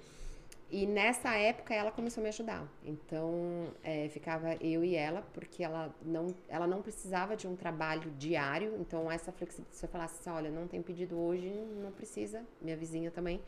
E 0.70 0.86
nessa 0.86 1.34
época 1.34 1.74
ela 1.74 1.90
começou 1.90 2.20
a 2.20 2.22
me 2.22 2.28
ajudar. 2.28 2.68
Então 2.84 3.66
é, 3.82 4.08
ficava 4.08 4.54
eu 4.60 4.84
e 4.84 4.94
ela, 4.94 5.22
porque 5.34 5.64
ela 5.64 5.92
não, 6.04 6.32
ela 6.48 6.68
não 6.68 6.82
precisava 6.82 7.36
de 7.36 7.48
um 7.48 7.56
trabalho 7.56 8.12
diário. 8.16 8.76
Então 8.80 9.10
essa 9.10 9.32
flexibilidade, 9.32 9.76
se 9.76 9.84
eu 9.84 9.88
falasse 9.88 10.20
assim, 10.20 10.30
olha, 10.30 10.50
não 10.50 10.68
tem 10.68 10.80
pedido 10.80 11.18
hoje, 11.18 11.50
não 11.82 11.90
precisa. 11.90 12.44
Minha 12.62 12.76
vizinha 12.76 13.10
também. 13.10 13.40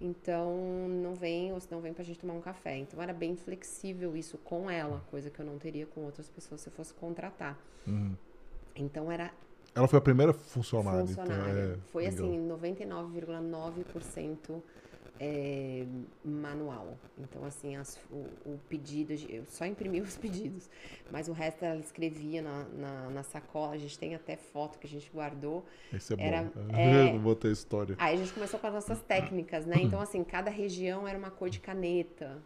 Então, 0.00 0.88
não 0.88 1.14
vem, 1.14 1.52
ou 1.52 1.60
se 1.60 1.70
não 1.70 1.80
vem 1.80 1.94
pra 1.94 2.02
gente 2.02 2.18
tomar 2.18 2.34
um 2.34 2.40
café. 2.40 2.76
Então, 2.76 3.00
era 3.00 3.12
bem 3.12 3.36
flexível 3.36 4.16
isso 4.16 4.36
com 4.38 4.68
ela, 4.68 5.00
coisa 5.08 5.30
que 5.30 5.38
eu 5.38 5.46
não 5.46 5.56
teria 5.56 5.86
com 5.86 6.00
outras 6.04 6.28
pessoas 6.28 6.60
se 6.60 6.68
eu 6.68 6.72
fosse 6.72 6.92
contratar. 6.92 7.56
Uhum. 7.86 8.16
Então, 8.74 9.10
era 9.10 9.32
Ela 9.74 9.88
foi 9.88 9.98
a 9.98 10.02
primeira 10.02 10.32
funcionária. 10.32 11.04
funcionária. 11.06 11.42
Então, 11.42 11.74
é, 11.74 11.78
Foi 11.90 12.06
assim, 12.06 12.48
99,9% 12.48 14.62
é, 15.20 15.84
manual. 16.24 16.96
Então, 17.18 17.44
assim, 17.44 17.76
as- 17.76 17.98
o, 18.10 18.26
o 18.46 18.58
pedido, 18.68 19.12
eu 19.28 19.44
só 19.48 19.64
imprimi 19.66 20.00
os 20.00 20.16
pedidos, 20.16 20.68
mas 21.10 21.28
o 21.28 21.32
resto 21.32 21.64
ela 21.64 21.78
escrevia 21.80 22.40
na, 22.42 22.64
na, 22.76 23.10
na 23.10 23.22
sacola. 23.22 23.74
A 23.74 23.78
gente 23.78 23.98
tem 23.98 24.14
até 24.14 24.36
foto 24.36 24.78
que 24.78 24.86
a 24.86 24.90
gente 24.90 25.10
guardou. 25.12 25.64
Esse 25.92 26.14
é 26.14 26.16
era- 26.20 26.42
bom. 26.44 26.50
é- 26.76 27.12
não 27.12 27.18
botei 27.20 27.50
história. 27.52 27.96
Aí 27.98 28.14
a 28.14 28.18
gente 28.18 28.32
começou 28.32 28.58
com 28.60 28.66
as 28.68 28.74
nossas 28.74 29.00
técnicas, 29.02 29.66
né? 29.66 29.76
Então, 29.80 30.00
assim, 30.00 30.22
cada 30.24 30.50
região 30.50 31.06
era 31.06 31.18
uma 31.18 31.30
cor 31.30 31.50
de 31.50 31.60
caneta. 31.60 32.38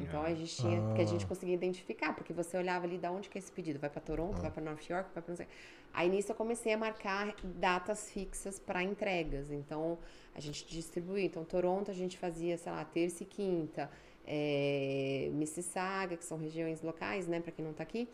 Então 0.00 0.22
a 0.22 0.32
gente 0.32 0.54
tinha 0.54 0.94
que 0.94 1.02
a 1.02 1.04
gente 1.04 1.26
conseguia 1.26 1.56
identificar, 1.56 2.12
porque 2.14 2.32
você 2.32 2.56
olhava 2.56 2.84
ali 2.86 2.98
da 2.98 3.10
onde 3.10 3.28
que 3.28 3.36
é 3.36 3.40
esse 3.40 3.50
pedido, 3.50 3.80
vai 3.80 3.90
para 3.90 4.00
Toronto, 4.00 4.40
vai 4.40 4.48
para 4.50 4.62
North 4.62 4.88
York, 4.88 5.10
vai 5.12 5.20
para 5.22 5.32
não 5.32 5.36
sei. 5.36 5.48
Aí 5.92 6.08
nisso 6.08 6.30
eu 6.32 6.36
comecei 6.36 6.72
a 6.72 6.78
marcar 6.78 7.34
datas 7.42 8.10
fixas 8.10 8.58
para 8.58 8.82
entregas. 8.82 9.50
Então 9.50 9.98
a 10.34 10.40
gente 10.40 10.66
distribuía. 10.66 11.24
Então 11.26 11.44
Toronto 11.44 11.90
a 11.90 11.94
gente 11.94 12.16
fazia, 12.18 12.56
sei 12.56 12.72
lá, 12.72 12.84
terça 12.84 13.22
e 13.22 13.26
quinta. 13.26 13.90
É, 14.26 15.30
Mississauga, 15.32 16.16
que 16.16 16.24
são 16.24 16.36
regiões 16.38 16.82
locais, 16.82 17.26
né, 17.26 17.40
para 17.40 17.50
quem 17.50 17.64
não 17.64 17.72
tá 17.72 17.82
aqui. 17.82 18.06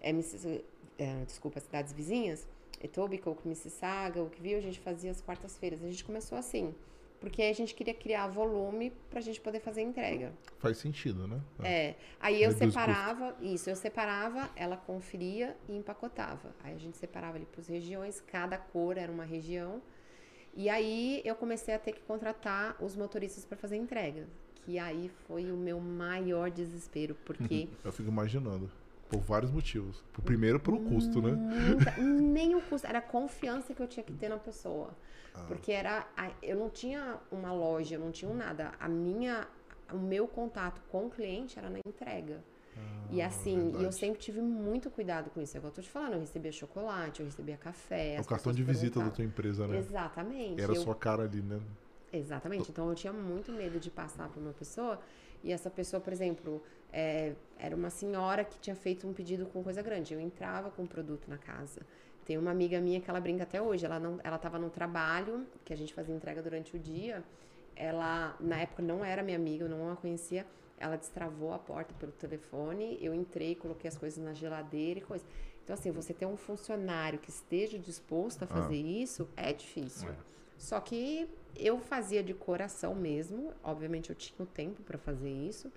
É, 0.00 0.12
Missis- 0.12 0.44
é, 0.98 1.24
desculpa, 1.24 1.60
cidades 1.60 1.92
vizinhas. 1.92 2.46
Etobicoke, 2.82 3.46
Mississauga, 3.46 4.22
o 4.22 4.28
que 4.30 4.40
viu 4.42 4.58
a 4.58 4.60
gente 4.60 4.80
fazia 4.80 5.10
as 5.10 5.20
quartas-feiras. 5.20 5.82
A 5.82 5.86
gente 5.86 6.04
começou 6.04 6.36
assim, 6.36 6.74
porque 7.20 7.42
a 7.42 7.52
gente 7.52 7.74
queria 7.74 7.92
criar 7.92 8.26
volume 8.28 8.92
pra 9.10 9.20
gente 9.20 9.40
poder 9.40 9.60
fazer 9.60 9.82
entrega. 9.82 10.32
Faz 10.58 10.78
sentido, 10.78 11.28
né? 11.28 11.40
É. 11.62 11.94
Aí 12.18 12.42
eu 12.42 12.50
Reduz 12.50 12.72
separava, 12.72 13.36
isso, 13.42 13.68
eu 13.68 13.76
separava, 13.76 14.50
ela 14.56 14.76
conferia 14.76 15.54
e 15.68 15.76
empacotava. 15.76 16.54
Aí 16.64 16.74
a 16.74 16.78
gente 16.78 16.96
separava 16.96 17.36
ali 17.36 17.46
por 17.46 17.62
regiões, 17.62 18.20
cada 18.26 18.56
cor 18.56 18.96
era 18.96 19.12
uma 19.12 19.24
região. 19.24 19.82
E 20.54 20.68
aí 20.68 21.20
eu 21.24 21.36
comecei 21.36 21.74
a 21.74 21.78
ter 21.78 21.92
que 21.92 22.00
contratar 22.00 22.76
os 22.82 22.96
motoristas 22.96 23.44
para 23.44 23.56
fazer 23.56 23.76
entrega. 23.76 24.26
Que 24.64 24.78
aí 24.78 25.10
foi 25.26 25.52
o 25.52 25.56
meu 25.56 25.78
maior 25.78 26.50
desespero, 26.50 27.14
porque 27.24 27.68
Eu 27.84 27.92
fico 27.92 28.08
imaginando. 28.08 28.70
Por 29.10 29.20
vários 29.20 29.50
motivos. 29.50 30.02
Primeiro, 30.24 30.60
pelo 30.60 30.80
custo, 30.80 31.20
né? 31.20 31.32
muita- 31.32 31.96
nem 32.00 32.54
o 32.54 32.60
custo, 32.62 32.86
era 32.86 32.98
a 32.98 33.02
confiança 33.02 33.74
que 33.74 33.82
eu 33.82 33.88
tinha 33.88 34.04
que 34.04 34.12
ter 34.12 34.28
na 34.28 34.38
pessoa. 34.38 34.90
Ah. 35.34 35.44
Porque 35.48 35.72
era. 35.72 36.06
Eu 36.42 36.56
não 36.56 36.70
tinha 36.70 37.18
uma 37.30 37.52
loja, 37.52 37.96
eu 37.96 38.00
não 38.00 38.10
tinha 38.12 38.32
nada. 38.32 38.72
A 38.78 38.88
minha. 38.88 39.46
O 39.92 39.98
meu 39.98 40.28
contato 40.28 40.80
com 40.88 41.06
o 41.06 41.10
cliente 41.10 41.58
era 41.58 41.68
na 41.68 41.80
entrega. 41.84 42.42
e 43.10 43.20
assim, 43.20 43.56
e 43.56 43.58
eu 43.58 43.66
Ah, 43.66 43.72
verdade. 43.72 43.94
sempre 43.96 44.20
tive 44.20 44.40
muito 44.40 44.88
cuidado 44.88 45.28
com 45.30 45.40
isso. 45.42 45.56
É 45.56 45.58
igual 45.58 45.70
eu 45.72 45.74
tô 45.74 45.82
te 45.82 45.90
falando, 45.90 46.12
eu 46.14 46.20
recebia 46.20 46.52
chocolate, 46.52 47.18
eu 47.20 47.26
recebia 47.26 47.56
café. 47.56 48.14
É 48.14 48.20
o 48.20 48.24
cartão 48.24 48.52
de 48.52 48.62
visita 48.62 49.00
da 49.00 49.10
tua 49.10 49.24
empresa, 49.24 49.66
né? 49.66 49.76
Exatamente. 49.78 50.62
Era 50.62 50.72
a 50.72 50.76
eu- 50.76 50.80
sua 50.80 50.94
cara 50.94 51.24
ali, 51.24 51.42
né? 51.42 51.60
Exatamente. 52.12 52.70
Então 52.70 52.88
eu 52.88 52.94
tinha 52.94 53.12
muito 53.12 53.52
medo 53.52 53.78
de 53.80 53.90
passar 53.90 54.28
por 54.28 54.40
uma 54.40 54.52
pessoa 54.52 55.00
e 55.42 55.50
essa 55.52 55.68
pessoa, 55.68 56.00
por 56.00 56.12
exemplo, 56.12 56.62
é, 56.92 57.34
era 57.58 57.74
uma 57.76 57.90
senhora 57.90 58.44
que 58.44 58.58
tinha 58.58 58.76
feito 58.76 59.06
um 59.06 59.12
pedido 59.12 59.46
com 59.46 59.62
coisa 59.62 59.82
grande. 59.82 60.14
Eu 60.14 60.20
entrava 60.20 60.70
com 60.70 60.82
o 60.82 60.86
produto 60.86 61.28
na 61.28 61.38
casa. 61.38 61.80
Tem 62.24 62.38
uma 62.38 62.50
amiga 62.50 62.80
minha 62.80 63.00
que 63.00 63.08
ela 63.08 63.20
brinca 63.20 63.42
até 63.42 63.60
hoje. 63.60 63.84
Ela 63.84 63.98
não, 63.98 64.18
ela 64.22 64.36
estava 64.36 64.58
no 64.58 64.70
trabalho 64.70 65.46
que 65.64 65.72
a 65.72 65.76
gente 65.76 65.92
fazia 65.92 66.14
entrega 66.14 66.42
durante 66.42 66.76
o 66.76 66.78
dia. 66.78 67.22
Ela 67.76 68.36
na 68.40 68.60
época 68.60 68.82
não 68.82 69.04
era 69.04 69.22
minha 69.22 69.36
amiga, 69.36 69.64
eu 69.64 69.68
não 69.68 69.90
a 69.90 69.96
conhecia. 69.96 70.46
Ela 70.78 70.96
destravou 70.96 71.52
a 71.52 71.58
porta 71.58 71.92
pelo 71.94 72.12
telefone. 72.12 72.98
Eu 73.00 73.14
entrei, 73.14 73.54
coloquei 73.54 73.88
as 73.88 73.96
coisas 73.96 74.22
na 74.22 74.32
geladeira 74.32 75.00
e 75.00 75.02
coisa. 75.02 75.24
Então 75.64 75.74
assim, 75.74 75.90
você 75.90 76.12
ter 76.12 76.26
um 76.26 76.36
funcionário 76.36 77.18
que 77.18 77.30
esteja 77.30 77.78
disposto 77.78 78.42
a 78.42 78.46
fazer 78.46 78.76
isso 78.76 79.28
é 79.36 79.52
difícil. 79.52 80.08
É. 80.08 80.14
Só 80.56 80.78
que 80.78 81.28
eu 81.56 81.78
fazia 81.80 82.22
de 82.22 82.34
coração 82.34 82.94
mesmo. 82.94 83.52
Obviamente 83.62 84.10
eu 84.10 84.16
tinha 84.16 84.42
o 84.42 84.46
tempo 84.46 84.82
para 84.82 84.98
fazer 84.98 85.30
isso. 85.30 85.72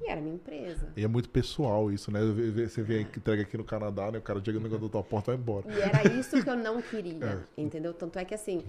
E 0.00 0.08
era 0.08 0.20
minha 0.20 0.34
empresa. 0.36 0.92
E 0.96 1.04
é 1.04 1.08
muito 1.08 1.28
pessoal 1.28 1.90
isso, 1.90 2.10
né? 2.12 2.20
Você 2.66 2.82
vem 2.82 3.02
aqui, 3.04 3.18
entrega 3.18 3.42
aqui 3.42 3.56
no 3.56 3.64
Canadá, 3.64 4.10
né? 4.10 4.18
O 4.18 4.22
cara 4.22 4.40
chega 4.44 4.60
no 4.60 4.68
da 4.68 4.88
tua 4.88 5.02
porta 5.02 5.32
e 5.32 5.36
vai 5.36 5.42
embora. 5.42 5.72
E 5.72 5.80
era 5.80 6.08
isso 6.18 6.42
que 6.42 6.48
eu 6.48 6.56
não 6.56 6.80
queria, 6.80 7.46
É. 7.56 7.60
entendeu? 7.60 7.92
Tanto 7.92 8.18
é 8.18 8.24
que 8.24 8.34
assim, 8.34 8.64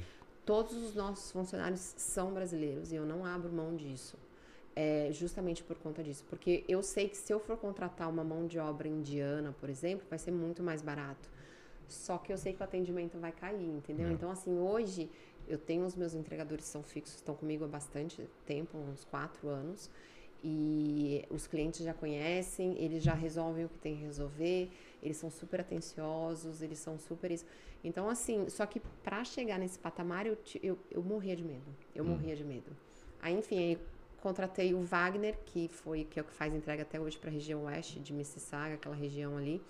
todos 0.46 0.74
os 0.76 0.96
nossos 0.96 1.32
funcionários 1.32 1.94
são 1.98 2.34
brasileiros 2.34 2.92
e 2.92 2.96
eu 2.96 3.06
não 3.06 3.26
abro 3.26 3.52
mão 3.52 3.76
disso. 3.76 4.18
É 4.76 5.10
justamente 5.12 5.62
por 5.64 5.78
conta 5.78 6.02
disso. 6.02 6.24
Porque 6.30 6.64
eu 6.68 6.82
sei 6.82 7.10
que 7.10 7.18
se 7.18 7.32
eu 7.34 7.40
for 7.40 7.58
contratar 7.58 8.10
uma 8.10 8.24
mão 8.24 8.48
de 8.48 8.58
obra 8.58 8.88
indiana, 8.88 9.54
por 9.60 9.70
exemplo, 9.70 10.06
vai 10.10 10.18
ser 10.18 10.32
muito 10.32 10.64
mais 10.64 10.82
barato. 10.82 11.30
Só 11.88 12.18
que 12.18 12.32
eu 12.32 12.38
sei 12.38 12.54
que 12.54 12.62
o 12.62 12.64
atendimento 12.64 13.18
vai 13.20 13.32
cair, 13.32 13.68
entendeu? 13.68 14.08
É. 14.08 14.12
Então, 14.12 14.32
assim, 14.32 14.58
hoje 14.58 15.10
Eu 15.48 15.58
tenho 15.58 15.84
os 15.84 15.96
meus 15.96 16.14
entregadores 16.14 16.66
que 16.66 16.70
são 16.72 16.84
fixos, 16.84 17.16
estão 17.16 17.34
comigo 17.34 17.66
há 17.66 17.68
bastante 17.68 18.22
tempo, 18.46 18.78
uns 18.78 19.04
quatro 19.06 19.50
anos. 19.50 19.90
E 20.44 21.26
os 21.30 21.48
clientes 21.48 21.84
já 21.84 21.94
conhecem, 21.94 22.78
eles 22.82 23.04
já 23.04 23.14
resolvem 23.14 23.66
o 23.66 23.70
que 23.70 23.78
tem 23.78 23.98
que 23.98 24.04
resolver, 24.04 24.72
eles 25.04 25.18
são 25.18 25.30
super 25.30 25.62
atenciosos, 25.62 26.62
eles 26.62 26.80
são 26.80 26.98
super 26.98 27.30
isso. 27.32 27.46
Então, 27.84 28.10
assim, 28.10 28.50
só 28.50 28.66
que 28.66 28.80
para 29.04 29.24
chegar 29.24 29.60
nesse 29.60 29.78
patamar, 29.78 30.26
eu, 30.26 30.38
eu, 30.62 30.78
eu 30.90 31.02
morria 31.02 31.36
de 31.36 31.44
medo. 31.44 31.76
Eu 31.94 32.04
hum. 32.04 32.10
morria 32.10 32.36
de 32.36 32.44
medo. 32.44 32.76
Aí, 33.22 33.34
enfim, 33.34 33.58
aí 33.58 33.80
contratei 34.22 34.74
o 34.74 34.82
Wagner, 34.82 35.38
que 35.46 35.68
foi 35.68 36.04
que 36.04 36.20
é 36.20 36.22
o 36.22 36.26
que 36.26 36.34
faz 36.34 36.54
entrega 36.54 36.84
até 36.84 37.00
hoje 37.00 37.18
para 37.18 37.30
a 37.30 37.34
região 37.34 37.66
oeste 37.66 38.00
de 38.00 38.14
Mississauga, 38.14 38.76
aquela 38.76 38.96
região 38.96 39.38
ali. 39.38 39.62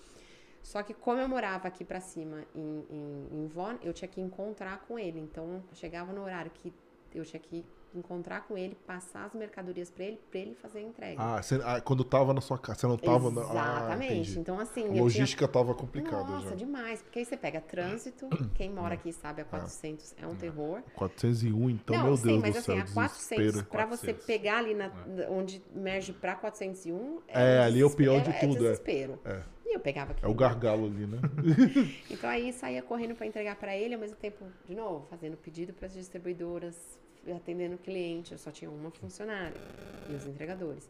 Só 0.62 0.82
que 0.82 0.92
como 0.92 1.20
eu 1.20 1.28
morava 1.28 1.68
aqui 1.68 1.84
para 1.84 2.00
cima 2.00 2.44
em, 2.54 2.84
em, 2.90 3.28
em 3.32 3.46
Von, 3.46 3.78
eu 3.82 3.92
tinha 3.92 4.08
que 4.08 4.20
encontrar 4.20 4.84
com 4.86 4.98
ele. 4.98 5.18
Então, 5.18 5.62
chegava 5.72 6.12
no 6.12 6.22
horário 6.22 6.50
que 6.50 6.72
eu 7.14 7.24
tinha 7.24 7.40
que 7.40 7.64
encontrar 7.94 8.46
com 8.46 8.56
ele, 8.56 8.76
passar 8.86 9.24
as 9.24 9.34
mercadorias 9.34 9.90
para 9.90 10.04
ele, 10.04 10.20
para 10.30 10.40
ele 10.40 10.54
fazer 10.54 10.78
a 10.78 10.82
entrega. 10.82 11.16
Ah, 11.18 11.42
você, 11.42 11.60
ah, 11.64 11.80
quando 11.80 12.04
tava 12.04 12.32
na 12.32 12.40
sua 12.40 12.58
casa, 12.58 12.80
você 12.80 12.86
não 12.86 12.96
tava 12.96 13.28
Exatamente. 13.28 14.36
Ah, 14.36 14.40
então 14.40 14.58
assim, 14.60 14.86
a 14.86 15.02
logística 15.02 15.46
tinha... 15.46 15.52
tava 15.52 15.74
complicada 15.74 16.28
Nossa, 16.28 16.50
já. 16.50 16.54
demais, 16.54 17.02
porque 17.02 17.18
aí 17.18 17.24
você 17.24 17.36
pega 17.36 17.60
trânsito, 17.60 18.28
quem 18.54 18.70
mora 18.70 18.94
aqui 18.94 19.12
sabe 19.12 19.42
a 19.42 19.44
400 19.44 20.14
é, 20.18 20.24
é 20.24 20.26
um 20.26 20.34
terror. 20.36 20.82
401, 20.94 21.70
então, 21.70 21.96
não, 21.96 22.04
meu 22.04 22.16
sim, 22.16 22.26
Deus 22.28 22.40
mas 22.42 22.52
do 22.52 22.58
assim, 22.58 22.72
céu, 22.72 22.82
a 22.82 23.08
400 23.08 23.62
para 23.62 23.86
você 23.86 24.14
pegar 24.14 24.58
ali 24.58 24.74
na, 24.74 24.86
é. 24.86 25.28
onde 25.28 25.62
merge 25.74 26.12
para 26.12 26.34
401, 26.36 27.20
é, 27.28 27.56
é 27.56 27.58
ali 27.60 27.80
é 27.80 27.84
o 27.84 27.90
pior 27.90 28.20
de 28.22 28.30
é, 28.30 28.38
tudo, 28.38 28.56
é 28.66 28.70
desespero. 28.70 29.18
É. 29.24 29.42
E 29.70 29.74
eu 29.76 29.80
pegava 29.80 30.10
aqui. 30.10 30.24
É 30.24 30.28
o 30.28 30.34
gargalo 30.34 30.86
ali, 30.86 31.06
né? 31.06 31.18
então 32.10 32.28
aí 32.28 32.52
saía 32.52 32.82
correndo 32.82 33.14
para 33.14 33.24
entregar 33.24 33.54
para 33.54 33.76
ele, 33.76 33.94
ao 33.94 34.00
mesmo 34.00 34.16
tempo, 34.16 34.44
de 34.66 34.74
novo, 34.74 35.06
fazendo 35.08 35.36
pedido 35.36 35.72
para 35.72 35.86
as 35.86 35.92
distribuidoras, 35.92 36.98
atendendo 37.34 37.76
cliente, 37.78 38.32
eu 38.32 38.38
só 38.38 38.50
tinha 38.50 38.70
uma 38.70 38.90
funcionária 38.90 39.60
e 40.08 40.14
os 40.14 40.26
entregadores. 40.26 40.88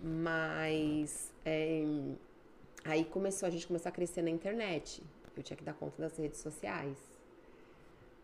Mas 0.00 1.32
é, 1.44 1.84
aí 2.84 3.04
começou, 3.04 3.46
a 3.46 3.50
gente 3.50 3.66
começou 3.66 3.88
a 3.88 3.92
crescer 3.92 4.22
na 4.22 4.30
internet. 4.30 5.02
Eu 5.36 5.42
tinha 5.42 5.56
que 5.56 5.64
dar 5.64 5.74
conta 5.74 6.00
das 6.02 6.16
redes 6.18 6.40
sociais. 6.40 6.98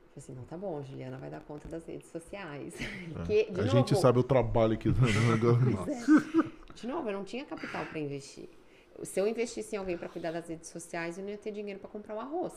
Falei 0.08 0.16
assim, 0.16 0.34
não, 0.34 0.44
tá 0.44 0.56
bom, 0.56 0.82
Juliana 0.82 1.16
vai 1.16 1.30
dar 1.30 1.40
conta 1.40 1.68
das 1.68 1.86
redes 1.86 2.10
sociais. 2.10 2.74
É. 3.08 3.12
Porque, 3.14 3.46
a 3.50 3.52
novo, 3.52 3.68
gente 3.68 3.96
sabe 3.96 4.18
o 4.18 4.22
trabalho 4.22 4.76
que 4.76 4.90
dá 4.90 5.06
é. 5.06 6.72
De 6.74 6.86
novo, 6.86 7.08
eu 7.08 7.12
não 7.12 7.24
tinha 7.24 7.44
capital 7.44 7.84
para 7.86 7.98
investir. 7.98 8.48
Se 9.02 9.20
eu 9.20 9.26
investisse 9.26 9.76
em 9.76 9.78
alguém 9.78 9.96
para 9.96 10.08
cuidar 10.08 10.32
das 10.32 10.48
redes 10.48 10.68
sociais, 10.68 11.18
eu 11.18 11.24
não 11.24 11.30
ia 11.30 11.38
ter 11.38 11.52
dinheiro 11.52 11.78
para 11.78 11.88
comprar 11.88 12.14
o 12.14 12.20
arroz. 12.20 12.52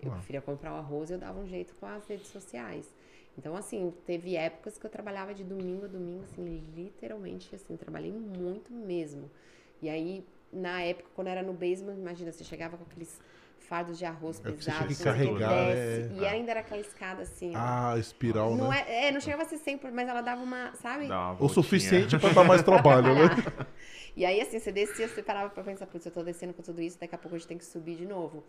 Eu 0.00 0.10
preferia 0.10 0.40
comprar 0.42 0.72
o 0.72 0.76
arroz 0.76 1.10
e 1.10 1.14
eu 1.14 1.18
dava 1.18 1.38
um 1.38 1.46
jeito 1.46 1.74
com 1.76 1.86
as 1.86 2.06
redes 2.06 2.26
sociais. 2.28 2.92
Então, 3.36 3.56
assim, 3.56 3.92
teve 4.06 4.36
épocas 4.36 4.76
que 4.76 4.84
eu 4.84 4.90
trabalhava 4.90 5.32
de 5.32 5.42
domingo 5.42 5.86
a 5.86 5.88
domingo, 5.88 6.22
assim, 6.24 6.62
literalmente, 6.74 7.54
assim, 7.54 7.76
trabalhei 7.76 8.12
muito 8.12 8.72
mesmo. 8.72 9.30
E 9.80 9.88
aí, 9.88 10.24
na 10.52 10.82
época, 10.82 11.08
quando 11.14 11.28
era 11.28 11.42
no 11.42 11.52
basement, 11.52 11.94
imagina, 11.94 12.30
você 12.30 12.44
chegava 12.44 12.76
com 12.76 12.84
aqueles 12.84 13.18
fardos 13.72 13.96
de 13.96 14.04
arroz 14.04 14.38
é 14.44 14.50
pesados, 14.50 14.98
que 14.98 15.02
carregar, 15.02 15.66
desce, 15.66 16.12
é... 16.12 16.16
e 16.20 16.26
ainda 16.26 16.50
era 16.50 16.60
aquela 16.60 16.80
escada 16.80 17.22
assim. 17.22 17.52
Ah, 17.54 17.94
espiral, 17.98 18.54
não 18.54 18.68
né? 18.68 18.84
É, 18.86 19.08
é, 19.08 19.12
não 19.12 19.20
chegava 19.20 19.44
a 19.44 19.46
ser 19.46 19.56
sempre, 19.56 19.90
mas 19.90 20.06
ela 20.06 20.20
dava 20.20 20.42
uma, 20.42 20.74
sabe? 20.74 21.08
Dá 21.08 21.30
uma 21.30 21.42
o 21.42 21.48
suficiente 21.48 22.18
para 22.18 22.34
dar 22.34 22.44
mais 22.44 22.62
trabalho, 22.62 23.14
né? 23.14 23.22
E 24.14 24.26
aí, 24.26 24.42
assim, 24.42 24.58
você 24.58 24.70
descia, 24.70 25.08
você 25.08 25.22
parava 25.22 25.48
pra 25.48 25.64
pensar, 25.64 25.86
putz, 25.86 26.04
eu 26.04 26.12
tô 26.12 26.22
descendo 26.22 26.52
com 26.52 26.62
tudo 26.62 26.82
isso, 26.82 27.00
daqui 27.00 27.14
a 27.14 27.18
pouco 27.18 27.34
a 27.34 27.38
gente 27.38 27.48
tem 27.48 27.56
que 27.56 27.64
subir 27.64 27.96
de 27.96 28.04
novo. 28.04 28.44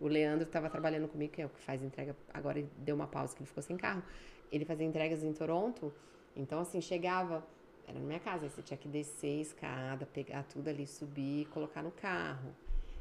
O 0.00 0.06
Leandro 0.06 0.44
estava 0.44 0.70
trabalhando 0.70 1.08
comigo, 1.08 1.32
que 1.32 1.42
é 1.42 1.46
o 1.46 1.48
que 1.48 1.60
faz 1.60 1.82
entrega, 1.82 2.16
agora 2.32 2.58
ele 2.58 2.70
deu 2.78 2.94
uma 2.94 3.06
pausa 3.06 3.34
que 3.34 3.42
ele 3.42 3.48
ficou 3.48 3.62
sem 3.62 3.76
carro 3.76 4.02
ele 4.50 4.64
fazia 4.64 4.86
entregas 4.86 5.22
em 5.22 5.32
Toronto, 5.32 5.92
então 6.34 6.60
assim, 6.60 6.80
chegava, 6.80 7.44
era 7.86 7.98
na 7.98 8.04
minha 8.04 8.20
casa, 8.20 8.44
aí 8.44 8.50
você 8.50 8.62
tinha 8.62 8.76
que 8.76 8.88
descer 8.88 9.38
a 9.38 9.42
escada, 9.42 10.06
pegar 10.06 10.42
tudo 10.44 10.68
ali, 10.68 10.86
subir, 10.86 11.46
colocar 11.46 11.82
no 11.82 11.90
carro. 11.90 12.54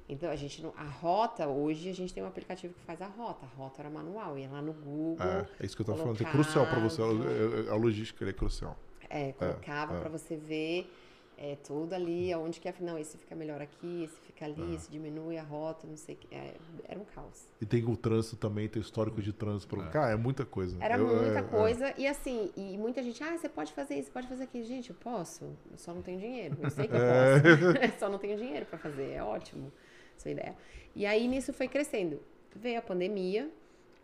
Então 0.10 0.30
a 0.30 0.36
gente 0.38 0.62
não, 0.62 0.74
a 0.78 0.86
rota 0.86 1.48
hoje 1.48 1.90
a 1.90 1.94
gente 1.94 2.14
tem 2.14 2.24
um 2.24 2.28
aplicativo 2.28 2.74
que 2.74 2.82
faz 2.82 3.02
a 3.02 3.08
rota. 3.08 3.46
A 3.46 3.50
rota 3.58 3.82
era 3.82 3.90
manual, 3.90 4.38
ia 4.38 4.50
lá 4.50 4.62
no 4.62 4.72
Google. 4.72 5.26
É, 5.26 5.46
é 5.60 5.66
isso 5.66 5.76
que 5.76 5.82
eu 5.82 5.86
tô 5.86 5.96
falando, 5.96 6.22
é 6.22 6.32
crucial 6.32 6.66
para 6.66 6.80
você, 6.80 7.02
a, 7.02 7.74
a, 7.74 7.76
logística 7.76 8.28
é 8.28 8.32
crucial. 8.32 8.78
É, 9.10 9.34
colocava 9.34 9.96
é, 9.96 9.98
é. 9.98 10.00
para 10.00 10.10
você 10.10 10.38
ver 10.38 10.90
é 11.38 11.56
tudo 11.56 11.94
ali, 11.94 12.34
aonde 12.34 12.60
que 12.60 12.68
é, 12.68 12.74
não, 12.80 12.98
esse 12.98 13.16
fica 13.16 13.36
melhor 13.36 13.62
aqui, 13.62 14.04
esse 14.04 14.20
fica 14.22 14.46
ali, 14.46 14.72
é. 14.72 14.76
esse 14.76 14.90
diminui 14.90 15.38
a 15.38 15.44
rota, 15.44 15.86
não 15.86 15.96
sei 15.96 16.16
o 16.16 16.18
que. 16.18 16.36
É, 16.36 16.56
era 16.86 17.00
um 17.00 17.06
caos. 17.06 17.48
E 17.62 17.66
tem 17.66 17.86
o 17.86 17.96
trânsito 17.96 18.36
também, 18.36 18.68
tem 18.68 18.82
o 18.82 18.84
histórico 18.84 19.22
de 19.22 19.32
trânsito. 19.32 19.76
Pra... 19.76 19.86
É. 19.86 19.90
Cara, 19.90 20.12
é 20.14 20.16
muita 20.16 20.46
coisa. 20.46 20.78
Era 20.84 20.98
eu, 20.98 21.06
muita 21.06 21.40
é, 21.40 21.40
é. 21.40 21.44
coisa, 21.44 21.94
e 21.96 22.08
assim, 22.08 22.52
e 22.58 22.76
muita 22.78 23.04
gente, 23.04 23.24
ah, 23.24 23.38
você 23.38 23.48
pode 23.48 23.72
fazer 23.74 23.96
isso, 23.96 24.12
pode 24.12 24.28
fazer 24.28 24.46
aquilo. 24.46 24.64
Gente, 24.64 24.90
eu 24.90 24.96
posso, 24.96 25.46
eu 25.72 25.78
só 25.78 25.94
não 25.94 26.02
tenho 26.02 26.20
dinheiro. 26.20 26.58
Eu 26.60 26.72
sei 26.72 26.88
que 26.88 26.96
eu 26.96 27.00
posso, 27.00 28.00
só 28.00 28.10
não 28.10 28.18
tenho 28.18 28.38
dinheiro 28.38 28.66
para 28.66 28.80
fazer, 28.80 29.12
é 29.12 29.24
ótimo 29.24 29.72
essa 30.18 30.32
ideia. 30.32 30.56
E 30.96 31.06
aí 31.06 31.28
nisso 31.28 31.54
foi 31.54 31.68
crescendo. 31.68 32.20
Veio 32.56 32.80
a 32.80 32.82
pandemia, 32.82 33.48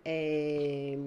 é, 0.06 1.00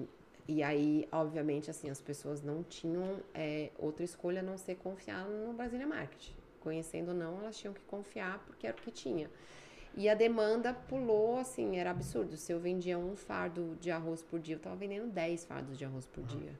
e 0.47 0.63
aí, 0.63 1.07
obviamente, 1.11 1.69
assim, 1.69 1.89
as 1.89 1.99
pessoas 1.99 2.41
não 2.41 2.63
tinham 2.63 3.19
é, 3.33 3.69
outra 3.77 4.05
escolha 4.05 4.39
a 4.39 4.43
não 4.43 4.57
ser 4.57 4.75
confiar 4.75 5.25
no 5.27 5.51
Brasília 5.53 5.85
Market. 5.85 6.31
Conhecendo 6.61 7.09
ou 7.09 7.13
não, 7.13 7.39
elas 7.39 7.57
tinham 7.57 7.73
que 7.73 7.81
confiar 7.81 8.39
porque 8.45 8.65
era 8.65 8.75
o 8.75 8.79
que 8.81 8.91
tinha. 8.91 9.29
E 9.95 10.07
a 10.07 10.13
demanda 10.13 10.73
pulou, 10.73 11.37
assim, 11.37 11.77
era 11.77 11.91
absurdo. 11.91 12.37
Se 12.37 12.51
eu 12.51 12.59
vendia 12.59 12.97
um 12.97 13.15
fardo 13.15 13.75
de 13.81 13.91
arroz 13.91 14.21
por 14.21 14.39
dia, 14.39 14.55
eu 14.55 14.57
estava 14.57 14.75
vendendo 14.75 15.07
10 15.11 15.45
fardos 15.45 15.77
de 15.77 15.83
arroz 15.83 16.05
por 16.05 16.21
uhum. 16.21 16.27
dia. 16.27 16.59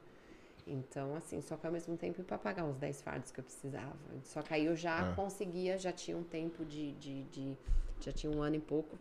Então, 0.66 1.14
assim, 1.14 1.40
só 1.40 1.56
que 1.56 1.66
ao 1.66 1.72
mesmo 1.72 1.96
tempo 1.96 2.22
para 2.22 2.36
pagar 2.36 2.66
os 2.66 2.76
10 2.76 3.00
fardos 3.00 3.30
que 3.30 3.40
eu 3.40 3.44
precisava. 3.44 3.96
Só 4.24 4.42
que 4.42 4.52
aí 4.52 4.66
eu 4.66 4.76
já 4.76 5.12
é. 5.12 5.14
conseguia, 5.14 5.78
já 5.78 5.92
tinha 5.92 6.16
um 6.16 6.24
tempo 6.24 6.64
de, 6.64 6.92
de, 6.92 7.22
de, 7.24 7.56
Já 8.00 8.12
tinha 8.12 8.30
um 8.30 8.42
ano 8.42 8.56
e 8.56 8.60
pouco 8.60 8.98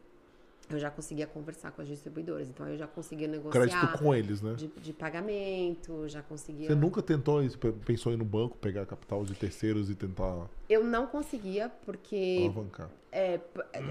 eu 0.69 0.79
já 0.79 0.91
conseguia 0.91 1.25
conversar 1.25 1.71
com 1.71 1.81
as 1.81 1.87
distribuidoras. 1.87 2.49
Então 2.49 2.67
eu 2.67 2.77
já 2.77 2.87
conseguia 2.87 3.27
negociar. 3.27 3.61
Crédito 3.61 3.97
com 3.97 4.13
eles, 4.13 4.41
né? 4.41 4.53
De, 4.55 4.67
de, 4.67 4.93
pagamento, 4.93 6.07
já 6.07 6.21
conseguia. 6.21 6.67
Você 6.67 6.75
nunca 6.75 7.01
tentou 7.01 7.41
isso, 7.41 7.57
pensou 7.57 8.11
em 8.11 8.15
ir 8.15 8.17
no 8.17 8.25
banco, 8.25 8.57
pegar 8.57 8.85
capital 8.85 9.23
de 9.23 9.33
terceiros 9.33 9.89
e 9.89 9.95
tentar. 9.95 10.47
Eu 10.69 10.83
não 10.83 11.07
conseguia, 11.07 11.69
porque. 11.85 12.39
Alavancar. 12.43 12.89
É, 13.11 13.39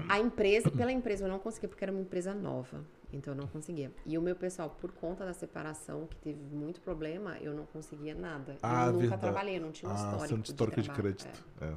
a 0.07 0.19
empresa, 0.19 0.69
pela 0.69 0.91
empresa 0.91 1.25
eu 1.25 1.29
não 1.29 1.39
conseguia, 1.39 1.67
porque 1.67 1.83
era 1.83 1.91
uma 1.91 2.01
empresa 2.01 2.33
nova. 2.33 2.83
Então 3.11 3.33
eu 3.33 3.37
não 3.37 3.47
conseguia. 3.47 3.91
E 4.05 4.17
o 4.17 4.21
meu 4.21 4.35
pessoal, 4.35 4.69
por 4.69 4.91
conta 4.91 5.25
da 5.25 5.33
separação, 5.33 6.07
que 6.07 6.17
teve 6.17 6.43
muito 6.53 6.81
problema, 6.81 7.37
eu 7.39 7.53
não 7.53 7.65
conseguia 7.65 8.13
nada. 8.13 8.55
Ah, 8.61 8.87
eu 8.87 8.93
nunca 8.93 8.99
verdade. 8.99 9.21
trabalhei, 9.21 9.59
não 9.59 9.71
tinha 9.71 9.89
um 9.89 9.93
ah, 9.93 9.95
histórico. 9.95 10.27
Você 10.27 10.33
não 10.33 10.41
tinha 10.41 10.53
histórico 10.53 10.81
de, 10.81 10.89
de 10.89 10.93
crédito. 10.93 11.45
É. 11.61 11.65
é. 11.65 11.73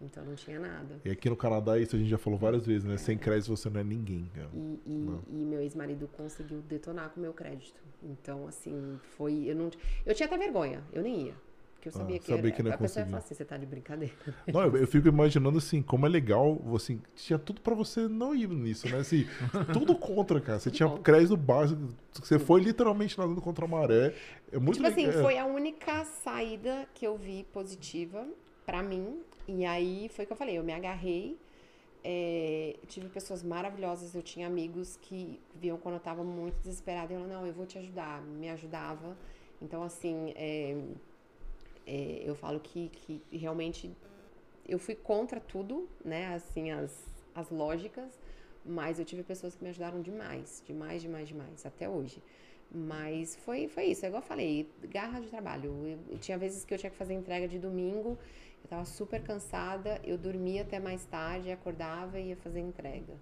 Então 0.00 0.24
não 0.24 0.34
tinha 0.34 0.58
nada. 0.60 1.00
E 1.04 1.10
aqui 1.10 1.30
no 1.30 1.36
Canadá, 1.36 1.78
isso 1.78 1.96
a 1.96 1.98
gente 1.98 2.08
já 2.08 2.18
falou 2.18 2.38
várias 2.38 2.66
vezes, 2.66 2.84
né? 2.84 2.94
É. 2.94 2.98
Sem 2.98 3.16
crédito 3.16 3.56
você 3.56 3.70
não 3.70 3.80
é 3.80 3.84
ninguém. 3.84 4.30
E, 4.52 4.80
e, 4.86 5.20
e, 5.30 5.44
meu 5.44 5.60
ex-marido 5.60 6.08
conseguiu 6.16 6.60
detonar 6.62 7.10
com 7.10 7.20
o 7.20 7.22
meu 7.22 7.32
crédito. 7.32 7.80
Então, 8.02 8.46
assim, 8.46 8.98
foi. 9.16 9.44
Eu, 9.46 9.56
não, 9.56 9.70
eu 10.04 10.14
tinha 10.14 10.26
até 10.26 10.36
vergonha, 10.36 10.82
eu 10.92 11.02
nem 11.02 11.28
ia. 11.28 11.34
Porque 11.74 11.88
eu 11.88 11.92
sabia 11.92 12.16
ah, 12.16 12.18
que, 12.18 12.26
sabia 12.26 12.48
era, 12.48 12.56
que 12.56 12.62
não 12.62 12.72
a 12.72 12.78
pessoa 12.78 13.02
ia 13.02 13.06
falar 13.06 13.18
assim, 13.18 13.34
você 13.34 13.44
tá 13.44 13.56
de 13.56 13.66
brincadeira. 13.66 14.14
Não, 14.52 14.62
eu, 14.62 14.76
eu 14.76 14.86
fico 14.88 15.06
imaginando 15.08 15.58
assim, 15.58 15.82
como 15.82 16.04
é 16.04 16.08
legal, 16.08 16.60
assim, 16.74 17.00
tinha 17.14 17.38
tudo 17.38 17.60
pra 17.60 17.74
você 17.74 18.08
não 18.08 18.34
ir 18.34 18.48
nisso, 18.48 18.88
né? 18.88 18.98
Assim, 18.98 19.26
tudo 19.72 19.94
contra, 19.94 20.40
cara. 20.40 20.58
Você 20.58 20.70
tinha 20.70 20.88
crédito 20.98 21.36
básico, 21.36 21.94
você 22.12 22.38
foi 22.38 22.60
literalmente 22.60 23.16
nadando 23.16 23.40
contra 23.40 23.66
a 23.66 23.68
maré. 23.68 24.14
É 24.50 24.58
muito 24.58 24.76
tipo 24.76 24.88
assim, 24.88 25.12
foi 25.12 25.38
a 25.38 25.46
única 25.46 26.04
saída 26.04 26.88
que 26.92 27.06
eu 27.06 27.16
vi 27.16 27.46
positiva 27.52 28.26
para 28.66 28.82
mim 28.82 29.22
e 29.48 29.64
aí 29.64 30.08
foi 30.08 30.24
o 30.24 30.26
que 30.26 30.32
eu 30.32 30.36
falei, 30.36 30.58
eu 30.58 30.64
me 30.64 30.72
agarrei. 30.72 31.38
É, 32.02 32.76
tive 32.86 33.08
pessoas 33.08 33.42
maravilhosas, 33.42 34.14
eu 34.14 34.22
tinha 34.22 34.46
amigos 34.46 34.96
que 35.02 35.40
viam 35.54 35.76
quando 35.76 35.94
eu 35.94 35.98
estava 35.98 36.22
muito 36.22 36.56
desesperada 36.58 37.12
e 37.12 37.16
eu 37.16 37.26
não, 37.26 37.46
eu 37.46 37.52
vou 37.52 37.66
te 37.66 37.78
ajudar, 37.78 38.22
me 38.22 38.48
ajudava. 38.50 39.16
Então, 39.60 39.82
assim, 39.82 40.32
é, 40.36 40.76
é, 41.86 42.22
eu 42.24 42.34
falo 42.34 42.60
que, 42.60 42.90
que 42.90 43.22
realmente 43.32 43.90
eu 44.68 44.78
fui 44.78 44.94
contra 44.94 45.40
tudo, 45.40 45.88
né, 46.04 46.34
assim, 46.34 46.70
as, 46.70 47.06
as 47.34 47.50
lógicas, 47.50 48.18
mas 48.64 48.98
eu 48.98 49.04
tive 49.04 49.22
pessoas 49.22 49.54
que 49.54 49.62
me 49.62 49.70
ajudaram 49.70 50.00
demais, 50.00 50.62
demais, 50.66 51.02
demais, 51.02 51.28
demais, 51.28 51.64
até 51.64 51.88
hoje. 51.88 52.22
Mas 52.70 53.36
foi, 53.36 53.68
foi 53.68 53.86
isso, 53.86 54.04
é 54.04 54.08
igual 54.08 54.22
eu 54.22 54.26
falei, 54.26 54.68
garra 54.84 55.20
de 55.20 55.28
trabalho. 55.28 55.70
Eu, 55.86 55.98
eu, 56.10 56.18
tinha 56.18 56.36
vezes 56.36 56.64
que 56.64 56.74
eu 56.74 56.78
tinha 56.78 56.90
que 56.90 56.96
fazer 56.96 57.14
entrega 57.14 57.46
de 57.46 57.58
domingo, 57.58 58.18
eu 58.66 58.70
tava 58.70 58.84
super 58.84 59.22
cansada, 59.22 60.00
eu 60.02 60.18
dormia 60.18 60.62
até 60.62 60.80
mais 60.80 61.04
tarde, 61.06 61.52
acordava 61.52 62.18
e 62.18 62.30
ia 62.30 62.36
fazer 62.36 62.58
entrega. 62.60 63.14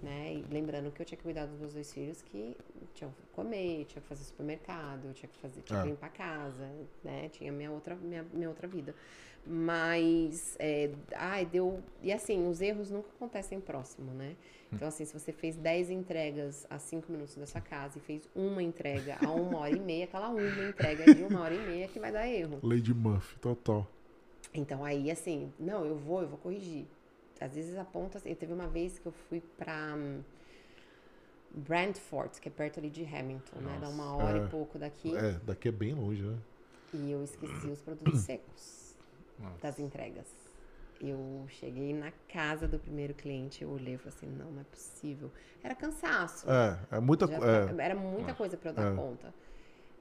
né? 0.00 0.34
E 0.34 0.44
lembrando 0.52 0.92
que 0.92 1.02
eu 1.02 1.06
tinha 1.06 1.16
que 1.16 1.24
cuidar 1.24 1.46
dos 1.46 1.58
meus 1.58 1.72
dois 1.74 1.92
filhos 1.92 2.22
que 2.22 2.56
tinham 2.94 3.10
que 3.10 3.22
comer, 3.32 3.84
tinha 3.86 4.00
que 4.00 4.06
fazer 4.06 4.22
supermercado, 4.22 5.12
tinha 5.12 5.28
que 5.28 5.36
fazer, 5.38 5.60
tinha 5.62 5.80
que 5.80 5.86
É. 5.88 5.90
limpar 5.90 6.06
a 6.06 6.10
casa, 6.10 6.68
né? 7.02 7.28
Tinha 7.30 7.50
minha 7.50 7.70
outra, 7.72 7.96
minha, 7.96 8.24
minha 8.32 8.48
outra 8.48 8.68
vida. 8.68 8.94
Mas, 9.44 10.54
é, 10.60 10.90
ai, 11.16 11.44
deu. 11.46 11.82
E 12.02 12.12
assim, 12.12 12.46
os 12.48 12.60
erros 12.60 12.90
nunca 12.90 13.08
acontecem 13.16 13.58
próximo, 13.60 14.12
né? 14.12 14.36
Então, 14.72 14.86
assim, 14.86 15.04
se 15.04 15.18
você 15.18 15.32
fez 15.32 15.56
10 15.56 15.90
entregas 15.90 16.64
a 16.70 16.78
5 16.78 17.10
minutos 17.10 17.34
da 17.34 17.46
sua 17.46 17.60
casa 17.60 17.98
e 17.98 18.00
fez 18.00 18.28
uma 18.36 18.62
entrega 18.62 19.16
a 19.24 19.32
uma 19.32 19.58
hora 19.58 19.74
e 19.74 19.80
meia, 19.80 20.04
aquela 20.04 20.28
uma 20.28 20.68
entrega 20.68 21.12
de 21.12 21.24
uma 21.24 21.40
hora 21.40 21.54
e 21.54 21.66
meia 21.66 21.88
que 21.88 21.98
vai 21.98 22.12
dar 22.12 22.28
erro. 22.28 22.60
Lady 22.62 22.92
Murphy, 22.94 23.38
total. 23.40 23.86
Então 24.52 24.84
aí, 24.84 25.10
assim, 25.10 25.52
não, 25.58 25.84
eu 25.84 25.96
vou, 25.96 26.22
eu 26.22 26.28
vou 26.28 26.38
corrigir. 26.38 26.86
Às 27.40 27.54
vezes 27.54 27.76
aponta 27.76 28.18
assim, 28.18 28.34
teve 28.34 28.52
uma 28.52 28.66
vez 28.66 28.98
que 28.98 29.06
eu 29.06 29.12
fui 29.12 29.40
pra 29.56 29.94
hum, 29.96 30.22
Brantford, 31.50 32.40
que 32.40 32.48
é 32.48 32.52
perto 32.52 32.78
ali 32.80 32.90
de 32.90 33.04
Hamilton, 33.04 33.60
né? 33.60 33.78
Dá 33.80 33.88
uma 33.88 34.14
hora 34.16 34.38
É. 34.38 34.44
e 34.44 34.48
pouco 34.48 34.78
daqui. 34.78 35.16
É, 35.16 35.32
daqui 35.44 35.68
é 35.68 35.72
bem 35.72 35.94
longe, 35.94 36.22
né? 36.22 36.36
E 36.92 37.10
eu 37.10 37.22
esqueci 37.22 37.66
os 37.68 37.80
produtos 37.80 38.20
secos 38.20 38.96
Nossa. 39.38 39.58
das 39.60 39.78
entregas. 39.78 40.26
Eu 41.00 41.46
cheguei 41.48 41.94
na 41.94 42.10
casa 42.28 42.66
do 42.66 42.76
primeiro 42.78 43.14
cliente, 43.14 43.62
eu 43.62 43.70
olhei 43.70 43.94
e 43.94 43.98
falei 43.98 44.14
assim, 44.16 44.26
não, 44.26 44.50
não 44.50 44.60
é 44.60 44.64
possível. 44.64 45.30
Era 45.62 45.74
cansaço. 45.76 46.44
É, 46.50 46.96
é 46.96 47.00
muita 47.00 47.26
Já 47.28 47.38
coisa. 47.38 47.74
tá- 47.74 47.82
Era 47.82 47.94
muita 47.94 48.34
coisa 48.34 48.56
pra 48.56 48.70
eu 48.70 48.74
dar 48.74 48.92
É. 48.92 48.96
conta. 48.96 49.32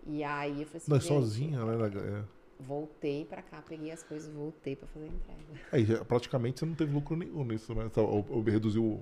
E 0.07 0.23
aí 0.23 0.61
eu 0.61 0.65
falei 0.67 0.77
assim, 0.77 0.89
Não, 0.91 0.97
é 0.97 1.01
sozinha, 1.01 1.63
né? 1.65 2.25
Voltei 2.59 3.25
pra 3.25 3.41
cá, 3.41 3.61
peguei 3.67 3.91
as 3.91 4.03
coisas, 4.03 4.31
voltei 4.33 4.75
pra 4.75 4.87
fazer 4.87 5.05
a 5.05 5.09
entrega. 5.09 5.39
É. 5.71 5.75
Aí, 5.97 6.05
praticamente 6.05 6.59
você 6.59 6.65
não 6.65 6.75
teve 6.75 6.93
lucro 6.93 7.15
nenhum 7.15 7.43
nisso, 7.43 7.73
né? 7.75 7.89
Ou, 7.97 8.25
ou 8.29 8.41
reduziu 8.41 9.01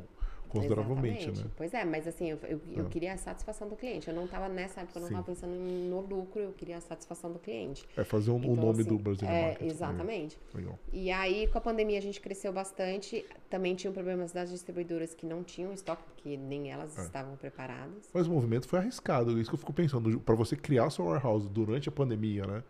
consideravelmente, 0.49 1.23
Exatamente. 1.23 1.43
né? 1.43 1.51
Pois 1.57 1.73
é, 1.73 1.83
mas 1.83 2.07
assim, 2.07 2.29
eu, 2.29 2.37
eu, 2.43 2.61
eu 2.77 2.85
Ah. 2.85 2.89
queria 2.89 3.13
a 3.13 3.17
satisfação 3.17 3.67
do 3.67 3.75
cliente. 3.75 4.07
Eu 4.07 4.13
não 4.13 4.23
estava 4.25 4.47
nessa 4.47 4.81
época, 4.81 4.99
eu 4.99 5.01
não 5.01 5.07
estava 5.09 5.25
pensando 5.25 5.51
no 5.53 5.99
lucro, 6.01 6.39
eu 6.41 6.51
queria 6.53 6.77
a 6.77 6.81
satisfação 6.81 7.31
do 7.33 7.39
cliente. 7.39 7.85
É 7.97 8.03
fazer 8.05 8.31
um- 8.31 8.35
o 8.35 8.37
Então, 8.39 8.55
nome 8.55 8.81
assim, 8.81 8.89
do 8.89 8.97
Brasil 8.97 9.27
é, 9.27 9.47
Market. 9.49 9.69
Exatamente. 9.69 10.37
Legal. 10.53 10.79
E 10.93 11.11
aí, 11.11 11.47
com 11.47 11.57
a 11.57 11.61
pandemia, 11.61 11.97
a 11.97 12.01
gente 12.01 12.21
cresceu 12.21 12.53
bastante. 12.53 13.25
Também 13.49 13.75
tinham 13.75 13.91
problemas 13.93 14.31
das 14.31 14.49
distribuidoras 14.49 15.13
que 15.13 15.25
não 15.25 15.43
tinham 15.43 15.73
estoque, 15.73 16.03
porque 16.03 16.37
nem 16.37 16.71
elas 16.71 16.97
É. 16.97 17.01
estavam 17.01 17.35
preparadas. 17.35 18.09
Mas 18.13 18.27
o 18.27 18.31
movimento 18.31 18.65
foi 18.67 18.79
arriscado, 18.79 19.37
isso 19.39 19.49
que 19.49 19.55
eu 19.55 19.59
fico 19.59 19.73
pensando. 19.73 20.19
Pra 20.21 20.35
você 20.35 20.55
criar 20.55 20.89
seu 20.89 21.05
warehouse 21.05 21.49
durante 21.49 21.89
a 21.89 21.91
pandemia, 21.91 22.45
né? 22.45 22.63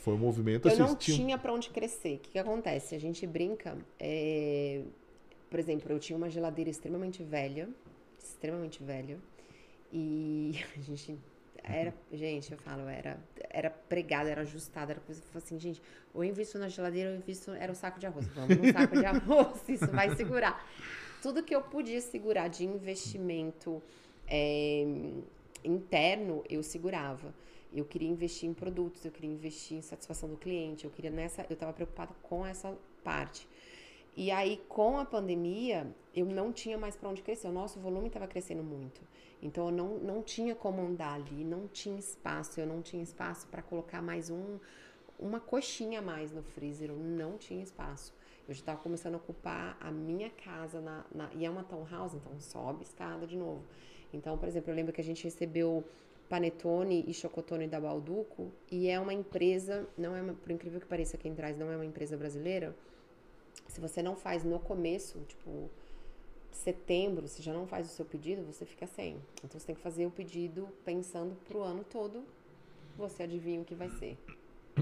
Foi 0.00 0.14
um 0.14 0.18
movimento 0.18 0.66
Eu 0.68 0.72
assim, 0.72 0.80
não 0.80 0.88
vocês 0.88 1.04
tinham- 1.04 1.18
tinha 1.18 1.38
para 1.38 1.52
onde 1.52 1.70
crescer. 1.70 2.14
O 2.16 2.18
que, 2.18 2.30
que 2.30 2.38
acontece? 2.38 2.94
A 2.94 2.98
gente 3.00 3.26
brinca. 3.26 3.76
é, 3.98 4.82
Por 5.50 5.58
exemplo, 5.60 5.90
eu 5.92 5.98
tinha 5.98 6.16
uma 6.16 6.28
geladeira 6.30 6.70
extremamente 6.70 7.22
velha, 7.22 7.68
extremamente 8.18 8.82
velha, 8.82 9.18
e 9.92 10.52
a 10.76 10.80
gente 10.80 11.16
era, 11.62 11.92
gente, 12.12 12.52
eu 12.52 12.58
falo, 12.58 12.88
era, 12.88 13.18
era 13.50 13.70
pregada, 13.70 14.28
era 14.30 14.42
ajustada, 14.42 14.92
era 14.92 15.00
coisa, 15.00 15.20
eu 15.34 15.38
assim, 15.38 15.58
gente, 15.58 15.82
ou 16.14 16.22
eu 16.22 16.30
invisto 16.30 16.58
na 16.58 16.68
geladeira, 16.68 17.08
ou 17.10 17.14
eu 17.16 17.20
invisto, 17.20 17.50
era 17.52 17.72
o 17.72 17.74
saco 17.74 17.98
de 17.98 18.06
arroz. 18.06 18.26
Vamos 18.28 18.56
no 18.56 18.72
saco 18.72 18.96
de 18.96 19.04
arroz, 19.06 19.68
isso 19.68 19.86
vai 19.88 20.14
segurar. 20.14 20.64
Tudo 21.22 21.42
que 21.42 21.54
eu 21.54 21.62
podia 21.62 22.00
segurar 22.00 22.46
de 22.48 22.64
investimento 22.64 23.82
é, 24.28 24.84
interno, 25.64 26.44
eu 26.48 26.62
segurava. 26.62 27.34
Eu 27.76 27.84
queria 27.84 28.08
investir 28.08 28.48
em 28.48 28.54
produtos, 28.54 29.04
eu 29.04 29.10
queria 29.12 29.30
investir 29.30 29.76
em 29.78 29.82
satisfação 29.82 30.28
do 30.28 30.36
cliente, 30.36 30.84
eu 30.84 30.90
queria 30.90 31.10
nessa, 31.10 31.42
eu 31.50 31.54
estava 31.54 31.72
preocupada 31.72 32.14
com 32.22 32.44
essa 32.46 32.76
parte. 33.04 33.48
E 34.16 34.30
aí, 34.30 34.62
com 34.68 34.98
a 34.98 35.04
pandemia, 35.04 35.86
eu 36.14 36.24
não 36.24 36.50
tinha 36.52 36.78
mais 36.78 36.96
para 36.96 37.08
onde 37.10 37.20
crescer. 37.22 37.48
O 37.48 37.52
nosso 37.52 37.78
volume 37.78 38.06
estava 38.06 38.26
crescendo 38.26 38.62
muito. 38.62 39.00
Então, 39.42 39.66
eu 39.66 39.72
não, 39.72 39.98
não 39.98 40.22
tinha 40.22 40.54
como 40.54 40.80
andar 40.80 41.12
ali, 41.14 41.44
não 41.44 41.68
tinha 41.68 41.98
espaço. 41.98 42.58
Eu 42.58 42.66
não 42.66 42.80
tinha 42.80 43.02
espaço 43.02 43.46
para 43.48 43.60
colocar 43.60 44.00
mais 44.00 44.30
um, 44.30 44.58
uma 45.18 45.38
coxinha 45.38 45.98
a 45.98 46.02
mais 46.02 46.32
no 46.32 46.42
freezer. 46.42 46.88
Eu 46.90 46.96
não 46.96 47.36
tinha 47.36 47.62
espaço. 47.62 48.14
Eu 48.48 48.54
já 48.54 48.60
estava 48.60 48.78
começando 48.80 49.14
a 49.14 49.18
ocupar 49.18 49.76
a 49.80 49.90
minha 49.90 50.30
casa. 50.30 50.80
Na, 50.80 51.04
na- 51.14 51.30
e 51.34 51.44
é 51.44 51.50
uma 51.50 51.62
townhouse, 51.64 52.16
então 52.16 52.32
sobe 52.40 52.84
escada 52.84 53.26
de 53.26 53.36
novo. 53.36 53.62
Então, 54.14 54.38
por 54.38 54.48
exemplo, 54.48 54.70
eu 54.70 54.74
lembro 54.74 54.94
que 54.94 55.00
a 55.00 55.04
gente 55.04 55.24
recebeu 55.24 55.84
Panetone 56.28 57.04
e 57.06 57.14
Chocotone 57.14 57.66
da 57.66 57.80
Balduco. 57.80 58.52
E 58.70 58.88
é 58.88 58.98
uma 58.98 59.14
empresa, 59.14 59.88
não 59.96 60.14
é 60.16 60.22
uma, 60.22 60.34
por 60.34 60.50
incrível 60.50 60.80
que 60.80 60.86
pareça, 60.86 61.16
quem 61.16 61.34
traz 61.34 61.56
não 61.56 61.70
é 61.70 61.76
uma 61.76 61.84
empresa 61.84 62.16
brasileira 62.16 62.74
se 63.68 63.80
você 63.80 64.02
não 64.02 64.16
faz 64.16 64.44
no 64.44 64.58
começo, 64.58 65.18
tipo, 65.28 65.70
setembro, 66.50 67.26
você 67.28 67.42
já 67.42 67.52
não 67.52 67.66
faz 67.66 67.86
o 67.86 67.90
seu 67.90 68.04
pedido, 68.04 68.44
você 68.44 68.64
fica 68.64 68.86
sem. 68.86 69.16
Então 69.44 69.58
você 69.58 69.66
tem 69.66 69.74
que 69.74 69.82
fazer 69.82 70.06
o 70.06 70.10
pedido 70.10 70.68
pensando 70.84 71.36
pro 71.44 71.62
ano 71.62 71.84
todo, 71.84 72.24
você 72.96 73.24
adivinha 73.24 73.60
o 73.60 73.64
que 73.64 73.74
vai 73.74 73.90
ser, 73.90 74.16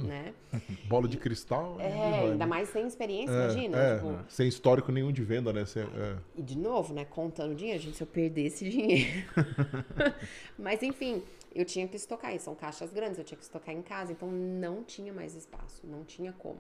né? 0.03 0.35
Bola 0.89 1.07
de 1.09 1.17
cristal. 1.17 1.77
e 1.79 1.83
É, 1.83 1.89
vai, 1.89 2.21
ainda 2.31 2.37
né? 2.39 2.47
mais 2.47 2.69
sem 2.69 2.87
experiência, 2.87 3.33
É, 3.33 3.45
imagina, 3.45 3.79
é, 3.79 3.95
tipo, 3.97 4.19
Sem 4.29 4.49
histórico 4.49 4.91
nenhum 4.93 5.13
de 5.13 5.23
venda, 5.25 5.53
né? 5.53 5.65
Sem- 5.67 5.83
é. 5.83 6.17
e 6.37 6.43
de 6.43 6.57
novo, 6.59 6.93
né, 6.95 7.05
contando 7.05 7.55
dinheiro, 7.55 7.81
gente, 7.83 7.97
se 7.97 8.03
eu 8.03 8.07
perder 8.07 8.47
esse 8.47 8.69
dinheiro. 8.69 9.25
Mas 10.59 10.83
enfim, 10.83 11.23
eu 11.55 11.65
tinha 11.65 11.87
que 11.87 11.97
estocar, 11.97 12.35
e 12.35 12.39
são 12.39 12.55
caixas 12.55 12.93
grandes, 12.93 13.19
eu 13.19 13.25
tinha 13.25 13.39
que 13.39 13.45
estocar 13.45 13.75
em 13.75 13.83
casa, 13.83 14.13
então 14.13 14.31
não 14.31 14.83
tinha 14.83 15.13
mais 15.13 15.35
espaço, 15.35 15.87
não 15.87 16.05
tinha 16.05 16.33
como. 16.33 16.59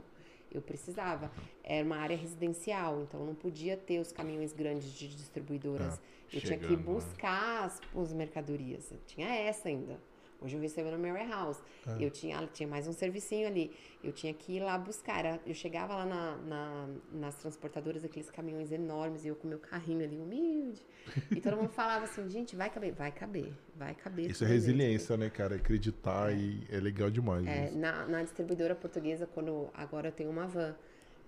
Eu 0.52 0.62
precisava. 0.62 1.32
Era 1.64 1.84
uma 1.84 1.96
área 1.96 2.16
residencial, 2.16 3.02
então 3.02 3.24
não 3.26 3.34
podia 3.34 3.76
ter 3.76 3.98
os 3.98 4.12
caminhões 4.12 4.52
grandes 4.52 4.92
de 4.92 5.08
distribuidoras. 5.08 6.00
eu 6.32 6.40
tinha 6.40 6.56
que 6.56 6.64
chegando, 6.68 6.78
né? 6.78 6.84
buscar 6.94 7.64
as, 7.64 7.80
as 7.96 8.12
mercadorias. 8.12 8.92
Eu 8.92 8.98
tinha 9.04 9.28
essa 9.34 9.68
ainda. 9.68 9.98
Hoje 10.44 10.56
eu 10.56 10.60
recebo 10.60 10.90
no 10.90 10.98
meu 10.98 11.14
warehouse. 11.14 11.60
Eu 11.98 12.10
tinha, 12.10 12.46
tinha 12.52 12.68
mais 12.68 12.86
um 12.86 12.92
servicinho 12.92 13.46
ali. 13.48 13.74
Eu 14.02 14.12
tinha 14.12 14.34
que 14.34 14.56
ir 14.56 14.60
lá 14.60 14.76
buscar. 14.76 15.40
Eu 15.46 15.54
chegava 15.54 15.94
lá 15.96 16.04
na, 16.04 16.36
na- 16.36 16.88
nas 17.12 17.34
transportadoras, 17.36 18.04
aqueles 18.04 18.30
caminhões 18.30 18.70
enormes, 18.70 19.24
e 19.24 19.28
eu 19.28 19.36
com 19.36 19.48
meu 19.48 19.58
carrinho 19.58 20.04
ali, 20.04 20.18
humilde. 20.18 20.84
E 21.30 21.40
todo 21.40 21.56
mundo 21.56 21.70
falava 21.70 22.04
assim, 22.04 22.28
gente, 22.28 22.54
vai 22.54 22.68
caber. 22.68 22.92
Vai 22.92 23.10
caber, 23.10 23.52
vai 23.74 23.94
caber. 23.94 24.30
Isso 24.30 24.44
é 24.44 24.46
resiliência, 24.46 25.16
né, 25.16 25.30
cara? 25.30 25.56
Acreditar 25.56 26.30
e 26.32 26.62
é 26.70 26.78
legal 26.78 27.10
demais. 27.10 27.46
é, 27.46 27.70
na, 27.70 28.06
na 28.06 28.22
distribuidora 28.22 28.74
portuguesa, 28.74 29.26
quando 29.26 29.70
agora 29.72 30.08
eu 30.08 30.12
tenho 30.12 30.28
uma 30.30 30.46
van. 30.46 30.74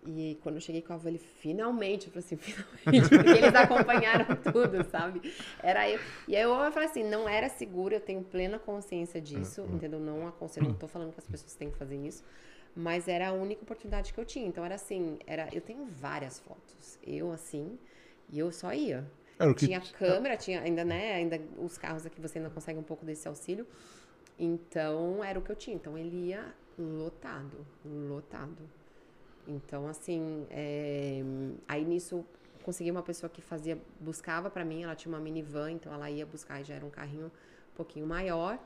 E 0.07 0.39
quando 0.43 0.57
eu 0.57 0.61
cheguei 0.61 0.83
com 0.83 0.93
a 0.93 0.97
van, 0.97 1.09
ele 1.11 1.19
finalmente, 1.19 2.07
eu 2.07 2.13
falei 2.13 2.25
assim, 2.25 2.37
finalmente, 2.39 3.09
porque 3.09 3.31
eles 3.31 3.55
acompanharam 3.55 4.27
tudo, 4.53 4.85
sabe? 4.91 5.35
Era 5.63 5.89
eu. 5.91 5.99
E 6.29 6.37
aí 6.37 6.43
eu 6.43 6.55
falei 6.73 6.89
assim, 6.89 7.05
não 7.05 7.29
era 7.29 7.49
seguro, 7.49 7.95
eu 7.95 8.01
tenho 8.01 8.23
plena 8.23 8.59
consciência 8.59 9.21
disso, 9.21 9.67
entendeu? 9.73 9.99
Não 9.99 10.27
aconselho, 10.29 10.69
não 10.69 10.75
tô 10.75 10.87
falando 10.87 11.13
que 11.13 11.19
as 11.19 11.27
pessoas 11.27 11.55
têm 11.55 11.71
que 11.71 11.77
fazer 11.77 11.97
isso. 11.97 12.25
Mas 12.75 13.09
era 13.09 13.29
a 13.29 13.33
única 13.33 13.63
oportunidade 13.63 14.13
que 14.13 14.21
eu 14.21 14.25
tinha. 14.25 14.47
Então 14.47 14.65
era 14.65 14.75
assim, 14.75 15.19
era, 15.27 15.49
eu 15.53 15.63
tenho 15.63 15.87
várias 15.87 16.39
fotos. 16.39 16.99
Eu 17.03 17.33
assim, 17.33 17.79
e 18.31 18.39
eu 18.39 18.53
só 18.53 18.73
ia. 18.73 19.05
Que 19.55 19.67
Tinha 19.67 19.81
câmera, 19.81 20.37
tinha 20.37 20.61
ainda, 20.61 20.85
né? 20.85 21.15
Ainda 21.15 21.41
os 21.59 21.77
carros 21.77 22.07
aqui 22.07 22.21
você 22.21 22.39
ainda 22.39 22.51
consegue 22.51 22.79
um 22.79 22.83
pouco 22.83 23.05
desse 23.05 23.27
auxílio. 23.27 23.67
Então 24.39 25.23
era 25.25 25.39
o 25.39 25.43
que 25.43 25.51
eu 25.51 25.57
tinha. 25.57 25.77
Então 25.77 25.97
ele 25.97 26.29
ia 26.29 26.55
lotado, 26.79 27.67
lotado. 27.85 28.69
Então 29.47 29.87
assim, 29.89 30.47
é, 30.51 31.23
aí 31.67 31.85
nisso 31.85 32.25
consegui 32.63 32.91
uma 32.91 33.03
pessoa 33.03 33.31
que 33.31 33.41
fazia, 33.41 33.81
buscava 34.01 34.51
pra 34.51 34.65
mim. 34.65 34.83
Ela 34.83 34.97
tinha 34.97 35.13
uma 35.13 35.21
minivan, 35.21 35.71
então 35.71 35.93
ela 35.93 36.11
ia 36.11 36.27
buscar 36.27 36.61
e 36.61 36.65
já 36.65 36.75
era 36.75 36.85
um 36.85 36.91
carrinho 36.91 37.27
um 37.27 37.77
pouquinho 37.77 38.07
maior. 38.07 38.59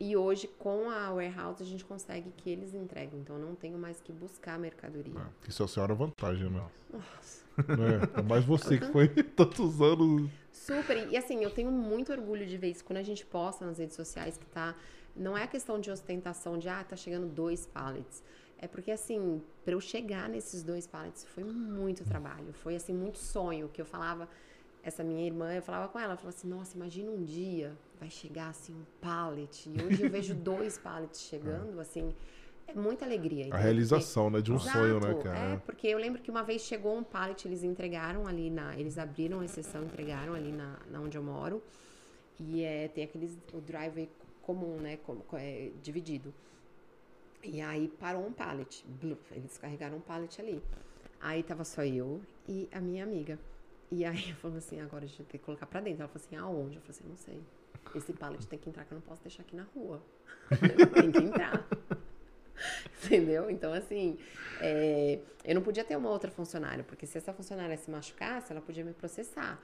E 0.00 0.16
hoje 0.16 0.46
com 0.46 0.90
a 0.90 1.10
warehouse 1.12 1.60
a 1.62 1.66
gente 1.66 1.84
consegue 1.84 2.30
que 2.36 2.50
eles 2.50 2.72
entregam. 2.72 3.18
Então 3.18 3.36
eu 3.36 3.42
não 3.42 3.54
tenho 3.54 3.78
mais 3.78 4.00
que 4.00 4.12
buscar 4.12 4.54
a 4.54 4.58
mercadoria. 4.58 5.18
É, 5.18 5.48
Isso 5.48 5.62
é 5.62 5.64
a 5.64 5.68
senhora 5.68 5.94
vantagem, 5.94 6.50
né? 6.50 6.64
Nossa. 6.92 7.48
É, 7.58 8.20
é 8.20 8.22
mais 8.22 8.44
você 8.44 8.78
que 8.78 8.86
foi 8.92 9.08
tantos 9.08 9.82
anos. 9.82 10.30
Super. 10.52 11.08
E 11.10 11.16
assim, 11.16 11.42
eu 11.42 11.50
tenho 11.50 11.72
muito 11.72 12.12
orgulho 12.12 12.46
de 12.46 12.56
ver 12.56 12.70
isso 12.70 12.84
quando 12.84 12.98
a 12.98 13.02
gente 13.02 13.26
posta 13.26 13.66
nas 13.66 13.78
redes 13.78 13.96
sociais 13.96 14.38
que 14.38 14.46
tá. 14.46 14.76
Não 15.16 15.36
é 15.36 15.42
a 15.42 15.46
questão 15.48 15.80
de 15.80 15.90
ostentação 15.90 16.56
de, 16.56 16.68
ah, 16.68 16.84
tá 16.84 16.94
chegando 16.94 17.26
dois 17.26 17.66
pallets. 17.66 18.22
É 18.58 18.66
porque, 18.66 18.90
assim, 18.90 19.40
para 19.64 19.74
eu 19.74 19.80
chegar 19.80 20.28
nesses 20.28 20.62
dois 20.62 20.86
pallets 20.86 21.24
foi 21.24 21.44
muito 21.44 22.04
trabalho. 22.04 22.52
Foi, 22.52 22.74
assim, 22.76 22.92
muito 22.92 23.18
sonho 23.18 23.68
que 23.68 23.80
eu 23.80 23.86
falava. 23.86 24.28
Essa 24.82 25.04
minha 25.04 25.24
irmã, 25.26 25.52
eu 25.54 25.62
falava 25.62 25.88
com 25.88 25.98
ela, 25.98 26.10
ela 26.12 26.16
falava 26.16 26.36
assim: 26.36 26.48
nossa, 26.48 26.76
imagina 26.76 27.10
um 27.10 27.22
dia 27.24 27.76
vai 28.00 28.10
chegar, 28.10 28.48
assim, 28.48 28.72
um 28.74 28.84
pallet. 29.00 29.68
E 29.68 29.82
hoje 29.82 30.02
eu 30.02 30.10
vejo 30.10 30.34
dois 30.34 30.78
pallets 30.78 31.20
chegando, 31.22 31.78
assim. 31.80 32.14
É 32.66 32.74
muita 32.74 33.04
alegria. 33.04 33.44
A 33.44 33.48
entendeu? 33.48 33.62
realização, 33.64 34.28
né? 34.30 34.40
De 34.40 34.52
um 34.52 34.56
Exato, 34.56 34.78
sonho, 34.78 35.00
né, 35.00 35.10
É, 35.10 35.22
cara? 35.22 35.62
porque 35.64 35.86
eu 35.88 35.98
lembro 35.98 36.20
que 36.20 36.30
uma 36.30 36.42
vez 36.42 36.62
chegou 36.62 36.96
um 36.96 37.02
pallet, 37.02 37.46
eles 37.46 37.62
entregaram 37.62 38.26
ali 38.26 38.50
na. 38.50 38.76
Eles 38.78 38.98
abriram 38.98 39.40
a 39.40 39.44
exceção, 39.44 39.84
entregaram 39.84 40.34
ali 40.34 40.52
na, 40.52 40.78
na 40.90 41.00
onde 41.00 41.16
eu 41.16 41.22
moro. 41.22 41.62
E 42.40 42.62
é, 42.62 42.88
tem 42.88 43.04
aqueles. 43.04 43.38
O 43.52 43.60
driveway 43.60 44.08
comum, 44.42 44.76
né? 44.80 44.96
como- 44.98 45.24
é, 45.34 45.70
dividido. 45.82 46.32
E 47.42 47.60
aí 47.60 47.88
parou 47.88 48.26
um 48.26 48.32
pallet. 48.32 48.84
Bluf, 48.86 49.20
eles 49.32 49.56
carregaram 49.58 49.98
um 49.98 50.00
pallet 50.00 50.40
ali. 50.40 50.62
Aí 51.20 51.42
tava 51.42 51.64
só 51.64 51.84
eu 51.84 52.20
e 52.46 52.68
a 52.72 52.80
minha 52.80 53.04
amiga. 53.04 53.38
E 53.90 54.04
aí 54.04 54.30
eu 54.30 54.36
falei 54.36 54.58
assim, 54.58 54.80
agora 54.80 55.04
a 55.04 55.08
gente 55.08 55.24
tem 55.24 55.38
que 55.40 55.46
colocar 55.46 55.66
pra 55.66 55.80
dentro. 55.80 56.02
Ela 56.02 56.08
falou 56.08 56.26
assim, 56.26 56.36
aonde? 56.36 56.76
Eu 56.76 56.82
falei 56.82 56.98
assim, 56.98 57.08
não 57.08 57.16
sei. 57.16 57.40
Esse 57.94 58.12
pallet 58.12 58.46
tem 58.46 58.58
que 58.58 58.68
entrar, 58.68 58.84
que 58.84 58.92
eu 58.92 58.96
não 58.96 59.02
posso 59.02 59.22
deixar 59.22 59.42
aqui 59.42 59.56
na 59.56 59.64
rua. 59.74 60.02
tem 60.94 61.10
que 61.10 61.18
entrar. 61.18 61.66
Entendeu? 63.04 63.50
Então, 63.50 63.72
assim, 63.72 64.18
é, 64.60 65.20
eu 65.44 65.54
não 65.54 65.62
podia 65.62 65.84
ter 65.84 65.96
uma 65.96 66.10
outra 66.10 66.30
funcionária, 66.30 66.84
porque 66.84 67.06
se 67.06 67.16
essa 67.16 67.32
funcionária 67.32 67.76
se 67.76 67.90
machucasse, 67.90 68.52
ela 68.52 68.60
podia 68.60 68.84
me 68.84 68.92
processar. 68.92 69.58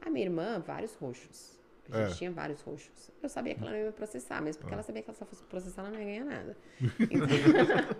A 0.00 0.08
minha 0.08 0.24
irmã, 0.24 0.60
vários 0.60 0.94
roxos. 0.94 1.55
A 1.90 1.98
gente 2.04 2.12
É. 2.12 2.16
tinha 2.16 2.30
vários 2.30 2.60
roxos. 2.62 3.10
Eu 3.22 3.28
sabia 3.28 3.54
que 3.54 3.60
ela 3.62 3.70
não 3.70 3.78
ia 3.78 3.86
me 3.86 3.92
processar, 3.92 4.40
mesmo 4.42 4.60
porque 4.60 4.74
ela 4.74 4.82
sabia 4.82 5.02
que 5.02 5.10
ela 5.10 5.16
só 5.18 5.24
fosse 5.24 5.42
processar, 5.44 5.82
ela 5.82 5.90
não 5.90 5.98
ia 6.00 6.04
ganhar 6.04 6.24
nada. 6.24 6.56
Então, 7.00 7.26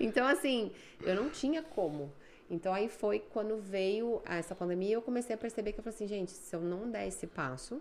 então, 0.00 0.26
assim, 0.26 0.72
eu 1.02 1.14
não 1.14 1.30
tinha 1.30 1.62
como. 1.62 2.12
Então, 2.50 2.72
aí 2.72 2.88
foi 2.88 3.20
quando 3.20 3.58
veio 3.58 4.22
essa 4.24 4.54
pandemia, 4.54 4.94
eu 4.94 5.02
comecei 5.02 5.34
a 5.34 5.38
perceber 5.38 5.72
que 5.72 5.80
eu 5.80 5.84
falei 5.84 5.94
assim, 5.94 6.06
gente, 6.08 6.30
se 6.30 6.54
eu 6.56 6.60
não 6.60 6.90
der 6.90 7.06
esse 7.06 7.26
passo, 7.26 7.80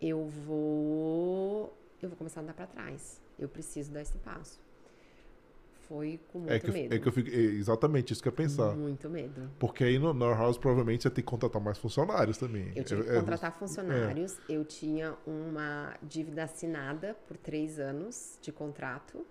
eu 0.00 0.24
vou 0.26 1.72
eu 2.02 2.08
vou 2.08 2.16
começar 2.16 2.40
a 2.40 2.42
andar 2.42 2.54
para 2.54 2.66
trás. 2.66 3.20
Eu 3.38 3.48
preciso 3.48 3.92
dar 3.92 4.00
esse 4.00 4.16
passo. 4.18 4.58
Foi 5.90 6.20
com 6.28 6.38
muito 6.38 6.52
É 6.52 6.60
que, 6.60 6.70
medo. 6.70 6.94
é 6.94 6.98
que 7.00 7.08
eu 7.08 7.12
fico. 7.12 7.28
é 7.30 7.32
exatamente 7.34 8.12
isso 8.12 8.22
que 8.22 8.28
eu 8.28 8.30
ia 8.32 8.36
pensar. 8.36 8.76
Muito 8.76 9.10
medo. 9.10 9.50
Porque 9.58 9.82
aí 9.82 9.98
no, 9.98 10.14
no 10.14 10.30
House 10.32 10.56
provavelmente 10.56 11.02
você 11.02 11.10
tem 11.10 11.24
que 11.24 11.28
contratar 11.28 11.60
mais 11.60 11.78
funcionários 11.78 12.38
também. 12.38 12.70
Eu 12.76 12.84
tive 12.84 13.02
que 13.02 13.08
É- 13.10 13.16
é- 13.16 13.18
contratar 13.18 13.58
funcionários. 13.58 14.38
Eu 14.48 14.64
tinha 14.64 15.16
uma 15.26 15.92
dívida 16.00 16.44
assinada 16.44 17.16
por 17.26 17.36
três 17.36 17.80
anos 17.80 18.38
de 18.40 18.52
contrato. 18.52 19.26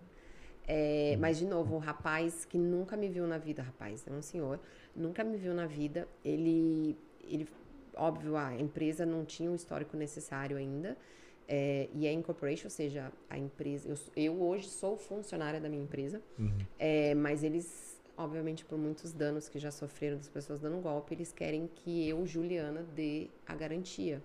É, 0.68 1.14
Uhum. 1.16 1.22
mas, 1.22 1.38
de 1.38 1.46
novo, 1.46 1.76
o 1.76 1.80
rapaz 1.80 2.44
que 2.44 2.58
nunca 2.58 2.98
me 2.98 3.08
viu 3.08 3.26
na 3.26 3.38
vida, 3.38 3.64
rapaz, 3.64 4.06
é 4.06 4.12
um 4.12 4.22
senhor, 4.22 4.60
nunca 4.94 5.24
me 5.24 5.38
viu 5.38 5.54
na 5.54 5.66
vida. 5.66 6.10
Ele, 6.26 6.98
ele 7.24 7.48
óbvio, 7.96 8.36
a 8.36 8.54
empresa 8.60 9.06
não 9.06 9.24
tinha 9.24 9.50
o 9.50 9.56
histórico 9.56 9.96
necessário 9.96 10.58
ainda. 10.58 10.98
É, 11.52 11.90
e 11.96 12.06
é 12.06 12.12
incorporation, 12.14 12.66
ou 12.68 12.70
seja, 12.70 13.12
a 13.28 13.36
empresa. 13.36 13.90
Eu, 13.90 13.98
eu 14.16 14.42
hoje 14.44 14.68
sou 14.68 14.96
funcionária 14.96 15.60
da 15.60 15.68
minha 15.68 15.82
empresa, 15.82 16.22
Uhum. 16.38 16.52
é, 16.78 17.16
mas 17.16 17.44
eles, 17.44 18.00
obviamente, 18.16 18.64
por 18.64 18.78
muitos 18.78 19.12
danos 19.14 19.50
que 19.50 19.58
já 19.58 19.72
sofreram 19.72 20.18
das 20.18 20.30
pessoas 20.30 20.60
dando 20.60 20.78
golpe, 20.78 21.16
eles 21.16 21.32
querem 21.32 21.68
que 21.74 22.08
eu, 22.08 22.24
Juliana, 22.28 22.86
dê 22.96 23.30
a 23.48 23.56
garantia. 23.56 24.22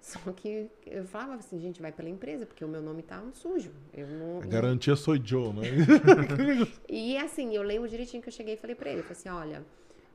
Só 0.00 0.18
que 0.32 0.66
eu 0.86 1.04
falava 1.04 1.34
assim, 1.34 1.60
gente, 1.60 1.82
vai 1.82 1.92
pela 1.92 2.08
empresa, 2.08 2.46
porque 2.46 2.64
o 2.64 2.68
meu 2.68 2.80
nome 2.80 3.02
tá 3.02 3.20
um 3.20 3.34
sujo. 3.34 3.70
Eu 3.92 4.06
não, 4.06 4.40
A 4.40 4.46
garantia 4.46 4.96
sou 4.96 5.14
Joe, 5.22 5.52
né? 5.52 5.60
e 6.88 7.18
assim, 7.18 7.54
eu 7.54 7.62
lembro 7.62 7.86
direitinho 7.86 8.22
que 8.22 8.30
eu 8.30 8.32
cheguei 8.32 8.54
e 8.54 8.56
falei 8.56 8.74
pra 8.74 8.88
ele, 8.88 9.00
eu 9.00 9.04
falei 9.04 9.18
assim, 9.18 9.28
olha, 9.28 9.62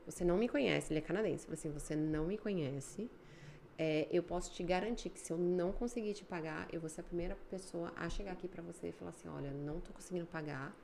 você 0.08 0.26
não 0.26 0.38
me 0.40 0.48
conhece, 0.50 0.92
ele 0.92 0.98
é 0.98 1.02
canadense, 1.04 1.48
eu 1.48 1.56
falei 1.56 1.60
assim, 1.60 1.70
você 1.72 1.96
não 1.96 2.26
me 2.26 2.36
conhece, 2.36 3.08
é, 3.78 4.08
eu 4.12 4.24
posso 4.24 4.52
te 4.54 4.64
garantir 4.64 5.10
que 5.10 5.20
se 5.20 5.32
eu 5.32 5.38
não 5.38 5.72
conseguir 5.72 6.14
te 6.14 6.24
pagar, 6.24 6.68
eu 6.72 6.80
vou 6.80 6.90
ser 6.90 7.02
a 7.02 7.04
primeira 7.04 7.36
pessoa 7.50 7.92
a 7.96 8.10
chegar 8.10 8.32
aqui 8.32 8.48
pra 8.48 8.62
você 8.64 8.90
e 8.90 8.92
falar 8.92 9.12
assim, 9.12 9.28
olha, 9.28 9.52
não 9.52 9.80
tô 9.82 9.92
conseguindo 9.94 10.26
pagar, 10.26 10.76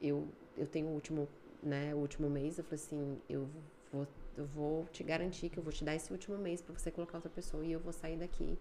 eu, 0.00 0.26
eu 0.56 0.66
tenho 0.66 0.86
o 0.88 0.90
último, 0.94 1.28
né, 1.62 1.94
o 1.94 1.98
último 1.98 2.28
mês, 2.30 2.58
eu 2.58 2.64
falei 2.64 2.76
assim, 2.82 3.18
eu 3.28 3.48
vou, 3.92 4.06
eu 4.36 4.46
vou 4.46 4.86
te 4.92 5.02
garantir 5.04 5.48
que 5.50 5.58
eu 5.58 5.62
vou 5.62 5.72
te 5.72 5.84
dar 5.84 5.94
esse 5.94 6.10
último 6.12 6.38
mês 6.38 6.62
pra 6.62 6.74
você 6.74 6.90
colocar 6.90 7.18
outra 7.18 7.30
pessoa 7.30 7.64
e 7.64 7.72
eu 7.72 7.80
vou 7.80 7.92
sair 7.92 8.16
daqui 8.16 8.58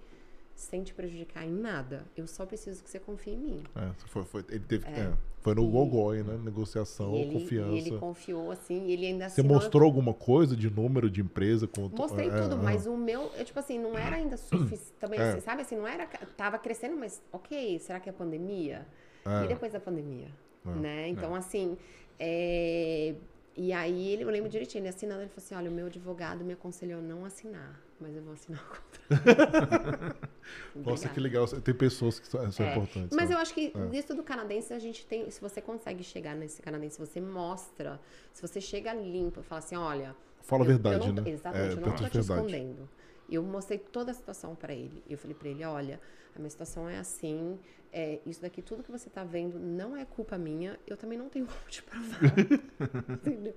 sem 0.55 0.83
te 0.83 0.93
prejudicar 0.93 1.45
em 1.45 1.51
nada. 1.51 2.05
Eu 2.15 2.27
só 2.27 2.45
preciso 2.45 2.83
que 2.83 2.89
você 2.89 2.99
confie 2.99 3.31
em 3.31 3.37
mim. 3.37 3.63
É, 3.75 3.91
foi, 4.07 4.23
foi- 4.23 4.45
ele 4.49 4.65
teve, 4.65 4.85
É. 4.85 5.13
é, 5.43 5.53
foi 5.53 5.55
no 5.55 5.63
E- 5.63 5.71
gogói, 5.71 6.23
né? 6.23 6.37
Negociação, 6.43 7.15
ele, 7.15 7.33
confiança. 7.33 7.71
e 7.71 7.77
ele 7.77 7.97
confiou 7.97 8.51
assim, 8.51 8.89
ele 8.91 9.05
ainda 9.05 9.29
Você 9.29 9.43
mostrou 9.43 9.83
alguma 9.85 10.13
coisa 10.13 10.55
de 10.55 10.69
número 10.69 11.09
de 11.09 11.21
empresa? 11.21 11.67
Com, 11.67 11.89
Mostrei 11.89 12.29
é, 12.29 12.41
tudo, 12.41 12.55
é. 12.55 12.57
mas 12.57 12.87
o 12.87 12.95
meu, 12.97 13.29
eu, 13.37 13.45
tipo 13.45 13.59
assim, 13.59 13.77
não 13.79 13.97
era 13.97 14.15
ainda 14.15 14.37
suficiente. 14.37 14.83
Também, 14.99 15.19
É. 15.19 15.31
assim, 15.31 15.41
sabe 15.41 15.61
assim, 15.63 15.75
não 15.75 15.87
era. 15.87 16.05
Tava 16.37 16.57
crescendo, 16.57 16.95
mas 16.97 17.21
ok, 17.31 17.77
será 17.79 17.99
que 17.99 18.09
é 18.09 18.11
a 18.11 18.15
pandemia? 18.15 18.85
É. 19.25 19.45
E 19.45 19.47
depois 19.47 19.71
da 19.73 19.79
pandemia? 19.79 20.27
É. 20.65 20.69
Né? 20.69 21.07
Então, 21.09 21.35
assim. 21.35 21.77
é, 22.19 23.15
E 23.55 23.71
aí 23.71 24.07
ele, 24.13 24.23
eu 24.23 24.29
lembro 24.29 24.49
direitinho, 24.49 24.81
ele 24.81 24.89
assinando, 24.89 25.21
ele 25.21 25.29
falou 25.29 25.43
assim: 25.45 25.55
olha, 25.55 25.69
o 25.69 25.73
meu 25.73 25.85
advogado 25.87 26.43
me 26.43 26.53
aconselhou 26.53 27.01
não 27.01 27.23
assinar, 27.25 27.79
mas 27.99 28.15
eu 28.15 28.21
vou 28.23 28.33
assinar 28.33 28.61
o 28.61 28.65
contrato. 28.67 30.17
Nossa, 30.75 31.09
que 31.09 31.19
legal. 31.19 31.47
Tem 31.47 31.73
pessoas 31.73 32.19
que 32.19 32.27
são, 32.27 32.51
são 32.51 32.65
É, 32.65 32.71
importantes. 32.71 33.15
Mas 33.15 33.29
né? 33.29 33.35
eu 33.35 33.39
acho 33.39 33.53
que 33.53 33.71
disso 33.91 34.13
do 34.15 34.23
canadense 34.23 34.73
a 34.73 34.79
gente 34.79 35.05
tem. 35.05 35.29
Se 35.29 35.39
você 35.39 35.61
consegue 35.61 36.03
chegar 36.03 36.35
nesse 36.35 36.61
canadense, 36.61 36.95
se 36.95 36.99
você 36.99 37.21
mostra, 37.21 37.99
se 38.33 38.41
você 38.41 38.59
chega 38.59 38.93
limpo 38.93 39.41
fala 39.43 39.59
assim, 39.59 39.75
olha. 39.75 40.15
Fala 40.41 40.63
a 40.63 40.65
eu- 40.67 40.71
eu 40.71 40.77
verdade, 40.79 41.07
não- 41.13 41.23
né? 41.23 41.29
Exatamente, 41.31 41.69
É, 41.69 41.71
eu 41.71 41.75
não 41.77 41.83
perto 41.83 41.97
te 41.97 42.11
de 42.11 42.17
verdade. 42.19 42.45
escondendo. 42.45 42.89
Eu 43.29 43.41
mostrei 43.41 43.79
toda 43.79 44.11
a 44.11 44.13
situação 44.13 44.53
pra 44.55 44.73
ele. 44.73 45.01
Eu 45.09 45.17
falei 45.17 45.33
pra 45.35 45.47
ele, 45.47 45.63
olha, 45.63 45.99
a 46.35 46.39
minha 46.39 46.49
situação 46.49 46.89
é 46.89 46.97
assim, 46.99 47.57
é, 47.91 48.19
isso 48.25 48.41
daqui, 48.41 48.61
tudo 48.61 48.83
que 48.83 48.91
você 48.91 49.09
tá 49.09 49.23
vendo 49.23 49.57
não 49.57 49.95
é 49.95 50.03
culpa 50.03 50.37
minha, 50.37 50.77
eu 50.85 50.97
também 50.97 51.17
não 51.17 51.29
tenho 51.29 51.45
como 51.47 51.69
te 51.69 51.81
provar. 51.81 52.19
entendeu? 53.09 53.55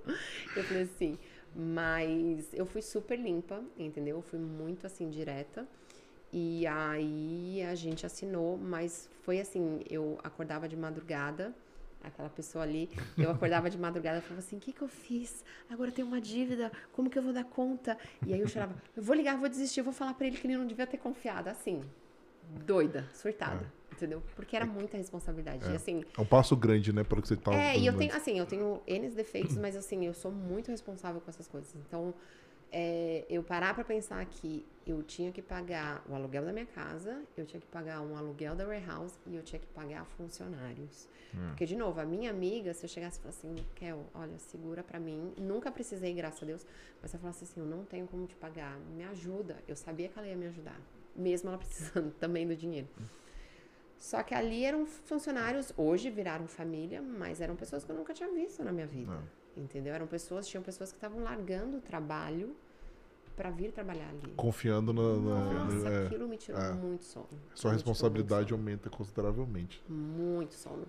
Eu 0.54 0.62
falei 0.64 0.82
assim, 0.84 1.18
mas 1.56 2.52
eu 2.52 2.66
fui 2.66 2.82
super 2.82 3.18
limpa, 3.18 3.62
entendeu? 3.78 4.16
Eu 4.16 4.22
fui 4.22 4.38
muito 4.38 4.86
assim, 4.86 5.08
direta. 5.08 5.66
E 6.30 6.66
aí 6.66 7.62
a 7.62 7.74
gente 7.74 8.04
assinou, 8.04 8.58
mas 8.58 9.08
foi 9.22 9.40
assim, 9.40 9.80
eu 9.88 10.18
acordava 10.22 10.68
de 10.68 10.76
madrugada, 10.76 11.54
aquela 12.02 12.28
pessoa 12.28 12.62
ali, 12.62 12.90
eu 13.16 13.30
acordava 13.30 13.70
de 13.70 13.78
madrugada 13.78 14.18
e 14.18 14.20
falava 14.20 14.40
assim, 14.40 14.56
o 14.56 14.60
que 14.60 14.72
que 14.72 14.82
eu 14.82 14.88
fiz? 14.88 15.42
Agora 15.70 15.88
eu 15.88 15.94
tenho 15.94 16.06
uma 16.06 16.20
dívida, 16.20 16.70
como 16.92 17.08
que 17.08 17.18
eu 17.18 17.22
vou 17.22 17.32
dar 17.32 17.44
conta? 17.44 17.96
E 18.26 18.34
aí 18.34 18.40
eu 18.40 18.48
chorava, 18.48 18.74
eu 18.94 19.02
vou 19.02 19.16
ligar, 19.16 19.38
vou 19.38 19.48
desistir, 19.48 19.80
vou 19.80 19.94
falar 19.94 20.12
pra 20.12 20.26
ele 20.26 20.36
que 20.36 20.46
ele 20.46 20.58
não 20.58 20.66
devia 20.66 20.86
ter 20.86 20.98
confiado, 20.98 21.48
assim, 21.48 21.82
doida, 22.66 23.08
surtada, 23.14 23.72
entendeu? 23.96 24.22
Porque 24.34 24.54
era 24.54 24.66
muita 24.66 24.96
responsabilidade, 24.96 25.70
e 25.70 25.74
assim... 25.74 26.04
É 26.16 26.20
um 26.20 26.26
passo 26.26 26.56
grande, 26.56 26.92
né? 26.92 27.04
Pelo 27.04 27.20
que 27.20 27.28
você 27.28 27.36
tá 27.36 27.52
É, 27.52 27.76
e 27.76 27.86
eu 27.86 27.96
tenho, 27.96 28.14
assim, 28.14 28.38
eu 28.38 28.46
tenho 28.46 28.80
N 28.86 29.08
defeitos, 29.10 29.56
mas 29.56 29.74
assim, 29.76 30.06
eu 30.06 30.14
sou 30.14 30.30
muito 30.30 30.70
responsável 30.70 31.20
com 31.20 31.30
essas 31.30 31.48
coisas. 31.48 31.74
Então, 31.74 32.14
é, 32.72 33.24
eu 33.28 33.42
parar 33.42 33.74
pra 33.74 33.84
pensar 33.84 34.24
que 34.26 34.64
eu 34.86 35.02
tinha 35.02 35.32
que 35.32 35.40
pagar 35.40 36.04
o 36.08 36.14
aluguel 36.14 36.44
da 36.44 36.52
minha 36.52 36.66
casa, 36.66 37.22
eu 37.36 37.46
tinha 37.46 37.60
que 37.60 37.66
pagar 37.66 38.00
um 38.00 38.16
aluguel 38.16 38.54
da 38.54 38.66
warehouse 38.66 39.14
e 39.26 39.34
eu 39.34 39.42
tinha 39.42 39.58
que 39.58 39.66
pagar 39.68 40.04
funcionários. 40.04 41.08
Porque, 41.48 41.66
de 41.66 41.76
novo, 41.76 42.00
a 42.00 42.04
minha 42.04 42.30
amiga, 42.30 42.72
se 42.72 42.84
eu 42.84 42.88
chegasse 42.88 43.18
e 43.18 43.22
falasse 43.22 43.46
assim, 43.46 43.56
Kel, 43.74 44.06
olha, 44.14 44.38
segura 44.38 44.82
pra 44.82 44.98
mim, 44.98 45.34
nunca 45.36 45.70
precisei, 45.70 46.14
graças 46.14 46.42
a 46.42 46.46
Deus, 46.46 46.66
mas 47.02 47.10
se 47.10 47.16
eu 47.16 47.20
falasse 47.20 47.44
assim, 47.44 47.60
eu 47.60 47.66
não 47.66 47.84
tenho 47.84 48.06
como 48.06 48.26
te 48.26 48.34
pagar, 48.36 48.78
me 48.96 49.04
ajuda. 49.04 49.56
Eu 49.68 49.76
sabia 49.76 50.08
que 50.08 50.18
ela 50.18 50.26
ia 50.26 50.36
me 50.36 50.46
ajudar, 50.46 50.80
mesmo 51.14 51.50
ela 51.50 51.58
precisando 51.58 52.10
também 52.12 52.46
do 52.46 52.56
dinheiro. 52.56 52.88
Só 53.98 54.22
que 54.22 54.34
ali 54.34 54.64
eram 54.64 54.84
funcionários, 54.86 55.72
hoje 55.76 56.10
viraram 56.10 56.46
família, 56.46 57.00
mas 57.02 57.40
eram 57.40 57.56
pessoas 57.56 57.82
que 57.84 57.90
eu 57.90 57.96
nunca 57.96 58.12
tinha 58.12 58.30
visto 58.30 58.62
na 58.62 58.70
minha 58.72 58.86
vida. 58.86 59.18
Entendeu? 59.56 59.94
Eram 59.94 60.06
pessoas, 60.06 60.46
tinham 60.46 60.62
pessoas 60.62 60.90
que 60.92 60.96
estavam 60.98 61.22
largando 61.22 61.78
o 61.78 61.80
trabalho 61.80 62.54
pra 63.34 63.50
vir 63.50 63.72
trabalhar 63.72 64.08
ali. 64.08 64.32
Confiando 64.36 64.92
na. 64.92 65.02
na- 65.16 65.64
Nossa, 65.64 65.88
é, 65.88 66.06
aquilo 66.06 66.28
me 66.28 66.36
tirou 66.36 66.60
é. 66.60 66.72
muito 66.72 67.04
sono. 67.04 67.28
sua 67.54 67.70
Me 67.70 67.76
responsabilidade 67.76 68.52
muito 68.52 68.54
aumenta 68.54 68.90
consideravelmente. 68.90 69.82
sono. 69.86 69.98
Muito 69.98 70.54
sono. 70.54 70.86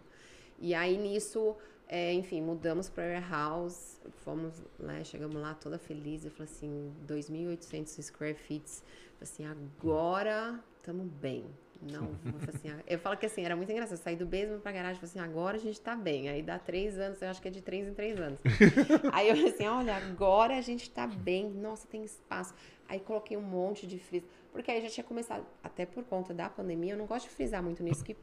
E 0.60 0.74
aí 0.74 0.98
nisso, 0.98 1.56
é, 1.88 2.12
enfim, 2.14 2.42
mudamos 2.42 2.90
pra 2.90 3.04
warehouse, 3.04 4.00
fomos, 4.24 4.62
né, 4.80 5.04
chegamos 5.04 5.40
lá 5.42 5.54
toda 5.54 5.78
feliz, 5.78 6.26
eu 6.26 6.32
falei 6.32 6.52
assim, 6.52 6.92
2.800 7.08 8.02
square 8.04 8.34
feet, 8.36 8.66
falei 8.68 8.84
assim, 9.22 9.46
agora 9.46 10.60
estamos 10.78 11.06
bem. 11.08 11.46
Não, 11.82 12.12
assim, 12.48 12.70
eu 12.88 12.99
falo 12.99 13.18
que 13.18 13.26
assim, 13.26 13.44
era 13.44 13.56
muito 13.56 13.72
engraçado, 13.72 13.98
eu 13.98 14.04
saí 14.04 14.16
do 14.16 14.26
basement 14.26 14.60
pra 14.60 14.72
garagem, 14.72 14.95
falei 14.95 15.10
assim, 15.10 15.20
agora 15.20 15.58
a 15.58 15.60
gente 15.60 15.80
tá 15.80 15.95
bem. 15.95 16.30
Aí 16.30 16.41
dá 16.41 16.58
três 16.58 16.98
anos, 16.98 17.22
eu 17.22 17.30
acho 17.30 17.41
que 17.41 17.48
é 17.48 17.52
de 17.52 17.62
três 17.62 17.88
em 17.88 17.94
três 17.94 18.20
anos. 18.20 18.40
Aí 19.14 19.30
eu 19.30 19.36
falei 19.36 19.52
assim, 19.52 19.68
olha, 19.68 19.95
agora 19.95 20.58
a 20.58 20.62
gente 20.62 20.90
tá 20.90 21.08
bem, 21.08 21.49
nossa, 21.49 21.88
tem 21.88 22.04
espaço. 22.04 22.54
Aí 22.90 22.99
coloquei 22.99 23.36
um 23.38 23.41
monte 23.41 23.86
de 23.86 23.99
freezer, 23.99 24.30
porque 24.52 24.72
aí 24.72 24.82
já 24.82 24.90
tinha 24.90 25.04
começado, 25.04 25.45
até 25.62 25.86
por 25.86 26.06
conta 26.06 26.34
da 26.34 26.49
pandemia, 26.49 26.94
eu 26.94 26.98
não 26.98 27.06
gosto 27.06 27.28
de 27.28 27.36
frisar 27.36 27.62
muito 27.62 27.84
nisso, 27.84 28.04
que 28.04 28.16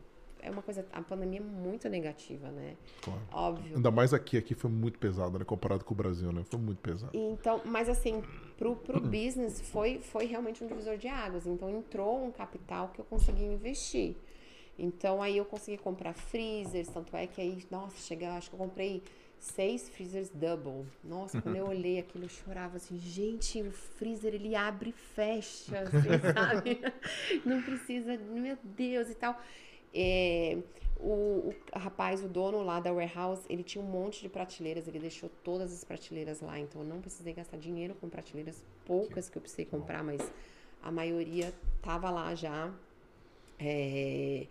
é 0.44 0.50
uma 0.50 0.62
coisa, 0.62 0.86
a 0.92 1.00
pandemia 1.00 1.40
é 1.40 1.42
muito 1.42 1.88
negativa, 1.88 2.50
né? 2.50 2.76
Claro. 3.00 3.20
Óbvio. 3.32 3.76
Ainda 3.76 3.90
mais 3.90 4.12
aqui, 4.12 4.36
aqui 4.36 4.54
foi 4.54 4.70
muito 4.70 4.98
pesado, 4.98 5.38
né? 5.38 5.44
Comparado 5.44 5.84
com 5.84 5.94
o 5.94 5.96
Brasil, 5.96 6.30
né? 6.32 6.44
Foi 6.44 6.60
muito 6.60 6.80
pesado. 6.80 7.10
Então, 7.14 7.62
mas 7.64 7.88
assim, 7.88 8.22
pro, 8.58 8.76
pro 8.76 9.00
business 9.00 9.60
foi, 9.60 9.98
foi 10.00 10.26
realmente 10.26 10.62
um 10.62 10.66
divisor 10.66 10.98
de 10.98 11.08
águas. 11.08 11.46
Então 11.46 11.70
entrou 11.70 12.26
um 12.26 12.30
capital 12.30 12.88
que 12.88 13.00
eu 13.00 13.04
consegui 13.06 13.42
investir. 13.42 14.16
Então 14.78 15.22
aí 15.22 15.38
eu 15.38 15.44
consegui 15.44 15.78
comprar 15.78 16.12
freezers, 16.12 16.88
tanto 16.88 17.16
é 17.16 17.26
que 17.26 17.40
aí, 17.40 17.64
nossa, 17.70 17.96
chega, 17.96 18.32
acho 18.34 18.50
que 18.50 18.54
eu 18.54 18.58
comprei 18.58 19.02
seis 19.38 19.88
freezers 19.88 20.30
double. 20.30 20.84
Nossa, 21.02 21.40
quando 21.40 21.56
eu 21.56 21.66
olhei 21.68 21.98
aquilo, 21.98 22.24
eu 22.24 22.28
chorava 22.28 22.76
assim, 22.76 22.98
gente, 22.98 23.62
o 23.62 23.70
freezer 23.70 24.34
ele 24.34 24.54
abre 24.54 24.90
e 24.90 24.92
fecha, 24.92 25.80
assim, 25.80 26.18
sabe? 26.34 26.80
Não 27.44 27.62
precisa, 27.62 28.16
meu 28.16 28.58
Deus 28.62 29.08
e 29.08 29.14
tal. 29.14 29.40
É, 29.94 30.58
o, 30.98 31.52
o 31.74 31.78
rapaz, 31.78 32.24
o 32.24 32.28
dono 32.28 32.62
lá 32.62 32.80
da 32.80 32.92
warehouse, 32.92 33.42
ele 33.48 33.62
tinha 33.62 33.82
um 33.82 33.86
monte 33.86 34.22
de 34.22 34.28
prateleiras, 34.28 34.88
ele 34.88 34.98
deixou 34.98 35.30
todas 35.42 35.72
as 35.72 35.84
prateleiras 35.84 36.40
lá, 36.40 36.58
então 36.58 36.80
eu 36.80 36.86
não 36.86 37.00
precisei 37.00 37.32
gastar 37.32 37.58
dinheiro 37.58 37.94
com 38.00 38.08
prateleiras, 38.08 38.64
poucas 38.86 39.28
que 39.28 39.36
eu 39.36 39.42
precisei 39.42 39.66
comprar, 39.66 40.02
mas 40.02 40.20
a 40.82 40.90
maioria 40.90 41.52
tava 41.82 42.10
lá 42.10 42.34
já. 42.34 42.72
É, 43.58 44.46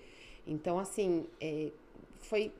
então, 0.46 0.80
assim, 0.80 1.26
é, 1.42 1.72
foi 2.22 2.52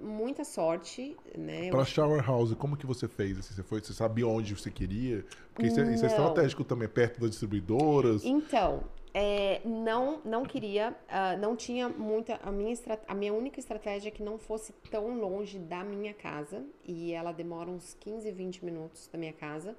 muita 0.00 0.44
sorte, 0.44 1.16
né? 1.36 1.70
Para 1.70 1.84
Shower 1.84 2.24
House, 2.24 2.54
como 2.54 2.76
que 2.76 2.86
você 2.86 3.06
fez? 3.06 3.38
Assim, 3.38 3.54
você 3.54 3.62
foi, 3.62 3.80
você 3.80 3.92
sabia 3.92 4.26
onde 4.26 4.54
você 4.54 4.70
queria? 4.70 5.24
Porque 5.52 5.68
isso 5.68 5.80
é, 5.80 5.94
isso 5.94 6.04
é 6.04 6.08
estratégico 6.08 6.64
também, 6.64 6.88
perto 6.88 7.20
das 7.20 7.30
distribuidoras. 7.30 8.24
Então, 8.24 8.84
é, 9.12 9.60
não, 9.64 10.20
não 10.24 10.44
queria, 10.44 10.94
ah, 11.08 11.36
não 11.36 11.56
tinha 11.56 11.88
muita. 11.88 12.38
A 12.42 12.52
minha, 12.52 12.74
a 13.08 13.14
minha 13.14 13.32
única 13.32 13.58
estratégia 13.58 14.08
é 14.08 14.10
que 14.10 14.22
não 14.22 14.38
fosse 14.38 14.72
tão 14.90 15.18
longe 15.18 15.58
da 15.58 15.82
minha 15.82 16.14
casa, 16.14 16.64
e 16.84 17.12
ela 17.12 17.32
demora 17.32 17.70
uns 17.70 17.96
15, 18.00 18.30
20 18.30 18.64
minutos 18.64 19.08
da 19.12 19.18
minha 19.18 19.32
casa, 19.32 19.76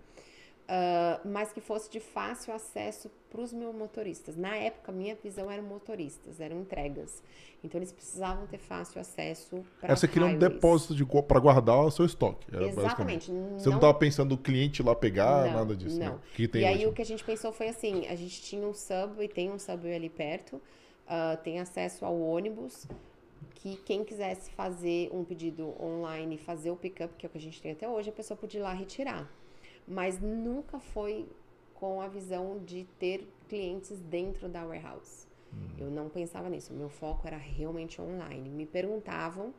ah, 0.67 1.19
mas 1.25 1.51
que 1.51 1.59
fosse 1.59 1.89
de 1.89 1.99
fácil 1.99 2.53
acesso 2.53 3.11
para 3.29 3.41
os 3.41 3.51
meus 3.51 3.73
motoristas. 3.75 4.35
Na 4.35 4.55
época, 4.55 4.91
minha 4.91 5.15
visão 5.15 5.49
eram 5.49 5.63
motoristas, 5.63 6.39
eram 6.39 6.61
entregas. 6.61 7.21
Então, 7.63 7.79
eles 7.79 7.91
precisavam 7.91 8.47
ter 8.47 8.57
fácil 8.57 8.99
acesso 8.99 9.63
para. 9.79 9.95
Você 9.95 10.07
queria 10.07 10.27
um 10.27 10.37
depósito 10.37 10.95
de, 10.95 11.05
para 11.05 11.39
guardar 11.39 11.85
o 11.85 11.91
seu 11.91 12.05
estoque. 12.05 12.47
Exatamente. 12.47 12.75
basicamente. 12.75 13.31
Você 13.57 13.69
não 13.69 13.75
estava 13.75 13.93
pensando 13.93 14.33
o 14.33 14.37
cliente 14.37 14.81
lá 14.81 14.95
pegar, 14.95 15.45
Não, 15.47 15.53
nada 15.53 15.75
disso. 15.75 15.99
não. 15.99 16.13
Né? 16.13 16.19
Que 16.33 16.47
tem 16.47 16.61
e 16.61 16.65
aí 16.65 16.87
o 16.87 16.93
que 16.93 17.01
a 17.01 17.05
gente 17.05 17.23
pensou 17.23 17.51
foi 17.51 17.67
assim, 17.69 18.07
a 18.07 18.15
gente 18.15 18.41
tinha 18.41 18.65
um 18.65 18.73
subway, 18.73 19.27
tem 19.27 19.51
um 19.51 19.59
subway 19.59 19.95
ali 19.95 20.09
perto, 20.09 20.61
ah, 21.07 21.37
tem 21.43 21.59
acesso 21.59 22.05
ao 22.05 22.19
ônibus, 22.19 22.87
que 23.55 23.75
quem 23.85 24.03
quisesse 24.03 24.49
fazer 24.51 25.09
um 25.13 25.23
pedido 25.23 25.75
online 25.81 26.35
e 26.35 26.37
fazer 26.37 26.71
o 26.71 26.75
pickup, 26.75 27.13
que 27.15 27.25
é 27.25 27.27
o 27.27 27.29
que 27.29 27.37
a 27.37 27.41
gente 27.41 27.61
tem 27.61 27.73
até 27.73 27.87
hoje, 27.87 28.09
a 28.09 28.13
pessoa 28.13 28.37
podia 28.37 28.59
ir 28.59 28.63
lá 28.63 28.73
retirar. 28.73 29.29
Mas 29.91 30.19
nunca 30.19 30.79
foi 30.79 31.27
com 31.75 32.01
a 32.01 32.07
visão 32.07 32.59
de 32.63 32.85
ter 32.97 33.27
clientes 33.49 33.99
dentro 33.99 34.47
da 34.47 34.63
warehouse. 34.63 35.27
Eu 35.77 35.91
não 35.91 36.07
pensava 36.07 36.47
nisso, 36.47 36.73
o 36.73 36.75
meu 36.77 36.89
foco 36.89 37.27
era 37.27 37.35
realmente 37.35 38.01
online. 38.01 38.49
Me 38.49 38.65
perguntavam, 38.65 39.53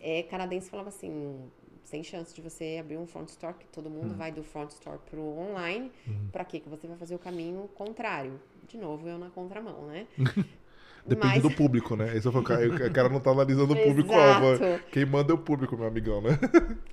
é, 0.00 0.22
canadense 0.22 0.70
falava 0.70 0.90
assim, 0.90 1.50
sem 1.82 2.04
chance 2.04 2.32
de 2.32 2.40
você 2.40 2.78
abrir 2.80 2.96
um 2.96 3.06
front 3.06 3.28
store, 3.28 3.54
que 3.54 3.66
todo 3.66 3.90
mundo 3.90 4.14
vai 4.14 4.30
do 4.30 4.44
front 4.44 4.70
store 4.70 4.98
pro 5.10 5.20
online, 5.20 5.90
pra 6.30 6.44
quê? 6.44 6.60
Que 6.60 6.68
você 6.68 6.86
vai 6.86 6.96
fazer 6.96 7.16
o 7.16 7.18
caminho 7.18 7.68
contrário. 7.74 8.40
De 8.68 8.78
novo, 8.78 9.08
eu 9.08 9.18
na 9.18 9.30
contramão, 9.30 9.86
né? 9.86 10.06
Depende 11.06 11.34
Mas- 11.34 11.42
do 11.42 11.50
público, 11.50 11.94
né? 11.96 12.16
Esse 12.16 12.30
foi 12.32 12.40
o 12.40 12.44
cara, 12.44 12.66
o 12.66 12.92
cara 12.92 13.08
não 13.10 13.20
tá 13.20 13.30
analisando 13.30 13.74
o 13.74 13.76
público-alvo. 13.82 14.52
Exato. 14.54 14.84
Quem 14.90 15.04
manda 15.04 15.32
é 15.32 15.34
o 15.34 15.38
público, 15.38 15.76
meu 15.76 15.86
amigão, 15.86 16.22
né? 16.22 16.30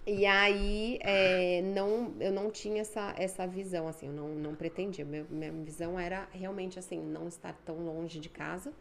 E 0.06 0.26
aí, 0.26 1.00
é, 1.02 1.62
não, 1.74 2.14
eu 2.20 2.32
não 2.32 2.52
tinha 2.52 2.82
essa, 2.82 3.14
essa 3.18 3.48
visão, 3.48 3.88
assim, 3.88 4.08
eu 4.08 4.14
não, 4.14 4.28
não 4.30 4.54
pretendia. 4.54 5.06
Meu- 5.06 5.26
minha 5.30 5.52
visão 5.52 5.98
era 5.98 6.28
realmente, 6.34 6.78
assim, 6.78 7.00
não 7.00 7.28
estar 7.28 7.54
tão 7.66 7.78
longe 7.86 8.20
de 8.20 8.28
casa. 8.28 8.74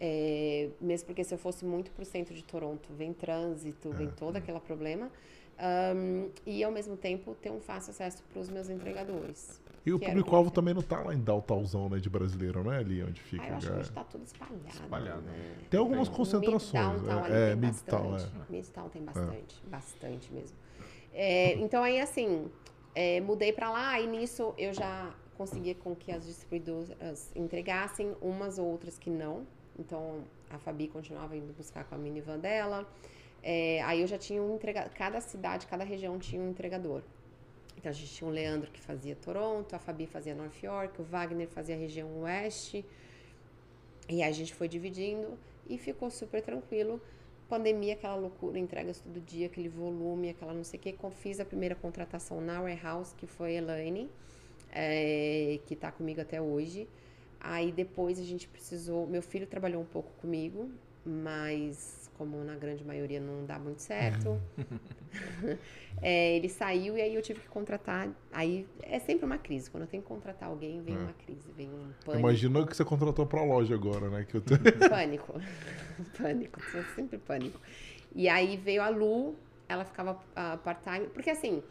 É, 0.00 0.70
mesmo 0.80 1.06
porque 1.06 1.22
se 1.22 1.32
eu 1.34 1.38
fosse 1.38 1.64
muito 1.64 1.90
pro 1.92 2.04
centro 2.04 2.34
de 2.34 2.42
Toronto, 2.42 2.88
vem 2.92 3.12
trânsito, 3.12 3.90
vem 3.90 4.08
todo 4.08 4.36
aquele 4.36 4.58
problema. 4.58 5.10
Ahn, 5.58 6.28
e 6.46 6.64
ao 6.64 6.72
mesmo 6.72 6.96
tempo 6.96 7.36
ter 7.40 7.50
um 7.50 7.60
fácil 7.60 7.90
acesso 7.90 8.22
para 8.32 8.40
os 8.40 8.48
meus 8.48 8.68
entregadores. 8.68 9.60
E 9.84 9.92
o 9.92 9.96
era 9.96 10.06
público-alvo 10.06 10.50
também 10.50 10.72
não 10.72 10.82
tá 10.82 11.00
lá 11.00 11.12
em 11.12 11.18
Downtownzão, 11.18 11.88
né? 11.88 11.98
De 11.98 12.08
brasileiro, 12.08 12.62
não 12.62 12.72
é 12.72 12.78
ali 12.78 13.02
onde 13.02 13.20
fica. 13.20 13.42
Ah, 13.42 13.48
eu 13.48 13.56
acho 13.56 13.66
que 13.66 13.72
a 13.72 13.76
é. 13.76 13.82
gente 13.82 13.92
tá 13.92 14.04
tudo 14.04 14.24
espalhado. 14.24 14.68
Espalhado. 14.68 15.22
Né? 15.22 15.54
Tem 15.68 15.80
algumas 15.80 16.08
Tem. 16.08 16.16
concentrações. 16.16 17.00
Midtown 17.00 17.24
ali 17.24 17.32
é, 17.32 17.36
é 17.36 17.48
tem 17.48 17.56
Midtown, 17.56 18.10
bastante. 18.12 18.34
é. 18.36 18.52
Midtown 18.52 18.88
tem 18.88 19.02
bastante, 19.04 19.62
bastante 19.66 20.32
mesmo. 20.32 20.56
É, 21.12 21.54
então 21.54 21.82
aí 21.82 22.00
assim, 22.00 22.50
é, 22.94 23.20
mudei 23.20 23.52
pra 23.52 23.70
lá 23.70 24.00
e 24.00 24.06
nisso 24.06 24.54
eu 24.56 24.72
já 24.72 25.12
conseguia 25.36 25.74
com 25.74 25.94
que 25.96 26.12
as 26.12 26.24
distribuidoras 26.24 27.32
entregassem 27.34 28.14
umas 28.20 28.58
ou 28.58 28.66
outras 28.66 28.98
que 28.98 29.10
não. 29.10 29.46
Então 29.78 30.20
a 30.48 30.58
Fabi 30.58 30.86
continuava 30.86 31.36
indo 31.36 31.52
buscar 31.52 31.84
com 31.84 31.94
a 31.94 31.98
minivan 31.98 32.38
dela. 32.38 32.86
É, 33.42 33.82
aí 33.82 34.00
eu 34.00 34.06
já 34.06 34.16
tinha 34.16 34.40
um 34.40 34.54
entregador. 34.54 34.92
Cada 34.94 35.20
cidade, 35.20 35.66
cada 35.66 35.82
região 35.82 36.18
tinha 36.18 36.40
um 36.40 36.50
entregador. 36.50 37.02
Então 37.82 37.90
a 37.90 37.92
gente 37.92 38.14
tinha 38.14 38.30
o 38.30 38.32
Leandro 38.32 38.70
que 38.70 38.80
fazia 38.80 39.16
Toronto, 39.16 39.74
a 39.74 39.78
Fabi 39.80 40.06
fazia 40.06 40.36
North 40.36 40.62
York, 40.62 41.02
o 41.02 41.04
Wagner 41.04 41.48
fazia 41.48 41.76
região 41.76 42.22
oeste. 42.22 42.84
E 44.08 44.22
a 44.22 44.30
gente 44.30 44.54
foi 44.54 44.68
dividindo 44.68 45.36
e 45.68 45.76
ficou 45.76 46.08
super 46.08 46.40
tranquilo. 46.40 47.00
Pandemia, 47.48 47.94
aquela 47.94 48.14
loucura, 48.14 48.56
entregas 48.56 49.00
todo 49.00 49.20
dia, 49.20 49.46
aquele 49.46 49.68
volume, 49.68 50.30
aquela 50.30 50.54
não 50.54 50.62
sei 50.62 50.78
o 50.78 50.82
que. 50.82 50.94
Fiz 51.10 51.40
a 51.40 51.44
primeira 51.44 51.74
contratação 51.74 52.40
na 52.40 52.60
Warehouse, 52.60 53.16
que 53.16 53.26
foi 53.26 53.56
a 53.56 53.58
Elaine, 53.58 54.08
é, 54.70 55.58
que 55.66 55.74
tá 55.74 55.90
comigo 55.90 56.20
até 56.20 56.40
hoje. 56.40 56.88
Aí 57.40 57.72
depois 57.72 58.20
a 58.20 58.22
gente 58.22 58.46
precisou. 58.46 59.08
Meu 59.08 59.22
filho 59.22 59.48
trabalhou 59.48 59.82
um 59.82 59.86
pouco 59.86 60.12
comigo, 60.20 60.70
mas 61.04 62.01
como 62.16 62.42
na 62.44 62.54
grande 62.56 62.84
maioria 62.84 63.20
não 63.20 63.44
dá 63.44 63.58
muito 63.58 63.80
certo. 63.82 64.40
É, 66.00 66.36
ele 66.36 66.48
saiu 66.48 66.96
e 66.96 67.02
aí 67.02 67.14
eu 67.14 67.22
tive 67.22 67.38
que 67.40 67.48
contratar. 67.48 68.08
Aí 68.32 68.66
é 68.82 68.98
sempre 68.98 69.24
uma 69.26 69.36
crise. 69.38 69.70
Quando 69.70 69.82
eu 69.82 69.86
tenho 69.86 70.02
que 70.02 70.08
contratar 70.08 70.48
alguém, 70.48 70.80
vem 70.82 70.96
É. 70.96 70.98
uma 70.98 71.12
crise, 71.12 71.52
vem 71.52 71.68
um 71.68 71.92
pânico. 72.04 72.18
Imagina 72.18 72.66
que 72.66 72.74
você 72.76 72.84
contratou 72.84 73.26
pra 73.26 73.44
loja 73.44 73.74
agora, 73.74 74.08
né? 74.08 74.24
Que 74.24 74.36
eu 74.38 74.42
Pânico. 74.90 75.34
pânico. 76.18 76.60
Tinha 76.70 76.82
sempre 76.96 77.18
pânico. 77.18 77.60
E 78.14 78.28
aí 78.28 78.56
veio 78.56 78.82
a 78.82 78.88
Lu, 78.88 79.36
ela 79.68 79.84
ficava 79.84 80.18
ah, 80.34 80.56
part-time. 80.56 81.06
Porque 81.08 81.30
assim, 81.30 81.62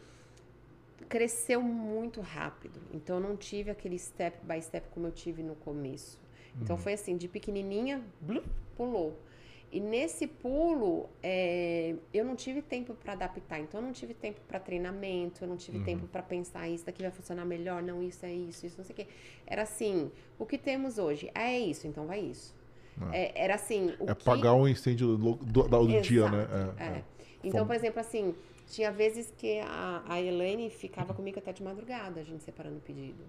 cresceu 1.08 1.60
muito 1.60 2.20
rápido. 2.20 2.80
Então 2.94 3.16
eu 3.16 3.22
não 3.22 3.36
tive 3.36 3.70
aquele 3.70 3.98
step 3.98 4.38
by 4.46 4.62
step 4.62 4.88
como 4.90 5.08
eu 5.08 5.12
tive 5.12 5.42
no 5.42 5.56
começo. 5.56 6.18
Então 6.60 6.76
foi 6.78 6.92
assim, 6.94 7.16
de 7.16 7.28
pequenininha, 7.28 8.02
blup, 8.20 8.46
pulou. 8.76 9.18
E 9.72 9.80
nesse 9.80 10.26
pulo, 10.26 11.08
é, 11.22 11.94
eu 12.12 12.24
não 12.26 12.36
tive 12.36 12.60
tempo 12.60 12.94
para 12.94 13.14
adaptar. 13.14 13.58
Então 13.58 13.80
eu 13.80 13.86
não 13.86 13.92
tive 13.92 14.12
tempo 14.12 14.38
para 14.46 14.60
treinamento, 14.60 15.42
eu 15.42 15.48
não 15.48 15.56
tive 15.56 15.82
tempo 15.82 16.06
para 16.06 16.22
pensar 16.22 16.68
isso 16.68 16.84
daqui 16.84 17.02
vai 17.02 17.10
funcionar 17.10 17.46
melhor, 17.46 17.82
não 17.82 18.02
isso 18.02 18.26
é 18.26 18.32
isso, 18.32 18.66
isso 18.66 18.76
não 18.76 18.84
sei 18.84 18.92
o 18.92 18.96
quê. 18.96 19.06
Era 19.46 19.62
assim, 19.62 20.12
o 20.38 20.44
que 20.44 20.58
temos 20.58 20.98
hoje 20.98 21.30
é 21.34 21.58
isso, 21.58 21.86
então 21.86 22.06
vai 22.06 22.20
isso. 22.20 22.54
É, 23.10 23.44
era 23.44 23.54
assim, 23.54 23.94
É 24.06 24.14
que... 24.14 24.22
pagar 24.22 24.52
um 24.52 24.68
incêndio 24.68 25.16
do, 25.16 25.34
do, 25.36 25.62
do 25.62 26.00
dia, 26.02 26.28
né? 26.30 26.42
Exato, 26.42 26.82
É, 26.82 26.84
é. 26.84 26.88
é. 26.88 27.04
Então, 27.42 27.66
por 27.66 27.74
exemplo, 27.74 27.98
assim, 27.98 28.34
tinha 28.66 28.92
vezes 28.92 29.32
que 29.36 29.58
a, 29.60 30.02
a 30.06 30.20
Elaine 30.20 30.68
ficava 30.70 31.14
comigo 31.14 31.38
até 31.38 31.52
de 31.52 31.62
madrugada, 31.62 32.20
a 32.20 32.24
gente 32.24 32.44
separando 32.44 32.76
o 32.76 32.80
pedido. 32.80 33.24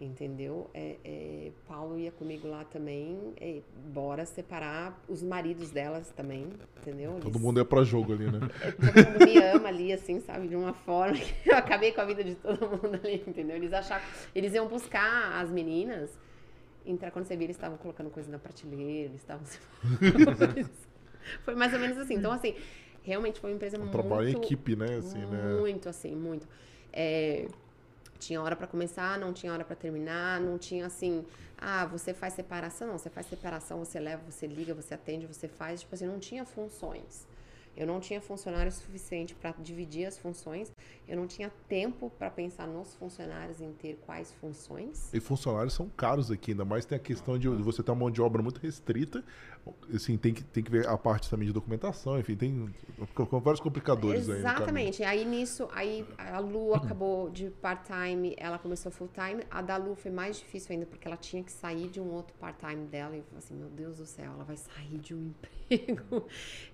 Entendeu? 0.00 0.68
É, 0.74 0.96
é, 1.04 1.50
Paulo 1.68 1.96
ia 1.96 2.10
comigo 2.10 2.48
lá 2.48 2.64
também, 2.64 3.32
é, 3.40 3.60
bora 3.92 4.26
separar 4.26 5.00
os 5.08 5.22
maridos 5.22 5.70
delas 5.70 6.10
também, 6.10 6.48
entendeu? 6.82 7.12
Todo 7.20 7.28
Eles- 7.28 7.40
mundo 7.40 7.60
é 7.60 7.64
pra 7.64 7.84
jogo 7.84 8.12
ali, 8.12 8.24
né? 8.30 8.40
todo 8.40 9.06
mundo 9.06 9.24
me 9.24 9.38
ama 9.38 9.68
ali, 9.68 9.92
assim, 9.92 10.20
sabe? 10.20 10.48
De 10.48 10.56
uma 10.56 10.72
forma 10.74 11.16
que 11.16 11.48
eu 11.48 11.56
acabei 11.56 11.92
com 11.92 12.00
a 12.00 12.04
vida 12.04 12.24
de 12.24 12.34
todo 12.34 12.60
mundo 12.68 13.00
ali, 13.02 13.22
entendeu? 13.26 13.54
Eles 13.56 13.72
achavam. 13.72 14.04
Eles 14.34 14.52
iam 14.52 14.66
buscar 14.66 15.40
as 15.40 15.48
meninas. 15.50 16.10
Entrar 16.84 17.10
quando 17.12 17.24
você 17.26 17.36
via, 17.36 17.46
eles 17.46 17.56
estavam 17.56 17.78
colocando 17.78 18.10
coisa 18.10 18.30
na 18.30 18.38
prateleira, 18.38 19.08
eles 19.10 19.20
estavam. 19.20 19.46
foi 21.44 21.54
mais 21.54 21.72
ou 21.72 21.78
menos 21.78 21.96
assim. 21.98 22.14
Então, 22.14 22.32
assim, 22.32 22.54
realmente 23.02 23.40
foi 23.40 23.50
uma 23.50 23.56
empresa 23.56 23.76
Um 23.78 23.82
muito. 23.82 23.92
trabalho 23.92 24.28
em 24.28 24.32
equipe, 24.32 24.76
né? 24.76 24.96
Assim, 24.98 25.18
né? 25.18 25.56
Muito, 25.58 25.88
assim, 25.88 26.14
muito. 26.14 26.46
É, 26.92 27.46
tinha 28.18 28.40
hora 28.40 28.56
pra 28.56 28.66
começar, 28.66 29.18
não 29.18 29.32
tinha 29.32 29.52
hora 29.52 29.64
pra 29.64 29.76
terminar, 29.76 30.40
não 30.40 30.58
tinha 30.58 30.86
assim, 30.86 31.24
ah, 31.58 31.84
você 31.86 32.12
faz 32.12 32.34
separação, 32.34 32.88
não, 32.88 32.98
você 32.98 33.10
faz 33.10 33.26
separação, 33.26 33.78
você 33.78 33.98
leva, 33.98 34.22
você 34.30 34.46
liga, 34.46 34.74
você 34.74 34.94
atende, 34.94 35.26
você 35.26 35.48
faz, 35.48 35.80
tipo 35.80 35.94
assim, 35.94 36.06
não 36.06 36.18
tinha 36.18 36.44
funções. 36.44 37.26
Eu 37.76 37.86
não 37.86 38.00
tinha 38.00 38.20
funcionário 38.20 38.70
suficiente 38.70 39.34
para 39.34 39.52
dividir 39.58 40.06
as 40.06 40.18
funções, 40.18 40.72
eu 41.08 41.16
não 41.16 41.26
tinha 41.26 41.50
tempo 41.68 42.10
para 42.18 42.30
pensar 42.30 42.66
nos 42.66 42.94
funcionários 42.94 43.60
em 43.60 43.72
ter 43.72 43.98
quais 44.06 44.32
funções. 44.40 45.12
E 45.12 45.20
funcionários 45.20 45.74
são 45.74 45.88
caros 45.88 46.30
aqui, 46.30 46.52
ainda 46.52 46.64
mais 46.64 46.84
tem 46.84 46.96
a 46.96 47.00
questão 47.00 47.38
de 47.38 47.48
você 47.48 47.82
ter 47.82 47.90
uma 47.90 48.00
mão 48.00 48.10
de 48.10 48.22
obra 48.22 48.42
muito 48.42 48.58
restrita. 48.58 49.24
Assim, 49.94 50.18
tem 50.18 50.34
que, 50.34 50.44
tem 50.44 50.62
que 50.62 50.70
ver 50.70 50.86
a 50.86 50.96
parte 50.96 51.30
também 51.30 51.46
de 51.46 51.52
documentação, 51.52 52.18
enfim, 52.18 52.36
tem 52.36 52.74
vários 53.42 53.60
complicadores 53.60 54.28
aí. 54.28 54.38
no 54.38 54.42
caminho. 54.42 54.56
Exatamente. 54.56 55.02
Aí 55.02 55.24
nisso, 55.24 55.68
aí 55.72 56.06
a 56.18 56.38
Lu 56.38 56.74
acabou 56.76 57.30
de 57.30 57.50
part-time, 57.50 58.34
ela 58.36 58.58
começou 58.58 58.92
full-time. 58.92 59.42
A 59.50 59.62
da 59.62 59.76
Lu 59.76 59.94
foi 59.94 60.10
mais 60.10 60.38
difícil 60.38 60.72
ainda, 60.72 60.86
porque 60.86 61.08
ela 61.08 61.16
tinha 61.16 61.42
que 61.42 61.50
sair 61.50 61.88
de 61.88 62.00
um 62.00 62.12
outro 62.12 62.34
part-time 62.38 62.86
dela. 62.86 63.14
E 63.14 63.18
eu 63.18 63.24
falei 63.24 63.38
assim, 63.38 63.54
meu 63.54 63.68
Deus 63.70 63.96
do 63.96 64.06
céu, 64.06 64.32
ela 64.32 64.44
vai 64.44 64.56
sair 64.56 64.98
de 64.98 65.14
um 65.14 65.32
emprego. 65.70 66.26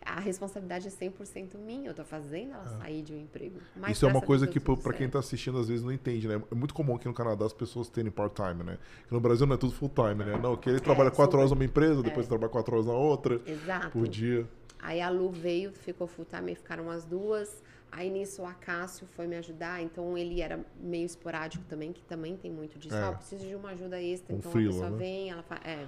A 0.05 0.19
responsabilidade 0.19 0.90
100% 0.91 1.57
minha. 1.59 1.91
Eu 1.91 1.95
tô 1.95 2.05
fazendo 2.05 2.53
ela 2.53 2.67
sair 2.79 3.03
de 3.03 3.13
um 3.13 3.21
emprego. 3.21 3.59
Mas 3.77 3.93
Isso 3.93 4.07
é 4.07 4.09
uma 4.09 4.21
coisa 4.21 4.47
que, 4.47 4.61
pra 4.61 4.93
quem 4.93 5.09
tá 5.09 5.19
assistindo, 5.19 5.59
às 5.59 5.69
vezes 5.69 5.85
não 5.85 5.93
entende, 5.93 6.29
né? 6.29 6.43
É 6.51 6.55
muito 6.55 6.75
comum 6.75 6.95
aqui 6.95 7.07
no 7.07 7.15
Canadá 7.15 7.47
as 7.47 7.53
pessoas 7.53 7.89
terem 7.89 8.11
part-time, 8.11 8.63
né? 8.63 8.79
Que 9.07 9.15
no 9.15 9.21
Brasil 9.21 9.47
não 9.47 9.55
é 9.55 9.59
tudo 9.59 9.73
full-time, 9.73 10.25
né? 10.25 10.39
Não, 10.43 10.57
que 10.57 10.69
ele 10.69 10.81
trabalha 10.81 11.11
quatro 11.11 11.33
super. 11.33 11.39
horas 11.39 11.51
numa 11.51 11.65
empresa, 11.65 12.03
depois 12.03 12.27
trabalha 12.27 12.51
quatro 12.51 12.75
horas 12.75 12.87
na 12.87 12.93
outra, 12.95 13.41
Exato. 13.47 13.91
por 13.91 14.07
dia. 14.09 14.47
Aí 14.83 15.01
a 15.01 15.09
Lu 15.11 15.31
veio, 15.31 15.73
ficou 15.73 16.07
full 16.07 16.25
time, 16.25 16.51
aí 16.51 16.55
ficaram 16.55 16.91
as 16.91 17.05
duas. 17.05 17.63
Aí 17.93 18.09
nisso 18.09 18.43
o 18.43 18.47
Acácio 18.47 19.07
foi 19.17 19.27
me 19.27 19.37
ajudar, 19.37 19.83
então 19.83 20.17
ele 20.17 20.41
era 20.41 20.61
meio 20.81 21.05
esporádico 21.05 21.65
também, 21.69 21.93
que 21.93 22.03
também 22.03 22.37
tem 22.37 22.51
muito 22.51 22.79
disso. 22.79 22.95
É. 22.95 23.09
Ó, 23.09 23.13
preciso 23.15 23.47
de 23.47 23.55
uma 23.55 23.71
ajuda 23.71 24.01
extra, 24.01 24.35
Um 24.35 24.39
então 24.39 24.53
freela, 24.53 24.71
a 24.71 24.73
pessoa 24.73 24.91
né? 24.91 24.97
vem, 24.97 25.31
ela 25.31 25.43
faz. 25.43 25.61
É. 25.65 25.87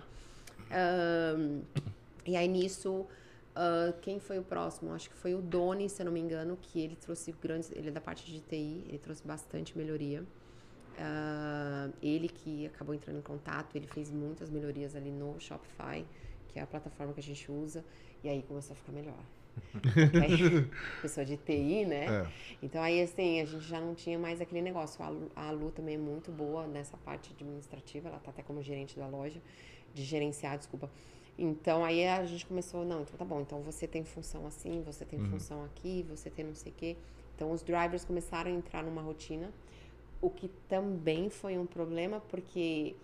Ahn, 0.71 1.61
e 2.27 2.37
aí 2.37 2.49
nisso, 2.49 3.07
ah, 3.55 3.93
quem 4.01 4.19
foi 4.19 4.39
o 4.39 4.43
próximo? 4.43 4.93
Acho 4.93 5.11
que 5.11 5.17
foi 5.17 5.35
o 5.35 5.43
Doni, 5.43 5.89
se 5.89 6.01
eu 6.01 6.07
não 6.07 6.13
me 6.13 6.21
engano, 6.21 6.59
que 6.61 6.81
ele 6.81 6.97
trouxe 6.97 7.33
grandes. 7.33 7.71
Ele 7.73 7.89
é 7.89 7.91
da 7.91 8.01
parte 8.01 8.31
de 8.31 8.41
TI, 8.41 8.85
ele 8.89 8.99
trouxe 8.99 9.27
bastante 9.27 9.77
melhoria. 9.77 10.25
Ah, 10.99 11.91
ele 12.03 12.29
que 12.29 12.67
acabou 12.67 12.95
entrando 12.95 13.19
em 13.19 13.23
contato, 13.23 13.77
ele 13.77 13.87
fez 13.87 14.11
muitas 14.11 14.51
melhorias 14.51 14.97
ali 14.97 15.11
no 15.11 15.39
Shopify, 15.39 16.05
que 16.49 16.59
é 16.59 16.63
a 16.63 16.67
plataforma 16.67 17.13
que 17.13 17.21
a 17.21 17.23
gente 17.23 17.51
usa, 17.51 17.85
e 18.23 18.29
aí 18.29 18.43
começou 18.43 18.75
a 18.75 18.77
ficar 18.77 18.93
melhor. 18.93 19.23
Aí, 20.23 20.67
pessoa 21.03 21.27
de 21.27 21.37
TI, 21.37 21.85
né? 21.85 22.07
É. 22.07 22.27
Então 22.63 22.83
aí 22.83 23.03
assim, 23.03 23.39
a 23.39 23.45
gente 23.45 23.65
já 23.65 23.79
não 23.79 23.95
tinha 23.95 24.19
mais 24.19 24.41
aquele 24.41 24.63
negócio. 24.63 25.05
A 25.05 25.11
Lu, 25.11 25.31
a 25.37 25.51
Lu 25.51 25.71
também 25.71 25.97
é 25.97 25.99
muito 25.99 26.33
boa 26.33 26.67
nessa 26.67 26.97
parte 26.97 27.31
administrativa, 27.35 28.09
ela 28.09 28.19
tá 28.19 28.31
até 28.31 28.43
como 28.43 28.63
gerente 28.63 28.99
da 28.99 29.07
loja, 29.07 29.43
de 29.93 30.05
gerenciar, 30.05 30.57
desculpa. 30.57 30.89
Então 31.39 31.85
aí 31.85 32.07
a 32.07 32.25
gente 32.25 32.47
começou, 32.47 32.85
não, 32.85 33.03
então 33.03 33.17
tá 33.17 33.25
bom, 33.25 33.41
então 33.41 33.61
você 33.63 33.87
tem 33.87 34.05
função 34.05 34.47
assim, 34.47 34.83
você 34.83 35.05
tem 35.05 35.19
função 35.31 35.65
aqui, 35.65 36.05
você 36.09 36.29
tem 36.29 36.45
não 36.45 36.55
sei 36.55 36.73
o 36.73 36.75
quê. 36.75 36.97
Então 37.35 37.51
os 37.51 37.63
drivers 37.63 38.05
começaram 38.05 38.51
a 38.51 38.55
entrar 38.55 38.83
numa 38.83 39.01
rotina, 39.01 39.53
o 40.21 40.29
que 40.31 40.49
também 40.69 41.31
foi 41.31 41.59
um 41.59 41.67
problema, 41.67 42.21
porque 42.29 42.95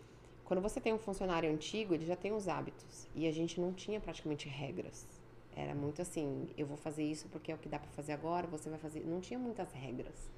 quando 0.45 0.63
você 0.63 0.81
tem 0.81 0.93
um 0.93 0.99
funcionário 0.99 1.51
antigo, 1.51 1.95
ele 1.95 2.07
já 2.07 2.17
tem 2.17 2.33
os 2.33 2.49
hábitos. 2.49 3.09
E 3.15 3.27
a 3.27 3.33
gente 3.33 3.61
não 3.61 3.73
tinha 3.73 4.01
praticamente 4.01 4.49
regras. 4.49 5.07
Era 5.57 5.75
muito 5.75 6.01
assim, 6.01 6.49
eu 6.57 6.67
vou 6.67 6.77
fazer 6.77 7.03
isso 7.03 7.29
porque 7.29 7.51
é 7.51 7.55
o 7.55 7.59
que 7.59 7.69
dá 7.69 7.79
para 7.79 7.91
fazer 7.91 8.13
agora, 8.13 8.47
você 8.47 8.71
vai 8.71 8.79
fazer. 8.79 9.01
Não 9.05 9.21
tinha 9.21 9.39
muitas 9.39 9.73
regras. 9.73 10.31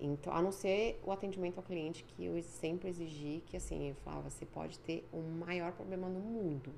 Então, 0.00 0.34
a 0.34 0.42
não 0.42 0.50
ser 0.50 1.00
o 1.04 1.12
atendimento 1.12 1.58
ao 1.58 1.62
cliente, 1.62 2.02
que 2.02 2.24
eu 2.24 2.42
sempre 2.42 2.88
exigi 2.88 3.40
que, 3.46 3.56
assim, 3.56 3.90
eu 3.90 3.94
falava, 3.94 4.28
você 4.28 4.44
pode 4.44 4.76
ter 4.80 5.06
o 5.12 5.20
maior 5.20 5.70
problema 5.72 6.08
no 6.08 6.18
mundo. 6.18 6.72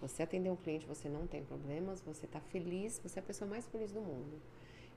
Você 0.00 0.22
atender 0.22 0.50
um 0.50 0.56
cliente, 0.56 0.86
você 0.86 1.08
não 1.08 1.26
tem 1.26 1.42
problemas, 1.44 2.00
você 2.00 2.26
tá 2.26 2.40
feliz, 2.40 3.00
você 3.02 3.18
é 3.18 3.22
a 3.22 3.24
pessoa 3.24 3.48
mais 3.48 3.66
feliz 3.66 3.92
do 3.92 4.00
mundo. 4.00 4.40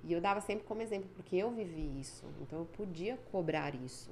E 0.04 0.14
eu 0.14 0.22
dava 0.22 0.40
sempre 0.40 0.66
como 0.66 0.82
exemplo, 0.82 1.10
porque 1.16 1.36
eu 1.36 1.52
vivi 1.52 2.00
isso. 2.00 2.26
Então, 2.42 2.60
eu 2.60 2.66
podia 2.66 3.18
cobrar 3.32 3.76
isso. 3.76 4.10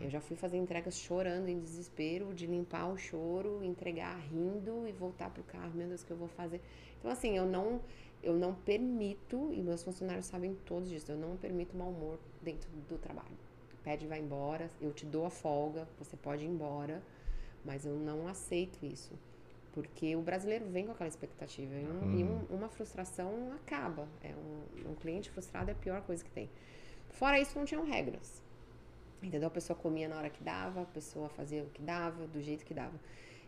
Eu 0.00 0.08
já 0.08 0.20
fui 0.20 0.36
fazer 0.36 0.56
entregas 0.56 0.96
chorando 0.96 1.48
em 1.48 1.58
desespero, 1.58 2.32
de 2.32 2.46
limpar 2.46 2.86
o 2.86 2.96
choro, 2.96 3.62
entregar 3.64 4.16
rindo 4.30 4.86
e 4.86 4.92
voltar 4.92 5.30
pro 5.30 5.42
carro, 5.42 5.72
meu 5.74 5.88
Deus, 5.88 6.02
o 6.02 6.06
que 6.06 6.12
eu 6.12 6.16
vou 6.16 6.28
fazer? 6.28 6.60
Então, 6.98 7.10
assim, 7.10 7.36
eu 7.36 7.46
não, 7.46 7.80
eu 8.22 8.34
não 8.34 8.54
permito, 8.54 9.52
e 9.52 9.60
meus 9.60 9.82
funcionários 9.82 10.26
sabem 10.26 10.56
todos 10.64 10.88
disso, 10.88 11.10
eu 11.10 11.18
não 11.18 11.36
permito 11.36 11.76
mau 11.76 11.90
humor 11.90 12.18
dentro 12.40 12.70
do 12.88 12.96
trabalho. 12.96 13.36
Pede 13.82 14.04
e 14.04 14.08
vai 14.08 14.20
embora, 14.20 14.70
eu 14.80 14.92
te 14.92 15.04
dou 15.04 15.26
a 15.26 15.30
folga, 15.30 15.86
você 15.98 16.16
pode 16.16 16.44
ir 16.44 16.48
embora, 16.48 17.02
mas 17.64 17.84
eu 17.84 17.96
não 17.96 18.28
aceito 18.28 18.78
isso. 18.86 19.12
Porque 19.74 20.14
o 20.14 20.20
brasileiro 20.22 20.64
vem 20.66 20.86
com 20.86 20.92
aquela 20.92 21.08
expectativa 21.08 21.74
e, 21.74 21.84
um- 21.84 22.18
e 22.20 22.22
um- 22.24 22.46
uma 22.56 22.68
frustração 22.68 23.52
acaba. 23.56 24.06
É 24.22 24.32
um, 24.32 24.90
um 24.92 24.94
cliente 24.94 25.28
frustrado 25.30 25.68
é 25.68 25.72
a 25.72 25.76
pior 25.76 26.00
coisa 26.02 26.24
que 26.24 26.30
tem. 26.30 26.48
Fora 27.10 27.40
isso, 27.40 27.58
não 27.58 27.64
tinham 27.66 27.84
regras. 27.84 28.40
Entendeu? 29.22 29.48
A 29.48 29.50
pessoa 29.50 29.76
comia 29.76 30.06
na 30.08 30.16
hora 30.16 30.30
que 30.30 30.42
dava, 30.44 30.82
a 30.82 30.84
pessoa 30.84 31.28
fazia 31.28 31.62
o 31.64 31.66
que 31.70 31.82
dava, 31.82 32.26
do 32.28 32.40
jeito 32.40 32.64
que 32.64 32.72
dava. 32.72 32.94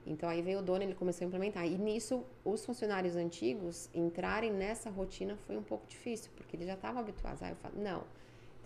Então 0.04 0.28
aí 0.28 0.40
veio 0.42 0.58
o 0.60 0.62
dono, 0.62 0.82
ele 0.82 0.94
começou 0.94 1.24
a 1.24 1.28
implementar. 1.28 1.64
E 1.66 1.76
nisso, 1.78 2.24
os 2.44 2.64
funcionários 2.64 3.14
antigos 3.16 3.88
entrarem 3.94 4.52
nessa 4.52 4.88
rotina 4.90 5.36
foi 5.46 5.56
um 5.56 5.62
pouco 5.62 5.86
difícil, 5.86 6.30
porque 6.36 6.56
eles 6.56 6.66
já 6.66 6.74
estavam 6.74 7.00
habituados. 7.00 7.42
Aí 7.42 7.50
eu 7.50 7.56
falo, 7.56 7.74
não. 7.80 8.02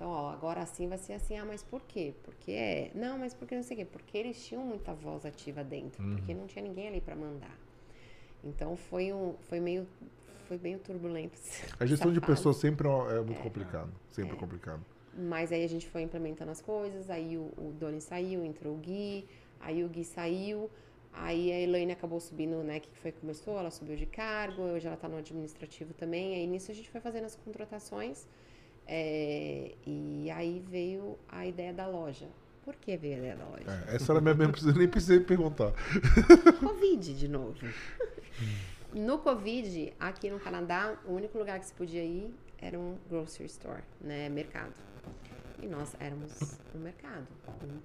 Então, 0.00 0.12
ó, 0.12 0.30
agora 0.30 0.62
assim 0.62 0.88
vai 0.88 0.96
ser 0.96 1.12
assim. 1.12 1.36
Ah, 1.36 1.44
mas 1.44 1.62
por 1.62 1.82
quê? 1.82 2.14
Porque 2.22 2.52
é. 2.52 2.90
Não, 2.94 3.18
mas 3.18 3.34
porque 3.34 3.54
não 3.54 3.62
sei 3.62 3.76
o 3.76 3.80
quê. 3.80 3.84
Porque 3.84 4.16
eles 4.16 4.42
tinham 4.46 4.64
muita 4.64 4.94
voz 4.94 5.26
ativa 5.26 5.62
dentro, 5.62 6.02
porque 6.02 6.32
não 6.32 6.46
tinha 6.46 6.64
ninguém 6.64 6.88
ali 6.88 7.02
para 7.02 7.14
mandar. 7.14 7.54
Então 8.42 8.78
foi 8.78 9.12
um, 9.12 9.34
foi 9.42 9.60
meio, 9.60 9.86
foi 10.48 10.56
meio 10.56 10.78
turbulento. 10.78 11.38
A 11.78 11.84
gestão 11.84 12.10
de 12.10 12.18
pessoas 12.18 12.56
sempre 12.56 12.88
é 12.88 13.18
é 13.18 13.20
muito 13.20 13.42
complicado. 13.42 13.92
Sempre 14.10 14.36
é 14.36 14.38
complicado. 14.38 14.82
Mas 15.14 15.52
aí 15.52 15.62
a 15.62 15.68
gente 15.68 15.86
foi 15.86 16.00
implementando 16.00 16.50
as 16.50 16.62
coisas, 16.62 17.10
aí 17.10 17.36
o, 17.36 17.52
o 17.58 17.74
Doni 17.78 18.00
saiu, 18.00 18.42
entrou 18.42 18.76
o 18.76 18.78
Gui, 18.78 19.28
aí 19.60 19.84
o 19.84 19.88
Gui 19.90 20.04
saiu, 20.04 20.70
aí 21.12 21.52
a 21.52 21.60
Elaine 21.60 21.92
acabou 21.92 22.20
subindo, 22.20 22.62
né, 22.62 22.80
que 22.80 22.88
foi 23.00 23.12
começou, 23.12 23.58
ela 23.58 23.70
subiu 23.70 23.96
de 23.96 24.06
cargo, 24.06 24.62
hoje 24.62 24.86
ela 24.86 24.96
tá 24.96 25.08
no 25.08 25.18
administrativo 25.18 25.92
também, 25.92 26.36
aí 26.36 26.46
nisso 26.46 26.70
a 26.70 26.74
gente 26.74 26.88
foi 26.88 27.02
fazendo 27.02 27.24
as 27.24 27.36
contratações, 27.36 28.26
é, 28.86 29.74
e 29.86 30.30
aí 30.30 30.62
veio 30.68 31.18
a 31.28 31.46
ideia 31.46 31.72
da 31.72 31.86
loja. 31.86 32.26
Por 32.64 32.76
que 32.76 32.96
veio 32.96 33.14
a 33.14 33.18
ideia 33.18 33.36
da 33.36 33.44
loja? 33.44 33.84
É, 33.88 33.96
essa 33.96 34.12
era 34.12 34.18
a 34.18 34.22
minha 34.22 34.34
mesma, 34.34 34.72
nem 34.72 34.88
precisei 34.88 35.20
perguntar. 35.20 35.72
Covid 36.60 37.14
de 37.14 37.28
novo. 37.28 37.56
No 38.92 39.18
Covid, 39.18 39.92
aqui 39.98 40.30
no 40.30 40.40
Canadá, 40.40 40.96
o 41.06 41.12
único 41.12 41.38
lugar 41.38 41.58
que 41.58 41.66
se 41.66 41.72
podia 41.72 42.04
ir 42.04 42.34
era 42.58 42.78
um 42.78 42.96
grocery 43.08 43.46
store, 43.46 43.82
né, 44.00 44.28
mercado. 44.28 44.74
E 45.62 45.66
nós 45.66 45.94
éramos 46.00 46.58
no 46.74 46.80
mercado. 46.80 47.26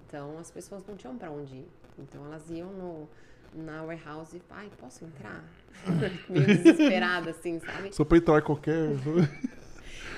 Então 0.06 0.38
as 0.38 0.50
pessoas 0.50 0.84
não 0.86 0.96
tinham 0.96 1.16
para 1.16 1.30
onde 1.30 1.56
ir. 1.56 1.68
Então 1.98 2.24
elas 2.24 2.50
iam 2.50 2.72
no 2.72 3.08
na 3.54 3.82
warehouse 3.82 4.36
e, 4.36 4.42
ai, 4.50 4.70
posso 4.78 5.04
entrar? 5.04 5.42
Meio 6.28 6.46
desesperada 6.46 7.30
assim, 7.30 7.58
sabe? 7.60 7.94
Só 7.94 8.04
pra 8.04 8.18
entrar 8.18 8.42
qualquer. 8.42 8.90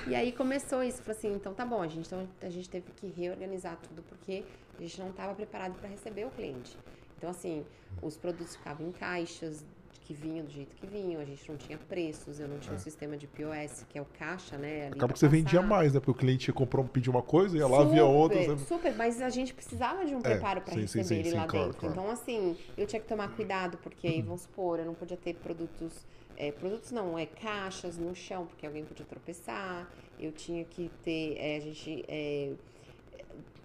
E 0.08 0.14
aí 0.14 0.32
começou 0.32 0.82
isso, 0.82 1.02
falou 1.02 1.18
assim, 1.18 1.32
então 1.34 1.52
tá 1.54 1.64
bom, 1.64 1.82
a 1.82 1.88
gente, 1.88 2.06
então, 2.06 2.26
a 2.42 2.48
gente 2.50 2.68
teve 2.68 2.90
que 2.96 3.06
reorganizar 3.08 3.76
tudo 3.88 4.02
porque 4.02 4.44
a 4.78 4.82
gente 4.82 5.00
não 5.00 5.10
estava 5.10 5.34
preparado 5.34 5.74
para 5.78 5.88
receber 5.88 6.24
o 6.26 6.30
cliente. 6.30 6.76
Então 7.16 7.30
assim, 7.30 7.64
os 8.02 8.16
produtos 8.16 8.56
ficavam 8.56 8.86
em 8.88 8.92
caixas 8.92 9.64
que 10.04 10.14
vinham 10.14 10.46
do 10.46 10.50
jeito 10.50 10.74
que 10.76 10.86
vinham, 10.86 11.20
a 11.20 11.24
gente 11.24 11.46
não 11.50 11.58
tinha 11.58 11.76
preços, 11.76 12.40
eu 12.40 12.48
não 12.48 12.58
tinha 12.58 12.74
um 12.74 12.78
sistema 12.78 13.14
de 13.14 13.26
POS, 13.26 13.84
que 13.90 13.98
é 13.98 14.00
o 14.00 14.06
caixa, 14.18 14.56
né? 14.56 14.88
Acaba 14.88 15.12
que 15.12 15.18
você 15.18 15.28
vendia 15.28 15.60
passar. 15.60 15.68
mais, 15.68 15.92
né? 15.92 16.00
Porque 16.00 16.10
o 16.12 16.14
cliente 16.14 16.50
comprou, 16.50 16.82
pediu 16.86 17.12
uma 17.12 17.20
coisa, 17.20 17.58
ia 17.58 17.66
lá, 17.66 17.84
via 17.84 18.06
outra. 18.06 18.38
Super, 18.40 18.56
você- 18.56 18.64
Super, 18.64 18.96
mas 18.96 19.20
a 19.20 19.28
gente 19.28 19.52
precisava 19.52 20.06
de 20.06 20.14
um 20.14 20.22
preparo 20.22 20.62
para 20.62 20.74
receber 20.76 21.04
sim, 21.04 21.14
ele 21.16 21.30
sim, 21.32 21.36
lá 21.36 21.46
claro, 21.46 21.66
dentro. 21.66 21.80
claro. 21.80 21.94
Então, 21.94 22.10
assim, 22.10 22.56
eu 22.78 22.86
tinha 22.86 23.00
que 23.02 23.06
tomar 23.06 23.28
cuidado, 23.36 23.76
porque 23.82 24.06
aí, 24.06 24.22
vamos 24.22 24.42
supor, 24.42 24.78
eu 24.78 24.86
não 24.86 24.94
podia 24.94 25.16
ter 25.18 25.34
produtos. 25.34 25.92
É, 26.40 26.52
produtos 26.52 26.92
não, 26.92 27.18
é 27.18 27.26
caixas 27.26 27.98
no 27.98 28.14
chão, 28.14 28.46
porque 28.46 28.64
alguém 28.64 28.84
podia 28.84 29.04
tropeçar. 29.04 29.92
Eu 30.20 30.30
tinha 30.30 30.64
que 30.64 30.88
ter. 31.02 31.36
é, 31.36 31.56
a 31.56 31.60
gente. 31.60 32.04
é, 32.06 32.52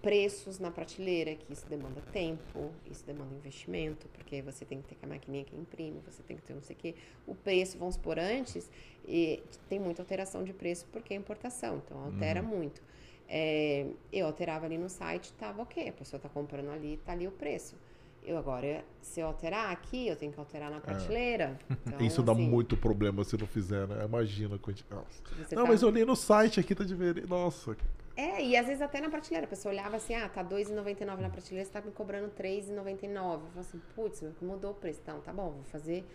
preços 0.02 0.60
na 0.60 0.70
prateleira, 0.70 1.34
que 1.34 1.54
isso 1.54 1.66
demanda 1.68 2.02
tempo, 2.12 2.72
isso 2.92 3.06
demanda 3.06 3.34
investimento, 3.36 4.06
porque 4.10 4.42
você 4.42 4.66
tem 4.66 4.82
que 4.82 4.94
ter 4.94 4.98
a 5.02 5.08
maquininha 5.08 5.46
que 5.46 5.56
imprime, 5.56 6.02
você 6.06 6.22
tem 6.24 6.36
que 6.36 6.44
ter 6.44 6.54
não 6.54 6.62
sei 6.62 6.76
o 6.76 6.80
quê. 6.80 6.96
O 7.26 7.34
preço, 7.34 7.78
vamos 7.78 7.96
por 7.96 8.20
antes, 8.20 8.70
e 9.08 9.42
tem 9.70 9.80
muita 9.80 10.02
alteração 10.02 10.44
de 10.44 10.52
preço 10.52 10.86
porque 10.92 11.14
é 11.14 11.18
importação, 11.18 11.78
então 11.78 11.98
altera 12.04 12.42
muito. 12.44 12.82
É, 13.30 13.86
eu 14.12 14.26
alterava 14.26 14.66
ali 14.66 14.78
no 14.78 14.90
site, 14.90 15.32
tava 15.34 15.62
ok, 15.62 15.88
a 15.88 15.94
pessoa 15.94 16.20
tá 16.20 16.28
comprando 16.28 16.72
ali, 16.72 16.98
tá 17.06 17.14
ali 17.14 17.26
o 17.26 17.32
preço. 17.32 17.78
Eu 18.26 18.38
agora, 18.38 18.84
se 19.02 19.20
eu 19.20 19.28
alterar 19.28 19.70
aqui, 19.72 20.08
eu 20.08 20.16
tenho 20.16 20.32
que 20.32 20.40
alterar 20.40 20.72
na 20.72 20.80
prateleira. 20.80 21.60
Então, 21.86 22.06
Isso 22.06 22.24
dá 22.24 22.32
assim, 22.32 22.48
muito 22.48 22.78
problema 22.78 23.24
se 23.24 23.38
não 23.38 23.46
fizer, 23.46 23.86
né? 23.88 24.06
Imagina 24.06 24.56
a 24.56 24.60
quantidade. 24.60 25.04
Não, 25.52 25.64
tá- 25.64 25.70
mas 25.70 25.82
eu 25.82 25.90
olhei 25.90 26.06
no 26.06 26.16
site 26.16 26.60
aqui, 26.60 26.74
tá 26.74 26.84
diferente. 26.84 27.28
Nossa. 27.28 27.76
É, 28.16 28.44
e 28.44 28.56
às 28.56 28.66
vezes 28.68 28.82
até 28.82 29.02
na 29.02 29.10
prateleira, 29.10 29.46
a 29.46 29.50
pessoa 29.50 29.74
olhava 29.74 29.98
assim, 29.98 30.14
ah, 30.16 30.30
tá 30.30 30.42
R$2,99 30.42 31.20
na 31.20 31.30
prateleira, 31.30 31.66
você 31.66 31.72
tá 31.72 31.82
me 31.82 31.92
cobrando 31.92 32.32
R$3,99. 32.38 33.34
Eu 33.34 33.40
falo 33.40 33.60
assim, 33.60 33.82
putz, 33.96 34.24
mudou 34.42 34.72
o 34.72 34.76
preço. 34.76 35.00
Então, 35.04 35.20
tá 35.20 35.34
bom, 35.34 35.50
vou 35.52 35.64
fazer, 35.66 36.06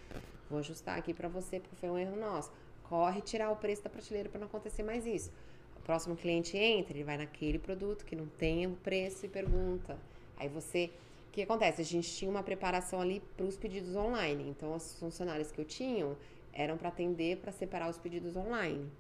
vou 0.49 0.61
ajustar 0.61 0.97
aqui 0.97 1.13
pra 1.13 1.29
você, 1.29 1.61
porque 1.61 1.77
foi 1.77 1.91
um 1.91 1.99
erro 1.99 2.17
nosso. 2.17 2.51
Corre 2.85 3.21
tirar 3.21 3.51
o 3.51 3.57
preço 3.57 3.83
da 3.83 3.91
prateleira 3.91 4.29
pra 4.29 4.39
não 4.41 4.47
acontecer 4.47 4.83
mais 4.83 5.05
isso. 5.07 5.31
O 5.77 5.81
próximo 5.83 6.17
cliente 6.17 6.57
entra, 6.57 6.95
ele 6.97 7.05
vai 7.05 7.17
naquele 7.19 7.59
produto 7.59 8.05
que 8.05 8.15
não 8.17 8.27
tem 8.27 8.67
o 8.67 8.71
preço 8.77 9.27
e 9.27 9.29
pergunta. 9.29 9.99
Aí 10.37 10.49
você. 10.49 10.91
O 11.29 11.31
que 11.31 11.43
acontece? 11.43 11.81
A 11.81 11.85
gente 11.85 12.11
tinha 12.15 12.31
uma 12.31 12.43
preparação 12.43 13.01
ali 13.01 13.23
para 13.37 13.47
os 13.47 13.57
pedidos 13.57 13.95
online. 13.95 14.49
Então, 14.49 14.75
os 14.75 14.99
funcionários 14.99 15.53
que 15.53 15.61
eu 15.61 15.65
tinha 15.65 16.17
eram 16.53 16.77
para 16.77 16.89
atender, 16.89 17.39
para 17.39 17.53
separar 17.53 17.89
os 17.89 17.99
pedidos 17.99 18.37
online 18.37 18.91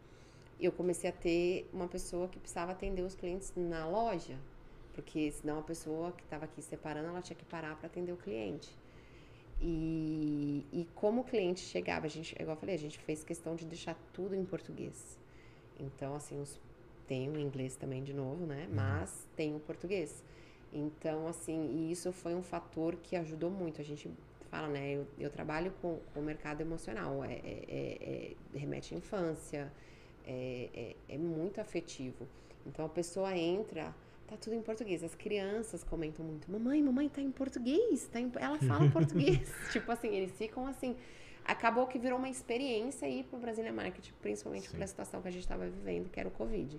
eu 0.61 0.73
comecei 0.73 1.09
a 1.09 1.13
ter 1.13 1.69
uma 1.73 1.87
pessoa 1.87 2.29
que 2.29 2.39
precisava 2.39 2.73
atender 2.73 3.03
os 3.03 3.15
clientes 3.15 3.53
na 3.57 3.87
loja, 3.87 4.37
porque 4.93 5.31
senão 5.31 5.61
a 5.61 5.63
pessoa 5.63 6.11
que 6.13 6.25
estava 6.25 6.45
aqui 6.47 6.61
separando, 6.61 7.09
ela 7.09 7.23
tinha 7.23 7.37
que 7.37 7.45
parar 7.45 7.77
para 7.77 7.87
atender 7.87 8.13
o 8.13 8.17
cliente. 8.17 8.69
E, 9.61 10.65
e 10.73 10.89
como 10.95 11.21
o 11.21 11.25
cliente 11.25 11.61
chegava, 11.61 12.07
a 12.07 12.09
gente, 12.09 12.35
igual 12.35 12.57
eu 12.57 12.61
falei, 12.61 12.75
a 12.75 12.79
gente 12.79 12.99
fez 12.99 13.23
questão 13.23 13.55
de 13.55 13.65
deixar 13.65 13.97
tudo 14.13 14.35
em 14.35 14.45
português. 14.45 15.19
Então, 15.79 16.15
assim, 16.15 16.41
os, 16.41 16.61
tem 17.07 17.29
o 17.29 17.39
inglês 17.39 17.77
também 17.77 18.03
de 18.03 18.13
novo, 18.13 18.45
né? 18.45 18.69
Mas 18.73 19.29
tem 19.37 19.55
o 19.55 19.61
português. 19.61 20.25
Então, 20.73 21.27
assim, 21.27 21.71
e 21.71 21.93
isso 21.93 22.13
foi 22.13 22.35
um 22.35 22.43
fator 22.43 22.97
que 22.97 23.17
ajudou 23.17 23.51
muito. 23.51 23.81
A 23.81 23.85
gente 23.85 24.11
fala, 24.51 24.69
né? 24.69 24.93
Eu, 24.93 25.07
eu 25.19 25.31
trabalho 25.31 25.73
com, 25.81 25.99
o 26.15 26.21
mercado 26.21 26.61
emocional, 26.61 27.25
é, 27.25 27.35
é, 27.35 27.65
é, 27.69 28.37
é 28.55 28.59
remete 28.59 28.95
à 28.95 28.99
infância, 28.99 29.73
é, 30.27 30.69
é, 30.75 31.15
é 31.15 31.19
muito 31.19 31.61
afetivo. 31.61 32.27
Então 32.67 32.85
a 32.85 32.89
pessoa 32.89 33.35
entra, 33.37 33.95
tá 34.27 34.37
tudo 34.37 34.55
em 34.55 34.63
português. 34.63 35.03
As 35.03 35.15
crianças 35.15 35.83
comentam 35.83 36.25
muito: 36.25 36.51
Mamãe, 36.51 36.83
mamãe, 36.83 37.09
tá 37.09 37.21
em 37.21 37.31
português. 37.31 38.07
Tá 38.09 38.21
em... 38.21 38.31
Ela 38.39 38.59
fala 38.59 38.89
português. 38.93 39.51
tipo 39.73 39.91
assim, 39.91 40.09
eles 40.09 40.33
ficam 40.33 40.67
assim. 40.67 40.97
Acabou 41.45 41.87
que 41.87 41.99
virou 41.99 42.19
uma 42.19 42.29
experiência 42.29 43.09
aí 43.09 43.23
pro 43.23 43.39
Brasília 43.39 43.73
Market, 43.73 44.11
principalmente 44.21 44.69
pela 44.69 44.87
situação 44.87 45.23
que 45.23 45.29
a 45.29 45.31
gente 45.31 45.43
estava 45.43 45.65
vivendo, 45.67 46.11
que 46.11 46.21
era 46.21 46.29
o 46.29 46.33
Covid. 46.33 46.79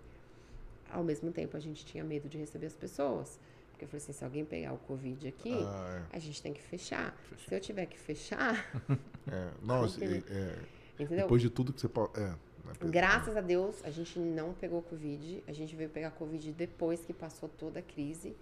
Ao 0.92 1.04
mesmo 1.04 1.32
tempo, 1.32 1.58
a 1.58 1.60
gente 1.60 1.84
tinha 1.84 2.04
medo 2.04 2.30
de 2.30 2.38
receber 2.38 2.68
as 2.68 2.76
pessoas. 2.76 3.40
Porque 3.80 3.86
eu 3.86 3.90
falei 3.90 4.04
assim: 4.04 4.12
se 4.12 4.24
alguém 4.26 4.44
pegar 4.44 4.74
o 4.74 4.78
Covid 4.80 5.26
aqui, 5.30 5.54
Ah, 5.54 6.06
a 6.12 6.20
gente 6.20 6.42
tem 6.42 6.52
que 6.52 6.62
fechar. 6.62 7.18
Se 7.48 7.56
eu 7.56 7.62
tiver 7.62 7.86
que 7.86 7.98
fechar, 7.98 8.70
é. 8.90 8.98
É, 9.32 9.52
não, 9.62 9.84
assim, 9.84 10.04
é, 10.04 10.18
é, 10.28 10.60
entendeu? 11.00 11.24
depois 11.24 11.42
de 11.42 11.50
tudo 11.50 11.72
que 11.72 11.80
você... 11.80 11.88
É, 11.88 11.90
é 11.90 12.74
pesado. 12.74 12.92
Graças 12.92 13.38
a 13.38 13.42
Deus, 13.42 13.82
a 13.86 13.92
gente 13.92 14.20
não 14.20 14.54
pegou 14.54 14.82
Covid. 14.82 15.44
A 15.48 15.54
gente 15.54 15.76
veio 15.76 15.90
pegar 15.90 16.12
Covid 16.12 16.52
depois 16.52 17.06
que 17.06 17.14
passou 17.14 17.48
toda 17.48 17.80
a 17.80 17.84
crise. 17.84 18.36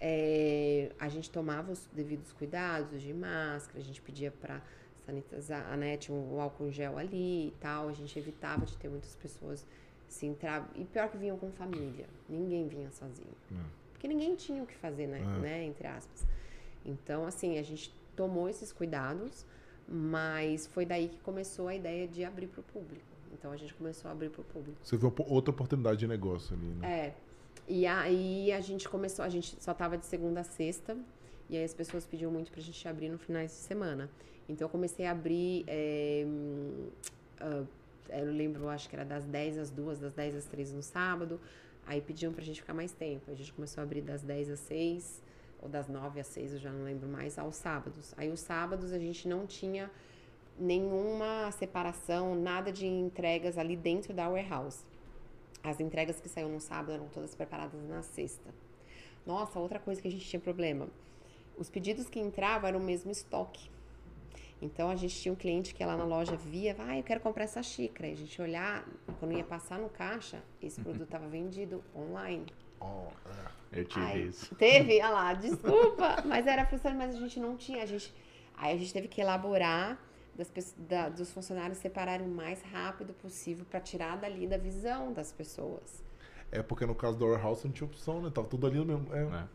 É, 0.00 0.92
a 0.98 1.08
gente 1.08 1.28
tomava 1.28 1.72
os 1.72 1.86
devidos 1.92 2.32
cuidados 2.32 3.02
de 3.02 3.12
máscara, 3.12 3.80
a 3.80 3.82
gente 3.82 4.00
pedia 4.00 4.30
para 4.30 4.62
sanitizar, 5.04 5.76
né, 5.76 5.96
tinha 5.96 6.16
o 6.16 6.40
álcool 6.40 6.68
em 6.68 6.72
gel 6.72 6.96
ali 6.96 7.48
e 7.48 7.54
tal. 7.60 7.88
A 7.88 7.92
gente 7.92 8.16
evitava 8.16 8.64
de 8.64 8.76
ter 8.76 8.88
muitas 8.88 9.16
pessoas 9.16 9.66
se 10.06 10.24
entrar. 10.24 10.70
E 10.76 10.84
pior 10.84 11.10
que 11.10 11.18
vinham 11.18 11.36
com 11.36 11.50
família. 11.50 12.06
Ninguém 12.28 12.68
vinha 12.68 12.90
sozinho. 12.92 13.34
Porque 13.98 14.06
ninguém 14.06 14.36
tinha 14.36 14.62
o 14.62 14.66
que 14.66 14.76
fazer, 14.76 15.08
né, 15.08 15.18
É. 15.20 15.40
né, 15.40 15.64
entre 15.64 15.88
aspas. 15.88 16.24
Então, 16.86 17.26
assim, 17.26 17.58
a 17.58 17.62
gente 17.64 17.92
tomou 18.14 18.48
esses 18.48 18.72
cuidados, 18.72 19.44
mas 19.88 20.68
foi 20.68 20.86
daí 20.86 21.08
que 21.08 21.18
começou 21.18 21.66
a 21.66 21.74
ideia 21.74 22.06
de 22.06 22.22
abrir 22.24 22.46
para 22.46 22.60
o 22.60 22.62
público. 22.62 23.04
Então, 23.32 23.50
a 23.50 23.56
gente 23.56 23.74
começou 23.74 24.08
a 24.08 24.12
abrir 24.12 24.30
para 24.30 24.40
o 24.40 24.44
público. 24.44 24.78
Você 24.84 24.96
viu 24.96 25.12
outra 25.26 25.50
oportunidade 25.50 25.98
de 25.98 26.06
negócio 26.06 26.54
ali, 26.56 26.66
né? 26.66 26.88
É. 27.06 27.14
E 27.66 27.86
aí 27.86 28.52
a 28.52 28.60
gente 28.60 28.88
começou, 28.88 29.24
a 29.24 29.28
gente 29.28 29.56
só 29.60 29.74
tava 29.74 29.98
de 29.98 30.06
segunda 30.06 30.40
a 30.42 30.44
sexta, 30.44 30.96
e 31.50 31.56
aí 31.56 31.64
as 31.64 31.74
pessoas 31.74 32.06
pediam 32.06 32.30
muito 32.30 32.52
pra 32.52 32.60
gente 32.62 32.86
abrir 32.86 33.08
no 33.08 33.18
finais 33.18 33.50
de 33.50 33.56
semana. 33.56 34.08
Então 34.48 34.64
eu 34.66 34.70
comecei 34.70 35.06
a 35.06 35.10
abrir. 35.10 35.64
é, 35.66 36.24
ah, 37.40 37.64
eu 38.10 38.32
lembro, 38.32 38.68
acho 38.68 38.88
que 38.88 38.96
era 38.96 39.04
das 39.04 39.24
10 39.26 39.58
às 39.58 39.70
2, 39.70 39.98
das 39.98 40.12
10 40.14 40.36
às 40.36 40.44
3 40.46 40.72
no 40.72 40.82
sábado. 40.82 41.38
Aí 41.88 42.02
pediam 42.02 42.34
pra 42.34 42.44
gente 42.44 42.60
ficar 42.60 42.74
mais 42.74 42.92
tempo. 42.92 43.30
A 43.30 43.34
gente 43.34 43.50
começou 43.50 43.80
a 43.80 43.84
abrir 43.84 44.02
das 44.02 44.22
10 44.22 44.50
às 44.50 44.60
6, 44.60 45.22
ou 45.62 45.70
das 45.70 45.88
9 45.88 46.20
às 46.20 46.26
6, 46.26 46.52
eu 46.52 46.58
já 46.58 46.70
não 46.70 46.84
lembro 46.84 47.08
mais, 47.08 47.38
aos 47.38 47.56
sábados. 47.56 48.12
Aí 48.18 48.30
os 48.30 48.40
sábados 48.40 48.92
a 48.92 48.98
gente 48.98 49.26
não 49.26 49.46
tinha 49.46 49.90
nenhuma 50.58 51.50
separação, 51.50 52.34
nada 52.34 52.70
de 52.70 52.86
entregas 52.86 53.56
ali 53.56 53.74
dentro 53.74 54.12
da 54.12 54.28
warehouse. 54.28 54.84
As 55.64 55.80
entregas 55.80 56.20
que 56.20 56.28
saíam 56.28 56.50
no 56.50 56.60
sábado 56.60 56.92
eram 56.92 57.08
todas 57.08 57.34
preparadas 57.34 57.82
na 57.88 58.02
sexta. 58.02 58.52
Nossa, 59.24 59.58
outra 59.58 59.78
coisa 59.78 60.02
que 60.02 60.08
a 60.08 60.10
gente 60.10 60.26
tinha 60.26 60.40
problema. 60.40 60.88
Os 61.56 61.70
pedidos 61.70 62.10
que 62.10 62.20
entravam 62.20 62.68
eram 62.68 62.80
o 62.80 62.84
mesmo 62.84 63.10
estoque. 63.10 63.70
Então 64.60 64.90
a 64.90 64.96
gente 64.96 65.14
tinha 65.14 65.32
um 65.32 65.36
cliente 65.36 65.72
que 65.74 65.82
ia 65.82 65.86
lá 65.86 65.96
na 65.96 66.04
loja 66.04 66.36
via, 66.36 66.74
ah, 66.80 66.96
eu 66.96 67.02
quero 67.02 67.20
comprar 67.20 67.44
essa 67.44 67.62
xícara. 67.62 68.08
E 68.08 68.12
a 68.12 68.16
gente 68.16 68.40
olhar, 68.42 68.86
quando 69.18 69.32
ia 69.32 69.44
passar 69.44 69.78
no 69.78 69.88
caixa, 69.88 70.42
esse 70.60 70.80
produto 70.80 71.04
estava 71.04 71.28
vendido 71.28 71.82
online. 71.94 72.46
Ó, 72.80 73.06
é. 73.26 73.80
Eu 73.80 73.84
tive 73.84 74.04
Ai, 74.04 74.20
isso. 74.22 74.54
Teve, 74.56 74.94
olha 75.00 75.10
lá, 75.10 75.34
desculpa, 75.34 76.22
mas 76.24 76.46
era 76.46 76.64
frustrante, 76.66 76.96
mas 76.96 77.14
a 77.14 77.18
gente 77.18 77.38
não 77.38 77.56
tinha. 77.56 77.82
A 77.82 77.86
gente, 77.86 78.14
aí 78.56 78.74
a 78.74 78.78
gente 78.78 78.92
teve 78.92 79.08
que 79.08 79.20
elaborar 79.20 79.98
das, 80.34 80.74
da- 80.76 81.08
dos 81.08 81.30
funcionários 81.32 81.78
separarem 81.78 82.26
o 82.26 82.30
mais 82.30 82.62
rápido 82.62 83.12
possível 83.12 83.64
para 83.68 83.80
tirar 83.80 84.16
dali 84.16 84.46
da 84.46 84.56
visão 84.56 85.12
das 85.12 85.32
pessoas. 85.32 86.02
É 86.50 86.62
porque 86.62 86.86
no 86.86 86.94
caso 86.94 87.18
do 87.18 87.26
Warehouse 87.26 87.64
não 87.64 87.72
tinha 87.72 87.86
opção, 87.86 88.22
né? 88.22 88.30
Tava 88.34 88.48
tudo 88.48 88.66
ali 88.66 88.78
no 88.78 88.86
mesmo. 88.86 89.14
É. 89.14 89.48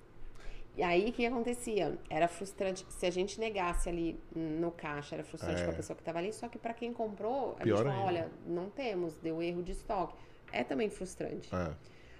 E 0.75 0.81
aí, 0.81 1.09
o 1.09 1.13
que 1.13 1.23
acontecia? 1.25 1.97
Era 2.09 2.27
frustrante. 2.27 2.83
Se 2.89 3.05
a 3.05 3.11
gente 3.11 3.39
negasse 3.39 3.87
ali 3.87 4.19
no 4.35 4.71
caixa, 4.71 5.15
era 5.15 5.23
frustrante 5.23 5.61
É. 5.61 5.63
para 5.63 5.73
a 5.73 5.75
pessoa 5.75 5.95
que 5.95 6.01
estava 6.01 6.17
ali. 6.17 6.33
Só 6.33 6.47
que 6.47 6.57
para 6.57 6.73
quem 6.73 6.91
comprou, 6.91 7.51
a 7.59 7.63
Pior 7.63 7.77
gente 7.77 7.85
falou, 7.87 8.07
ainda. 8.07 8.21
olha, 8.21 8.31
não 8.47 8.69
temos, 8.69 9.15
deu 9.17 9.41
erro 9.41 9.61
de 9.61 9.71
estoque. 9.73 10.15
É 10.51 10.63
também 10.63 10.89
frustrante. 10.89 11.53
É. 11.53 11.73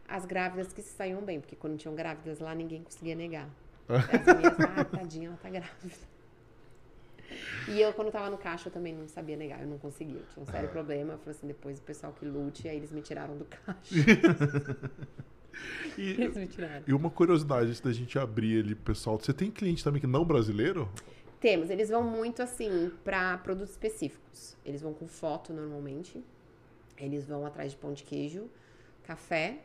As 0.08 0.26
grávidas 0.26 0.72
que 0.72 0.82
se 0.84 0.90
saíam 0.96 1.22
bem, 1.22 1.40
porque 1.40 1.56
quando 1.56 1.78
tinham 1.78 1.96
grávidas 1.96 2.40
lá, 2.40 2.54
ninguém 2.54 2.84
conseguia 2.84 3.16
negar. 3.16 3.50
As 3.90 4.38
minhas, 4.38 4.60
ah, 4.60 4.86
tadinha, 4.86 5.28
ela 5.30 5.38
tá 5.38 5.50
grávida. 5.50 6.14
E 7.68 7.82
eu, 7.82 7.92
quando 7.94 8.12
tava 8.12 8.30
no 8.30 8.38
caixa, 8.38 8.68
eu 8.68 8.72
também 8.74 8.94
não 8.94 9.08
sabia 9.08 9.36
negar, 9.36 9.62
eu 9.62 9.68
não 9.68 9.80
conseguia. 9.80 10.20
Eu 10.20 10.26
tinha 10.28 10.44
um 10.44 10.46
sério 10.46 10.70
problema. 10.70 11.14
Eu 11.14 11.18
falei 11.18 11.36
assim, 11.36 11.48
depois 11.48 11.80
o 11.80 11.82
pessoal 11.82 12.14
que 12.14 12.24
lute, 12.26 12.68
aí 12.70 12.78
eles 12.78 12.92
me 12.92 13.02
tiraram 13.02 13.36
do 13.36 13.46
caixa. 13.46 13.96
E, 15.98 16.16
tiraram. 16.48 16.84
e 16.88 16.94
uma 16.94 17.10
curiosidade 17.10 17.68
antes 17.68 17.82
da 17.82 17.92
gente 17.92 18.18
abrir 18.18 18.64
ali, 18.64 18.76
pessoal. 18.76 19.20
Você 19.20 19.34
tem 19.34 19.52
cliente 19.52 19.84
também 19.84 20.02
que 20.02 20.08
não 20.08 20.26
brasileiro? 20.26 20.90
Temos, 21.40 21.70
eles 21.70 21.90
vão 21.90 22.04
muito 22.04 22.42
assim 22.42 22.92
para 23.04 23.38
produtos 23.40 23.72
específicos. 23.72 24.56
Eles 24.66 24.82
vão 24.82 24.94
com 24.94 25.08
foto 25.08 25.52
normalmente. 25.52 26.24
Eles 26.98 27.26
vão 27.26 27.46
atrás 27.46 27.72
de 27.72 27.78
pão 27.78 27.94
de 27.94 28.04
queijo, 28.04 28.50
café. 29.04 29.60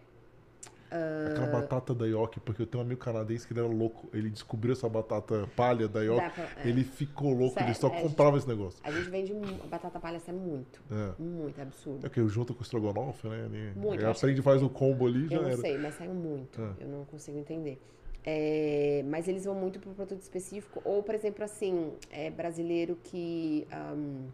Aquela 0.91 1.47
batata 1.61 1.95
da 1.95 2.07
Yoki, 2.07 2.41
porque 2.41 2.63
eu 2.63 2.67
tenho 2.67 2.83
um 2.83 2.87
amigo 2.87 3.01
canadense 3.01 3.47
que 3.47 3.53
ele 3.53 3.61
era 3.61 3.69
louco. 3.69 4.09
Ele 4.13 4.31
descobriu 4.31 4.73
essa 4.73 4.89
batata 4.89 5.49
palha 5.55 5.87
da. 5.89 6.01
Dá 6.03 6.31
pra- 6.31 6.49
é. 6.65 6.69
Ele 6.69 6.85
ficou 6.85 7.31
louco, 7.33 7.59
ele 7.59 7.75
Sério, 7.75 7.81
só 7.81 7.89
é, 7.89 8.01
comprava 8.03 8.37
esse 8.39 8.49
negócio. 8.49 8.81
A 8.83 8.91
gente 8.91 9.11
vende 9.11 9.33
batata 9.69 9.99
palha 10.01 10.19
sai 10.21 10.35
muito, 10.35 10.81
É. 10.91 11.23
muito 11.23 11.59
é 11.59 11.63
absurdo. 11.63 12.07
É 12.07 12.09
que 12.11 12.19
eu 12.21 12.29
junto 12.29 12.55
com 12.55 12.61
o 12.61 12.63
estrogonofe, 12.63 13.29
né? 13.29 13.73
Muito, 13.77 13.95
ele 13.95 14.05
eu 14.05 14.11
aprende, 14.11 14.43
faz 14.43 14.63
o 14.63 14.69
combo 14.71 15.07
ali 15.07 15.27
e 15.27 15.29
já 15.29 15.37
Eu 15.37 15.43
não 15.43 15.49
era. 15.51 15.59
sei, 15.59 15.77
mas 15.79 15.95
saiu 15.97 16.15
muito. 16.15 16.61
Ah. 16.61 16.73
Eu 16.81 16.89
não 16.89 17.05
consigo 17.05 17.39
entender. 17.39 17.79
É, 18.25 19.03
mas 19.09 19.27
eles 19.29 19.45
vão 19.45 19.55
muito 19.55 19.79
para 19.79 19.91
produto 19.93 20.21
específico. 20.21 20.83
Ou, 20.85 21.03
por 21.03 21.15
exemplo, 21.15 21.45
assim, 21.45 21.93
é 22.11 22.31
brasileiro 22.31 22.97
que. 23.05 23.67
ahm, 23.71 24.27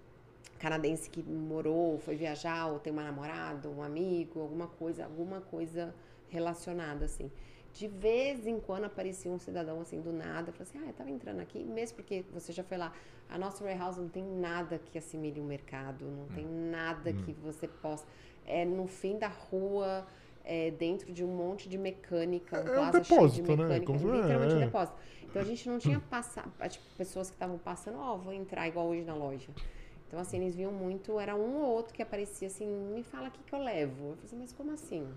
canadense 0.58 1.10
que 1.10 1.22
morou, 1.22 1.98
foi 1.98 2.16
viajar, 2.16 2.68
ou 2.68 2.78
tem 2.78 2.90
uma 2.92 3.02
namorada, 3.04 3.68
um 3.68 3.82
amigo, 3.82 4.40
alguma 4.40 4.66
coisa, 4.66 5.04
alguma 5.04 5.40
coisa 5.42 5.94
relacionada, 6.34 7.04
assim. 7.04 7.30
De 7.72 7.88
vez 7.88 8.46
em 8.46 8.60
quando 8.60 8.84
aparecia 8.84 9.30
um 9.30 9.38
cidadão 9.38 9.80
assim 9.80 10.00
do 10.00 10.12
nada, 10.12 10.52
falou 10.52 10.62
assim: 10.68 10.78
Ah, 10.82 10.86
eu 10.88 10.92
tava 10.92 11.10
entrando 11.10 11.40
aqui, 11.40 11.58
mesmo 11.64 11.96
porque 11.96 12.24
você 12.32 12.52
já 12.52 12.62
foi 12.62 12.76
lá. 12.76 12.92
A 13.28 13.36
nossa 13.38 13.64
warehouse 13.64 13.98
não 14.00 14.08
tem 14.08 14.22
nada 14.22 14.78
que 14.78 14.96
assimile 14.98 15.40
o 15.40 15.44
mercado, 15.44 16.04
não 16.04 16.26
tem 16.36 16.46
nada 16.46 17.12
que 17.12 17.32
você 17.32 17.66
possa. 17.66 18.04
É 18.46 18.64
no 18.64 18.86
fim 18.86 19.18
da 19.18 19.28
rua, 19.28 20.06
é 20.44 20.70
dentro 20.70 21.12
de 21.12 21.24
um 21.24 21.28
monte 21.42 21.68
de 21.68 21.78
mecânica, 21.78 22.56
um 22.60 22.68
É 22.68 22.80
um 22.80 22.92
cheio 23.02 23.28
de 23.30 23.42
depósito, 23.42 23.56
né? 23.56 23.56
mecânica, 23.56 23.86
Como 23.86 23.98
se- 23.98 24.04
literalmente 24.16 24.52
é, 24.52 24.56
um 24.56 24.60
é. 24.60 24.64
depósito. 24.66 24.96
Então 25.28 25.42
a 25.42 25.44
gente 25.44 25.68
não 25.68 25.78
tinha 25.78 25.98
passa, 25.98 26.44
tipo, 26.68 26.84
pessoas 26.96 27.28
que 27.30 27.34
estavam 27.36 27.58
passando, 27.58 27.98
ó, 27.98 28.16
vou 28.16 28.32
entrar 28.32 28.68
igual 28.68 28.86
hoje 28.86 29.02
na 29.02 29.14
loja. 29.16 29.50
Então, 30.06 30.20
assim, 30.20 30.36
eles 30.40 30.54
viam 30.54 30.70
muito, 30.70 31.18
era 31.18 31.34
um 31.34 31.56
ou 31.56 31.70
outro 31.72 31.92
que 31.92 32.02
aparecia 32.02 32.46
assim, 32.46 32.66
me 32.94 33.02
fala 33.02 33.28
o 33.28 33.30
que, 33.32 33.42
que 33.42 33.52
eu 33.52 33.58
levo. 33.58 34.10
Eu 34.10 34.12
falei 34.12 34.24
assim, 34.26 34.36
mas 34.36 34.52
como 34.52 34.70
assim? 34.70 35.08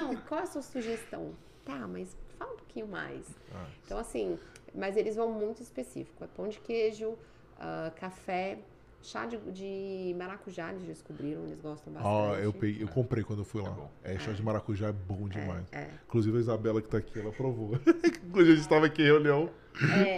Não, 0.00 0.16
qual 0.16 0.40
é 0.40 0.42
a 0.44 0.46
sua 0.46 0.62
sugestão? 0.62 1.34
Tá, 1.64 1.86
mas 1.86 2.16
fala 2.38 2.52
um 2.52 2.56
pouquinho 2.56 2.88
mais. 2.88 3.26
Ah. 3.54 3.66
Então, 3.84 3.98
assim, 3.98 4.38
mas 4.74 4.96
eles 4.96 5.16
vão 5.16 5.30
muito 5.30 5.62
específico. 5.62 6.24
É 6.24 6.26
pão 6.26 6.48
de 6.48 6.58
queijo, 6.60 7.16
ah, 7.58 7.92
café, 7.96 8.58
chá 9.02 9.26
de, 9.26 9.36
de 9.50 10.14
maracujá, 10.16 10.70
eles 10.70 10.84
descobriram, 10.84 11.44
eles 11.44 11.60
gostam 11.60 11.92
bastante. 11.92 12.36
Ah, 12.36 12.40
eu, 12.40 12.52
peguei, 12.52 12.82
eu 12.82 12.88
comprei 12.88 13.22
quando 13.24 13.40
eu 13.40 13.44
fui 13.44 13.60
lá. 13.60 13.70
bom. 13.70 13.90
É, 14.02 14.18
chá 14.18 14.32
de 14.32 14.42
maracujá 14.42 14.88
é 14.88 14.92
bom 14.92 15.28
demais. 15.28 15.66
É, 15.72 15.88
Inclusive 16.06 16.36
a 16.36 16.40
Isabela 16.40 16.80
que 16.80 16.88
tá 16.88 16.98
aqui, 16.98 17.18
ela 17.18 17.32
provou. 17.32 17.72
Quando 18.32 18.46
a 18.46 18.50
gente 18.50 18.60
estava 18.60 18.86
aqui 18.86 19.02
em 19.02 19.06
reunião, 19.06 19.50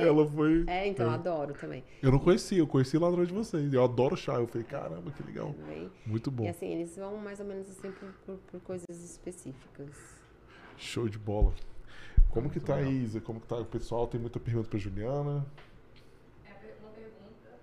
ela 0.01 0.27
foi. 0.29 0.65
é, 0.67 0.87
então, 0.87 1.07
eu 1.07 1.13
adoro 1.13 1.55
também. 1.55 1.83
Eu 2.03 2.13
não 2.13 2.19
conhecia, 2.19 2.59
eu 2.59 2.67
conheci 2.67 2.99
lá 2.99 3.09
atrás 3.09 3.27
de 3.29 3.35
vocês. 3.35 3.73
Eu 3.73 3.83
adoro 3.83 4.17
chá. 4.17 4.35
Eu 4.35 4.47
falei, 4.47 4.65
caramba, 4.67 5.11
que 5.11 5.23
legal. 5.23 5.55
Muito 6.07 6.31
bom. 6.31 6.45
E 6.45 6.49
assim, 6.49 6.67
eles 6.67 6.97
vão 6.97 7.17
mais 7.17 7.41
ou 7.41 7.47
menos 7.47 7.69
assim 7.71 7.91
por, 7.91 8.09
por, 8.27 8.37
por 8.51 8.61
coisas 8.61 8.89
específicas. 8.91 9.89
Show 10.77 11.09
de 11.09 11.19
bola. 11.19 11.53
Como 12.31 12.51
que 12.51 12.59
Muito 12.59 12.67
tá, 12.67 12.77
legal. 12.77 12.93
Isa? 12.93 13.21
Como 13.21 13.41
que 13.41 13.47
tá 13.47 13.57
o 13.57 13.65
pessoal? 13.65 14.07
Tem 14.09 14.21
muita 14.21 14.41
pergunta 14.41 14.69
pra 14.69 14.79
Juliana. 14.79 15.47
É 16.45 16.51
uma 16.81 16.91
pergunta. 16.91 17.59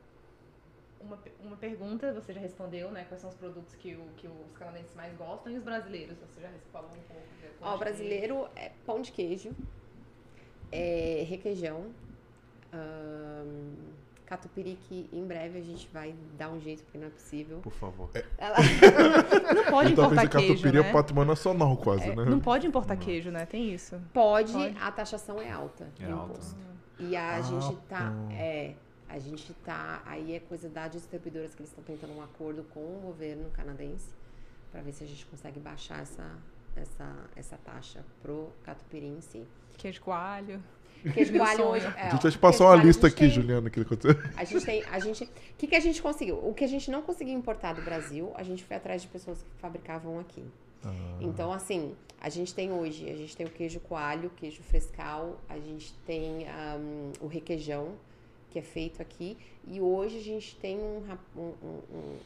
Uma, 1.11 1.19
uma 1.49 1.57
pergunta, 1.57 2.13
você 2.13 2.31
já 2.33 2.39
respondeu, 2.39 2.89
né? 2.91 3.03
Quais 3.07 3.19
são 3.19 3.29
os 3.29 3.35
produtos 3.35 3.75
que, 3.75 3.95
o, 3.95 4.03
que 4.15 4.27
os 4.27 4.57
canadenses 4.57 4.95
mais 4.95 5.13
gostam 5.17 5.51
e 5.51 5.57
os 5.57 5.63
brasileiros? 5.63 6.17
Você 6.19 6.39
já 6.41 6.49
falou 6.71 6.89
um 6.89 7.01
pouco. 7.13 7.21
Ó, 7.61 7.75
o 7.75 7.77
brasileiro 7.77 8.47
é 8.55 8.71
pão 8.85 9.01
de 9.01 9.11
queijo, 9.11 9.51
é 10.71 11.25
requeijão, 11.27 11.87
Ahn, 12.73 13.73
catupiry 14.25 14.77
que 14.87 15.09
em 15.11 15.25
breve 15.25 15.59
a 15.59 15.61
gente 15.61 15.89
vai 15.93 16.15
dar 16.37 16.49
um 16.49 16.59
jeito, 16.61 16.83
porque 16.83 16.97
não 16.97 17.07
é 17.07 17.09
possível. 17.09 17.59
Por 17.59 17.73
favor. 17.73 18.09
Ela- 18.37 18.55
Não 19.53 19.65
pode 19.65 19.91
Então, 19.91 20.05
talvez 20.05 20.23
importar 20.23 20.23
a 20.23 20.41
queijo, 20.41 20.53
catupiry 20.63 20.77
é 20.77 20.83
né? 20.83 20.91
patrimônio 20.93 21.27
nacional 21.27 21.75
quase, 21.75 22.09
É, 22.09 22.15
né? 22.15 22.23
Não 22.25 22.39
pode 22.39 22.65
importar 22.65 22.95
queijo, 22.95 23.29
né? 23.29 23.45
Tem 23.45 23.73
isso. 23.73 23.99
Pode, 24.13 24.53
Pode. 24.53 24.77
a 24.79 24.91
taxação 24.91 25.41
é 25.41 25.51
alta 25.51 25.89
de 25.95 26.05
É 26.05 26.09
alta. 26.11 26.31
imposto. 26.31 26.55
E 26.99 27.15
a 27.17 27.35
Ah, 27.35 27.41
gente 27.41 27.75
tá. 27.89 28.11
pô. 28.11 28.31
É. 28.33 28.73
A 29.13 29.19
gente 29.19 29.53
tá. 29.65 30.01
Aí 30.05 30.35
é 30.35 30.39
coisa 30.39 30.69
da 30.69 30.87
distribuidoras 30.87 31.53
que 31.53 31.61
eles 31.61 31.69
estão 31.69 31.83
tentando 31.83 32.13
um 32.13 32.21
acordo 32.21 32.63
com 32.73 32.79
o 32.79 32.99
governo 33.03 33.49
canadense 33.51 34.07
para 34.71 34.81
ver 34.81 34.93
se 34.93 35.03
a 35.03 35.07
gente 35.07 35.25
consegue 35.25 35.59
baixar 35.59 36.01
essa, 36.01 36.31
essa, 36.75 37.15
essa 37.35 37.57
taxa 37.57 38.05
pro 38.21 38.49
catupiry 38.63 39.07
em 39.07 39.19
si. 39.21 39.45
Queijo 39.77 40.01
coalho. 40.01 40.63
Queijo 41.13 41.33
coalho 41.33 41.65
hoje. 41.71 41.87
A 41.87 41.89
É, 41.99 42.03
gente 42.11 42.19
ó, 42.19 42.21
vai 42.21 42.31
te 42.31 42.37
passar 42.37 42.65
uma 42.65 42.73
a 42.73 42.75
lista 42.77 43.07
gente 43.09 43.13
aqui, 43.17 43.25
tem- 43.25 43.29
Juliana, 43.31 43.69
que 43.69 43.81
aconteceu. 43.81 44.15
A 44.37 44.43
gente 44.45 44.65
tem. 44.65 44.83
A 44.85 44.99
gente. 44.99 45.23
O 45.25 45.29
que, 45.57 45.67
que 45.67 45.75
a 45.75 45.79
gente 45.81 46.01
conseguiu? 46.01 46.37
O 46.47 46.53
que 46.53 46.63
a 46.63 46.67
gente 46.67 46.89
não 46.89 47.01
conseguiu 47.01 47.33
importar 47.33 47.73
do 47.73 47.81
Brasil, 47.81 48.31
a 48.35 48.43
gente 48.43 48.63
foi 48.63 48.77
atrás 48.77 49.01
de 49.01 49.07
pessoas 49.09 49.41
que 49.41 49.49
fabricavam 49.59 50.19
aqui. 50.19 50.43
Ah. 50.85 50.93
Então, 51.19 51.51
assim, 51.51 51.95
a 52.19 52.29
gente 52.29 52.53
tem 52.55 52.71
hoje, 52.71 53.09
a 53.09 53.15
gente 53.15 53.35
tem 53.35 53.45
o 53.45 53.49
queijo 53.49 53.79
coalho, 53.81 54.29
queijo 54.37 54.63
frescal, 54.63 55.39
a 55.49 55.57
gente 55.59 55.93
tem 56.05 56.47
ahm, 56.47 57.11
o 57.19 57.27
requeijão, 57.27 57.93
que 58.51 58.59
é 58.59 58.61
feito 58.61 59.01
aqui. 59.01 59.37
E 59.65 59.79
hoje 59.79 60.17
a 60.17 60.21
gente 60.21 60.55
tem 60.57 60.77
um, 60.77 61.01
um, 61.35 61.41
um- 61.41 62.19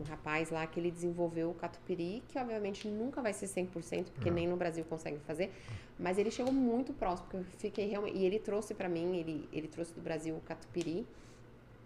um- 0.00 0.02
rapaz 0.08 0.50
lá 0.50 0.66
que 0.66 0.80
ele 0.80 0.90
desenvolveu 0.90 1.50
o 1.50 1.54
catupiry, 1.54 2.22
que 2.28 2.38
obviamente 2.38 2.88
nunca 2.88 3.20
vai 3.20 3.32
ser 3.32 3.46
100%, 3.46 4.10
porque 4.12 4.30
nem 4.30 4.48
no 4.48 4.56
Brasil 4.56 4.84
consegue 4.84 5.18
fazer. 5.20 5.52
Mas 5.98 6.16
ele 6.18 6.30
chegou 6.30 6.52
muito 6.52 6.92
próximo, 6.92 7.28
porque 7.28 7.36
eu 7.36 7.44
fiquei 7.58 7.86
realmente... 7.88 8.16
E 8.16 8.24
ele 8.24 8.38
trouxe 8.38 8.74
pra 8.74 8.88
mim, 8.88 9.16
ele, 9.16 9.48
ele 9.52 9.68
trouxe 9.68 9.92
do 9.92 10.00
Brasil 10.00 10.34
o 10.36 10.40
catupiry. 10.40 11.06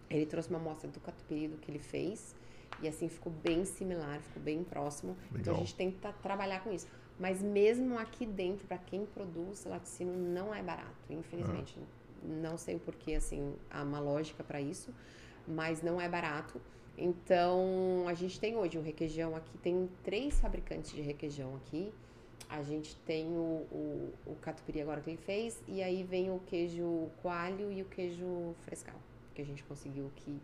Ele 0.09 0.27
trouxe 0.27 0.49
uma 0.51 0.59
amostra 0.59 0.89
do 0.91 1.01
catupiry 1.01 1.49
do 1.49 1.57
que 1.59 1.71
ele 1.71 1.79
fez. 1.79 2.35
E 2.83 2.89
assim 2.89 3.09
ficou 3.09 3.33
bem 3.33 3.65
similar, 3.65 4.21
ficou 4.21 4.43
bem 4.43 4.63
próximo. 4.65 5.17
Então 5.31 5.35
a 5.35 5.39
Legal. 5.39 5.57
gente 5.57 5.75
tenta 5.75 6.13
trabalhar 6.23 6.63
com 6.63 6.73
isso. 6.73 6.87
Mas 7.19 7.43
mesmo 7.43 7.99
aqui 7.99 8.25
dentro, 8.25 8.67
para 8.67 8.79
quem 8.79 9.05
produz 9.05 9.65
laticínio, 9.65 10.15
não 10.17 10.55
é 10.55 10.63
barato, 10.63 10.91
infelizmente. 11.11 11.77
Não 12.23 12.57
sei 12.57 12.77
o 12.77 12.81
porquê, 12.81 13.15
assim, 13.15 13.55
há 13.71 13.83
uma 13.83 13.99
lógica 13.99 14.45
para 14.45 14.61
isso, 14.61 14.93
mas 15.47 15.83
não 15.83 16.01
é 16.01 16.09
barato. 16.09 16.61
Então, 16.97 18.05
a 18.07 18.15
gente 18.15 18.39
tem 18.39 18.57
hoje 18.57 18.77
o 18.77 18.83
requeijão 18.83 19.35
aqui, 19.35 19.57
tem 19.59 19.89
três 20.05 20.39
fabricantes 20.41 20.93
de 20.93 21.01
requeijão 21.01 21.57
aqui. 21.57 21.93
A 22.49 22.63
gente 22.63 22.97
tem 23.07 23.27
o, 23.29 23.65
o, 23.71 24.13
o 24.27 24.35
catupiry 24.43 24.83
agora 24.83 25.01
que 25.01 25.11
ele 25.11 25.17
fez, 25.19 25.63
e 25.69 25.83
aí 25.83 26.03
vem 26.03 26.31
o 26.31 26.41
queijo 26.47 27.09
coalho 27.23 27.71
e 27.73 27.81
o 27.81 27.85
queijo 27.87 28.55
frescal, 28.65 28.97
que 29.35 29.41
a 29.41 29.45
gente 29.45 29.63
conseguiu 29.65 30.11
que 30.17 30.37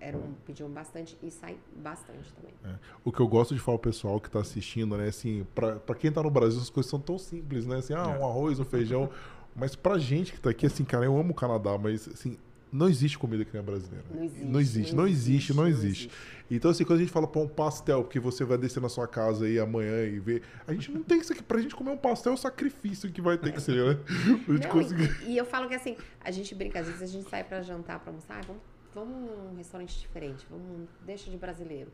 eram, 0.00 0.34
pediam 0.46 0.70
bastante 0.70 1.18
e 1.22 1.30
sai 1.30 1.58
bastante 1.76 2.32
também. 2.32 2.78
O 3.04 3.12
que 3.12 3.20
eu 3.20 3.28
gosto 3.28 3.52
de 3.54 3.60
falar 3.60 3.78
pro 3.78 3.90
pessoal 3.90 4.18
que 4.20 4.30
tá 4.30 4.40
assistindo, 4.40 4.96
né? 4.96 5.08
Assim, 5.08 5.46
pra, 5.54 5.76
pra 5.76 5.94
quem 5.94 6.10
tá 6.10 6.22
no 6.22 6.30
Brasil, 6.30 6.60
as 6.60 6.70
coisas 6.70 6.88
são 6.88 6.98
tão 7.00 7.18
simples, 7.18 7.66
né? 7.66 7.76
Assim, 7.78 7.92
ah, 7.92 8.14
É. 8.16 8.18
um 8.18 8.26
arroz, 8.26 8.58
um 8.58 8.64
feijão. 8.64 9.10
Mas 9.54 9.74
pra 9.76 9.98
gente 9.98 10.32
que 10.32 10.40
tá 10.40 10.50
aqui, 10.50 10.66
assim, 10.66 10.84
cara, 10.84 11.04
eu 11.04 11.18
amo 11.18 11.32
o 11.32 11.34
Canadá, 11.34 11.76
mas 11.76 12.08
assim, 12.08 12.38
não 12.72 12.88
existe 12.88 13.18
comida 13.18 13.44
que 13.44 13.52
nem 13.52 13.60
a 13.60 13.64
brasileira. 13.64 14.04
Não 14.10 14.22
existe. 14.24 14.44
Não 14.44 14.60
existe, 14.60 14.94
não 14.94 15.06
existe, 15.08 15.54
não 15.54 15.66
existe. 15.68 16.06
existe. 16.06 16.10
Então, 16.50 16.70
assim, 16.70 16.84
quando 16.84 16.98
a 16.98 17.02
gente 17.02 17.12
fala 17.12 17.26
pra 17.28 17.40
um 17.40 17.48
pastel, 17.48 18.02
porque 18.02 18.18
você 18.18 18.44
vai 18.44 18.58
descer 18.58 18.80
na 18.80 18.88
sua 18.88 19.06
casa 19.06 19.44
aí 19.44 19.58
amanhã 19.58 20.04
e 20.04 20.18
ver. 20.18 20.42
A 20.66 20.72
gente 20.72 20.90
não 20.90 21.02
tem 21.02 21.18
isso 21.20 21.32
aqui. 21.32 21.42
Pra 21.42 21.60
gente 21.60 21.74
comer 21.76 21.90
um 21.90 21.96
pastel 21.96 22.32
é 22.32 22.34
o 22.34 22.38
sacrifício 22.38 23.10
que 23.10 23.20
vai 23.20 23.36
ter 23.38 23.52
que 23.52 23.60
ser, 23.60 23.74
né? 23.96 24.00
A 24.48 24.52
gente 24.52 24.64
Não, 24.66 24.70
conseguir. 24.70 25.16
e, 25.24 25.32
e 25.32 25.36
eu 25.36 25.44
falo 25.44 25.68
que 25.68 25.74
assim, 25.74 25.96
a 26.20 26.30
gente 26.30 26.54
brinca, 26.54 26.80
às 26.80 26.86
vezes 26.86 27.02
a 27.02 27.06
gente 27.06 27.28
sai 27.28 27.44
pra 27.44 27.62
jantar, 27.62 27.98
pra 28.00 28.10
almoçar, 28.10 28.40
"Ah, 28.40 28.46
vamos, 28.46 28.62
vamos 28.94 29.30
num 29.52 29.56
restaurante 29.56 29.98
diferente, 30.00 30.44
vamos, 30.50 30.88
deixa 31.04 31.30
de 31.30 31.36
brasileiro. 31.36 31.90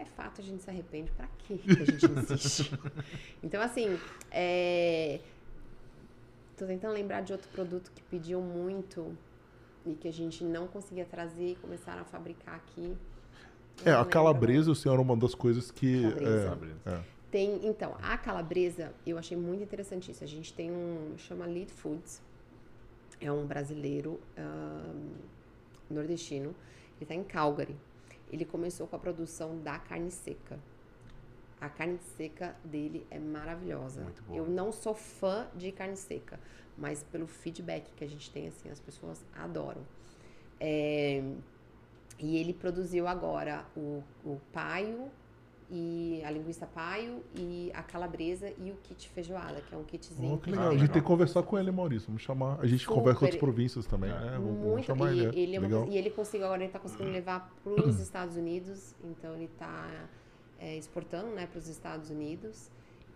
É 0.00 0.04
fato, 0.04 0.40
a 0.40 0.44
gente 0.44 0.62
se 0.62 0.68
arrepende, 0.70 1.10
pra 1.12 1.26
quê 1.38 1.56
que 1.58 1.70
a 1.70 1.84
gente 1.84 2.06
insiste? 2.06 2.70
então, 3.42 3.60
assim, 3.60 3.98
é... 4.30 5.18
tô 6.58 6.66
tentando 6.66 6.92
lembrar 6.92 7.22
de 7.22 7.32
outro 7.32 7.48
produto 7.50 7.90
que 7.94 8.02
pediam 8.02 8.42
muito 8.42 9.16
e 9.86 9.94
que 9.94 10.08
a 10.08 10.12
gente 10.12 10.44
não 10.44 10.66
conseguia 10.66 11.04
trazer 11.04 11.52
e 11.52 11.56
começaram 11.56 12.02
a 12.02 12.04
fabricar 12.04 12.56
aqui. 12.56 12.96
Eu 13.84 13.92
É, 13.92 13.94
a 13.94 14.04
calabresa, 14.04 14.70
o 14.70 14.74
senhor 14.74 14.94
era 14.94 15.02
uma 15.02 15.16
das 15.16 15.34
coisas 15.34 15.70
que. 15.70 16.02
Calabresa. 16.02 16.58
É, 16.84 16.90
é. 16.90 17.00
Tem, 17.30 17.66
então, 17.66 17.94
a 18.02 18.16
calabresa, 18.16 18.92
eu 19.06 19.18
achei 19.18 19.36
muito 19.36 19.62
interessante 19.62 20.10
isso. 20.10 20.24
A 20.24 20.26
gente 20.26 20.52
tem 20.52 20.70
um, 20.70 21.14
chama 21.18 21.44
Lead 21.46 21.70
Foods, 21.70 22.22
é 23.20 23.30
um 23.30 23.46
brasileiro 23.46 24.18
ahn, 24.36 25.12
nordestino, 25.90 26.54
ele 26.96 27.02
está 27.02 27.14
em 27.14 27.22
Calgary. 27.22 27.76
Ele 28.32 28.44
começou 28.44 28.86
com 28.86 28.96
a 28.96 28.98
produção 28.98 29.58
da 29.60 29.78
carne 29.78 30.10
seca. 30.10 30.58
A 31.60 31.68
carne 31.68 31.98
seca 32.16 32.54
dele 32.64 33.06
é 33.10 33.18
maravilhosa. 33.18 34.02
Muito 34.02 34.22
boa. 34.22 34.38
Eu 34.38 34.46
não 34.48 34.70
sou 34.70 34.94
fã 34.94 35.46
de 35.56 35.72
carne 35.72 35.96
seca, 35.96 36.38
mas 36.76 37.02
pelo 37.02 37.26
feedback 37.26 37.90
que 37.96 38.04
a 38.04 38.08
gente 38.08 38.30
tem, 38.30 38.46
assim, 38.48 38.70
as 38.70 38.78
pessoas 38.80 39.24
adoram. 39.34 39.82
É, 40.60 41.22
e 42.18 42.36
ele 42.36 42.52
produziu 42.52 43.06
agora 43.06 43.64
o, 43.76 44.02
o 44.24 44.40
paio 44.52 45.08
e 45.70 46.22
a 46.24 46.30
linguiça 46.30 46.66
paio 46.66 47.22
e 47.34 47.70
a 47.74 47.82
calabresa 47.82 48.50
e 48.58 48.70
o 48.70 48.76
kit 48.82 49.08
feijoada, 49.10 49.60
que 49.60 49.74
é 49.74 49.78
um 49.78 49.84
kitzinho. 49.84 50.34
Oh, 50.34 50.38
que 50.38 50.50
legal. 50.50 50.68
A 50.70 50.76
gente 50.76 50.90
tem 50.90 51.02
que 51.02 51.06
conversar 51.06 51.42
com 51.42 51.58
ele, 51.58 51.70
Maurício. 51.70 52.06
Vamos 52.06 52.22
chamar. 52.22 52.58
A 52.60 52.66
gente 52.66 52.84
Super. 52.84 52.94
conversa 52.94 53.18
com 53.18 53.24
outras 53.26 53.40
províncias 53.40 53.86
também. 53.86 54.10
É. 54.10 54.30
vamos 54.38 54.58
Muito, 54.58 54.86
chamar 54.86 55.12
e, 55.12 55.20
ele. 55.20 55.40
ele 55.40 55.56
é 55.56 55.58
uma 55.58 55.66
legal. 55.68 55.82
coisa- 55.82 55.94
e 55.94 55.98
ele 55.98 56.10
conseguiu, 56.10 56.46
agora 56.46 56.62
ele 56.62 56.72
tá 56.72 56.78
conseguindo 56.78 57.10
levar 57.10 57.52
para 57.62 57.72
os 57.86 57.98
Estados 58.00 58.36
Unidos, 58.36 58.94
então 59.04 59.34
ele 59.34 59.48
tá 59.58 60.08
é, 60.58 60.76
exportando, 60.76 61.28
né, 61.34 61.46
para 61.46 61.58
os 61.58 61.68
Estados 61.68 62.10
Unidos. 62.10 62.70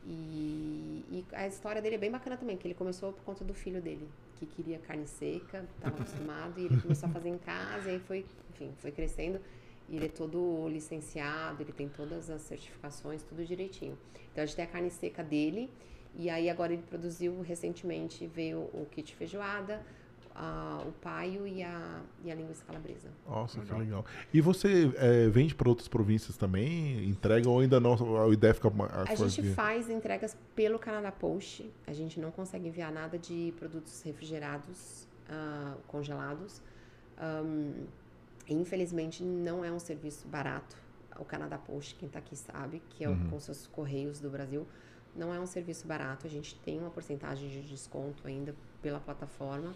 E, 0.05 1.05
e 1.11 1.25
a 1.33 1.47
história 1.47 1.81
dele 1.81 1.95
é 1.95 1.99
bem 1.99 2.11
bacana 2.11 2.37
também, 2.37 2.57
que 2.57 2.67
ele 2.67 2.75
começou 2.75 3.13
por 3.13 3.23
conta 3.25 3.45
do 3.45 3.55
filho 3.55 3.81
dele, 3.81 4.09
que 4.37 4.47
queria 4.47 4.79
carne 4.79 5.07
seca, 5.07 5.65
estava 5.77 5.97
acostumado, 5.97 6.59
e 6.59 6.65
ele 6.65 6.81
começou 6.81 7.09
a 7.09 7.13
fazer 7.13 7.29
em 7.29 7.39
casa, 7.39 7.89
e 7.89 7.93
aí 7.93 8.01
foi, 8.01 8.27
enfim, 8.51 8.73
foi 8.79 8.91
crescendo. 8.91 9.41
E 9.89 9.97
ele 9.97 10.07
é 10.07 10.09
todo 10.09 10.69
licenciado, 10.69 11.63
ele 11.63 11.73
tem 11.73 11.89
todas 11.89 12.31
as 12.31 12.43
certificações, 12.43 13.23
tudo 13.23 13.45
direitinho. 13.45 13.97
Então 14.33 14.43
a 14.43 14.47
gente 14.47 14.57
tem 14.57 14.65
a 14.65 14.69
carne 14.69 14.91
seca 14.91 15.23
dele, 15.23 15.71
e 16.17 16.29
aí 16.29 16.51
agora 16.51 16.73
ele 16.73 16.83
produziu 16.83 17.41
recentemente, 17.43 18.27
veio 18.27 18.61
o 18.73 18.87
kit 18.91 19.15
feijoada, 19.15 19.85
a- 20.35 20.83
o 20.87 20.93
paio 20.93 21.47
e 21.47 21.63
a, 21.63 22.01
e 22.25 22.31
a 22.31 22.35
linguiça 22.35 22.65
calabresa. 22.65 23.09
Nossa, 23.29 23.61
Legal. 23.61 23.77
que 23.79 23.83
legal. 23.85 24.05
E 24.33 24.41
você 24.41 24.93
é, 24.97 25.29
vende 25.29 25.55
para 25.55 25.69
outras 25.69 25.89
províncias 25.89 26.37
também? 26.37 27.05
Entrega 27.09 27.49
ou 27.49 27.61
ainda 27.61 27.79
não? 27.81 27.95
A 28.23 28.29
ideia 28.33 28.55
fica. 28.55 28.69
A, 28.69 29.03
A 29.11 29.15
gente 29.15 29.43
faz 29.55 29.89
entregas 29.91 30.37
pelo 30.55 30.79
Canadá 30.79 31.13
Post. 31.13 31.71
A 31.87 31.93
gente 31.93 32.19
não 32.21 32.31
consegue 32.31 32.69
enviar 32.69 32.91
nada 32.93 33.19
de 33.19 33.53
produtos 33.59 34.03
refrigerados, 34.03 35.07
ah, 35.29 35.75
congelados. 35.87 36.63
Ahm, 37.19 37.85
infelizmente, 38.49 39.23
não 39.23 39.65
é 39.65 39.71
um 39.71 39.79
serviço 39.79 40.27
barato. 40.29 40.77
O 41.19 41.25
Canadá 41.25 41.59
Post, 41.59 41.95
quem 41.97 42.07
está 42.07 42.19
aqui 42.19 42.35
sabe, 42.35 42.83
que 42.91 43.05
é 43.05 43.09
o, 43.09 43.17
com 43.29 43.39
seus 43.39 43.67
correios 43.67 44.19
do 44.19 44.31
Brasil, 44.31 44.67
não 45.15 45.33
é 45.33 45.39
um 45.39 45.47
serviço 45.47 45.87
barato. 45.87 46.27
A 46.27 46.31
gente 46.31 46.55
tem 46.61 46.79
uma 46.79 46.91
porcentagem 46.91 47.49
de 47.49 47.61
desconto 47.63 48.27
ainda 48.27 48.55
pela 48.81 48.99
plataforma, 48.99 49.75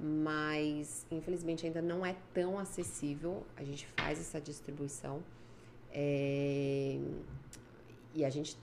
mas 0.00 1.06
infelizmente 1.10 1.66
ainda 1.66 1.80
não 1.82 2.04
é 2.04 2.14
tão 2.34 2.58
acessível. 2.58 3.44
A 3.56 3.64
gente 3.64 3.86
faz 3.96 4.18
essa 4.20 4.40
distribuição. 4.40 5.22
É, 5.92 6.98
e 8.14 8.24
a 8.24 8.30
gente 8.30 8.56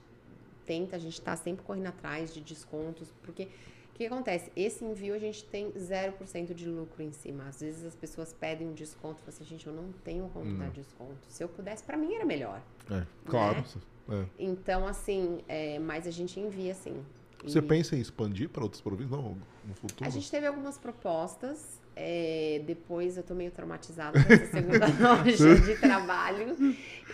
tenta, 0.64 0.96
a 0.96 0.98
gente 0.98 1.14
está 1.14 1.36
sempre 1.36 1.64
correndo 1.64 1.86
atrás 1.88 2.32
de 2.32 2.40
descontos, 2.40 3.12
porque 3.22 3.48
o 3.92 3.96
que 3.96 4.06
acontece? 4.06 4.50
Esse 4.56 4.84
envio 4.84 5.14
a 5.14 5.18
gente 5.18 5.44
tem 5.44 5.70
0% 5.72 6.52
de 6.54 6.68
lucro 6.68 7.02
em 7.02 7.12
cima. 7.12 7.46
Às 7.46 7.60
vezes 7.60 7.84
as 7.84 7.94
pessoas 7.94 8.32
pedem 8.32 8.68
um 8.68 8.72
desconto 8.72 9.20
e 9.20 9.24
falam 9.24 9.28
assim, 9.28 9.44
gente, 9.44 9.66
eu 9.66 9.72
não 9.72 9.92
tenho 10.04 10.28
como 10.30 10.46
Hum. 10.46 10.58
dar 10.58 10.70
desconto. 10.70 11.16
Se 11.28 11.42
eu 11.44 11.48
pudesse, 11.48 11.84
para 11.84 11.96
mim 11.96 12.12
era 12.14 12.24
melhor. 12.24 12.60
É, 12.90 13.06
claro. 13.26 13.64
né? 14.08 14.22
é. 14.22 14.26
Então, 14.38 14.86
assim, 14.86 15.42
é, 15.46 15.78
mas 15.78 16.06
a 16.06 16.10
gente 16.10 16.40
envia 16.40 16.72
assim. 16.72 17.04
Você 17.44 17.58
E 17.58 17.62
pensa 17.62 17.96
em 17.96 18.00
expandir 18.00 18.48
para 18.48 18.62
outras 18.62 18.80
províncias? 18.80 19.10
Não, 19.10 19.36
no 19.64 19.74
futuro? 19.74 20.08
A 20.08 20.10
gente 20.10 20.30
teve 20.30 20.46
algumas 20.46 20.78
propostas. 20.78 21.80
é, 21.96 22.60
depois 22.66 23.16
eu 23.16 23.22
tô 23.22 23.34
meio 23.34 23.50
traumatizada 23.52 24.22
com 24.22 24.32
essa 24.32 24.46
segunda 24.50 24.86
loja 25.00 25.54
de 25.60 25.76
trabalho. 25.76 26.56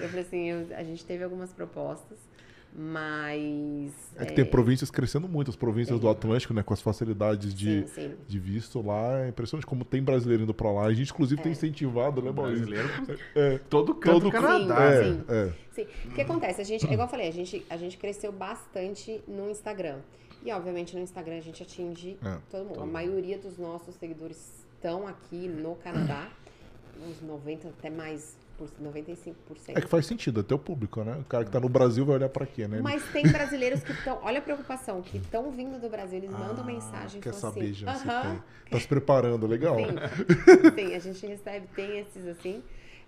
Eu 0.00 0.08
falei 0.08 0.20
assim, 0.24 0.44
eu- 0.50 0.76
a 0.76 0.82
gente 0.82 1.04
teve 1.04 1.22
algumas 1.24 1.52
propostas, 1.52 2.18
mas. 2.72 3.92
É 4.16 4.24
que 4.26 4.32
tem 4.34 4.44
províncias 4.44 4.90
crescendo 4.90 5.28
muito, 5.28 5.50
as 5.50 5.56
províncias 5.56 5.98
Tem. 5.98 6.00
do 6.00 6.08
Atlântico, 6.08 6.52
né? 6.54 6.62
Com 6.62 6.72
as 6.74 6.80
facilidades 6.80 7.54
de, 7.54 7.82
Sim, 7.82 7.86
sim. 7.86 8.14
de 8.26 8.38
visto 8.38 8.80
lá. 8.84 9.24
É 9.24 9.28
impressionante 9.28 9.66
como 9.66 9.84
tem 9.84 10.02
brasileiro 10.02 10.42
indo 10.44 10.54
pra 10.54 10.70
lá. 10.70 10.86
A 10.86 10.92
gente, 10.92 11.10
inclusive, 11.10 11.40
tem 11.42 11.52
incentivado, 11.52 12.22
né, 12.22 12.30
Maurício? 12.30 12.66
Brasileiro, 12.66 12.88
É, 13.34 13.58
todo 13.70 13.94
canto 13.94 14.12
todo 14.14 14.22
do 14.24 14.30
Canadá. 14.30 14.82
é, 14.84 15.04
sim. 15.04 15.24
é. 15.28 15.52
Sim. 15.72 15.86
O 16.06 16.14
que 16.14 16.20
acontece? 16.22 16.60
A 16.60 16.64
gente, 16.64 16.86
é 16.86 16.92
igual 16.92 17.06
eu 17.06 17.10
falei, 17.10 17.28
a 17.28 17.32
gente, 17.32 17.64
a 17.70 17.76
gente 17.76 17.96
cresceu 17.96 18.32
bastante 18.32 19.20
no 19.26 19.48
Instagram. 19.50 19.98
E, 20.44 20.50
obviamente, 20.52 20.96
no 20.96 21.02
Instagram 21.02 21.36
a 21.36 21.40
gente 21.42 21.62
atinge 21.62 22.16
É, 22.24 22.38
todo 22.50 22.64
mundo. 22.64 22.74
todo 22.74 22.82
a 22.82 22.86
maioria 22.86 23.36
dos 23.38 23.58
nossos 23.58 23.94
seguidores 23.96 24.64
estão 24.74 25.06
aqui 25.06 25.46
no 25.48 25.74
Canadá, 25.76 26.28
uns 27.06 27.20
90 27.20 27.68
até 27.68 27.90
mais, 27.90 28.36
95%. 28.82 29.34
É 29.68 29.80
que 29.80 29.88
faz 29.88 30.06
sentido, 30.06 30.40
até 30.40 30.54
o 30.54 30.58
público, 30.58 31.02
né? 31.02 31.16
O 31.20 31.24
cara 31.24 31.44
que 31.44 31.50
tá 31.50 31.60
no 31.60 31.68
Brasil 31.68 32.04
vai 32.04 32.16
olhar 32.16 32.28
pra 32.28 32.46
quê, 32.46 32.66
né? 32.68 32.80
Mas 32.80 33.02
tem 33.12 33.30
brasileiros 33.30 33.82
que 33.82 33.92
estão, 33.92 34.18
olha 34.22 34.38
a 34.38 34.42
preocupação, 34.42 35.00
que 35.02 35.18
estão 35.18 35.50
vindo 35.50 35.80
do 35.80 35.88
Brasil, 35.88 36.18
eles 36.18 36.30
mandam 36.30 36.62
Ah, 36.62 36.66
mensagem 36.66 37.20
Quer 37.20 37.32
falam 37.32 37.40
saber 37.40 37.60
assim, 37.66 37.74
já 37.74 37.92
"Aham, 37.92 38.22
tem. 38.30 38.42
Tá 38.70 38.80
se 38.80 38.88
preparando, 38.88 39.46
legal. 39.46 39.76
Sim, 39.76 39.86
sim, 40.74 40.94
a 40.94 40.98
gente 40.98 41.26
recebe, 41.26 41.66
tem 41.74 41.98
esses 41.98 42.26
assim. 42.26 42.62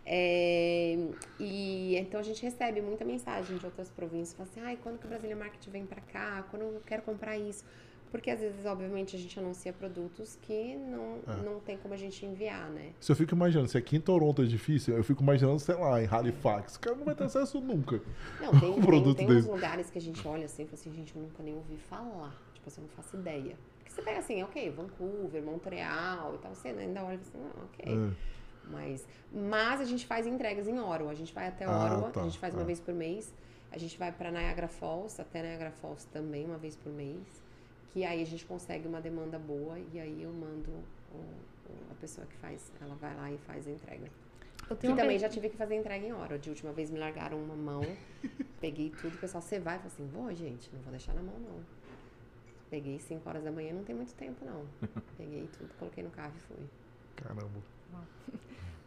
É, 0.05 0.99
e 1.39 1.97
então 1.97 2.19
a 2.19 2.23
gente 2.25 2.43
recebe 2.43 2.81
muita 2.81 3.05
mensagem 3.05 3.57
de 3.57 3.65
outras 3.65 3.89
províncias, 3.89 4.35
fala 4.35 4.49
assim, 4.51 4.61
ai, 4.61 4.79
quando 4.83 4.99
que 4.99 5.07
o 5.07 5.09
Brasília 5.09 5.37
Market 5.37 5.65
vem 5.69 5.87
pra 5.87 6.01
cá? 6.01 6.45
Quando 6.51 6.63
eu 6.63 6.83
quero 6.85 7.03
comprar 7.03 7.37
isso? 7.39 7.65
Porque 8.13 8.31
às 8.31 8.39
vezes, 8.41 8.65
obviamente, 8.67 9.17
a 9.17 9.19
gente 9.19 9.37
anuncia 9.41 9.73
produtos 9.73 10.39
que 10.43 10.77
não, 10.77 11.19
É. 11.27 11.43
não 11.43 11.59
tem 11.61 11.77
como 11.79 11.95
a 11.95 11.97
gente 11.97 12.25
enviar, 12.25 12.71
né? 12.71 12.93
Se 13.01 13.11
eu 13.11 13.17
fico 13.17 13.35
imaginando, 13.35 13.69
se 13.69 13.77
aqui 13.79 13.97
em 13.97 14.01
Toronto 14.01 14.43
é 14.43 14.45
difícil, 14.45 14.95
eu 14.97 15.03
fico 15.03 15.23
imaginando, 15.23 15.59
sei 15.59 15.75
lá, 15.75 16.01
em 16.01 16.07
Halifax. 16.07 16.77
O 16.77 16.81
cara 16.81 16.95
não 16.97 17.05
vai 17.07 17.15
ter 17.15 17.25
acesso 17.25 17.59
nunca. 17.61 18.01
Não, 18.41 18.51
tem, 18.61 18.71
Um 18.71 18.75
tem, 18.75 18.83
produto 18.85 19.17
tem 19.17 19.27
uns 19.27 19.35
desse. 19.37 19.49
lugares 19.51 19.91
que 19.91 19.99
a 19.99 20.01
gente 20.01 20.29
olha 20.29 20.45
assim 20.45 20.63
e 20.63 20.67
fala 20.67 20.79
assim, 20.79 20.93
gente, 20.93 21.17
eu 21.17 21.23
nunca 21.23 21.43
nem 21.43 21.55
ouvi 21.55 21.77
falar. 21.89 22.39
Tipo 22.55 22.69
assim, 22.69 22.83
eu 22.83 22.87
não 22.87 22.95
faço 22.95 23.17
ideia. 23.17 23.57
Porque 23.79 23.91
você 23.91 24.03
pega 24.03 24.19
assim, 24.21 24.43
ok, 24.43 24.71
Vancouver, 24.71 25.43
Montreal 25.43 26.35
e 26.35 26.39
tal, 26.39 26.55
você 26.55 26.69
ainda 26.69 27.03
olha 27.03 27.15
e 27.15 27.19
fala 27.19 27.47
assim, 27.47 27.57
não, 27.57 27.65
ok. 27.65 28.11
É. 28.11 28.71
Mas, 28.71 29.07
mas 29.33 29.81
a 29.81 29.85
gente 29.85 30.07
faz 30.07 30.27
entregas 30.27 30.69
em 30.69 30.79
Ottawa. 30.79 31.11
A 31.11 31.15
gente 31.15 31.33
vai 31.35 31.49
até 31.49 31.65
Ah, 31.65 31.87
Ottawa, 31.97 32.11
tá, 32.11 32.21
a 32.21 32.25
gente 32.25 32.39
faz 32.39 32.53
uma 32.55 32.61
tá. 32.61 32.67
vez 32.67 32.79
por 32.79 32.95
mês. 32.95 33.35
A 33.71 33.79
gente 33.79 33.99
vai 33.99 34.13
para 34.13 34.31
Niagara 34.31 34.69
Falls, 34.69 35.19
até 35.21 35.43
Niagara 35.43 35.71
Falls 35.73 36.07
também, 36.13 36.45
uma 36.45 36.59
vez 36.59 36.77
por 36.77 36.93
mês. 36.93 37.42
Que 37.93 38.05
aí 38.05 38.23
a 38.23 38.27
gente 38.27 38.45
consegue 38.47 38.89
uma 38.89 39.01
demanda 39.01 39.39
boa 39.39 39.79
e 39.93 40.01
aí 40.01 40.23
eu 40.23 40.33
mando 40.33 40.71
o- 41.13 41.17
o- 41.19 41.91
a 41.91 41.95
pessoa 42.01 42.27
que 42.27 42.35
faz, 42.37 42.73
ela 42.81 42.95
vai 42.95 43.15
lá 43.15 43.31
e 43.31 43.39
faz 43.39 43.67
a 43.69 43.71
entrega. 43.71 44.09
Eu 44.71 44.77
tenho 44.77 44.93
uma 44.95 44.97
também 45.03 45.19
per- 45.19 45.21
já 45.21 45.29
tive 45.29 45.51
que 45.51 45.57
fazer 45.57 45.75
entrega 45.75 46.07
em 46.07 46.13
hora. 46.13 46.39
De 46.39 46.49
última 46.49 46.73
vez 46.73 46.91
me 46.91 46.99
largaram 46.99 47.39
uma 47.39 47.55
mão, 47.55 47.83
peguei 48.61 48.91
tudo, 48.91 49.15
o 49.15 49.19
pessoal, 49.19 49.43
você 49.43 49.59
vai? 49.61 49.77
Eu 49.77 49.81
falei 49.81 49.93
assim, 49.95 50.07
vou, 50.09 50.33
gente, 50.35 50.71
não 50.73 50.81
vou 50.81 50.91
deixar 50.91 51.13
na 51.15 51.23
mão, 51.23 51.39
não. 51.39 51.61
Peguei 52.71 52.99
5 52.99 53.29
horas 53.29 53.45
da 53.45 53.51
manhã, 53.53 53.75
não 53.75 53.85
tem 53.85 53.95
muito 53.95 54.15
tempo, 54.15 54.43
não. 54.45 54.65
Peguei 55.19 55.47
tudo, 55.59 55.71
coloquei 55.79 56.03
no 56.03 56.11
carro 56.11 56.33
e 56.35 56.41
fui. 56.41 56.65
Caramba. 57.17 57.51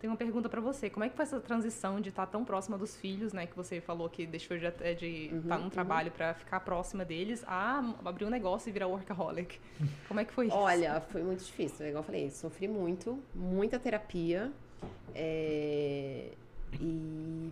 Tenho 0.05 0.11
uma 0.13 0.17
pergunta 0.17 0.47
pra 0.47 0.61
você. 0.61 0.87
Como 0.87 1.03
é 1.03 1.09
que 1.09 1.15
foi 1.15 1.23
essa 1.23 1.39
transição 1.39 1.99
de 1.99 2.09
estar 2.09 2.27
tão 2.27 2.45
próxima 2.45 2.77
dos 2.77 2.95
filhos, 2.95 3.33
né? 3.33 3.47
Que 3.47 3.55
você 3.55 3.81
falou 3.81 4.07
que 4.07 4.27
deixou 4.27 4.55
de 4.55 4.67
até 4.67 4.93
de 4.93 5.31
Uhum, 5.31 5.39
estar 5.39 5.57
num 5.57 5.63
uhum. 5.63 5.69
trabalho 5.71 6.11
pra 6.11 6.35
ficar 6.35 6.59
próxima 6.59 7.03
deles, 7.03 7.43
a 7.47 7.79
abrir 8.05 8.23
um 8.23 8.29
negócio 8.29 8.69
e 8.69 8.71
virar 8.71 8.85
workaholic. 8.85 9.59
Como 10.07 10.19
é 10.19 10.25
que 10.25 10.31
foi 10.31 10.45
isso? 10.49 10.55
Olha, 10.55 11.01
foi 11.01 11.23
muito 11.23 11.43
difícil. 11.43 11.87
Igual 11.87 12.01
eu 12.03 12.05
falei, 12.05 12.29
sofri 12.29 12.67
muito, 12.67 13.17
muita 13.33 13.79
terapia. 13.79 14.51
é, 15.15 16.31
E 16.79 17.51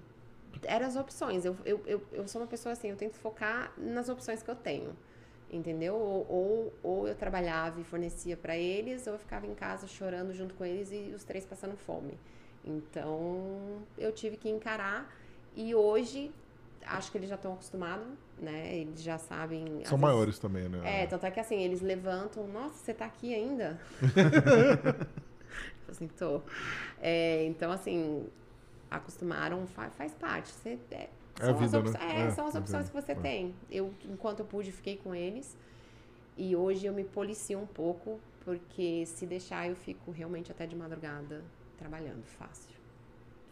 eram 0.65 0.85
as 0.85 0.95
opções. 0.95 1.43
Eu, 1.45 1.57
eu, 1.65 1.81
eu, 1.87 2.03
eu 2.11 2.27
sou 2.27 2.39
uma 2.41 2.47
pessoa 2.47 2.73
assim, 2.73 2.89
eu 2.91 2.95
tento 2.95 3.15
focar 3.15 3.73
nas 3.77 4.09
opções 4.09 4.43
que 4.43 4.51
eu 4.51 4.55
tenho. 4.55 4.95
Entendeu? 5.51 5.95
Ou, 5.95 6.27
ou, 6.29 6.73
ou 6.83 7.07
eu 7.07 7.15
trabalhava 7.15 7.79
e 7.81 7.83
fornecia 7.83 8.37
pra 8.37 8.55
eles, 8.57 9.07
ou 9.07 9.13
eu 9.13 9.19
ficava 9.19 9.47
em 9.47 9.55
casa 9.55 9.87
chorando 9.87 10.33
junto 10.33 10.53
com 10.55 10.63
eles 10.65 10.91
e 10.91 11.13
os 11.15 11.23
três 11.23 11.45
passando 11.45 11.75
fome. 11.77 12.17
Então, 12.65 13.81
eu 13.97 14.11
tive 14.11 14.37
que 14.37 14.49
encarar. 14.49 15.13
E 15.55 15.75
hoje, 15.75 16.31
acho 16.85 17.11
que 17.11 17.17
eles 17.17 17.29
já 17.29 17.35
estão 17.35 17.53
acostumados, 17.53 18.07
né? 18.39 18.75
Eles 18.75 19.01
já 19.03 19.17
sabem. 19.17 19.65
São 19.65 19.79
vezes- 19.81 19.99
maiores 19.99 20.39
também, 20.39 20.67
né? 20.69 21.03
é, 21.03 21.05
tanto 21.07 21.25
é 21.25 21.31
que 21.31 21.39
assim, 21.39 21.61
eles 21.61 21.81
levantam, 21.81 22.47
nossa, 22.47 22.75
você 22.83 22.93
tá 22.93 23.05
aqui 23.05 23.33
ainda? 23.33 23.79
Tipo 25.79 25.91
assim, 25.91 26.07
tô. 26.07 26.41
É, 27.01 27.45
então, 27.45 27.71
assim, 27.71 28.25
acostumaram, 28.89 29.67
fa- 29.67 29.89
faz 29.91 30.13
parte. 30.13 30.49
Você, 30.49 30.79
é, 30.91 31.09
É 31.39 31.45
são 31.45 31.53
as 31.55 31.59
vida, 31.59 31.79
opções- 31.79 31.99
né? 31.99 32.21
é, 32.21 32.21
É, 32.27 32.31
são 32.31 32.47
as 32.47 32.55
é 32.55 32.59
opções 32.59 32.89
que 32.89 32.93
você 33.01 33.11
É. 33.11 33.15
tem. 33.15 33.53
Eu, 33.69 33.93
enquanto 34.05 34.39
eu 34.39 34.45
pude, 34.45 34.71
fiquei 34.71 34.97
com 34.97 35.13
eles. 35.13 35.55
E 36.37 36.55
hoje 36.55 36.87
eu 36.87 36.93
me 36.93 37.03
policio 37.03 37.59
um 37.59 37.67
pouco, 37.67 38.19
porque 38.43 39.05
se 39.05 39.25
deixar, 39.27 39.67
eu 39.69 39.75
fico 39.75 40.09
realmente 40.09 40.51
até 40.51 40.65
de 40.65 40.75
madrugada 40.75 41.43
trabalhando. 41.87 42.23
Fácil. 42.23 42.73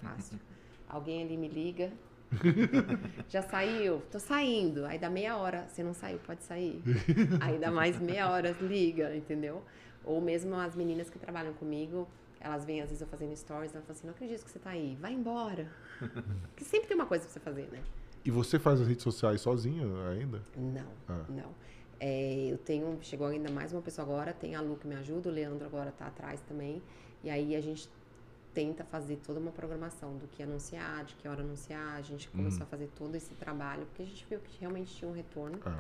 Fácil. 0.02 0.40
Alguém 0.90 1.24
ali 1.24 1.36
me 1.38 1.48
liga. 1.50 1.92
Já 3.28 3.42
saiu? 3.42 4.02
Tô 4.10 4.20
saindo. 4.20 4.86
Aí 4.86 4.98
dá 4.98 5.10
meia 5.10 5.36
hora. 5.38 5.68
Você 5.68 5.84
não 5.84 5.94
saiu, 5.94 6.18
pode 6.20 6.44
sair. 6.44 6.82
Aí 7.42 7.60
dá 7.60 7.70
mais 7.70 8.00
meia 8.00 8.30
hora, 8.30 8.52
liga, 8.62 9.14
entendeu? 9.16 9.62
Ou 10.06 10.22
mesmo 10.22 10.56
as 10.56 10.76
meninas 10.76 11.10
que 11.10 11.20
trabalham 11.20 11.54
comigo, 11.54 12.08
elas 12.40 12.64
vêm 12.66 12.82
às 12.82 12.88
vezes 12.88 13.02
eu 13.02 13.08
fazendo 13.08 13.36
stories, 13.36 13.74
elas 13.74 13.86
falam 13.86 13.98
assim, 13.98 14.08
não 14.08 14.14
acredito 14.14 14.44
que 14.46 14.50
você 14.50 14.60
tá 14.60 14.72
aí, 14.72 14.98
vai 15.00 15.14
embora. 15.14 15.68
Porque 16.50 16.64
sempre 16.64 16.88
tem 16.88 16.96
uma 16.96 17.06
coisa 17.06 17.26
pra 17.26 17.34
você 17.34 17.40
fazer, 17.40 17.68
né? 17.72 17.80
E 18.24 18.32
você 18.32 18.58
faz 18.58 18.80
as 18.82 18.88
redes 18.88 19.04
sociais 19.04 19.42
sozinho 19.42 19.96
ainda? 20.10 20.42
Não, 20.56 20.88
Ah. 21.10 21.26
não. 21.30 21.52
É, 22.00 22.48
eu 22.52 22.58
tenho, 22.58 22.98
chegou 23.02 23.28
ainda 23.28 23.52
mais 23.52 23.72
uma 23.74 23.82
pessoa 23.82 24.08
agora, 24.08 24.34
tem 24.34 24.56
a 24.56 24.62
Lu 24.62 24.76
que 24.76 24.88
me 24.88 24.96
ajuda, 24.96 25.30
o 25.30 25.32
Leandro 25.32 25.66
agora 25.68 25.92
tá 25.92 26.08
atrás 26.08 26.42
também. 26.42 26.82
E 27.24 27.30
aí 27.30 27.56
a 27.56 27.62
gente 27.62 27.88
tenta 28.54 28.84
fazer 28.84 29.18
toda 29.18 29.40
uma 29.40 29.52
programação 29.52 30.18
do 30.18 30.28
que 30.28 30.44
anunciar, 30.44 31.06
de 31.06 31.16
que 31.16 31.28
hora 31.28 31.42
anunciar. 31.42 31.96
A 31.96 32.02
gente 32.02 32.28
começou 32.30 32.64
a 32.64 32.66
fazer 32.66 32.90
todo 32.96 33.16
esse 33.16 33.34
trabalho, 33.36 33.86
porque 33.88 34.04
a 34.04 34.06
gente 34.06 34.26
viu 34.30 34.40
que 34.40 34.60
realmente 34.60 34.94
tinha 34.96 35.10
um 35.10 35.14
retorno. 35.14 35.60
Ah. 35.66 35.80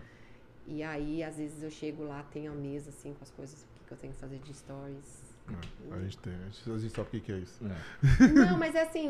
E 0.67 0.83
aí, 0.83 1.23
às 1.23 1.37
vezes, 1.37 1.63
eu 1.63 1.71
chego 1.71 2.03
lá, 2.03 2.23
tenho 2.31 2.51
a 2.51 2.55
mesa, 2.55 2.89
assim, 2.89 3.13
com 3.13 3.23
as 3.23 3.31
coisas 3.31 3.63
que 3.63 3.81
que 3.91 3.93
eu 3.93 3.97
tenho 3.97 4.13
que 4.13 4.19
fazer 4.19 4.39
de 4.39 4.53
stories. 4.53 5.21
É, 5.49 5.93
a 5.93 5.99
gente 5.99 6.17
tem. 6.19 6.33
A 6.33 6.45
gente, 6.45 6.71
a 6.71 6.77
gente 6.77 6.95
sabe 6.95 7.07
o 7.07 7.11
que, 7.11 7.19
que 7.19 7.31
é 7.33 7.37
isso. 7.39 7.61
Não, 7.63 8.57
mas 8.57 8.73
é 8.73 8.83
assim. 8.83 9.09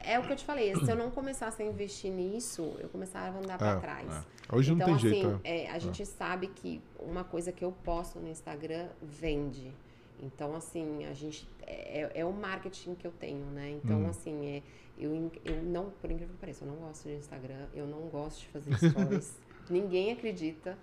É 0.00 0.18
o 0.18 0.22
que 0.22 0.32
eu 0.32 0.36
te 0.36 0.44
falei. 0.44 0.74
Se 0.76 0.90
eu 0.90 0.96
não 0.96 1.10
começasse 1.10 1.62
a 1.62 1.64
investir 1.64 2.12
nisso, 2.12 2.76
eu 2.78 2.88
começava 2.90 3.38
a 3.38 3.40
andar 3.40 3.58
pra 3.58 3.72
É, 3.72 3.80
trás. 3.80 4.26
Hoje 4.52 4.70
não 4.70 4.76
então, 4.76 4.86
tem 4.86 4.94
assim, 4.96 5.08
jeito. 5.08 5.40
é. 5.44 5.64
é, 5.64 5.70
a 5.70 5.78
gente 5.78 6.04
sabe 6.04 6.48
que 6.48 6.80
uma 6.98 7.24
coisa 7.24 7.50
que 7.50 7.64
eu 7.64 7.72
posto 7.72 8.20
no 8.20 8.28
Instagram 8.28 8.88
vende. 9.02 9.72
Então, 10.20 10.54
assim, 10.54 11.04
a 11.06 11.12
gente. 11.14 11.48
É, 11.66 12.10
é 12.20 12.24
o 12.24 12.32
marketing 12.32 12.94
que 12.94 13.06
eu 13.06 13.12
tenho, 13.12 13.44
né? 13.46 13.70
Então, 13.82 14.00
Hum. 14.02 14.08
assim, 14.08 14.46
é, 14.46 14.62
eu, 14.98 15.30
eu 15.44 15.62
não, 15.62 15.90
por 15.90 16.10
incrível 16.10 16.34
que 16.34 16.40
pareça, 16.40 16.64
eu 16.64 16.68
não 16.68 16.76
gosto 16.78 17.04
de 17.08 17.14
Instagram, 17.14 17.66
eu 17.74 17.86
não 17.86 18.08
gosto 18.08 18.40
de 18.40 18.48
fazer 18.48 18.76
stories. 18.78 19.36
Ninguém 19.70 20.12
acredita, 20.12 20.76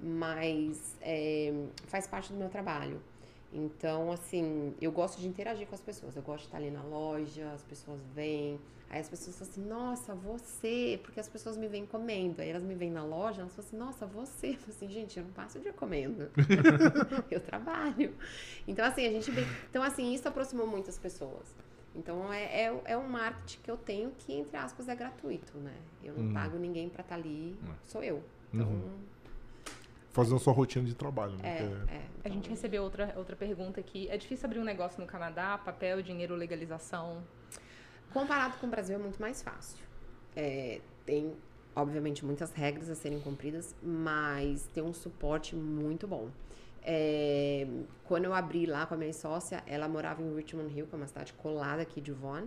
mas 0.00 0.96
é, 1.00 1.52
faz 1.86 2.06
parte 2.06 2.32
do 2.32 2.38
meu 2.38 2.48
trabalho. 2.48 3.00
Então, 3.56 4.10
assim, 4.10 4.74
eu 4.80 4.90
gosto 4.90 5.20
de 5.20 5.28
interagir 5.28 5.66
com 5.68 5.74
as 5.76 5.80
pessoas. 5.80 6.16
Eu 6.16 6.22
gosto 6.22 6.40
de 6.40 6.46
estar 6.48 6.58
ali 6.58 6.72
na 6.72 6.82
loja, 6.82 7.52
as 7.52 7.62
pessoas 7.62 8.00
vêm. 8.12 8.58
Aí 8.90 9.00
as 9.00 9.08
pessoas 9.08 9.36
falam 9.38 9.50
assim, 9.52 9.64
nossa, 9.64 10.14
você, 10.14 10.98
porque 11.02 11.20
as 11.20 11.28
pessoas 11.28 11.56
me 11.56 11.68
vêm 11.68 11.86
comendo. 11.86 12.42
Aí 12.42 12.48
elas 12.50 12.64
me 12.64 12.74
vêm 12.74 12.90
na 12.90 13.04
loja, 13.04 13.42
elas 13.42 13.54
falam 13.54 13.68
assim, 13.68 13.76
nossa, 13.76 14.06
você. 14.06 14.48
Eu 14.50 14.54
falo 14.56 14.70
assim, 14.70 14.88
gente, 14.90 15.18
eu 15.18 15.24
não 15.24 15.30
passo 15.32 15.58
o 15.58 15.60
dia 15.60 15.72
comendo. 15.72 16.28
eu 17.30 17.40
trabalho. 17.40 18.12
Então, 18.66 18.84
assim, 18.84 19.06
a 19.06 19.10
gente. 19.12 19.30
Então, 19.70 19.82
assim, 19.84 20.12
isso 20.12 20.26
aproximou 20.28 20.66
muitas 20.66 20.98
pessoas. 20.98 21.54
Então, 21.94 22.32
é, 22.32 22.64
é, 22.64 22.80
é 22.86 22.98
um 22.98 23.08
marketing 23.08 23.60
que 23.62 23.70
eu 23.70 23.76
tenho 23.76 24.10
que, 24.18 24.32
entre 24.32 24.56
aspas, 24.56 24.88
é 24.88 24.96
gratuito, 24.96 25.56
né? 25.58 25.76
Eu 26.02 26.12
não 26.14 26.22
Uhum. 26.24 26.32
pago 26.32 26.58
ninguém 26.58 26.88
pra 26.88 27.02
estar 27.02 27.14
ali, 27.14 27.56
Uhum. 27.62 27.74
sou 27.84 28.02
eu. 28.02 28.20
Então, 28.52 28.66
Uhum. 28.68 28.98
Fazendo 30.14 30.38
sua 30.38 30.52
rotina 30.52 30.86
de 30.86 30.94
trabalho, 30.94 31.32
né? 31.32 31.40
é, 31.42 31.62
é- 31.92 31.96
é. 31.96 32.04
A 32.24 32.28
gente 32.28 32.48
recebeu 32.48 32.84
outra, 32.84 33.12
outra 33.16 33.34
pergunta 33.34 33.80
aqui. 33.80 34.08
É 34.08 34.16
difícil 34.16 34.46
abrir 34.46 34.60
um 34.60 34.64
negócio 34.64 35.00
no 35.00 35.06
Canadá? 35.06 35.58
Papel, 35.58 36.00
dinheiro, 36.00 36.36
legalização? 36.36 37.20
Comparado 38.12 38.56
com 38.58 38.66
o 38.68 38.70
Brasil 38.70 38.94
é 38.94 38.98
muito 38.98 39.20
mais 39.20 39.42
fácil. 39.42 39.76
É, 40.36 40.80
tem, 41.04 41.34
obviamente, 41.74 42.24
muitas 42.24 42.52
regras 42.52 42.88
a 42.88 42.94
serem 42.94 43.20
cumpridas, 43.20 43.74
mas 43.82 44.68
tem 44.72 44.84
um 44.84 44.94
suporte 44.94 45.56
muito 45.56 46.06
bom. 46.06 46.30
É, 46.80 47.66
quando 48.04 48.26
eu 48.26 48.32
abri 48.34 48.66
lá 48.66 48.86
com 48.86 48.94
a 48.94 48.96
minha 48.96 49.12
sócia, 49.12 49.64
ela 49.66 49.88
morava 49.88 50.22
em 50.22 50.32
Richmond 50.36 50.72
Hill, 50.78 50.86
que 50.86 50.94
é 50.94 50.96
uma 50.96 51.08
cidade 51.08 51.32
colada 51.32 51.82
aqui 51.82 52.00
de 52.00 52.12
Vaughan. 52.12 52.46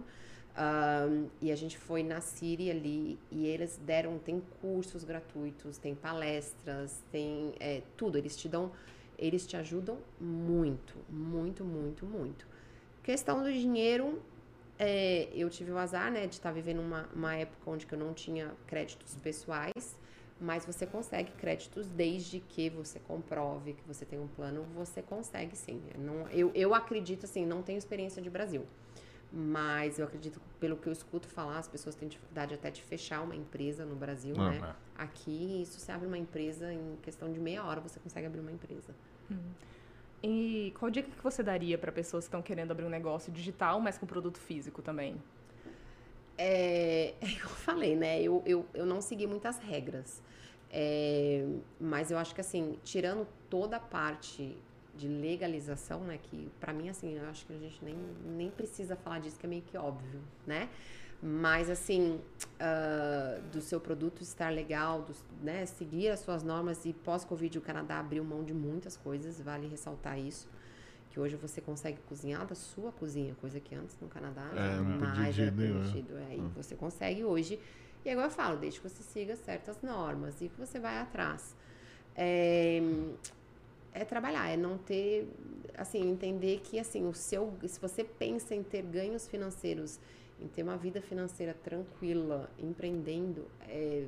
Ahn, 0.58 1.28
e 1.40 1.52
a 1.52 1.56
gente 1.56 1.78
foi 1.78 2.02
na 2.02 2.20
City 2.20 2.72
ali 2.72 3.20
e 3.32 3.46
eles 3.46 3.80
deram, 3.86 4.18
tem 4.18 4.42
cursos 4.60 5.04
gratuitos, 5.04 5.78
tem 5.78 5.94
palestras, 5.94 7.04
tem 7.12 7.54
é, 7.60 7.84
tudo. 7.96 8.18
Eles 8.18 8.36
te 8.36 8.50
dão, 8.50 8.72
eles 9.20 9.46
te 9.46 9.56
ajudam 9.56 10.00
muito, 10.20 10.96
muito, 11.10 11.64
muito, 11.64 12.06
muito. 12.06 12.48
Questão 13.04 13.44
do 13.44 13.54
dinheiro, 13.54 14.20
é, 14.80 15.30
eu 15.34 15.48
tive 15.50 15.72
o 15.72 15.78
azar, 15.78 16.12
né, 16.12 16.26
de 16.26 16.36
estar 16.36 16.52
vivendo 16.52 16.80
uma, 16.80 17.08
uma 17.14 17.36
época 17.36 17.70
onde 17.70 17.88
eu 17.92 17.98
não 17.98 18.14
tinha 18.14 18.52
créditos 18.66 19.16
pessoais, 19.16 19.96
mas 20.42 20.66
você 20.66 20.86
consegue 20.86 21.32
créditos 21.34 21.88
desde 21.88 22.40
que 22.40 22.70
você 22.70 23.00
comprove 23.00 23.74
que 23.74 23.84
você 23.88 24.06
tem 24.06 24.20
um 24.20 24.28
plano, 24.28 24.64
você 24.76 25.02
consegue 25.02 25.56
sim. 25.56 25.82
Não, 25.98 26.28
eu, 26.30 26.52
eu 26.54 26.74
acredito 26.74 27.26
assim, 27.26 27.46
não 27.46 27.62
tenho 27.62 27.78
experiência 27.78 28.22
de 28.22 28.30
Brasil, 28.30 28.66
mas 29.32 30.00
eu 30.00 30.06
acredito, 30.06 30.40
pelo 30.60 30.78
que 30.78 30.88
eu 30.88 30.94
escuto 30.94 31.28
falar, 31.28 31.60
as 31.60 31.68
pessoas 31.68 31.96
têm 31.96 32.08
dificuldade 32.08 32.54
até 32.54 32.72
de 32.72 32.82
fechar 32.82 33.22
uma 33.22 33.36
empresa 33.36 33.86
no 33.86 33.96
Brasil, 33.96 34.36
né? 34.36 34.76
Aqui, 34.98 35.62
isso 35.62 35.80
você 35.80 35.92
abre 35.92 36.08
uma 36.08 36.18
empresa 36.18 36.74
em 36.74 36.98
questão 37.02 37.32
de 37.32 37.40
meia 37.40 37.64
hora, 37.64 37.82
você 37.82 38.00
consegue 38.00 38.26
abrir 38.26 38.40
uma 38.40 38.52
empresa. 38.52 38.94
E 40.24 40.74
qual 40.80 40.90
dica 40.90 41.10
que 41.10 41.24
você 41.24 41.44
daria 41.44 41.78
para 41.78 41.92
pessoas 41.92 42.24
que 42.24 42.30
estão 42.30 42.42
querendo 42.42 42.72
abrir 42.72 42.86
um 42.86 42.90
negócio 42.90 43.32
digital, 43.32 43.80
mas 43.80 43.98
com 43.98 44.06
produto 44.06 44.40
físico 44.40 44.82
também? 44.82 45.22
É, 46.38 47.14
é 47.22 47.26
eu 47.42 47.50
falei, 47.50 47.96
né? 47.96 48.22
Eu, 48.22 48.42
eu, 48.46 48.66
eu 48.74 48.86
não 48.86 49.02
segui 49.02 49.28
muitas 49.28 49.60
regras. 49.60 50.22
É, 50.72 51.46
mas 51.80 52.12
eu 52.12 52.18
acho 52.18 52.36
que 52.36 52.42
assim, 52.42 52.78
tirando 52.84 53.28
toda 53.50 53.78
a 53.78 53.80
parte 53.80 54.58
de 54.98 55.08
legalização, 55.08 56.02
né? 56.02 56.20
Que 56.22 56.50
para 56.60 56.74
mim, 56.74 56.90
assim, 56.90 57.18
eu 57.18 57.26
acho 57.30 57.46
que 57.46 57.54
a 57.54 57.58
gente 57.58 57.84
nem, 57.84 57.96
nem 58.26 58.50
precisa 58.50 58.96
falar 58.96 59.20
disso, 59.20 59.38
que 59.40 59.46
é 59.46 59.50
meio 59.50 59.62
que 59.62 59.78
óbvio, 59.78 60.22
né? 60.46 60.70
Mas 61.22 61.70
assim, 61.70 62.20
uh, 62.62 63.42
do 63.52 63.60
seu 63.60 63.80
produto 63.80 64.22
estar 64.22 64.50
legal, 64.50 65.02
do, 65.02 65.16
né, 65.42 65.66
seguir 65.66 66.10
as 66.10 66.20
suas 66.20 66.44
normas 66.44 66.86
e 66.86 66.94
pós-Covid 66.94 67.58
o 67.58 67.62
Canadá 67.62 68.00
abriu 68.00 68.24
mão 68.24 68.44
de 68.44 68.54
muitas 68.54 68.96
coisas, 68.96 69.42
vale 69.42 69.68
ressaltar 69.68 70.20
isso. 70.20 70.48
Que 71.10 71.20
hoje 71.20 71.36
você 71.36 71.60
consegue 71.60 71.98
cozinhar 72.08 72.46
da 72.46 72.54
sua 72.54 72.92
cozinha, 72.92 73.34
coisa 73.42 73.60
que 73.60 73.74
antes 73.74 73.98
no 74.00 74.08
Canadá 74.08 74.48
É, 74.54 74.76
jamais 74.76 75.40
era 75.40 75.48
é. 75.48 75.52
permitido. 75.52 76.18
É, 76.30 76.36
e 76.36 76.42
você 76.56 76.76
consegue 76.76 77.24
hoje. 77.24 77.60
E 78.06 78.10
agora 78.12 78.28
eu 78.28 78.32
falo, 78.32 78.58
desde 78.58 78.80
que 78.80 78.88
você 78.88 79.02
siga 79.02 79.36
certas 79.36 79.82
normas 79.82 80.40
e 80.40 80.50
que 80.50 80.60
você 80.60 80.80
vai 80.80 81.00
atrás. 81.00 81.56
É, 82.16 82.80
é 84.02 84.06
trabalhar, 84.06 84.50
é 84.50 84.58
não 84.58 84.78
ter, 84.78 85.28
assim, 85.76 86.10
entender 86.10 86.62
que 86.64 86.80
assim, 86.80 87.06
o 87.06 87.14
seu, 87.14 87.54
se 87.68 87.80
você 87.80 88.04
pensa 88.04 88.56
em 88.56 88.64
ter 88.64 88.84
ganhos 88.84 89.28
financeiros, 89.28 90.00
em 90.40 90.48
ter 90.48 90.64
uma 90.64 90.78
vida 90.78 91.02
financeira 91.02 91.54
tranquila, 91.54 92.50
empreendendo, 92.60 93.46
é, 93.68 94.06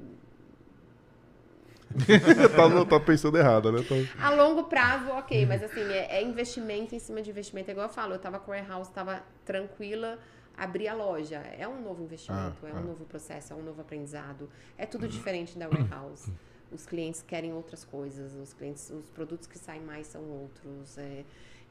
tá, 2.55 2.85
tá 2.85 2.99
pensando 2.99 3.37
errado, 3.37 3.71
né? 3.71 3.81
Tá- 3.81 4.27
a 4.27 4.29
longo 4.29 4.65
prazo, 4.65 5.09
ok, 5.09 5.45
mas 5.45 5.63
assim, 5.63 5.81
é, 5.91 6.17
é 6.17 6.23
investimento 6.23 6.93
em 6.93 6.99
cima 6.99 7.21
de 7.21 7.31
investimento. 7.31 7.69
É 7.69 7.71
igual 7.71 7.87
eu 7.87 7.93
falo, 7.93 8.13
eu 8.13 8.19
tava 8.19 8.39
com 8.39 8.51
a 8.51 8.55
warehouse, 8.55 8.91
tava 8.91 9.23
tranquila, 9.43 10.19
abri 10.55 10.87
a 10.87 10.93
loja. 10.93 11.37
É 11.57 11.67
um 11.67 11.81
novo 11.81 12.03
investimento, 12.03 12.57
Ah, 12.63 12.67
é 12.67 12.71
ah. 12.71 12.75
um 12.75 12.83
novo 12.83 13.05
processo, 13.05 13.53
é 13.53 13.55
um 13.55 13.63
novo 13.63 13.81
aprendizado. 13.81 14.49
É 14.77 14.85
tudo 14.85 15.07
diferente 15.07 15.57
da 15.57 15.67
warehouse. 15.67 16.31
Os 16.71 16.85
clientes 16.85 17.21
querem 17.21 17.53
outras 17.53 17.83
coisas, 17.83 18.35
os 18.35 18.53
clientes, 18.53 18.89
os 18.91 19.09
produtos 19.09 19.47
que 19.47 19.57
saem 19.57 19.81
mais 19.81 20.07
são 20.07 20.23
outros. 20.23 20.97
é. 20.97 21.23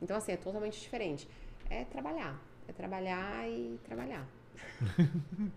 Então, 0.02 0.16
assim, 0.16 0.32
é 0.32 0.36
totalmente 0.36 0.80
diferente. 0.80 1.28
É 1.70 1.84
trabalhar. 1.84 2.40
É 2.66 2.72
trabalhar 2.72 3.48
e 3.48 3.78
trabalhar. 3.84 4.26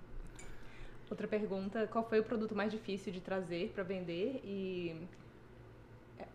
Outra 1.10 1.28
pergunta, 1.28 1.88
qual 1.88 2.08
foi 2.08 2.22
o 2.22 2.24
produto 2.24 2.56
mais 2.56 2.72
difícil 2.72 3.12
de 3.12 3.20
trazer 3.20 3.70
para 3.76 3.84
vender 3.84 4.40
e 4.46 4.96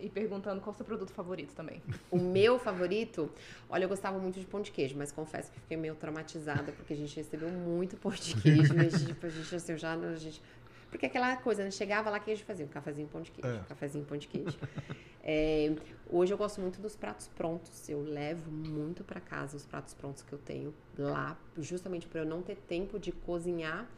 e 0.01 0.09
perguntando 0.09 0.61
qual 0.61 0.74
o 0.74 0.77
seu 0.77 0.85
produto 0.85 1.11
favorito 1.12 1.55
também. 1.55 1.81
O 2.11 2.19
meu 2.19 2.59
favorito, 2.59 3.31
olha, 3.69 3.85
eu 3.85 3.89
gostava 3.89 4.19
muito 4.19 4.39
de 4.39 4.47
pão 4.47 4.61
de 4.61 4.70
queijo, 4.70 4.97
mas 4.97 5.12
confesso 5.12 5.51
que 5.51 5.61
fiquei 5.61 5.77
meio 5.77 5.95
traumatizada 5.95 6.73
porque 6.73 6.93
a 6.93 6.97
gente 6.97 7.16
recebeu 7.16 7.49
muito 7.49 7.97
pão 7.97 8.12
de 8.12 8.35
queijo, 8.41 8.74
né? 8.74 8.87
Tipo, 8.89 9.27
a 9.27 9.28
gente 9.28 9.55
assim, 9.55 9.77
já 9.77 9.93
a 9.93 10.15
gente 10.16 10.43
porque 10.91 11.07
aquela 11.07 11.37
coisa, 11.37 11.65
né? 11.65 11.71
Chegava 11.71 12.11
lá 12.11 12.19
que 12.21 12.31
a 12.31 12.35
gente 12.35 12.45
fazia 12.45 12.65
um 12.65 12.69
cafezinho, 12.69 13.09
pão 13.09 13.21
de 13.23 13.31
queijo, 13.31 13.57
É. 13.59 13.65
cafezinho, 13.69 14.05
pão 14.05 14.17
de 14.17 14.29
queijo. 14.29 14.59
É, 15.29 15.75
hoje 16.09 16.33
eu 16.33 16.39
gosto 16.39 16.61
muito 16.61 16.81
dos 16.81 16.95
pratos 16.95 17.27
prontos. 17.27 17.89
Eu 17.89 18.01
levo 18.01 18.49
muito 18.49 19.03
para 19.03 19.21
casa 19.21 19.57
os 19.57 19.67
pratos 19.67 19.93
prontos 19.93 20.23
que 20.23 20.33
eu 20.33 20.39
tenho 20.39 20.73
lá, 20.97 21.37
justamente 21.59 22.07
para 22.07 22.21
eu 22.21 22.25
não 22.25 22.43
ter 22.43 22.55
tempo 22.55 22.97
de 22.97 23.11
cozinhar. 23.11 23.89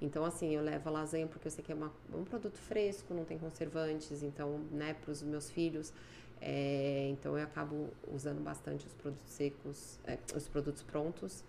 Então, 0.00 0.24
assim, 0.24 0.54
eu 0.54 0.62
levo 0.62 0.88
a 0.88 0.92
lasanha 0.92 1.26
porque 1.26 1.46
eu 1.46 1.50
sei 1.50 1.62
que 1.62 1.70
é 1.70 1.74
uma- 1.74 1.92
um 2.14 2.24
produto 2.24 2.56
fresco, 2.56 3.12
não 3.12 3.26
tem 3.26 3.36
conservantes, 3.36 4.22
então, 4.22 4.60
né, 4.70 4.94
para 4.94 5.10
os 5.10 5.22
meus 5.22 5.50
filhos. 5.50 5.92
é, 6.40 7.08
então, 7.10 7.36
eu 7.36 7.44
acabo 7.44 7.90
usando 8.10 8.40
bastante 8.40 8.86
os 8.86 8.94
produtos 8.94 9.30
secos, 9.30 9.98
é, 10.04 10.16
os 10.34 10.48
produtos 10.48 10.82
prontos. 10.84 11.44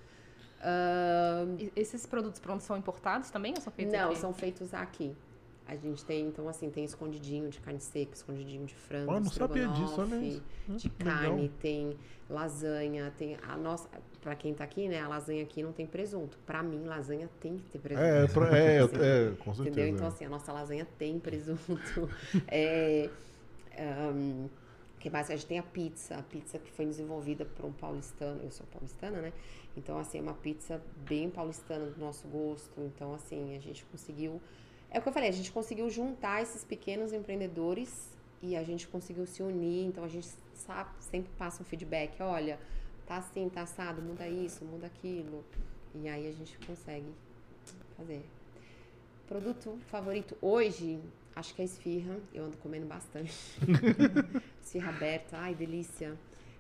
E 1.58 1.72
esses 1.76 2.06
produtos 2.06 2.40
prontos 2.40 2.66
são 2.66 2.78
importados 2.78 3.30
também 3.30 3.54
ou 3.56 3.62
são 3.62 3.72
feitos 3.72 3.94
não, 3.94 4.12
aqui? 4.12 4.20
são 4.20 4.34
feitos 4.34 4.74
aqui. 4.74 5.16
A 5.66 5.76
gente 5.76 6.04
tem, 6.04 6.26
então, 6.26 6.50
assim, 6.50 6.68
tem 6.72 6.84
escondidinho 6.84 7.48
de 7.48 7.60
carne 7.60 7.80
seca, 7.80 8.16
escondidinho 8.16 8.66
de 8.66 8.74
frango, 8.74 9.12
Ah, 9.12 9.20
não 9.20 9.30
sabia 9.30 9.68
disso, 9.68 10.02
olha 10.02 10.16
estrogonofe, 10.16 10.28
isso. 10.28 10.44
Hum, 10.68 10.76
de 10.78 10.92
legal. 11.00 11.14
carne, 11.16 11.50
tem 11.62 11.98
lasanha, 12.28 13.14
tem 13.16 13.38
a 13.48 13.56
nossa, 13.56 13.88
para 14.20 14.36
quem 14.36 14.52
tá 14.54 14.64
aqui, 14.64 14.88
né, 14.88 15.00
a 15.00 15.08
lasanha 15.08 15.44
aqui 15.44 15.62
não 15.62 15.72
tem 15.72 15.86
presunto. 15.86 16.40
Pra 16.46 16.64
mim, 16.64 16.86
lasanha 16.86 17.30
tem 17.40 17.58
que 17.58 17.70
ter 17.70 17.78
presunto. 17.80 18.04
É, 18.04 18.28
pra- 18.28 18.58
é, 18.58 18.80
Assim, 18.80 18.96
é, 19.00 19.36
com 19.38 19.54
certeza. 19.54 19.70
Entendeu? 19.70 19.88
Então, 19.88 20.06
é. 20.06 20.10
assim, 20.10 20.26
a 20.26 20.30
nossa 20.30 20.52
lasanha 20.52 20.88
tem 20.98 21.20
presunto. 21.20 22.10
é, 22.48 23.10
ahn, 23.78 24.50
que 25.00 25.10
mais? 25.10 25.30
A 25.32 25.36
gente 25.36 25.46
tem 25.46 25.60
a 25.60 25.64
pizza, 25.64 26.16
a 26.16 26.22
pizza 26.22 26.60
que 26.60 26.70
foi 26.72 26.86
desenvolvida 26.86 27.46
por 27.46 27.66
um 27.66 27.72
paulistano, 27.72 28.42
eu 28.44 28.52
sou 28.52 28.66
paulistana, 28.68 29.22
né? 29.22 29.34
Então, 29.76 29.98
assim, 29.98 30.18
é 30.18 30.22
uma 30.22 30.34
pizza 30.34 30.82
bem 31.08 31.30
paulistana 31.30 31.86
do 31.86 32.00
nosso 32.00 32.28
gosto. 32.28 32.82
Então, 32.82 33.14
assim, 33.14 33.56
a 33.56 33.60
gente 33.60 33.86
conseguiu. 33.86 34.42
É 34.92 35.00
o 35.00 35.02
que 35.02 35.08
eu 35.08 35.14
falei, 35.14 35.30
a 35.30 35.34
gente 35.34 35.52
conseguiu 35.52 35.90
juntar 35.90 36.42
esses 36.42 36.64
pequenos 36.64 37.14
empreendedores 37.14 38.10
e 38.42 38.56
a 38.56 38.64
gente 38.64 38.88
conseguiu 38.88 39.26
se 39.26 39.42
unir. 39.42 39.86
Então, 39.86 40.04
a 40.04 40.08
gente 40.08 40.28
sabe, 40.54 40.90
sempre 41.00 41.32
passa 41.38 41.62
um 41.62 41.66
feedback: 41.66 42.22
olha, 42.22 42.60
tá 43.06 43.18
assim, 43.18 43.48
tá 43.48 43.62
assado, 43.62 44.02
muda 44.02 44.28
isso, 44.28 44.66
muda 44.66 44.88
aquilo. 44.88 45.46
E 45.96 46.10
aí 46.10 46.28
a 46.28 46.32
gente 46.32 46.58
consegue 46.68 47.08
fazer. 47.96 48.24
Produto 49.28 49.78
favorito 49.88 50.36
hoje, 50.42 51.00
acho 51.40 51.56
que 51.56 51.62
é 51.62 51.66
esfirra. 51.66 52.18
Eu 52.34 52.46
ando 52.46 52.58
comendo 52.58 52.86
bastante. 52.86 53.34
esfirra 54.62 54.90
aberta, 54.90 55.38
ai, 55.38 55.56
delícia. 55.56 56.18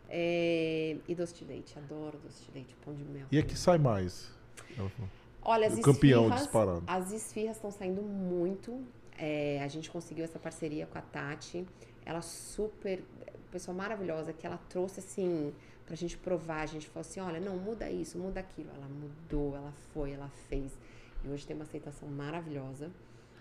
É, 0.09 0.97
e 1.07 1.13
doce 1.13 1.35
de 1.35 1.45
leite, 1.45 1.77
adoro 1.77 2.17
doce 2.17 2.43
de 2.45 2.51
leite, 2.51 2.75
pão 2.83 2.93
de 2.95 3.03
mel. 3.03 3.27
E 3.31 3.37
aqui 3.37 3.55
sai 3.55 3.77
mais. 3.77 4.31
Ela 4.77 4.89
falou. 4.89 5.09
Olha, 5.41 5.67
as 5.67 5.79
campeão 5.79 6.23
esfirras, 6.23 6.41
disparado. 6.41 6.83
As 6.87 7.11
esfirras 7.11 7.57
estão 7.57 7.71
saindo 7.71 8.01
muito. 8.01 8.83
É, 9.17 9.61
a 9.61 9.67
gente 9.67 9.91
conseguiu 9.91 10.23
essa 10.23 10.39
parceria 10.39 10.87
com 10.87 10.97
a 10.97 11.01
Tati. 11.01 11.65
Ela 12.05 12.21
super, 12.21 13.03
pessoa 13.51 13.75
maravilhosa, 13.75 14.33
que 14.33 14.47
ela 14.47 14.57
trouxe 14.69 14.99
assim 14.99 15.53
pra 15.85 15.95
gente 15.95 16.17
provar. 16.17 16.61
A 16.61 16.65
gente 16.65 16.87
falou 16.87 17.01
assim, 17.01 17.19
olha, 17.19 17.39
não, 17.39 17.57
muda 17.57 17.89
isso, 17.89 18.17
muda 18.17 18.39
aquilo. 18.39 18.69
Ela 18.75 18.87
mudou, 18.87 19.55
ela 19.55 19.71
foi, 19.93 20.11
ela 20.11 20.29
fez. 20.49 20.77
E 21.23 21.29
hoje 21.29 21.45
tem 21.45 21.55
uma 21.55 21.63
aceitação 21.63 22.09
maravilhosa 22.09 22.89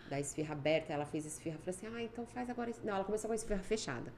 da 0.08 0.18
esfirra 0.20 0.52
aberta. 0.54 0.92
Ela 0.92 1.06
fez 1.06 1.26
esfirra, 1.26 1.58
falou 1.58 1.76
assim, 1.76 1.86
ah, 1.94 2.02
então 2.02 2.26
faz 2.26 2.48
agora. 2.50 2.70
es-" 2.70 2.82
Não, 2.82 2.94
ela 2.94 3.04
começou 3.04 3.28
com 3.28 3.32
a 3.32 3.36
esfirra 3.36 3.62
fechada. 3.62 4.12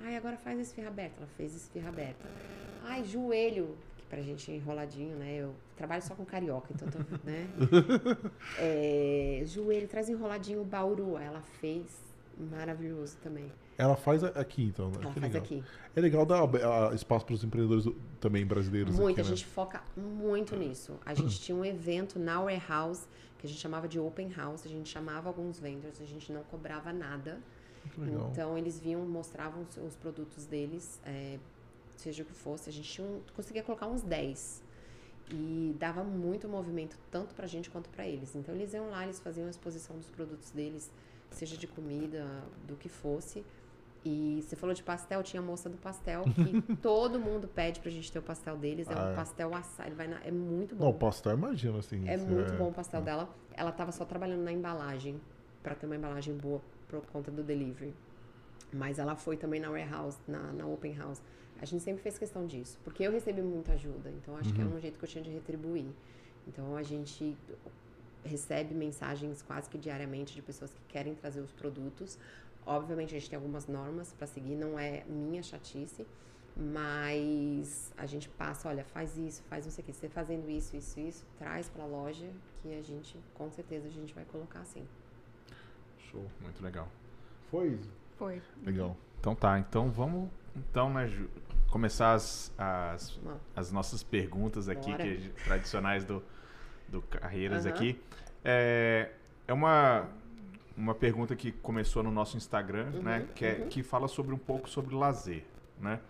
Ai, 0.00 0.16
agora 0.16 0.36
faz 0.36 0.58
esfirra 0.58 0.88
aberta. 0.88 1.16
Ela 1.18 1.28
fez 1.36 1.54
esfirra 1.54 1.88
aberta. 1.88 2.28
Ai, 2.84 3.04
joelho, 3.04 3.76
que 3.96 4.04
pra 4.06 4.20
gente 4.22 4.50
é 4.50 4.56
enroladinho, 4.56 5.16
né? 5.16 5.34
Eu 5.36 5.54
trabalho 5.76 6.02
só 6.02 6.14
com 6.14 6.24
carioca, 6.24 6.72
então 6.74 6.88
tô, 6.90 6.98
né? 7.24 7.46
É, 8.58 9.42
joelho, 9.46 9.86
traz 9.88 10.08
enroladinho 10.08 10.64
bauru. 10.64 11.16
Ela 11.18 11.40
fez 11.42 11.86
maravilhoso 12.38 13.16
também. 13.22 13.50
Ela 13.78 13.96
faz 13.96 14.22
a- 14.22 14.28
aqui, 14.28 14.64
então. 14.64 14.88
Né? 14.90 14.98
Ela 15.02 15.12
Que 15.14 15.20
faz 15.20 15.32
legal. 15.32 15.42
aqui. 15.42 15.64
É 15.96 16.00
legal 16.00 16.26
dar 16.26 16.42
a- 16.42 16.94
espaço 16.94 17.24
para 17.26 17.34
os 17.34 17.42
empreendedores 17.44 17.86
também 18.20 18.44
brasileiros 18.46 18.94
Muito, 18.96 19.12
aqui, 19.18 19.20
a 19.20 19.30
né? 19.30 19.36
gente 19.36 19.46
foca 19.46 19.82
muito 19.96 20.54
nisso. 20.56 20.94
A 21.04 21.14
gente 21.14 21.38
tinha 21.40 21.56
um 21.56 21.64
evento 21.64 22.18
na 22.18 22.40
warehouse 22.40 23.06
que 23.38 23.46
a 23.46 23.48
gente 23.48 23.60
chamava 23.60 23.88
de 23.88 23.98
open 23.98 24.30
house. 24.32 24.64
A 24.66 24.68
gente 24.68 24.88
chamava 24.88 25.28
alguns 25.28 25.58
vendors, 25.58 26.00
a 26.00 26.04
gente 26.04 26.32
não 26.32 26.42
cobrava 26.44 26.92
nada. 26.92 27.40
Então 28.30 28.56
eles 28.56 28.78
vinham, 28.78 29.00
mostravam 29.04 29.62
os, 29.62 29.76
os 29.76 29.96
produtos 29.96 30.46
deles, 30.46 31.00
é, 31.04 31.38
seja 31.96 32.22
o 32.22 32.26
que 32.26 32.32
fosse. 32.32 32.70
A 32.70 32.72
gente 32.72 32.88
tinha 32.88 33.04
um- 33.06 33.20
conseguia 33.34 33.62
colocar 33.62 33.86
uns 33.88 34.02
10. 34.02 34.62
E 35.30 35.74
dava 35.78 36.04
muito 36.04 36.46
movimento, 36.48 36.96
tanto 37.10 37.34
pra 37.34 37.46
gente 37.46 37.70
quanto 37.70 37.88
pra 37.90 38.06
eles. 38.06 38.34
Então 38.36 38.54
eles 38.54 38.72
iam 38.74 38.88
lá, 38.90 39.02
eles 39.04 39.18
faziam 39.18 39.46
a 39.46 39.50
exposição 39.50 39.96
dos 39.96 40.08
produtos 40.10 40.50
deles, 40.50 40.90
seja 41.30 41.56
de 41.56 41.66
comida, 41.66 42.24
do 42.68 42.76
que 42.76 42.88
fosse. 42.88 43.42
E 44.04 44.42
você 44.42 44.56
falou 44.56 44.74
de 44.74 44.82
pastel, 44.82 45.22
tinha 45.22 45.40
a 45.40 45.44
moça 45.44 45.68
do 45.70 45.76
pastel, 45.78 46.24
que 46.24 46.76
todo 46.82 47.20
mundo 47.20 47.46
pede 47.46 47.78
pra 47.80 47.90
gente 47.90 48.10
ter 48.10 48.18
o 48.18 48.22
pastel 48.22 48.56
deles. 48.56 48.88
É 48.88 48.94
Ah, 48.94 49.04
um 49.06 49.12
é. 49.12 49.14
pastel 49.14 49.54
assado, 49.54 49.88
ele 49.90 49.94
vai 49.94 50.08
na- 50.08 50.20
é 50.24 50.30
muito 50.32 50.74
bom. 50.74 50.86
Não, 50.86 50.92
pastel, 50.92 51.34
imagina, 51.34 51.78
assim. 51.78 52.08
É 52.08 52.16
muito 52.16 52.52
bom 52.54 52.68
o 52.70 52.72
pastel 52.72 53.00
dela. 53.00 53.28
Ela 53.54 53.70
tava 53.70 53.92
só 53.92 54.04
trabalhando 54.04 54.42
na 54.42 54.50
embalagem, 54.52 55.20
pra 55.62 55.74
ter 55.76 55.86
uma 55.86 55.94
embalagem 55.94 56.34
boa 56.36 56.60
por 56.88 57.06
conta 57.06 57.30
do 57.30 57.44
delivery. 57.44 57.94
Mas 58.72 58.98
ela 58.98 59.14
foi 59.14 59.36
também 59.36 59.60
na 59.60 59.70
warehouse, 59.70 60.18
na, 60.26 60.52
na 60.52 60.66
open 60.66 60.96
house. 60.96 61.22
A 61.60 61.64
gente 61.64 61.84
sempre 61.84 62.02
fez 62.02 62.18
questão 62.18 62.44
disso, 62.44 62.78
porque 62.82 63.04
eu 63.04 63.12
recebi 63.12 63.40
muita 63.40 63.74
ajuda, 63.74 64.10
então 64.10 64.36
acho 64.36 64.52
que 64.52 64.60
é 64.60 64.64
um 64.64 64.80
jeito 64.80 64.98
que 64.98 65.04
eu 65.04 65.08
tinha 65.08 65.22
de 65.22 65.30
retribuir. 65.30 65.86
Então 66.48 66.74
a 66.74 66.82
gente 66.82 67.36
recebe 68.24 68.74
mensagens 68.74 69.42
quase 69.42 69.68
que 69.70 69.78
diariamente 69.78 70.34
de 70.34 70.42
pessoas 70.42 70.72
que 70.72 70.80
querem 70.88 71.14
trazer 71.14 71.40
os 71.40 71.52
produtos. 71.52 72.18
Obviamente 72.64 73.14
a 73.14 73.18
gente 73.18 73.28
tem 73.28 73.36
algumas 73.36 73.66
normas 73.66 74.12
para 74.12 74.26
seguir, 74.26 74.54
não 74.54 74.78
é 74.78 75.04
minha 75.08 75.42
chatice, 75.42 76.06
mas 76.56 77.92
a 77.96 78.06
gente 78.06 78.28
passa, 78.28 78.68
olha, 78.68 78.84
faz 78.84 79.16
isso, 79.16 79.42
faz 79.44 79.64
não 79.64 79.72
sei 79.72 79.82
o 79.82 79.86
que, 79.86 79.92
você 79.92 80.08
fazendo 80.08 80.48
isso, 80.48 80.76
isso, 80.76 81.00
isso, 81.00 81.26
traz 81.38 81.68
para 81.68 81.82
a 81.82 81.86
loja 81.86 82.28
que 82.60 82.74
a 82.78 82.82
gente, 82.82 83.18
com 83.34 83.50
certeza, 83.50 83.88
a 83.88 83.90
gente 83.90 84.14
vai 84.14 84.24
colocar 84.24 84.60
assim. 84.60 84.86
Show, 85.98 86.24
muito 86.40 86.62
legal. 86.62 86.88
Foi 87.50 87.68
isso. 87.68 87.90
Foi. 88.16 88.40
Legal. 88.64 88.96
Então 89.18 89.34
tá, 89.34 89.58
então 89.58 89.90
vamos. 89.90 90.30
Então, 90.54 90.92
né, 90.92 91.06
Ju, 91.06 91.28
começar 91.70 92.12
as, 92.12 92.52
as, 92.58 93.18
as 93.56 93.72
nossas 93.72 94.02
perguntas 94.02 94.68
aqui, 94.68 94.94
que, 94.94 95.30
tradicionais 95.44 96.04
do, 96.04 96.22
do 96.88 97.00
Carreiras 97.02 97.64
Aham. 97.64 97.74
aqui. 97.74 98.00
É, 98.44 99.10
é 99.48 99.52
uma, 99.52 100.08
uma 100.76 100.94
pergunta 100.94 101.34
que 101.36 101.52
começou 101.52 102.02
no 102.02 102.10
nosso 102.10 102.36
Instagram, 102.36 102.90
Uhum, 102.94 103.02
né? 103.02 103.28
Que, 103.34 103.44
é- 103.44 103.58
uhum. 103.60 103.68
que 103.68 103.82
fala 103.82 104.08
sobre 104.08 104.34
um 104.34 104.38
pouco 104.38 104.68
sobre 104.68 104.94
lazer, 104.94 105.44
né? 105.80 106.00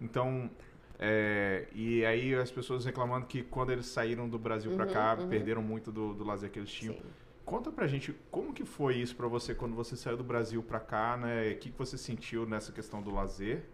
Então, 0.00 0.50
é, 0.98 1.66
e 1.74 2.04
aí 2.04 2.34
as 2.34 2.50
pessoas 2.50 2.84
reclamando 2.84 3.26
que 3.26 3.42
quando 3.42 3.70
eles 3.72 3.86
saíram 3.86 4.28
do 4.28 4.38
Brasil 4.38 4.70
Uhum, 4.72 4.86
cá, 4.86 5.16
uhum. 5.18 5.28
perderam 5.28 5.62
muito 5.62 5.90
do, 5.90 6.14
do 6.14 6.24
lazer 6.24 6.50
que 6.50 6.58
eles 6.58 6.70
tinham. 6.70 6.94
Sim. 6.94 7.02
Conta 7.44 7.72
pra 7.72 7.86
gente 7.88 8.14
como 8.30 8.52
que 8.54 8.64
foi 8.64 8.96
isso 8.96 9.16
pra 9.16 9.26
você 9.26 9.52
quando 9.54 9.74
você 9.74 9.96
saiu 9.96 10.16
do 10.16 10.22
Brasil 10.24 10.62
pra 10.62 10.78
cá, 10.78 11.16
né? 11.16 11.50
O 11.50 11.56
que, 11.58 11.70
que 11.70 11.78
você 11.78 11.98
sentiu 11.98 12.46
nessa 12.46 12.70
questão 12.70 13.02
do 13.02 13.10
lazer, 13.12 13.64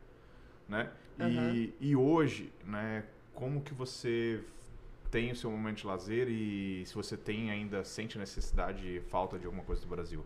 né? 0.66 0.90
E, 1.18 1.22
Aham. 1.22 1.72
e 1.80 1.96
hoje, 1.96 2.50
né? 2.64 3.04
Como 3.34 3.60
que 3.60 3.74
você 3.74 4.40
tem 5.10 5.30
o 5.30 5.36
seu 5.36 5.50
momento 5.50 5.78
de 5.78 5.86
lazer 5.86 6.28
e 6.28 6.82
se 6.86 6.94
você 6.94 7.16
tem 7.16 7.50
ainda 7.50 7.84
sente 7.84 8.18
necessidade, 8.18 9.00
falta 9.08 9.38
de 9.38 9.44
alguma 9.46 9.64
coisa 9.64 9.82
do 9.82 9.88
Brasil? 9.88 10.24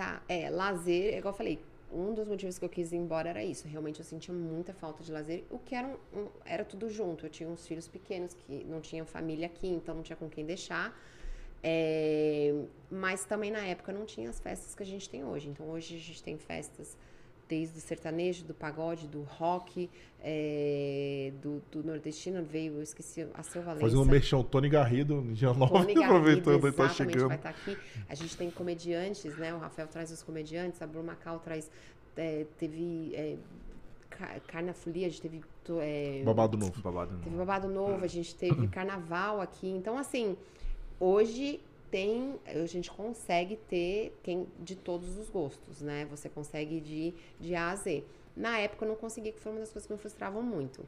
Tá, 0.00 0.22
é, 0.30 0.48
lazer, 0.48 1.18
igual 1.18 1.34
eu 1.34 1.36
falei, 1.36 1.62
um 1.92 2.14
dos 2.14 2.26
motivos 2.26 2.58
que 2.58 2.64
eu 2.64 2.70
quis 2.70 2.90
ir 2.90 2.96
embora 2.96 3.28
era 3.28 3.44
isso. 3.44 3.68
Realmente 3.68 3.98
eu 4.00 4.04
sentia 4.06 4.32
muita 4.32 4.72
falta 4.72 5.02
de 5.04 5.12
lazer, 5.12 5.44
o 5.50 5.58
que 5.58 5.74
era, 5.74 5.86
um, 5.86 6.20
um- 6.20 6.28
era 6.42 6.64
tudo 6.64 6.88
junto. 6.88 7.26
Eu 7.26 7.30
tinha 7.30 7.46
uns 7.46 7.66
filhos 7.66 7.86
pequenos 7.86 8.32
que 8.32 8.64
não 8.64 8.80
tinham 8.80 9.04
família 9.04 9.44
aqui, 9.44 9.68
então 9.68 9.94
não 9.94 10.02
tinha 10.02 10.16
com 10.16 10.26
quem 10.30 10.46
deixar. 10.46 10.98
É, 11.62 12.54
mas 12.90 13.26
também 13.26 13.50
na 13.50 13.58
época 13.66 13.92
não 13.92 14.06
tinha 14.06 14.30
as 14.30 14.40
festas 14.40 14.74
que 14.74 14.82
a 14.82 14.86
gente 14.86 15.06
tem 15.06 15.22
hoje. 15.22 15.50
Então 15.50 15.68
hoje 15.68 15.96
a 15.96 15.98
gente 15.98 16.22
tem 16.22 16.38
festas 16.38 16.96
desde 17.50 17.78
o 17.78 17.80
sertanejo, 17.80 18.44
do 18.44 18.54
pagode, 18.54 19.08
do 19.08 19.22
rock, 19.22 19.90
é, 20.22 21.32
do, 21.42 21.60
do 21.72 21.82
nordestino 21.84 22.44
veio, 22.44 22.74
eu 22.76 22.82
esqueci, 22.82 23.26
a 23.34 23.42
seu 23.42 23.60
Valença. 23.60 23.80
Fazendo 23.86 24.02
um 24.02 24.04
mexão, 24.04 24.44
Tony 24.44 24.68
Garrido, 24.68 25.20
dia 25.32 25.52
9, 25.52 25.72
Tony 25.72 25.94
Garrido, 25.94 26.04
aproveitando, 26.04 26.54
aí 26.66 26.72
tá 26.72 26.84
exatamente, 26.84 27.12
chegando. 27.12 27.28
vai 27.28 27.36
estar 27.36 27.48
aqui. 27.50 27.76
A 28.08 28.14
gente 28.14 28.36
tem 28.36 28.50
comediantes, 28.52 29.36
né? 29.36 29.52
O 29.52 29.58
Rafael 29.58 29.88
traz 29.88 30.12
os 30.12 30.22
comediantes, 30.22 30.80
a 30.80 30.86
Bruna 30.86 31.08
Macau 31.08 31.40
traz. 31.40 31.68
é, 32.16 32.46
teve. 32.56 33.12
É, 33.16 33.36
Ca- 34.08 34.40
Carnafolia, 34.46 35.06
a 35.06 35.10
gente 35.10 35.22
teve. 35.22 35.40
é, 35.80 36.22
Babado 36.24 36.56
novo. 36.56 36.80
Babado 36.82 37.16
Teve 37.16 37.30
não. 37.30 37.38
babado 37.38 37.68
novo, 37.68 38.04
a 38.04 38.08
gente 38.08 38.32
teve 38.34 38.66
carnaval 38.68 39.40
aqui. 39.40 39.68
Então, 39.68 39.98
assim, 39.98 40.36
hoje 41.00 41.60
tem. 41.90 42.38
A 42.46 42.66
gente 42.66 42.90
consegue 42.90 43.56
ter 43.56 44.18
quem, 44.22 44.46
de 44.58 44.76
todos 44.76 45.16
os 45.18 45.28
gostos, 45.28 45.80
né? 45.80 46.06
Você 46.10 46.28
consegue 46.28 46.80
de, 46.80 47.14
de 47.38 47.54
A 47.54 47.70
a 47.70 47.76
Z. 47.76 48.04
Na 48.36 48.58
época 48.58 48.84
eu 48.84 48.88
não 48.88 48.96
consegui, 48.96 49.32
que 49.32 49.40
foi 49.40 49.52
uma 49.52 49.60
das 49.60 49.70
coisas 49.70 49.86
que 49.86 49.92
me 49.92 49.98
frustravam 49.98 50.42
muito. 50.42 50.86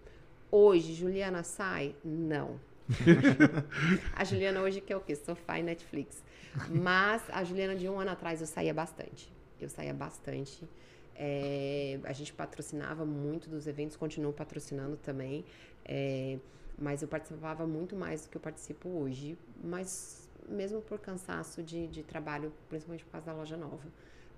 Hoje, 0.51 0.95
Juliana 0.95 1.43
sai? 1.43 1.95
Não. 2.05 2.61
a 4.15 4.25
Juliana 4.25 4.61
hoje 4.61 4.81
que 4.81 4.93
é 4.93 4.97
o 4.97 5.01
quê? 5.01 5.15
Sofá 5.17 5.59
e 5.59 5.63
Netflix. 5.63 6.23
Mas 6.69 7.23
a 7.31 7.43
Juliana 7.45 7.75
de 7.75 7.89
um 7.89 7.99
ano 7.99 8.11
atrás 8.11 8.41
eu 8.41 8.47
saía 8.47 8.75
bastante. 8.75 9.33
Eu 9.61 9.69
saía 9.69 9.95
bastante. 9.95 10.69
É, 11.15 11.99
a 12.05 12.13
gente 12.13 12.33
patrocinava 12.33 13.05
muito 13.05 13.49
dos 13.49 13.67
eventos, 13.67 13.97
continuo 13.97 14.33
patrocinando 14.33 14.97
também. 14.97 15.45
É, 15.85 16.39
mas 16.79 17.03
eu 17.03 17.09
participava 17.09 17.67
muito 17.67 17.97
mais 17.97 18.23
do 18.23 18.29
que 18.29 18.37
eu 18.37 18.41
participo 18.41 18.89
hoje. 18.89 19.39
Mas 19.63 20.22
mesmo 20.49 20.81
por 20.81 20.99
cansaço 20.99 21.63
de, 21.63 21.87
de 21.87 22.03
trabalho, 22.03 22.53
principalmente 22.69 23.05
por 23.05 23.13
causa 23.13 23.27
da 23.27 23.33
loja 23.33 23.57
nova. 23.57 23.89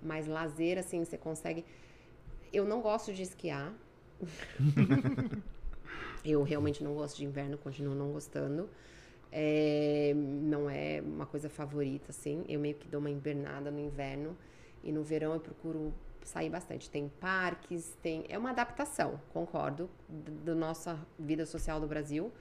Mas 0.03 0.27
lazer, 0.27 0.79
assim, 0.79 1.05
você 1.05 1.17
consegue. 1.17 1.65
Eu 2.53 2.65
não 2.65 2.81
gosto 2.81 3.13
de 3.13 3.23
esquiar. 3.23 3.73
eu 6.25 6.43
realmente 6.43 6.83
não 6.83 6.95
gosto 6.95 7.17
de 7.17 7.25
inverno, 7.25 7.59
continuo 7.59 7.95
não 7.95 8.13
gostando. 8.13 8.69
É, 9.33 10.13
não 10.15 10.71
é 10.71 11.03
uma 11.05 11.27
coisa 11.27 11.49
favorita, 11.49 12.11
assim. 12.11 12.45
Eu 12.49 12.61
meio 12.61 12.75
que 12.75 12.87
dou 12.87 13.01
uma 13.01 13.11
invernada 13.11 13.71
no 13.71 13.81
inverno. 13.81 14.37
E 14.83 14.93
no 14.93 15.03
verão 15.03 15.35
eu 15.35 15.41
procuro 15.41 15.93
sair 16.23 16.51
bastante. 16.51 16.89
Tem 16.91 17.09
parques, 17.21 17.97
tem. 18.03 18.25
É 18.29 18.39
uma 18.39 18.51
adaptação, 18.51 19.21
concordo, 19.33 19.89
da 20.09 20.55
nossa 20.55 20.99
vida 21.19 21.47
social 21.47 21.81
do 21.81 21.87
Brasil. 21.87 22.33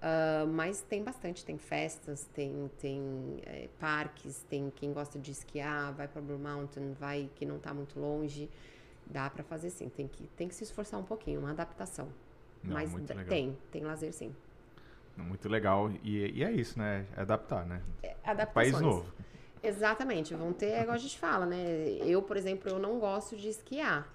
Ah, 0.00 0.46
mas 0.46 0.80
tem 0.80 1.02
bastante, 1.02 1.44
tem 1.44 1.58
festas, 1.58 2.24
tem, 2.32 2.70
tem 2.78 3.02
é, 3.44 3.68
parques, 3.78 4.42
tem 4.48 4.72
quem 4.74 4.92
gosta 4.92 5.18
de 5.18 5.30
esquiar, 5.30 5.92
vai 5.92 6.08
para 6.08 6.22
Blue 6.22 6.38
Mountain, 6.38 6.92
vai 6.98 7.28
que 7.34 7.44
não 7.44 7.58
tá 7.58 7.74
muito 7.74 7.98
longe. 8.00 8.48
Dá 9.06 9.28
para 9.28 9.42
fazer 9.42 9.70
sim, 9.70 9.88
tem 9.88 10.06
que, 10.06 10.24
tem 10.36 10.48
que 10.48 10.54
se 10.54 10.64
esforçar 10.64 10.98
um 10.98 11.02
pouquinho, 11.02 11.40
uma 11.40 11.50
adaptação. 11.50 12.08
Não, 12.62 12.74
mas 12.74 12.94
tem, 13.28 13.56
tem 13.70 13.82
lazer 13.82 14.12
sim. 14.12 14.34
Muito 15.16 15.48
legal. 15.48 15.90
E, 16.02 16.38
e 16.38 16.44
é 16.44 16.52
isso, 16.52 16.78
né? 16.78 17.04
É 17.16 17.22
adaptar, 17.22 17.66
né? 17.66 17.82
Adaptações. 18.22 18.72
País 18.72 18.80
novo. 18.80 19.12
Exatamente, 19.62 20.34
vão 20.34 20.52
ter, 20.52 20.70
é 20.70 20.82
igual 20.82 20.94
a 20.94 20.98
gente 20.98 21.18
fala, 21.18 21.44
né? 21.44 21.56
Eu, 22.06 22.22
por 22.22 22.36
exemplo, 22.36 22.70
eu 22.70 22.78
não 22.78 22.98
gosto 22.98 23.36
de 23.36 23.48
esquiar, 23.48 24.10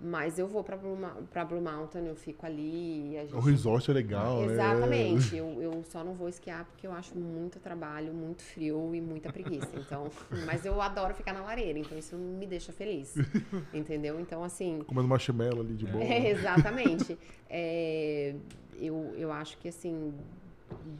mas 0.00 0.38
eu 0.38 0.46
vou 0.46 0.62
pra 0.62 0.76
Blue, 0.76 0.96
pra 1.30 1.44
Blue 1.44 1.60
Mountain, 1.60 2.06
eu 2.06 2.14
fico 2.14 2.44
ali. 2.44 3.12
e 3.12 3.18
A 3.18 3.22
gente... 3.22 3.34
O 3.34 3.40
resort 3.40 3.90
é 3.90 3.94
legal, 3.94 4.42
né? 4.42 4.52
Exatamente, 4.52 5.36
eu, 5.36 5.62
eu 5.62 5.82
só 5.84 6.04
não 6.04 6.14
vou 6.14 6.28
esquiar 6.28 6.64
porque 6.66 6.86
eu 6.86 6.92
acho 6.92 7.16
muito 7.18 7.58
trabalho, 7.58 8.12
muito 8.12 8.42
frio 8.42 8.94
e 8.94 9.00
muita 9.00 9.32
preguiça. 9.32 9.66
Então, 9.86 10.10
mas 10.44 10.66
eu 10.66 10.80
adoro 10.82 11.14
ficar 11.14 11.32
na 11.32 11.42
lareira, 11.42 11.78
então 11.78 11.96
isso 11.96 12.16
me 12.16 12.46
deixa 12.46 12.72
feliz. 12.72 13.14
Entendeu? 13.72 14.18
Então, 14.20 14.42
assim, 14.42 14.82
Comendo 14.86 15.08
marshmallow 15.08 15.60
ali 15.60 15.74
de 15.74 15.86
boa. 15.86 16.02
é, 16.02 16.30
exatamente. 16.30 17.16
É, 17.48 18.34
eu, 18.78 19.14
eu 19.16 19.30
acho 19.32 19.56
que 19.58 19.68
assim, 19.68 20.12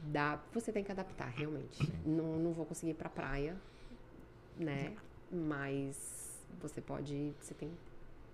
dá, 0.07 0.39
você 0.53 0.73
tem 0.73 0.85
que 0.85 0.93
adaptar, 0.93 1.29
realmente. 1.37 1.93
Não, 2.05 2.39
não 2.39 2.53
vou 2.53 2.65
conseguir 2.65 2.93
ir 2.93 2.95
pra 2.95 3.09
praia, 3.09 3.57
né? 4.59 4.93
Mas 5.31 6.39
você 6.61 6.81
pode, 6.81 7.33
você 7.41 7.53
tem, 7.55 7.71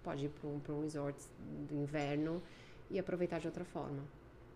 pode 0.03 0.27
ir 0.27 0.29
para 0.31 0.49
um, 0.49 0.61
pra 0.61 0.73
um 0.75 0.83
resort 0.83 1.19
do 1.69 1.75
inverno 1.75 2.43
e 2.91 2.99
aproveitar 2.99 3.39
de 3.41 3.47
outra 3.47 3.65
forma. 3.65 4.03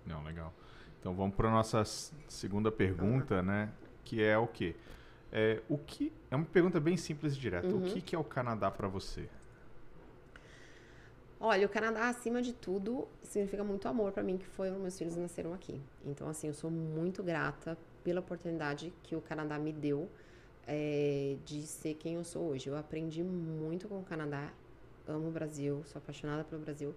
Não, 0.04 0.22
legal. 0.22 0.52
Então 1.00 1.14
vamos 1.14 1.34
para 1.34 1.50
nossa 1.50 1.80
s- 1.80 2.12
segunda 2.28 2.70
pergunta, 2.70 3.42
né? 3.42 3.70
Que 4.04 4.22
é 4.22 4.36
o 4.38 4.46
quê? 4.46 4.74
É, 5.32 5.60
o 5.68 5.76
que 5.78 6.12
é 6.30 6.36
uma 6.36 6.44
pergunta 6.46 6.80
bem 6.80 6.96
simples 6.96 7.34
e 7.34 7.38
direta. 7.38 7.66
Uhum. 7.66 7.78
O 7.78 7.82
que, 7.82 8.00
que 8.00 8.14
é 8.14 8.18
o 8.18 8.24
Canadá 8.24 8.70
para 8.70 8.88
você? 8.88 9.28
Olha, 11.38 11.66
o 11.66 11.68
Canadá, 11.68 12.08
acima 12.08 12.40
de 12.40 12.52
tudo, 12.52 13.06
significa 13.22 13.62
muito 13.62 13.86
amor 13.88 14.12
para 14.12 14.22
mim, 14.22 14.38
que 14.38 14.46
foram 14.46 14.78
meus 14.78 14.96
filhos 14.96 15.16
nasceram 15.16 15.52
aqui. 15.52 15.80
Então, 16.04 16.28
assim, 16.28 16.46
eu 16.48 16.54
sou 16.54 16.70
muito 16.70 17.22
grata 17.22 17.76
pela 18.02 18.20
oportunidade 18.20 18.92
que 19.02 19.14
o 19.14 19.20
Canadá 19.20 19.58
me 19.58 19.72
deu 19.72 20.08
eh, 20.66 21.36
de 21.44 21.62
ser 21.66 21.94
quem 21.94 22.14
eu 22.14 22.24
sou 22.24 22.48
hoje. 22.50 22.68
Eu 22.70 22.76
aprendi 22.76 23.22
muito 23.22 23.86
com 23.88 24.00
o 24.00 24.04
Canadá, 24.04 24.50
amo 25.06 25.28
o 25.28 25.30
Brasil, 25.30 25.82
sou 25.86 25.98
apaixonada 25.98 26.44
pelo 26.44 26.62
Brasil, 26.62 26.94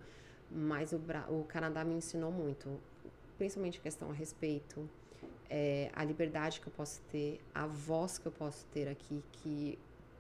mas 0.51 0.93
o, 0.93 0.97
Bra- 0.99 1.27
o 1.29 1.43
Canadá 1.43 1.83
me 1.83 1.93
ensinou 1.93 2.31
muito, 2.31 2.79
principalmente 3.37 3.79
questão 3.79 4.09
a 4.09 4.13
respeito, 4.13 4.89
eh, 5.49 5.89
a 5.93 6.03
liberdade 6.03 6.59
que 6.61 6.67
eu 6.67 6.73
posso 6.73 7.01
ter, 7.11 7.39
a 7.53 7.65
voz 7.65 8.17
que 8.17 8.25
eu 8.25 8.31
posso 8.31 8.65
ter 8.67 8.87
aqui, 8.87 9.23
que 9.33 9.77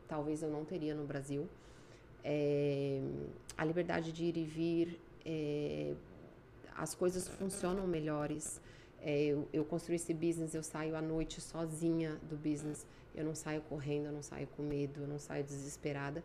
talvez 0.07 0.41
eu 0.41 0.49
não 0.49 0.65
teria 0.65 0.93
no 0.95 1.05
Brasil. 1.05 1.47
É, 2.23 3.01
a 3.57 3.63
liberdade 3.63 4.11
de 4.11 4.25
ir 4.25 4.37
e 4.37 4.43
vir, 4.43 4.99
é, 5.25 5.93
as 6.75 6.93
coisas 6.95 7.27
funcionam 7.27 7.87
melhores. 7.87 8.61
É, 9.01 9.25
eu, 9.25 9.47
eu 9.53 9.63
construí 9.63 9.95
esse 9.95 10.13
business, 10.13 10.53
eu 10.53 10.63
saio 10.63 10.95
à 10.95 11.01
noite 11.01 11.39
sozinha 11.39 12.19
do 12.29 12.35
business, 12.35 12.85
eu 13.15 13.23
não 13.23 13.35
saio 13.35 13.61
correndo, 13.61 14.07
eu 14.07 14.11
não 14.11 14.21
saio 14.21 14.47
com 14.47 14.63
medo, 14.63 15.01
eu 15.01 15.07
não 15.07 15.19
saio 15.19 15.43
desesperada. 15.43 16.23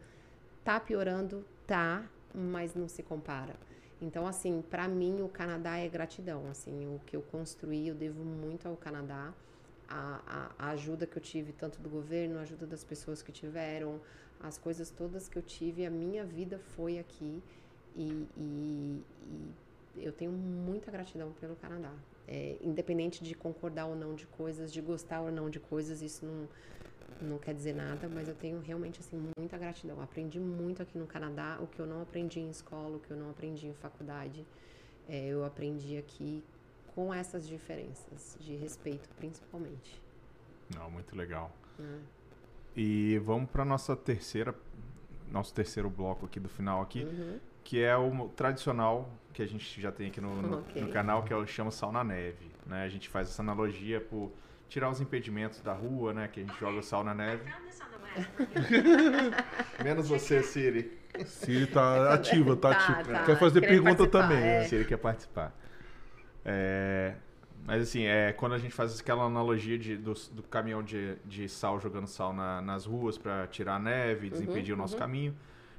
Tá 0.64 0.80
piorando, 0.80 1.44
tá, 1.66 2.04
mas 2.34 2.74
não 2.74 2.88
se 2.88 3.02
compara. 3.02 3.54
Então, 4.00 4.26
assim, 4.26 4.62
para 4.70 4.86
mim 4.88 5.22
o 5.22 5.28
Canadá 5.28 5.76
é 5.78 5.88
gratidão. 5.88 6.48
Assim, 6.50 6.86
o 6.94 7.00
que 7.06 7.16
eu 7.16 7.22
construí, 7.22 7.88
eu 7.88 7.94
devo 7.94 8.22
muito 8.24 8.66
ao 8.68 8.76
Canadá. 8.76 9.32
A, 9.88 10.50
a, 10.58 10.66
a 10.66 10.70
ajuda 10.70 11.06
que 11.06 11.16
eu 11.16 11.22
tive, 11.22 11.52
tanto 11.52 11.78
do 11.80 11.88
governo, 11.90 12.38
a 12.38 12.42
ajuda 12.42 12.66
das 12.66 12.82
pessoas 12.82 13.22
que 13.22 13.30
tiveram, 13.30 14.00
as 14.40 14.56
coisas 14.58 14.90
todas 14.90 15.28
que 15.28 15.36
eu 15.36 15.42
tive, 15.42 15.84
a 15.84 15.90
minha 15.90 16.24
vida 16.24 16.58
foi 16.58 16.98
aqui 16.98 17.42
e, 17.94 18.26
e- 18.36 19.02
e 19.96 20.04
eu 20.04 20.12
tenho 20.12 20.32
muita 20.32 20.90
gratidão 20.90 21.32
pelo 21.40 21.54
Canadá. 21.56 21.92
É, 22.26 22.56
independente 22.62 23.22
de 23.22 23.34
concordar 23.34 23.86
ou 23.86 23.94
não 23.94 24.14
de 24.14 24.26
coisas, 24.26 24.72
de 24.72 24.80
gostar 24.80 25.20
ou 25.20 25.30
não 25.30 25.50
de 25.50 25.60
coisas, 25.60 26.00
isso 26.00 26.24
não, 26.24 26.48
não 27.20 27.38
quer 27.38 27.54
dizer 27.54 27.74
nada, 27.74 28.08
mas 28.08 28.28
eu 28.28 28.34
tenho 28.34 28.60
realmente 28.60 29.00
assim 29.00 29.22
muita 29.36 29.56
gratidão. 29.58 30.00
Aprendi 30.02 30.38
muito 30.40 30.82
aqui 30.82 30.98
no 30.98 31.06
Canadá, 31.06 31.58
o 31.60 31.66
que 31.66 31.78
eu 31.80 31.86
não 31.86 32.02
aprendi 32.02 32.40
em 32.40 32.50
escola, 32.50 32.96
o 32.96 33.00
que 33.00 33.10
eu 33.10 33.16
não 33.16 33.30
aprendi 33.30 33.66
em 33.66 33.74
faculdade, 33.74 34.44
é, 35.08 35.26
eu 35.26 35.44
aprendi 35.44 35.96
aqui 35.98 36.42
com 36.94 37.12
essas 37.12 37.46
diferenças 37.46 38.36
de 38.40 38.54
respeito, 38.56 39.08
principalmente. 39.16 40.00
Não, 40.74 40.90
muito 40.90 41.16
legal. 41.16 41.50
né? 41.78 41.98
E 42.76 43.18
vamos 43.24 43.50
para 43.50 43.64
nossa 43.64 43.94
terceira, 43.96 44.54
nosso 45.30 45.52
terceiro 45.54 45.88
bloco 45.90 46.26
aqui 46.26 46.40
do 46.40 46.48
final 46.48 46.82
aqui, 46.82 47.04
Uhum. 47.04 47.38
que 47.62 47.80
é 47.82 47.96
o 47.96 48.28
tradicional 48.28 49.08
que 49.32 49.42
a 49.42 49.46
gente 49.46 49.80
já 49.80 49.90
tem 49.92 50.08
aqui 50.08 50.20
no, 50.20 50.40
no, 50.42 50.58
Ok. 50.58 50.80
no 50.82 50.88
canal, 50.92 51.22
que 51.24 51.32
é 51.32 51.36
o 51.36 51.46
chama 51.46 51.70
sal 51.70 51.90
na 51.92 52.02
neve. 52.04 52.50
Né? 52.66 52.84
A 52.84 52.88
gente 52.88 53.08
faz 53.08 53.28
essa 53.28 53.42
analogia 53.42 54.00
por 54.00 54.30
tirar 54.74 54.90
os 54.90 55.00
impedimentos 55.00 55.60
da 55.60 55.72
rua, 55.72 56.12
né? 56.12 56.26
Que 56.26 56.40
a 56.40 56.42
gente 56.42 56.58
joga 56.58 56.78
o 56.80 56.82
sal 56.82 57.04
na 57.04 57.14
neve. 57.14 57.44
Menos 59.84 60.08
você, 60.08 60.42
Siri. 60.42 60.98
Siri 61.24 61.66
tá 61.68 62.12
ativa, 62.12 62.56
tá, 62.56 62.70
Tá, 62.74 62.76
ativa. 62.92 63.12
tá. 63.18 63.24
Quer 63.24 63.38
fazer 63.38 63.60
pergunta 63.60 64.04
também. 64.06 64.38
é. 64.38 64.58
né? 64.60 64.64
Siri 64.64 64.84
quer 64.84 64.96
participar. 64.96 65.54
É, 66.44 67.14
mas 67.64 67.82
assim, 67.82 68.02
é, 68.04 68.32
quando 68.32 68.54
a 68.54 68.58
gente 68.58 68.74
faz 68.74 68.98
aquela 69.00 69.22
analogia 69.24 69.78
de, 69.78 69.96
do, 69.96 70.12
do 70.32 70.42
caminhão 70.42 70.82
de, 70.82 71.14
de 71.24 71.48
sal 71.48 71.78
jogando 71.80 72.06
sal 72.08 72.32
na- 72.32 72.60
nas 72.60 72.84
ruas 72.84 73.16
para 73.16 73.46
tirar 73.46 73.76
a 73.76 73.78
neve, 73.78 74.28
desimpedir 74.28 74.74
o 74.74 74.76
nosso 74.76 74.96
caminho, 74.96 75.34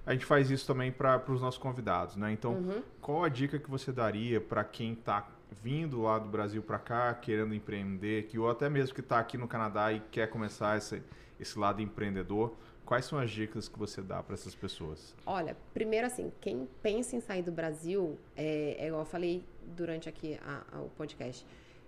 a 0.06 0.14
gente 0.14 0.26
faz 0.26 0.50
isso 0.50 0.66
também 0.66 0.90
para 0.92 1.22
os 1.28 1.42
nossos 1.42 1.60
convidados, 1.60 2.16
né? 2.16 2.32
Então, 2.32 2.54
Uhum. 2.54 2.82
qual 3.02 3.24
a 3.26 3.30
dica 3.30 3.60
que 3.60 3.70
você 3.70 3.92
daria 3.92 4.40
para 4.40 4.64
quem 4.64 4.94
está 4.94 5.28
vindo 5.64 6.02
lá 6.02 6.20
do 6.20 6.30
Brasil 6.30 6.62
para 6.62 6.80
cá, 6.80 7.14
querendo 7.14 7.54
empreender, 7.54 8.24
que 8.28 8.38
ou 8.38 8.50
até 8.50 8.70
mesmo 8.70 8.94
que 8.94 9.02
está 9.02 9.20
aqui 9.20 9.38
no 9.38 9.48
Canadá 9.48 9.92
e 9.92 10.00
quer 10.12 10.30
começar 10.30 10.78
esse, 10.78 11.02
esse 11.40 11.58
lado 11.58 11.82
empreendedor? 11.82 12.54
Quais 12.86 13.06
são 13.06 13.18
as 13.18 13.32
dicas 13.32 13.68
que 13.68 13.80
você 13.80 14.00
dá 14.02 14.22
para 14.22 14.36
essas 14.36 14.54
pessoas? 14.54 15.16
Olha, 15.26 15.58
primeiro 15.74 16.06
assim, 16.06 16.32
quem 16.40 16.68
pensa 16.84 17.16
em 17.16 17.20
sair 17.20 17.42
do 17.42 17.52
Brasil, 17.52 18.18
é, 18.36 18.76
é 18.80 18.88
igual 18.88 19.02
eu 19.02 19.06
falei 19.06 19.44
durante 19.76 20.08
aqui 20.08 20.40
a- 20.46 20.64
a- 20.72 20.82
o 20.82 20.90
podcast. 20.90 21.46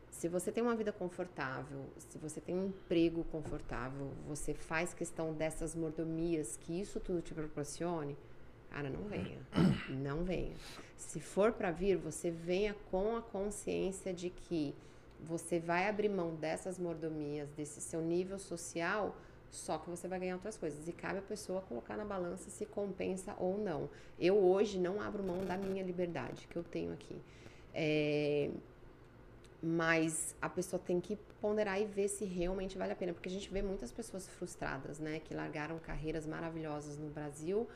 Se 0.10 0.28
você 0.28 0.52
tem 0.52 0.64
uma 0.64 0.76
vida 0.76 0.92
confortável, 0.92 1.86
se 2.00 2.18
você 2.18 2.42
tem 2.42 2.56
um 2.56 2.66
emprego 2.68 3.24
confortável, 3.26 4.10
você 4.28 4.56
faz 4.56 4.92
questão 4.92 5.34
dessas 5.34 5.76
mordomias, 5.76 6.58
que 6.58 6.80
isso 6.82 7.00
tudo 7.00 7.22
te 7.22 7.36
proporcione, 7.36 8.18
cara, 8.70 8.90
não 8.90 9.04
venha. 9.04 9.40
Não 9.90 10.24
venha. 10.24 10.56
Se 10.96 11.20
for 11.20 11.54
para 11.54 11.72
vir, 11.72 11.98
você 11.98 12.30
venha 12.30 12.76
com 12.92 13.16
a 13.16 13.22
consciência 13.22 14.14
de 14.14 14.30
que 14.30 14.76
você 15.20 15.60
vai 15.60 15.88
abrir 15.88 16.10
mão 16.10 16.36
dessas 16.36 16.78
mordomias, 16.78 17.50
desse 17.52 17.82
seu 17.82 18.02
nível 18.02 18.38
social, 18.38 19.16
só 19.50 19.78
que 19.78 19.90
você 19.90 20.08
vai 20.08 20.20
ganhar 20.20 20.36
outras 20.36 20.58
coisas. 20.58 20.88
E 20.88 20.92
cabe 20.94 21.20
a 21.20 21.22
pessoa 21.22 21.62
colocar 21.62 21.98
na 21.98 22.06
balança 22.06 22.50
se 22.50 22.66
compensa 22.66 23.36
ou 23.40 23.58
não. 23.58 23.90
Eu 24.20 24.38
hoje 24.38 24.78
não 24.80 25.02
abro 25.02 25.24
mão 25.24 25.46
da 25.46 25.58
minha 25.58 25.84
liberdade 25.84 26.48
que 26.48 26.56
eu 26.56 26.64
tenho 26.64 26.94
aqui. 26.94 27.20
É, 27.74 28.50
Mas 29.62 30.36
a 30.42 30.50
pessoa 30.50 30.80
tem 30.80 31.00
que 31.02 31.16
ponderar 31.42 31.82
e 31.82 31.86
ver 31.86 32.08
se 32.10 32.26
realmente 32.26 32.78
vale 32.78 32.94
a 32.94 32.96
pena. 32.96 33.14
Porque 33.14 33.30
a 33.30 33.32
gente 33.32 33.50
vê 33.52 33.62
muitas 33.62 33.92
pessoas 33.92 34.28
frustradas, 34.28 35.00
né? 35.00 35.20
Que 35.20 35.34
largaram 35.34 35.80
carreiras 35.80 36.28
maravilhosas 36.28 36.98
no 36.98 37.10
Brasil, 37.10 37.68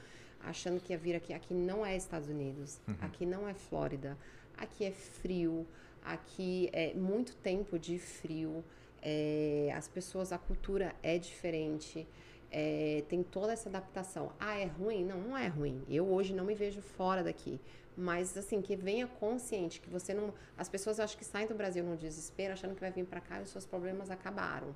achando 0.43 0.80
que 0.80 0.93
ia 0.93 0.97
vir 0.97 1.15
aqui. 1.15 1.34
Aqui 1.34 1.53
não 1.53 1.85
é 1.85 1.95
Estados 1.95 2.30
Unidos, 2.30 2.80
aqui 2.99 3.26
não 3.26 3.47
é 3.47 3.53
Flórida, 3.53 4.18
aqui 4.57 4.85
é 4.85 4.91
frio, 4.91 5.65
aqui 6.03 6.69
é 6.73 6.93
muito 6.93 7.35
tempo 7.38 7.77
de 7.80 7.97
frio. 7.99 8.63
é, 9.01 9.73
as 9.76 9.88
pessoas, 9.88 10.31
a 10.31 10.38
cultura 10.38 10.95
é 11.01 11.18
diferente. 11.18 12.07
é, 12.51 13.03
tem 13.07 13.23
toda 13.23 13.53
essa 13.53 13.69
adaptação. 13.69 14.34
Ah, 14.39 14.59
é 14.59 14.65
ruim? 14.65 15.05
Não, 15.05 15.18
não 15.22 15.38
é 15.38 15.47
ruim. 15.47 15.81
Eu 15.89 16.05
hoje 16.11 16.34
não 16.34 16.43
me 16.43 16.53
vejo 16.53 16.81
fora 16.81 17.23
daqui. 17.23 17.59
Mas 17.95 18.38
assim, 18.38 18.61
que 18.61 18.76
venha 18.76 19.07
consciente, 19.07 19.80
que 19.81 19.89
você 19.89 20.13
não. 20.13 20.34
As 20.57 20.68
pessoas 20.69 20.99
acham 20.99 21.18
que 21.18 21.26
saem 21.26 21.47
do 21.47 21.55
Brasil 21.55 21.84
no 21.84 21.95
desespero, 21.97 22.53
achando 22.53 22.73
que 22.76 22.81
vai 22.81 22.91
vir 22.91 23.05
para 23.05 23.22
cá 23.22 23.39
e 23.39 23.43
os 23.43 23.49
seus 23.49 23.65
problemas 23.65 24.09
acabaram. 24.11 24.76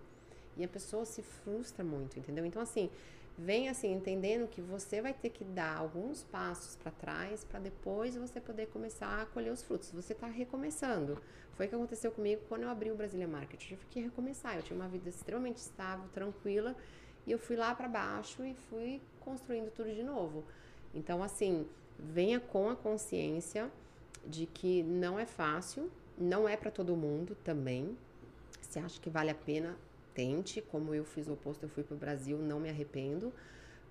E 0.57 0.63
a 0.63 0.67
pessoa 0.67 1.05
se 1.05 1.21
frustra 1.21 1.83
muito, 1.83 2.17
entendeu? 2.17 2.45
Então, 2.45 2.61
assim, 2.61 2.89
vem 3.37 3.69
assim, 3.69 3.91
entendendo 3.93 4.47
que 4.47 4.61
você 4.61 5.01
vai 5.01 5.13
ter 5.13 5.29
que 5.29 5.43
dar 5.43 5.77
alguns 5.77 6.23
passos 6.23 6.75
para 6.75 6.91
trás 6.91 7.43
para 7.43 7.59
depois 7.59 8.15
você 8.15 8.39
poder 8.39 8.67
começar 8.67 9.21
a 9.21 9.25
colher 9.25 9.51
os 9.51 9.61
frutos. 9.61 9.91
Você 9.91 10.13
está 10.13 10.27
recomeçando. 10.27 11.21
Foi 11.55 11.65
o 11.65 11.69
que 11.69 11.75
aconteceu 11.75 12.11
comigo 12.11 12.41
quando 12.47 12.63
eu 12.63 12.69
abri 12.69 12.91
o 12.91 12.95
Brasília 12.95 13.27
Market. 13.27 13.61
Eu 13.61 13.67
tive 13.67 13.85
que 13.89 13.99
recomeçar. 13.99 14.55
Eu 14.55 14.63
tinha 14.63 14.77
uma 14.77 14.87
vida 14.87 15.09
extremamente 15.09 15.57
estável, 15.57 16.07
tranquila, 16.13 16.75
e 17.25 17.31
eu 17.31 17.39
fui 17.39 17.55
lá 17.55 17.73
para 17.73 17.87
baixo 17.87 18.43
e 18.43 18.53
fui 18.69 19.01
construindo 19.19 19.71
tudo 19.71 19.93
de 19.93 20.03
novo. 20.03 20.43
Então, 20.93 21.23
assim, 21.23 21.67
venha 21.97 22.39
com 22.39 22.69
a 22.69 22.75
consciência 22.75 23.71
de 24.25 24.45
que 24.45 24.83
não 24.83 25.19
é 25.19 25.25
fácil, 25.25 25.91
não 26.17 26.47
é 26.47 26.55
para 26.55 26.71
todo 26.71 26.95
mundo 26.95 27.35
também. 27.43 27.97
Se 28.61 28.79
acha 28.79 28.99
que 28.99 29.09
vale 29.09 29.29
a 29.29 29.35
pena, 29.35 29.77
tente. 30.15 30.61
Como 30.61 30.95
eu 30.95 31.05
fiz 31.05 31.27
o 31.27 31.33
oposto, 31.33 31.63
eu 31.63 31.69
fui 31.69 31.83
para 31.83 31.95
o 31.95 31.97
Brasil, 31.97 32.37
não 32.39 32.59
me 32.59 32.69
arrependo. 32.69 33.31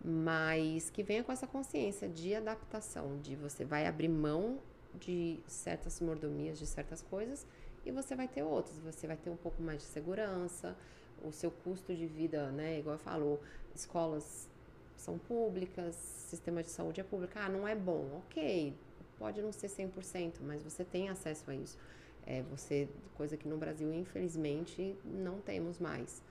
Mas 0.03 0.91
que 0.91 1.03
venha 1.03 1.23
com 1.23 1.31
essa 1.31 1.47
consciência 1.47 2.09
de 2.09 2.35
adaptação, 2.35 3.19
de 3.21 3.37
você 3.37 3.65
vai 3.65 3.87
abrir 3.87 4.09
mão 4.09 4.59
de 4.99 5.39
certas 5.47 6.01
mordomias, 6.01 6.59
de 6.59 6.67
certas 6.67 7.03
coisas, 7.03 7.47
e 7.85 7.91
você 7.91 8.15
vai 8.15 8.29
ter 8.29 8.43
outras. 8.43 8.79
Você 8.81 9.07
vai 9.07 9.17
ter 9.17 9.31
um 9.31 9.37
pouco 9.37 9.63
mais 9.63 9.79
de 9.79 9.85
segurança, 9.85 10.77
o 11.23 11.33
seu 11.33 11.51
custo 11.51 11.95
de 11.95 12.07
vida, 12.07 12.51
né? 12.51 12.79
Igual 12.79 12.97
eu 12.97 12.99
falo, 13.01 13.41
escolas 13.75 14.49
são 14.97 15.19
públicas, 15.19 15.95
sistema 15.95 16.63
de 16.63 16.71
saúde 16.71 17.01
é 17.01 17.05
público. 17.05 17.33
Ah, 17.37 17.49
não 17.49 17.67
é 17.67 17.75
bom. 17.75 18.23
Ok, 18.27 18.75
pode 19.19 19.41
não 19.43 19.53
ser 19.53 19.69
100%, 19.69 20.41
mas 20.43 20.63
você 20.63 20.85
tem 20.85 21.09
acesso 21.09 21.51
a 21.51 21.55
isso. 21.55 21.79
É, 22.27 22.43
você, 22.43 22.89
coisa 23.17 23.37
que 23.37 23.47
no 23.47 23.57
Brasil, 23.57 23.93
infelizmente, 23.93 24.97
não 25.05 25.41
temos 25.41 25.79
mais. 25.79 26.23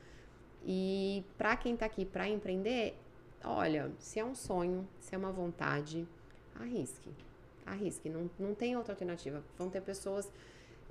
E 0.66 1.24
para 1.38 1.56
quem 1.58 1.74
está 1.74 1.86
aqui 1.86 2.06
para 2.06 2.28
empreender, 2.28 2.98
olha, 3.44 3.92
se 4.00 4.20
é 4.20 4.26
um 4.26 4.34
sonho, 4.34 4.88
se 5.00 5.14
é 5.14 5.18
uma 5.18 5.32
vontade, 5.32 6.08
arrisque. 6.56 7.10
Arrisque, 7.66 8.10
não, 8.10 8.30
não 8.40 8.56
tem 8.56 8.76
outra 8.76 8.94
alternativa. 8.94 9.44
Vão 9.58 9.70
ter 9.70 9.82
pessoas. 9.82 10.32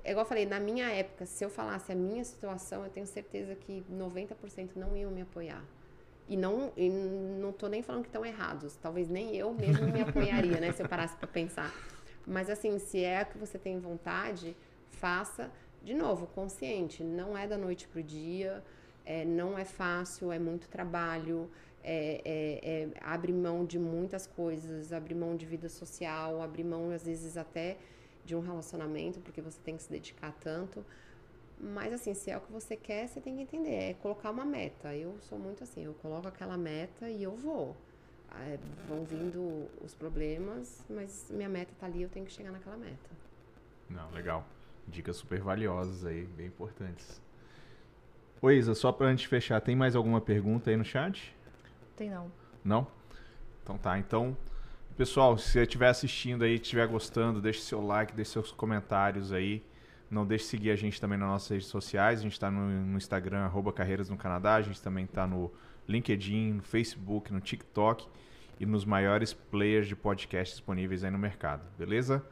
É 0.03 0.11
igual 0.11 0.25
eu 0.25 0.29
falei, 0.29 0.45
na 0.45 0.59
minha 0.59 0.89
época, 0.89 1.25
se 1.25 1.43
eu 1.43 1.49
falasse 1.49 1.91
a 1.91 1.95
minha 1.95 2.23
situação, 2.23 2.83
eu 2.83 2.89
tenho 2.89 3.07
certeza 3.07 3.55
que 3.55 3.83
90% 3.91 4.71
não 4.75 4.95
iam 4.95 5.11
me 5.11 5.21
apoiar. 5.21 5.63
E 6.27 6.37
não, 6.37 6.71
e 6.77 6.89
não 6.89 7.51
tô 7.51 7.67
nem 7.67 7.81
falando 7.81 8.03
que 8.03 8.09
estão 8.09 8.25
errados. 8.25 8.75
Talvez 8.81 9.09
nem 9.09 9.35
eu 9.35 9.53
mesmo 9.53 9.87
me 9.91 10.01
apoiaria, 10.03 10.59
né? 10.59 10.71
Se 10.71 10.81
eu 10.81 10.89
parasse 10.89 11.15
para 11.15 11.27
pensar. 11.27 11.73
Mas 12.25 12.49
assim, 12.49 12.79
se 12.79 13.03
é 13.03 13.25
que 13.25 13.37
você 13.37 13.57
tem 13.57 13.79
vontade, 13.79 14.55
faça. 14.93 15.51
De 15.83 15.93
novo, 15.93 16.27
consciente. 16.27 17.03
Não 17.03 17.37
é 17.37 17.47
da 17.47 17.57
noite 17.57 17.87
pro 17.87 18.01
dia. 18.03 18.63
é, 19.05 19.25
não 19.25 19.57
é 19.57 19.65
fácil, 19.65 20.31
é 20.31 20.39
muito 20.39 20.69
trabalho. 20.69 21.51
É, 21.83 22.21
é- 22.23 22.83
é- 22.83 22.89
abre 23.01 23.33
mão 23.33 23.65
de 23.65 23.77
muitas 23.77 24.25
coisas, 24.25 24.93
abre 24.93 25.13
mão 25.13 25.35
de 25.35 25.45
vida 25.45 25.67
social, 25.67 26.41
abre 26.41 26.63
mão 26.63 26.89
às 26.91 27.03
vezes 27.05 27.35
até 27.35 27.77
de 28.23 28.33
um 28.33 28.39
relacionamento, 28.39 29.19
porque 29.19 29.41
você 29.41 29.59
tem 29.61 29.75
que 29.75 29.83
se 29.83 29.89
dedicar 29.91 30.31
tanto. 30.39 30.85
Mas 31.59 31.91
assim, 31.93 32.13
se 32.13 32.31
é 32.31 32.37
o 32.37 32.41
que 32.41 32.51
você 32.51 32.75
quer, 32.77 33.07
você 33.09 33.19
tem 33.21 33.35
que 33.35 33.41
entender, 33.41 33.75
é 33.91 33.93
colocar 33.95 34.31
uma 34.31 34.45
meta. 34.45 34.95
Eu 34.95 35.17
sou 35.21 35.37
muito 35.37 35.63
assim, 35.63 35.83
eu 35.83 35.93
coloco 35.95 36.27
aquela 36.27 36.57
meta 36.57 37.09
e 37.09 37.21
eu 37.23 37.35
vou. 37.35 37.75
É, 38.31 38.57
vão 38.87 39.03
vindo 39.03 39.69
os 39.83 39.93
problemas, 39.93 40.83
mas 40.89 41.29
minha 41.29 41.49
meta 41.49 41.73
tá 41.79 41.85
ali, 41.87 42.01
eu 42.01 42.09
tenho 42.09 42.25
que 42.25 42.31
chegar 42.31 42.51
naquela 42.51 42.77
meta. 42.77 43.09
Não, 43.89 44.09
legal. 44.11 44.45
Dicas 44.87 45.17
super 45.17 45.41
valiosas 45.41 46.05
aí, 46.05 46.25
bem 46.25 46.47
importantes. 46.47 47.21
Ô 48.41 48.51
Isa, 48.51 48.75
só 48.75 48.91
pra 48.91 49.09
gente 49.09 49.27
fechar, 49.27 49.61
tem 49.61 49.75
mais 49.75 49.95
alguma 49.95 50.19
pergunta 50.19 50.69
aí 50.69 50.77
no 50.77 50.83
chat? 50.83 51.35
Tem 51.95 52.09
não. 52.09 52.31
Não? 52.63 52.87
Então 53.63 53.77
tá, 53.77 53.97
então... 53.97 54.35
Pessoal, 54.95 55.35
se 55.39 55.49
você 55.49 55.63
estiver 55.63 55.87
assistindo 55.87 56.43
aí, 56.43 56.53
estiver 56.53 56.87
gostando, 56.87 57.41
deixe 57.41 57.61
seu 57.61 57.83
like, 57.83 58.13
deixe 58.13 58.31
seus 58.31 58.51
comentários 58.51 59.33
aí. 59.33 59.63
Não 60.09 60.23
deixe 60.23 60.43
de 60.43 60.49
seguir 60.51 60.69
a 60.69 60.75
gente 60.75 61.01
também 61.01 61.17
nas 61.17 61.27
nossas 61.27 61.49
redes 61.49 61.67
sociais. 61.67 62.19
A 62.19 62.21
gente 62.21 62.33
está 62.33 62.51
no, 62.51 62.69
no 62.69 62.95
Instagram, 62.95 63.39
arroba 63.39 63.73
Carreiras 63.73 64.07
no 64.07 64.15
Canadá. 64.15 64.53
A 64.53 64.61
gente 64.61 64.79
também 64.79 65.05
está 65.05 65.25
no 65.25 65.51
LinkedIn, 65.87 66.53
no 66.53 66.61
Facebook, 66.61 67.33
no 67.33 67.41
TikTok 67.41 68.07
e 68.59 68.67
nos 68.67 68.85
maiores 68.85 69.33
players 69.33 69.87
de 69.87 69.95
podcast 69.95 70.53
disponíveis 70.53 71.03
aí 71.03 71.09
no 71.09 71.17
mercado. 71.17 71.63
Beleza? 71.75 72.23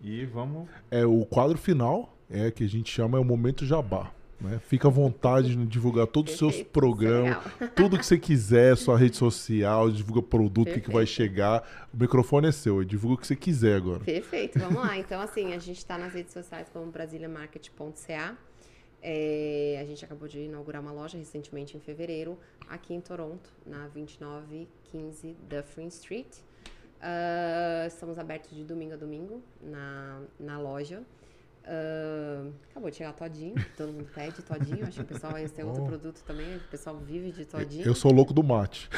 E 0.00 0.24
vamos 0.24 0.68
É, 0.90 1.04
o 1.04 1.24
quadro 1.24 1.58
final 1.58 2.16
é 2.30 2.50
que 2.50 2.64
a 2.64 2.68
gente 2.68 2.90
chama 2.90 3.18
é 3.18 3.20
o 3.20 3.24
momento 3.24 3.66
jabá. 3.66 4.12
Né? 4.40 4.58
Fica 4.58 4.88
à 4.88 4.90
vontade 4.90 5.54
de 5.54 5.66
divulgar 5.66 6.06
todos 6.06 6.32
os 6.32 6.38
seus 6.38 6.62
programas, 6.62 7.36
tudo 7.76 7.98
que 7.98 8.06
você 8.06 8.18
quiser, 8.18 8.76
sua 8.76 8.96
rede 8.96 9.16
social, 9.16 9.90
divulga 9.90 10.22
produto, 10.22 10.70
o 10.70 10.74
que, 10.74 10.80
que 10.80 10.90
vai 10.90 11.04
chegar. 11.04 11.88
O 11.92 11.96
microfone 11.98 12.48
é 12.48 12.52
seu, 12.52 12.82
divulga 12.82 13.16
o 13.16 13.18
que 13.18 13.26
você 13.26 13.36
quiser 13.36 13.76
agora. 13.76 14.00
Perfeito, 14.00 14.58
vamos 14.58 14.80
lá. 14.80 14.96
Então, 14.96 15.20
assim, 15.20 15.52
a 15.52 15.58
gente 15.58 15.78
está 15.78 15.98
nas 15.98 16.14
redes 16.14 16.32
sociais 16.32 16.68
como 16.72 16.90
brasiliamarket.ca. 16.90 18.36
É, 19.02 19.78
a 19.80 19.84
gente 19.84 20.04
acabou 20.04 20.28
de 20.28 20.40
inaugurar 20.40 20.80
uma 20.80 20.92
loja 20.92 21.18
recentemente 21.18 21.76
em 21.76 21.80
fevereiro, 21.80 22.38
aqui 22.68 22.94
em 22.94 23.00
Toronto, 23.00 23.50
na 23.66 23.88
2915 23.88 25.36
Dufferin 25.48 25.88
Street. 25.88 26.28
Ah, 27.00 27.84
estamos 27.86 28.18
abertos 28.18 28.50
de 28.50 28.62
domingo 28.64 28.94
a 28.94 28.96
domingo 28.96 29.42
na, 29.60 30.20
na 30.38 30.58
loja. 30.58 31.02
Ah, 31.64 32.48
acabou 32.70 32.90
de 32.90 32.96
chegar 32.96 33.12
todinho, 33.12 33.54
todo 33.76 33.92
mundo 33.92 34.08
pede 34.14 34.42
todinho. 34.42 34.84
Acho 34.86 34.96
que 34.98 35.02
o 35.02 35.06
pessoal 35.06 35.32
vai 35.32 35.48
ter 35.48 35.64
outro 35.64 35.82
Oh. 35.82 35.86
produto 35.86 36.22
também. 36.24 36.56
O 36.56 36.60
pessoal 36.70 36.96
vive 36.98 37.32
de 37.32 37.44
todinho. 37.44 37.86
Eu 37.86 37.94
sou 37.94 38.12
louco 38.12 38.32
do 38.34 38.42
mate. 38.42 38.88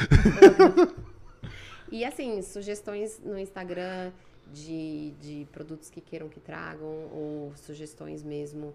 E 1.91 2.03
assim, 2.03 2.41
sugestões 2.41 3.19
no 3.23 3.37
Instagram 3.37 4.11
de, 4.51 5.11
de 5.21 5.47
produtos 5.51 5.89
que 5.89 6.01
queiram 6.01 6.27
que 6.27 6.39
tragam, 6.39 6.87
ou 7.11 7.53
sugestões 7.55 8.23
mesmo, 8.23 8.73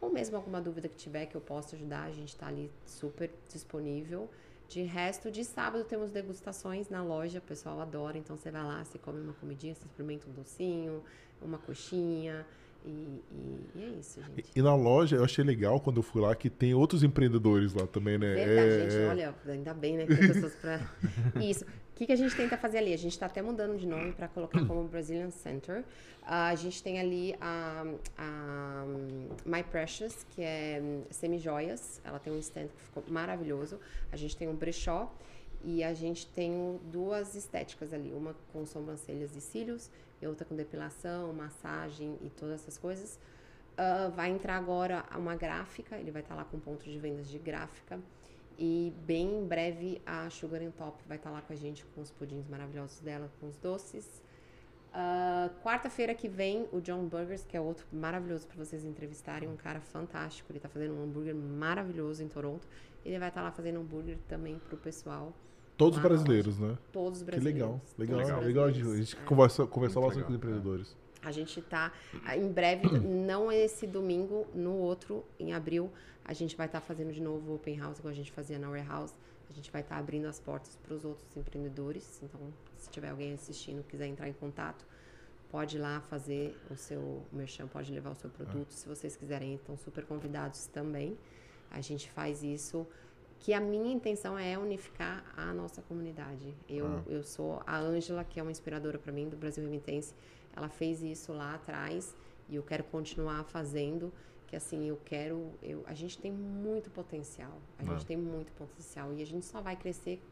ou 0.00 0.10
mesmo 0.10 0.36
alguma 0.36 0.60
dúvida 0.62 0.88
que 0.88 0.96
tiver 0.96 1.26
que 1.26 1.34
eu 1.34 1.40
possa 1.42 1.76
ajudar, 1.76 2.04
a 2.04 2.10
gente 2.10 2.28
está 2.30 2.46
ali 2.46 2.70
super 2.86 3.30
disponível. 3.52 4.30
De 4.68 4.82
resto, 4.82 5.30
de 5.30 5.44
sábado 5.44 5.84
temos 5.84 6.10
degustações 6.10 6.88
na 6.88 7.02
loja, 7.02 7.38
o 7.38 7.42
pessoal 7.42 7.80
adora, 7.80 8.18
então 8.18 8.36
você 8.36 8.50
vai 8.50 8.64
lá, 8.64 8.84
você 8.84 8.98
come 8.98 9.20
uma 9.20 9.34
comidinha, 9.34 9.74
você 9.74 9.84
experimenta 9.84 10.28
um 10.28 10.32
docinho, 10.32 11.02
uma 11.40 11.58
coxinha. 11.58 12.46
E, 12.84 12.88
e, 12.88 13.70
e 13.76 13.82
é 13.82 13.88
isso, 13.98 14.20
gente. 14.20 14.50
E, 14.54 14.58
e, 14.58 14.62
na 14.62 14.74
loja, 14.74 15.16
eu 15.16 15.24
achei 15.24 15.42
legal 15.42 15.80
quando 15.80 15.98
eu 15.98 16.02
fui 16.02 16.20
lá 16.20 16.34
que 16.34 16.50
tem 16.50 16.74
outros 16.74 17.02
empreendedores 17.02 17.72
lá 17.72 17.86
também, 17.86 18.18
né? 18.18 18.34
Verdade, 18.34 18.68
é, 18.68 18.80
gente. 18.80 18.96
É... 18.96 19.08
Olha, 19.08 19.34
ainda 19.48 19.72
bem, 19.72 19.96
né? 19.96 20.06
Que 20.06 20.16
tem 20.16 20.28
pessoas 20.28 20.54
pra. 20.56 20.80
Isso. 21.40 21.64
O 21.94 21.96
que, 21.96 22.06
que 22.06 22.12
a 22.12 22.16
gente 22.16 22.34
tenta 22.34 22.58
fazer 22.58 22.78
ali? 22.78 22.92
A 22.92 22.98
gente 22.98 23.12
está 23.12 23.26
até 23.26 23.40
mudando 23.40 23.78
de 23.78 23.86
nome 23.86 24.12
para 24.12 24.26
colocar 24.26 24.66
como 24.66 24.82
Brazilian 24.90 25.30
Center. 25.30 25.82
Uh, 26.22 26.50
a 26.50 26.54
gente 26.56 26.82
tem 26.82 26.98
ali 26.98 27.36
a, 27.40 27.86
a 28.18 28.84
My 29.46 29.62
Precious, 29.62 30.26
que 30.30 30.42
é 30.42 30.82
semi-joias. 31.12 32.00
Ela 32.04 32.18
tem 32.18 32.32
um 32.32 32.38
stand 32.40 32.66
que 32.66 32.82
ficou 32.82 33.04
maravilhoso. 33.06 33.78
A 34.10 34.16
gente 34.16 34.36
tem 34.36 34.48
um 34.48 34.56
brechó 34.56 35.14
e 35.62 35.84
a 35.84 35.94
gente 35.94 36.26
tem 36.26 36.80
duas 36.90 37.36
estéticas 37.36 37.94
ali. 37.94 38.12
Uma 38.12 38.34
com 38.52 38.66
sobrancelhas 38.66 39.36
e 39.36 39.40
cílios 39.40 39.88
e 40.20 40.26
outra 40.26 40.44
com 40.44 40.56
depilação, 40.56 41.32
massagem 41.32 42.18
e 42.20 42.28
todas 42.28 42.60
essas 42.62 42.76
coisas. 42.76 43.20
Uh, 43.74 44.10
vai 44.10 44.30
entrar 44.30 44.56
agora 44.56 45.04
uma 45.16 45.36
gráfica, 45.36 45.96
ele 45.96 46.10
vai 46.10 46.22
estar 46.22 46.34
tá 46.34 46.42
lá 46.42 46.44
com 46.44 46.58
ponto 46.58 46.82
de 46.82 46.98
vendas 46.98 47.28
de 47.28 47.38
gráfica. 47.38 48.00
E 48.58 48.92
bem 49.04 49.40
em 49.40 49.46
breve 49.46 50.00
a 50.06 50.28
Sugar 50.30 50.62
and 50.62 50.70
Top 50.70 51.02
vai 51.06 51.16
estar 51.16 51.30
tá 51.30 51.36
lá 51.36 51.42
com 51.42 51.52
a 51.52 51.56
gente 51.56 51.84
com 51.94 52.00
os 52.00 52.10
pudins 52.10 52.46
maravilhosos 52.48 53.00
dela, 53.00 53.30
com 53.40 53.48
os 53.48 53.56
doces. 53.56 54.22
Uh, 54.94 55.50
Quarta-feira 55.62 56.14
que 56.14 56.28
vem, 56.28 56.68
o 56.72 56.80
John 56.80 57.06
Burgers, 57.06 57.44
que 57.44 57.56
é 57.56 57.60
outro 57.60 57.84
maravilhoso 57.92 58.46
para 58.46 58.64
vocês 58.64 58.84
entrevistarem, 58.84 59.48
um 59.48 59.56
cara 59.56 59.80
fantástico. 59.80 60.52
Ele 60.52 60.58
está 60.58 60.68
fazendo 60.68 60.94
um 60.94 61.02
hambúrguer 61.02 61.34
maravilhoso 61.34 62.22
em 62.22 62.28
Toronto. 62.28 62.66
Ele 63.04 63.18
vai 63.18 63.28
estar 63.28 63.40
tá 63.40 63.46
lá 63.48 63.52
fazendo 63.52 63.80
hambúrguer 63.80 64.18
também 64.28 64.58
para 64.58 64.74
o 64.74 64.78
pessoal. 64.78 65.32
Todos 65.76 65.98
brasileiros, 65.98 66.58
né? 66.60 66.78
Todos 66.92 67.22
brasileiros. 67.22 67.62
Que 67.96 68.02
legal, 68.02 68.20
legal, 68.22 68.40
legal. 68.40 68.64
A 68.66 68.70
gente 68.70 69.16
é. 69.16 69.24
conversa, 69.24 69.66
conversar 69.66 70.00
bastante 70.00 70.24
com 70.24 70.30
os 70.30 70.36
empreendedores. 70.36 70.96
A 71.24 71.32
gente 71.32 71.60
está 71.60 71.92
em 72.36 72.50
breve, 72.50 72.88
não 73.00 73.50
esse 73.50 73.86
domingo, 73.86 74.46
no 74.54 74.74
outro, 74.74 75.24
em 75.38 75.52
abril, 75.52 75.90
a 76.24 76.32
gente 76.32 76.56
vai 76.56 76.66
estar 76.66 76.80
tá 76.80 76.86
fazendo 76.86 77.12
de 77.12 77.20
novo 77.20 77.52
o 77.52 77.54
Open 77.56 77.78
House, 77.78 77.98
igual 77.98 78.12
a 78.12 78.16
gente 78.16 78.32
fazia 78.32 78.58
na 78.58 78.68
Warehouse. 78.68 79.14
A 79.48 79.52
gente 79.52 79.70
vai 79.70 79.82
estar 79.82 79.96
tá 79.96 80.00
abrindo 80.00 80.26
as 80.26 80.40
portas 80.40 80.76
para 80.76 80.94
os 80.94 81.04
outros 81.04 81.36
empreendedores. 81.36 82.20
Então, 82.22 82.40
se 82.78 82.90
tiver 82.90 83.10
alguém 83.10 83.34
assistindo 83.34 83.84
quiser 83.84 84.06
entrar 84.06 84.28
em 84.28 84.32
contato, 84.32 84.84
pode 85.50 85.76
ir 85.76 85.80
lá 85.80 86.00
fazer 86.00 86.58
o 86.70 86.76
seu 86.76 87.22
merchan, 87.32 87.68
pode 87.68 87.92
levar 87.92 88.10
o 88.10 88.14
seu 88.16 88.30
produto. 88.30 88.68
É. 88.70 88.74
Se 88.74 88.88
vocês 88.88 89.16
quiserem, 89.16 89.54
estão 89.54 89.76
super 89.76 90.04
convidados 90.04 90.66
também. 90.66 91.16
A 91.70 91.80
gente 91.80 92.10
faz 92.10 92.42
isso 92.42 92.86
que 93.38 93.52
a 93.52 93.60
minha 93.60 93.92
intenção 93.92 94.38
é 94.38 94.56
unificar 94.56 95.24
a 95.36 95.52
nossa 95.52 95.82
comunidade. 95.82 96.54
Eu, 96.68 96.86
ah. 96.86 97.02
eu 97.06 97.22
sou 97.22 97.62
a 97.66 97.78
Ângela, 97.78 98.24
que 98.24 98.40
é 98.40 98.42
uma 98.42 98.50
inspiradora 98.50 98.98
para 98.98 99.12
mim 99.12 99.28
do 99.28 99.36
Brasil 99.36 99.62
Remitense. 99.62 100.14
Ela 100.56 100.68
fez 100.68 101.02
isso 101.02 101.32
lá 101.32 101.54
atrás 101.54 102.14
e 102.48 102.56
eu 102.56 102.62
quero 102.62 102.84
continuar 102.84 103.44
fazendo 103.44 104.12
que 104.46 104.56
assim 104.56 104.88
eu 104.88 104.98
quero 105.04 105.52
eu 105.62 105.82
a 105.86 105.94
gente 105.94 106.18
tem 106.18 106.30
muito 106.30 106.90
potencial 106.90 107.60
a 107.78 107.82
é. 107.82 107.86
gente 107.86 108.06
tem 108.06 108.16
muito 108.16 108.52
potencial 108.52 109.12
e 109.12 109.22
a 109.22 109.26
gente 109.26 109.44
só 109.44 109.60
vai 109.60 109.76
crescer 109.76 110.22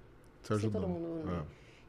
se, 0.43 0.59
se 0.59 0.70
todo 0.70 0.86
mundo 0.86 1.24
né? 1.24 1.44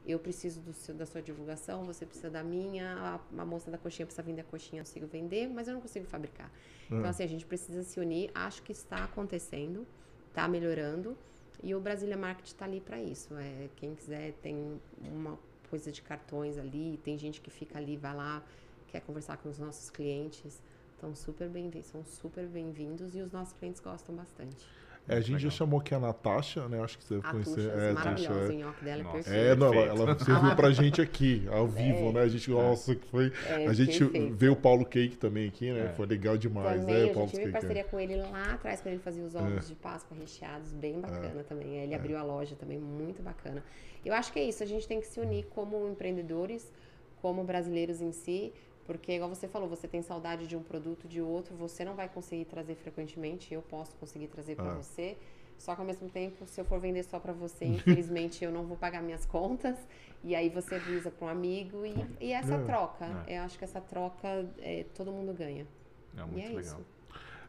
é. 0.06 0.12
eu 0.12 0.18
preciso 0.18 0.60
do 0.60 0.72
seu, 0.72 0.94
da 0.94 1.06
sua 1.06 1.22
divulgação 1.22 1.84
você 1.84 2.04
precisa 2.04 2.30
da 2.30 2.42
minha 2.42 3.20
a, 3.36 3.40
a, 3.40 3.44
moça 3.44 3.70
da 3.70 3.78
coxinha 3.78 4.06
precisa 4.06 4.22
vender 4.22 4.40
a 4.40 4.44
coxinha 4.44 4.80
eu 4.80 4.84
consigo 4.84 5.06
vender 5.06 5.48
mas 5.48 5.68
eu 5.68 5.74
não 5.74 5.80
consigo 5.80 6.06
fabricar 6.06 6.50
é. 6.90 6.94
então 6.94 7.04
assim 7.04 7.22
a 7.22 7.28
gente 7.28 7.46
precisa 7.46 7.82
se 7.82 8.00
unir 8.00 8.30
acho 8.34 8.62
que 8.62 8.72
está 8.72 9.04
acontecendo 9.04 9.86
está 10.28 10.48
melhorando 10.48 11.16
e 11.62 11.74
o 11.74 11.80
Brasília 11.80 12.16
Market 12.16 12.46
está 12.46 12.64
ali 12.64 12.80
para 12.80 13.00
isso 13.00 13.34
é 13.36 13.68
quem 13.76 13.94
quiser 13.94 14.32
tem 14.42 14.80
uma 15.00 15.38
coisa 15.74 15.90
de 15.90 16.02
cartões 16.02 16.56
ali 16.56 17.00
tem 17.02 17.18
gente 17.18 17.40
que 17.40 17.50
fica 17.50 17.78
ali 17.78 17.96
vai 17.96 18.14
lá 18.14 18.42
quer 18.90 19.00
conversar 19.00 19.36
com 19.38 19.48
os 19.48 19.58
nossos 19.58 19.90
clientes 19.90 20.62
Estão 21.04 21.14
super 21.14 21.50
bem-vindos, 21.50 21.88
são 21.88 22.02
super 22.02 22.46
bem-vindos 22.46 23.14
e 23.14 23.20
os 23.20 23.30
nossos 23.30 23.52
clientes 23.58 23.78
gostam 23.78 24.14
bastante. 24.14 24.56
É, 25.06 25.16
a 25.16 25.20
gente 25.20 25.34
Legal. 25.34 25.50
já 25.50 25.50
chamou 25.50 25.80
aqui 25.80 25.94
a 25.94 26.00
Natasha, 26.00 26.66
né? 26.66 26.82
Acho 26.82 26.96
que 26.96 27.04
você 27.04 27.14
deve 27.16 27.30
conhecer. 27.30 27.68
É, 27.68 27.92
maravilhosa, 27.92 28.40
é. 28.40 28.48
o 28.48 28.58
nhoque 28.58 28.84
dela 28.84 29.00
é 29.00 29.04
nossa, 29.04 29.14
perfeito. 29.16 29.38
É, 29.38 29.54
não, 29.54 29.74
ela, 29.74 30.18
serviu 30.18 30.56
pra 30.56 30.70
gente 30.72 31.02
aqui, 31.02 31.46
ao 31.52 31.66
vivo, 31.66 32.08
é. 32.08 32.12
né? 32.12 32.20
A 32.22 32.28
gente, 32.28 32.50
nossa, 32.50 32.94
que 32.94 33.06
foi. 33.08 33.30
É, 33.46 33.66
a 33.66 33.72
gente 33.74 33.98
perfeito. 33.98 34.34
veio 34.34 34.52
o 34.52 34.56
Paulo 34.56 34.86
Cake 34.86 35.16
também 35.16 35.46
aqui, 35.46 35.70
né? 35.70 35.86
É. 35.86 35.88
Foi 35.90 36.06
legal 36.06 36.38
demais, 36.38 36.80
também, 36.80 36.94
né? 36.94 37.10
Eu 37.10 37.14
Paulo 37.14 37.28
tive 37.28 37.42
Cake, 37.42 37.52
parceria 37.52 37.84
com 37.84 38.00
ele 38.00 38.16
lá 38.16 38.54
atrás, 38.54 38.80
quando 38.80 38.94
ele 38.94 39.02
fazia 39.02 39.24
os 39.24 39.34
ovos 39.34 39.68
de 39.68 39.74
Páscoa 39.74 40.16
recheados, 40.16 40.72
bem 40.72 40.98
bacana 41.00 41.44
também. 41.44 41.76
Ele 41.76 41.94
abriu 41.94 42.16
a 42.16 42.22
loja 42.22 42.56
também, 42.56 42.78
muito 42.78 43.22
bacana. 43.22 43.62
Eu 44.02 44.14
acho 44.14 44.32
que 44.32 44.38
é 44.38 44.44
isso, 44.44 44.62
a 44.62 44.66
gente 44.66 44.88
tem 44.88 45.00
que 45.00 45.06
se 45.06 45.20
unir 45.20 45.44
como 45.50 45.86
empreendedores, 45.86 46.72
como 47.20 47.44
brasileiros 47.44 48.00
em 48.00 48.12
si, 48.12 48.52
porque, 48.86 49.12
igual 49.12 49.28
você 49.28 49.48
falou, 49.48 49.68
você 49.68 49.88
tem 49.88 50.02
saudade 50.02 50.46
de 50.46 50.56
um 50.56 50.62
produto, 50.62 51.08
de 51.08 51.20
outro, 51.20 51.54
você 51.56 51.84
não 51.84 51.94
vai 51.94 52.08
conseguir 52.08 52.44
trazer 52.44 52.74
frequentemente, 52.74 53.52
eu 53.52 53.62
posso 53.62 53.96
conseguir 53.96 54.28
trazer 54.28 54.56
para 54.56 54.72
ah. 54.72 54.74
você. 54.74 55.16
Só 55.56 55.74
que 55.74 55.80
ao 55.80 55.86
mesmo 55.86 56.08
tempo, 56.08 56.46
se 56.46 56.60
eu 56.60 56.64
for 56.64 56.78
vender 56.80 57.04
só 57.04 57.18
para 57.18 57.32
você, 57.32 57.64
infelizmente 57.64 58.44
eu 58.44 58.50
não 58.50 58.64
vou 58.64 58.76
pagar 58.76 59.02
minhas 59.02 59.24
contas. 59.24 59.76
E 60.22 60.34
aí 60.34 60.48
você 60.48 60.76
avisa 60.76 61.10
para 61.10 61.26
um 61.26 61.28
amigo 61.28 61.84
e, 61.84 61.94
e 62.20 62.32
essa 62.32 62.54
é. 62.54 62.64
troca. 62.64 63.24
É. 63.26 63.38
Eu 63.38 63.42
acho 63.42 63.58
que 63.58 63.64
essa 63.64 63.80
troca 63.80 64.46
é, 64.58 64.84
todo 64.94 65.12
mundo 65.12 65.32
ganha. 65.32 65.66
É 66.16 66.24
muito 66.24 66.38
e 66.38 66.42
é 66.42 66.48
legal. 66.48 66.60
Isso. 66.60 66.94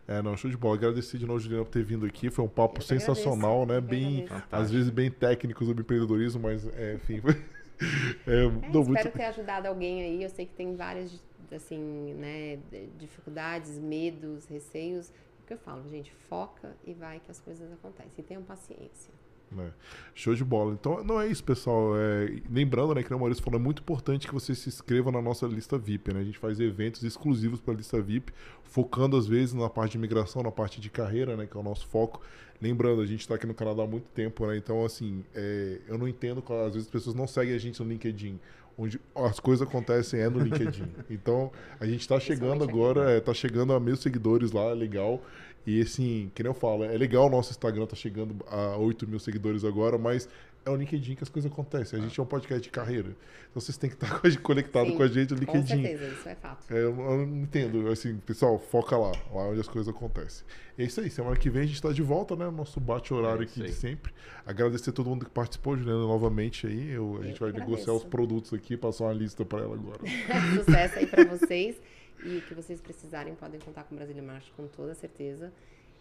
É, 0.08 0.22
não, 0.22 0.38
show 0.38 0.52
de 0.52 0.58
bola. 0.58 0.76
Agradecer 0.76 1.18
de 1.18 1.26
novo, 1.26 1.40
Juliana, 1.40 1.66
por 1.66 1.72
ter 1.72 1.84
vindo 1.84 2.06
aqui. 2.06 2.30
Foi 2.30 2.46
um 2.46 2.50
papo 2.50 2.82
sensacional, 2.82 3.64
agradeço. 3.64 4.04
né? 4.04 4.28
Bem, 4.28 4.28
às 4.52 4.70
vezes 4.70 4.90
bem 4.90 5.10
técnico 5.10 5.66
sobre 5.66 5.82
empreendedorismo, 5.82 6.44
mas, 6.44 6.68
é, 6.76 6.94
enfim. 6.96 7.22
é, 7.26 7.55
é, 8.28 8.44
não, 8.72 8.82
espero 8.82 8.86
muito... 8.86 9.10
ter 9.12 9.26
ajudado 9.26 9.68
alguém 9.68 10.04
aí. 10.04 10.24
Eu 10.24 10.30
sei 10.30 10.46
que 10.46 10.54
tem 10.54 10.76
várias 10.76 11.22
assim, 11.54 12.14
né, 12.16 12.60
dificuldades, 12.98 13.78
medos, 13.80 14.46
receios. 14.46 15.10
O 15.44 15.48
que 15.48 15.54
eu 15.54 15.58
falo, 15.60 15.88
gente, 15.90 16.12
foca 16.12 16.76
e 16.84 16.94
vai 16.94 17.20
que 17.20 17.30
as 17.30 17.40
coisas 17.40 17.72
acontecem. 17.72 18.12
E 18.18 18.24
tenham 18.24 18.44
paciência. 18.44 19.14
É. 19.58 19.70
Show 20.14 20.34
de 20.36 20.44
bola. 20.44 20.74
Então, 20.74 21.04
não 21.04 21.20
é 21.20 21.28
isso, 21.28 21.44
pessoal. 21.44 21.94
É, 21.98 22.42
lembrando, 22.50 22.96
né, 22.96 23.04
que 23.04 23.14
o 23.14 23.20
Maurício 23.20 23.44
falou, 23.44 23.60
é 23.60 23.64
muito 23.64 23.82
importante 23.82 24.28
que 24.28 24.34
você 24.34 24.56
se 24.56 24.70
inscreva 24.70 25.12
na 25.12 25.22
nossa 25.22 25.46
lista 25.46 25.78
VIP. 25.78 26.14
Né? 26.14 26.22
A 26.22 26.24
gente 26.24 26.38
faz 26.38 26.60
eventos 26.60 27.04
exclusivos 27.04 27.60
para 27.60 27.74
a 27.74 27.78
lista 27.78 28.02
VIP, 28.02 28.34
focando 28.64 29.18
às 29.18 29.28
vezes 29.28 29.54
na 29.54 29.70
parte 29.70 29.94
de 29.94 29.98
migração, 29.98 30.44
na 30.44 30.52
parte 30.52 30.80
de 30.80 30.90
carreira, 30.90 31.36
né, 31.36 31.46
que 31.46 31.56
é 31.56 31.60
o 31.60 31.64
nosso 31.64 31.88
foco. 31.88 32.22
Lembrando, 32.62 33.02
a 33.02 33.06
gente 33.06 33.22
está 33.22 33.36
aqui 33.36 33.46
no 33.46 33.54
Canadá 33.54 33.84
há 33.84 33.88
muito 33.88 34.08
tempo, 34.12 34.48
né? 34.48 34.56
Então, 34.56 34.86
assim, 34.86 35.26
é, 35.36 35.82
eu 35.90 35.98
não 35.98 36.08
entendo, 36.08 36.42
às 36.66 36.74
vezes 36.74 36.88
as 36.88 36.92
pessoas 36.92 37.14
não 37.14 37.28
seguem 37.28 37.54
a 37.54 37.58
gente 37.58 37.84
no 37.84 37.90
LinkedIn 37.90 38.40
onde 38.78 39.00
as 39.16 39.40
coisas 39.40 39.66
acontecem 39.68 40.20
é 40.20 40.30
no 40.30 40.40
LinkedIn. 40.40 40.86
Então, 41.10 41.52
a 41.80 41.86
gente 41.86 42.02
está 42.02 42.20
chegando 42.20 42.64
agora, 42.64 43.18
está 43.18 43.32
é, 43.32 43.36
chegando 43.36 43.74
a 43.74 43.80
mil 43.80 43.96
seguidores 43.96 44.52
lá, 44.52 44.64
é 44.64 44.74
legal. 44.74 45.22
E 45.66 45.82
assim, 45.82 46.32
que 46.36 46.44
nem 46.44 46.50
eu 46.50 46.54
falo, 46.54 46.84
é 46.84 46.98
legal 46.98 47.26
o 47.26 47.30
nosso 47.30 47.52
Instagram 47.52 47.86
tá 47.86 47.96
chegando 47.96 48.36
a 48.48 48.78
8 48.78 49.08
mil 49.08 49.20
seguidores 49.20 49.66
agora, 49.66 49.98
mas 49.98 50.30
é 50.66 50.70
o 50.70 50.76
LinkedIn 50.76 51.16
que 51.16 51.24
as 51.24 51.30
coisas 51.30 51.50
acontecem. 51.52 52.00
A 52.00 52.02
gente 52.02 52.20
é 52.20 52.24
um 52.24 52.26
podcast 52.26 52.62
de 52.62 52.70
carreira. 52.70 53.10
Então 53.50 53.62
vocês 53.62 53.78
têm 53.78 53.90
que 53.90 53.96
estar 53.96 54.20
conectado 54.42 54.94
com 54.94 55.04
a 55.04 55.08
gente 55.08 55.32
no 55.32 55.40
LinkedIn. 55.40 55.76
Com 55.76 55.84
certeza, 55.84 56.08
isso 56.08 56.30
é 56.30 56.36
fato. 56.36 56.74
É, 56.74 56.78
eu, 56.78 57.00
eu 57.00 57.28
não 57.28 57.44
entendo. 57.44 57.88
Assim, 57.88 58.18
pessoal, 58.18 58.58
foca 58.58 58.98
lá, 58.98 59.12
lá 59.32 59.50
onde 59.50 59.62
as 59.62 59.68
coisas 59.68 59.94
acontecem. 59.94 60.46
E 60.78 60.82
é 60.82 60.86
isso 60.86 61.00
aí. 61.00 61.10
Semana 61.12 61.36
que 61.36 61.50
vem 61.50 61.62
a 61.62 61.66
gente 61.66 61.76
está 61.76 61.92
de 61.92 62.02
volta, 62.02 62.36
né? 62.36 62.50
Nosso 62.50 62.80
bate-horário 62.80 63.42
é 63.42 63.46
aqui 63.46 63.62
de 63.62 63.74
sempre. 63.74 64.12
Agradecer 64.44 64.90
a 64.90 64.94
todo 64.94 65.08
mundo 65.08 65.26
que 65.26 65.32
participou, 65.32 65.78
Juliana, 65.78 66.00
novamente 66.00 66.66
aí. 66.66 66.92
Eu, 66.92 67.20
a 67.22 67.26
gente 67.26 67.40
vai 67.40 67.50
agradeço. 67.50 67.72
negociar 67.72 67.94
os 67.94 68.04
produtos 68.04 68.52
aqui, 68.52 68.76
passar 68.76 69.06
uma 69.06 69.14
lista 69.14 69.46
para 69.46 69.62
ela 69.62 69.76
agora. 69.76 70.00
Sucesso 70.66 71.00
aí 71.00 71.06
para 71.06 71.26
vocês. 71.26 71.76
E 72.24 72.38
o 72.38 72.42
que 72.42 72.54
vocês 72.54 72.82
precisarem, 72.82 73.36
podem 73.36 73.60
contar 73.60 73.84
com 73.84 73.96
o 73.96 73.98
Brasília 73.98 74.24
Marcha 74.24 74.52
com 74.56 74.68
toda 74.68 74.94
certeza. 74.94 75.52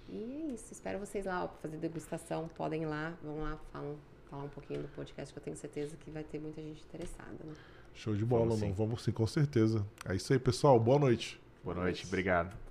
E 0.08 0.22
é 0.22 0.54
isso. 0.54 0.72
Espero 0.72 0.98
vocês 0.98 1.24
lá 1.24 1.46
para 1.48 1.58
fazer 1.62 1.76
degustação. 1.78 2.48
Podem 2.48 2.82
ir 2.82 2.86
lá, 2.86 3.16
vão 3.22 3.40
lá, 3.40 3.58
falam 3.72 3.96
falar 4.34 4.44
um 4.44 4.48
pouquinho 4.48 4.82
do 4.82 4.88
podcast, 4.88 5.32
que 5.32 5.38
eu 5.38 5.42
tenho 5.42 5.56
certeza 5.56 5.96
que 5.96 6.10
vai 6.10 6.24
ter 6.24 6.40
muita 6.40 6.60
gente 6.60 6.82
interessada. 6.82 7.38
Né? 7.44 7.54
Show 7.94 8.16
de 8.16 8.24
bola, 8.24 8.46
vamos 8.46 8.60
sim. 8.60 8.72
Vamos 8.72 9.02
sim, 9.02 9.12
com 9.12 9.26
certeza. 9.26 9.86
É 10.04 10.14
isso 10.14 10.32
aí, 10.32 10.38
pessoal. 10.38 10.78
Boa 10.78 10.98
noite. 10.98 11.40
Boa 11.62 11.76
noite, 11.76 12.04
obrigado. 12.06 12.63